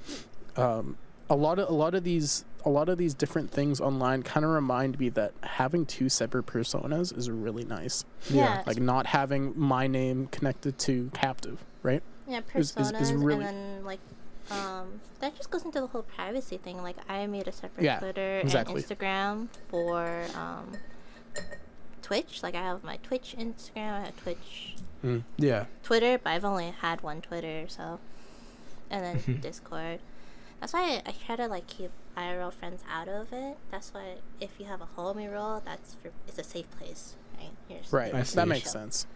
um, 0.57 0.97
a 1.31 1.37
lot 1.37 1.59
of 1.59 1.69
a 1.69 1.73
lot 1.73 1.95
of 1.95 2.05
these 2.05 2.45
a 2.67 2.71
lot 2.71 2.89
of 2.89 2.97
these 2.97 3.13
different 3.13 3.51
things 3.51 3.79
online 3.81 4.23
kind 4.23 4.43
of 4.45 4.51
remind 4.51 4.99
me 4.99 5.11
that 5.11 5.33
having 5.43 5.85
two 5.85 6.09
separate 6.09 6.47
personas 6.47 7.15
is 7.17 7.29
really 7.31 7.65
nice. 7.65 8.07
Yeah, 8.31 8.63
Like 8.67 8.81
not 8.81 9.07
having 9.07 9.53
my 9.55 9.87
name 9.87 10.29
connected 10.29 10.79
to 10.79 11.11
captive, 11.13 11.63
right? 11.83 12.03
Yeah, 12.27 12.41
is- 12.55 12.71
is- 12.71 12.91
personas, 12.93 13.01
is 13.03 13.13
really- 13.13 13.45
and 13.45 13.57
then 13.57 13.85
like, 13.85 14.01
um, 14.51 15.01
that 15.21 15.37
just 15.37 15.51
goes 15.51 15.65
into 15.65 15.81
the 15.81 15.87
whole 15.87 16.03
privacy 16.03 16.57
thing. 16.59 16.83
Like, 16.83 16.97
I 17.09 17.27
made 17.27 17.49
a 17.49 17.53
separate 17.53 17.85
Yeah, 17.85 17.99
Twitter 17.99 18.41
exactly. 18.41 18.75
and 18.77 18.85
Instagram 18.85 19.49
for 19.69 20.25
um, 20.37 20.73
Twitch. 22.03 22.43
Like, 22.43 22.55
I 22.55 22.63
have 22.63 22.85
my 22.85 22.97
Twitch 22.99 23.35
Instagram, 23.39 23.93
I 23.93 24.01
have 24.07 24.17
Twitch 24.23 24.77
Yeah. 25.37 25.67
Twitter, 25.83 26.19
but 26.23 26.31
I've 26.31 26.45
only 26.45 26.71
had 26.81 27.03
one 27.03 27.21
Twitter, 27.21 27.65
so, 27.69 28.01
and 28.91 29.05
then 29.25 29.41
Discord. 29.41 30.01
That's 30.61 30.73
why 30.73 31.03
I, 31.05 31.11
I 31.11 31.13
try 31.27 31.37
to 31.37 31.47
like 31.47 31.67
keep 31.67 31.91
IRL 32.17 32.53
friends 32.53 32.83
out 32.91 33.09
of 33.09 33.33
it. 33.33 33.57
That's 33.71 33.93
why 33.93 34.15
if 34.41 34.51
you 34.59 34.65
have 34.67 34.81
a 34.81 34.87
homie 34.97 35.31
role, 35.31 35.61
that's 35.65 35.95
for 35.97 36.11
it's 36.27 36.39
a 36.39 36.45
safe 36.45 36.71
place, 36.79 37.17
right? 37.39 37.51
You're 37.69 37.81
Right. 37.91 38.09
able 38.09 38.19
I 38.19 38.23
see. 38.23 38.37
That 38.37 38.49
makes 38.49 38.63
chill. 38.73 38.73
sense. 38.81 39.07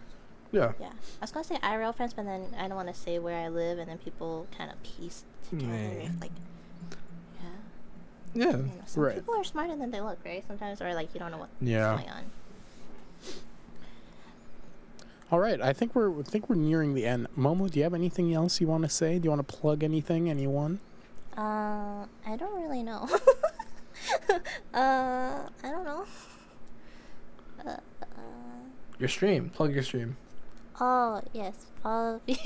Yeah. 0.51 0.73
Yeah, 0.79 0.87
I 0.87 1.21
was 1.21 1.31
gonna 1.31 1.43
say 1.43 1.57
IRL 1.57 1.93
friends, 1.95 2.13
but 2.13 2.25
then 2.25 2.47
I 2.57 2.67
don't 2.67 2.75
want 2.75 2.87
to 2.87 2.93
say 2.93 3.19
where 3.19 3.37
I 3.37 3.49
live, 3.49 3.77
and 3.77 3.87
then 3.89 3.97
people 3.99 4.47
kind 4.57 4.71
of 4.71 4.81
piece 4.83 5.23
together. 5.49 5.71
Yeah. 5.71 6.09
Like, 6.19 6.31
yeah, 7.39 7.49
Yeah. 8.33 8.57
you 8.57 8.63
know, 8.63 8.71
some 8.85 9.03
Right. 9.03 9.15
people 9.15 9.35
are 9.35 9.43
smarter 9.43 9.75
than 9.75 9.91
they 9.91 10.01
look, 10.01 10.17
right? 10.25 10.43
Sometimes, 10.47 10.81
or 10.81 10.93
like 10.95 11.13
you 11.13 11.19
don't 11.19 11.29
know 11.31 11.37
what's 11.37 11.51
Yeah. 11.61 11.95
going 11.95 12.09
on. 12.09 12.23
All 15.31 15.39
right. 15.39 15.61
I 15.61 15.73
think 15.73 15.93
we're 15.93 16.19
I 16.19 16.23
think 16.23 16.49
we're 16.49 16.55
nearing 16.55 16.95
the 16.95 17.05
end. 17.05 17.27
Momo, 17.37 17.69
do 17.69 17.77
you 17.77 17.83
have 17.83 17.93
anything 17.93 18.33
else 18.33 18.59
you 18.59 18.67
want 18.67 18.83
to 18.83 18.89
say? 18.89 19.19
Do 19.19 19.25
you 19.25 19.29
want 19.29 19.47
to 19.47 19.55
plug 19.57 19.83
anything? 19.83 20.27
Anyone? 20.29 20.79
Uh, 21.37 22.05
I 22.25 22.35
don't 22.37 22.59
really 22.59 22.81
know. 22.81 23.07
uh, 24.29 24.39
I 24.73 25.49
don't 25.63 25.83
know. 25.85 26.05
Uh, 27.63 27.69
uh, 27.69 27.77
Your 28.97 29.07
stream. 29.09 29.49
Plug 29.51 29.71
your 29.73 29.83
stream. 29.83 30.17
Oh 30.79 31.21
yes, 31.33 31.65
follow 31.83 32.21
me. 32.27 32.37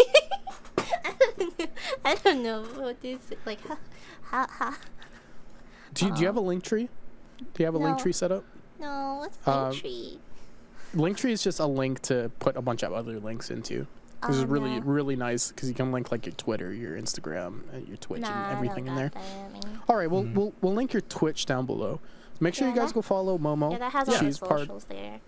I 1.06 1.14
don't 1.20 1.58
know. 1.60 1.68
I 2.06 2.16
don't 2.16 2.44
know 2.44 2.62
what 2.82 3.02
this 3.02 3.20
like. 3.46 3.60
How, 3.68 3.78
how, 4.24 4.48
how 4.48 4.74
Do 5.94 6.06
you, 6.08 6.14
do 6.14 6.22
you 6.22 6.26
have 6.28 6.36
a 6.38 6.42
link 6.42 6.64
tree? 6.64 6.90
Do 7.38 7.46
you 7.58 7.66
have 7.66 7.76
a 7.76 7.78
link 7.78 8.00
tree 8.00 8.14
set 8.14 8.32
up? 8.32 8.44
No, 8.80 9.18
what's 9.20 9.38
Um, 9.48 9.68
entry? 9.72 10.20
Linktree 10.96 11.32
is 11.32 11.44
just 11.44 11.60
a 11.60 11.66
link 11.66 12.02
to 12.04 12.32
put 12.40 12.56
a 12.56 12.62
bunch 12.62 12.84
of 12.84 12.94
other 12.94 13.20
links 13.20 13.50
into. 13.50 13.88
This 14.28 14.38
is 14.38 14.44
Oh, 14.44 14.48
really 14.48 14.80
no. 14.80 14.86
really 14.86 15.16
nice 15.16 15.50
because 15.52 15.68
you 15.68 15.76
can 15.76 15.92
link 15.92 16.12
like 16.12 16.26
your 16.26 16.34
Twitter, 16.36 16.72
your 16.74 16.98
Instagram, 16.98 17.62
and 17.74 17.88
your 17.88 17.98
Twitch, 17.98 18.22
Nah, 18.22 18.30
and 18.50 18.56
everything 18.56 18.88
in 18.88 18.96
there. 18.96 19.10
that, 19.10 19.22
I 19.22 19.50
mean. 19.52 19.80
All 19.90 19.96
right, 19.98 20.10
well 20.10 20.24
Mhm. 20.24 20.34
we'll 20.36 20.54
we'll 20.62 20.74
link 20.74 20.94
your 20.94 21.02
Twitch 21.02 21.46
down 21.46 21.66
below. 21.66 22.00
Make 22.40 22.56
sure 22.56 22.68
Yeah, 22.68 22.74
you 22.74 22.80
guys 22.80 22.90
that- 22.90 22.96
go 22.96 23.02
follow 23.02 23.38
Momo. 23.38 23.72
Yeah, 23.74 23.78
that 23.80 23.92
has 23.92 24.08
all 24.10 24.14
the 24.16 24.20
she's 24.20 24.38
part. 24.40 24.62
socials 24.62 24.86
there. 24.86 25.20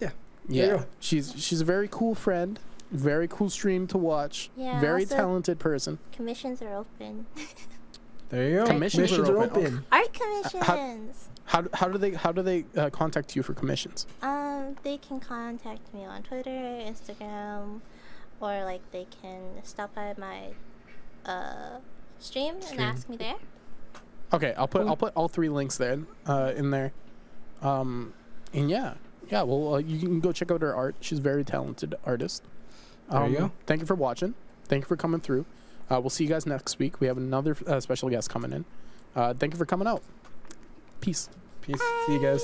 There 0.00 0.10
you 0.10 0.14
Yeah, 0.48 0.66
go. 0.68 0.86
she's 1.00 1.34
she's 1.36 1.60
a 1.60 1.64
very 1.64 1.88
cool 1.90 2.14
friend, 2.14 2.58
very 2.90 3.28
cool 3.28 3.48
stream 3.50 3.86
to 3.88 3.98
watch. 3.98 4.50
Yeah, 4.56 4.80
very 4.80 5.02
also- 5.02 5.16
talented 5.16 5.58
person. 5.58 5.98
Commissions 6.12 6.60
are 6.62 6.74
open. 6.74 7.26
There 8.30 8.48
you 8.48 8.56
go. 8.60 8.66
Commissions 8.66 9.12
are 9.12 9.38
open. 9.42 9.84
Art 9.92 10.12
commissions. 10.12 11.28
How, 11.44 11.64
how 11.74 11.88
do 11.88 11.98
they 11.98 12.12
how 12.12 12.32
do 12.32 12.40
they 12.40 12.64
uh, 12.76 12.88
contact 12.88 13.36
you 13.36 13.42
for 13.42 13.52
commissions? 13.52 14.06
Um, 14.22 14.76
they 14.84 14.96
can 14.96 15.20
contact 15.20 15.92
me 15.92 16.04
on 16.06 16.22
Twitter, 16.22 16.48
Instagram, 16.50 17.80
or 18.40 18.64
like 18.64 18.80
they 18.90 19.06
can 19.20 19.42
stop 19.64 19.94
by 19.94 20.14
my 20.16 20.48
uh 21.30 21.78
stream, 22.18 22.60
Stream. 22.62 22.80
and 22.80 22.88
ask 22.88 23.08
me 23.08 23.16
there. 23.16 23.34
Okay, 24.32 24.54
I'll 24.56 24.66
put 24.66 24.80
Cool. 24.80 24.88
I'll 24.88 24.96
put 24.96 25.12
all 25.14 25.28
three 25.28 25.50
links 25.50 25.76
there, 25.76 25.98
uh, 26.26 26.52
in 26.56 26.70
there, 26.70 26.92
um, 27.60 28.14
and 28.54 28.70
yeah, 28.70 28.94
yeah. 29.30 29.42
Well, 29.42 29.74
uh, 29.74 29.78
you 29.78 29.98
can 29.98 30.20
go 30.20 30.32
check 30.32 30.50
out 30.50 30.62
her 30.62 30.74
art. 30.74 30.94
She's 31.00 31.18
a 31.18 31.22
very 31.22 31.44
talented 31.44 31.94
artist. 32.04 32.42
There 33.10 33.20
you 33.28 33.36
Um, 33.38 33.42
go. 33.48 33.52
Thank 33.66 33.80
you 33.80 33.86
for 33.86 33.94
watching. 33.94 34.34
Thank 34.66 34.84
you 34.84 34.88
for 34.88 34.96
coming 34.96 35.20
through. 35.20 35.44
Uh, 35.90 36.00
we'll 36.00 36.10
see 36.10 36.24
you 36.24 36.30
guys 36.30 36.46
next 36.46 36.78
week. 36.78 37.00
We 37.00 37.06
have 37.06 37.16
another 37.18 37.56
uh, 37.66 37.80
special 37.80 38.08
guest 38.08 38.30
coming 38.30 38.52
in. 38.52 38.64
Uh, 39.14 39.34
thank 39.34 39.52
you 39.52 39.58
for 39.58 39.66
coming 39.66 39.86
out. 39.86 40.02
Peace. 41.00 41.28
Peace. 41.60 41.80
See 42.06 42.14
you 42.14 42.22
guys. 42.22 42.42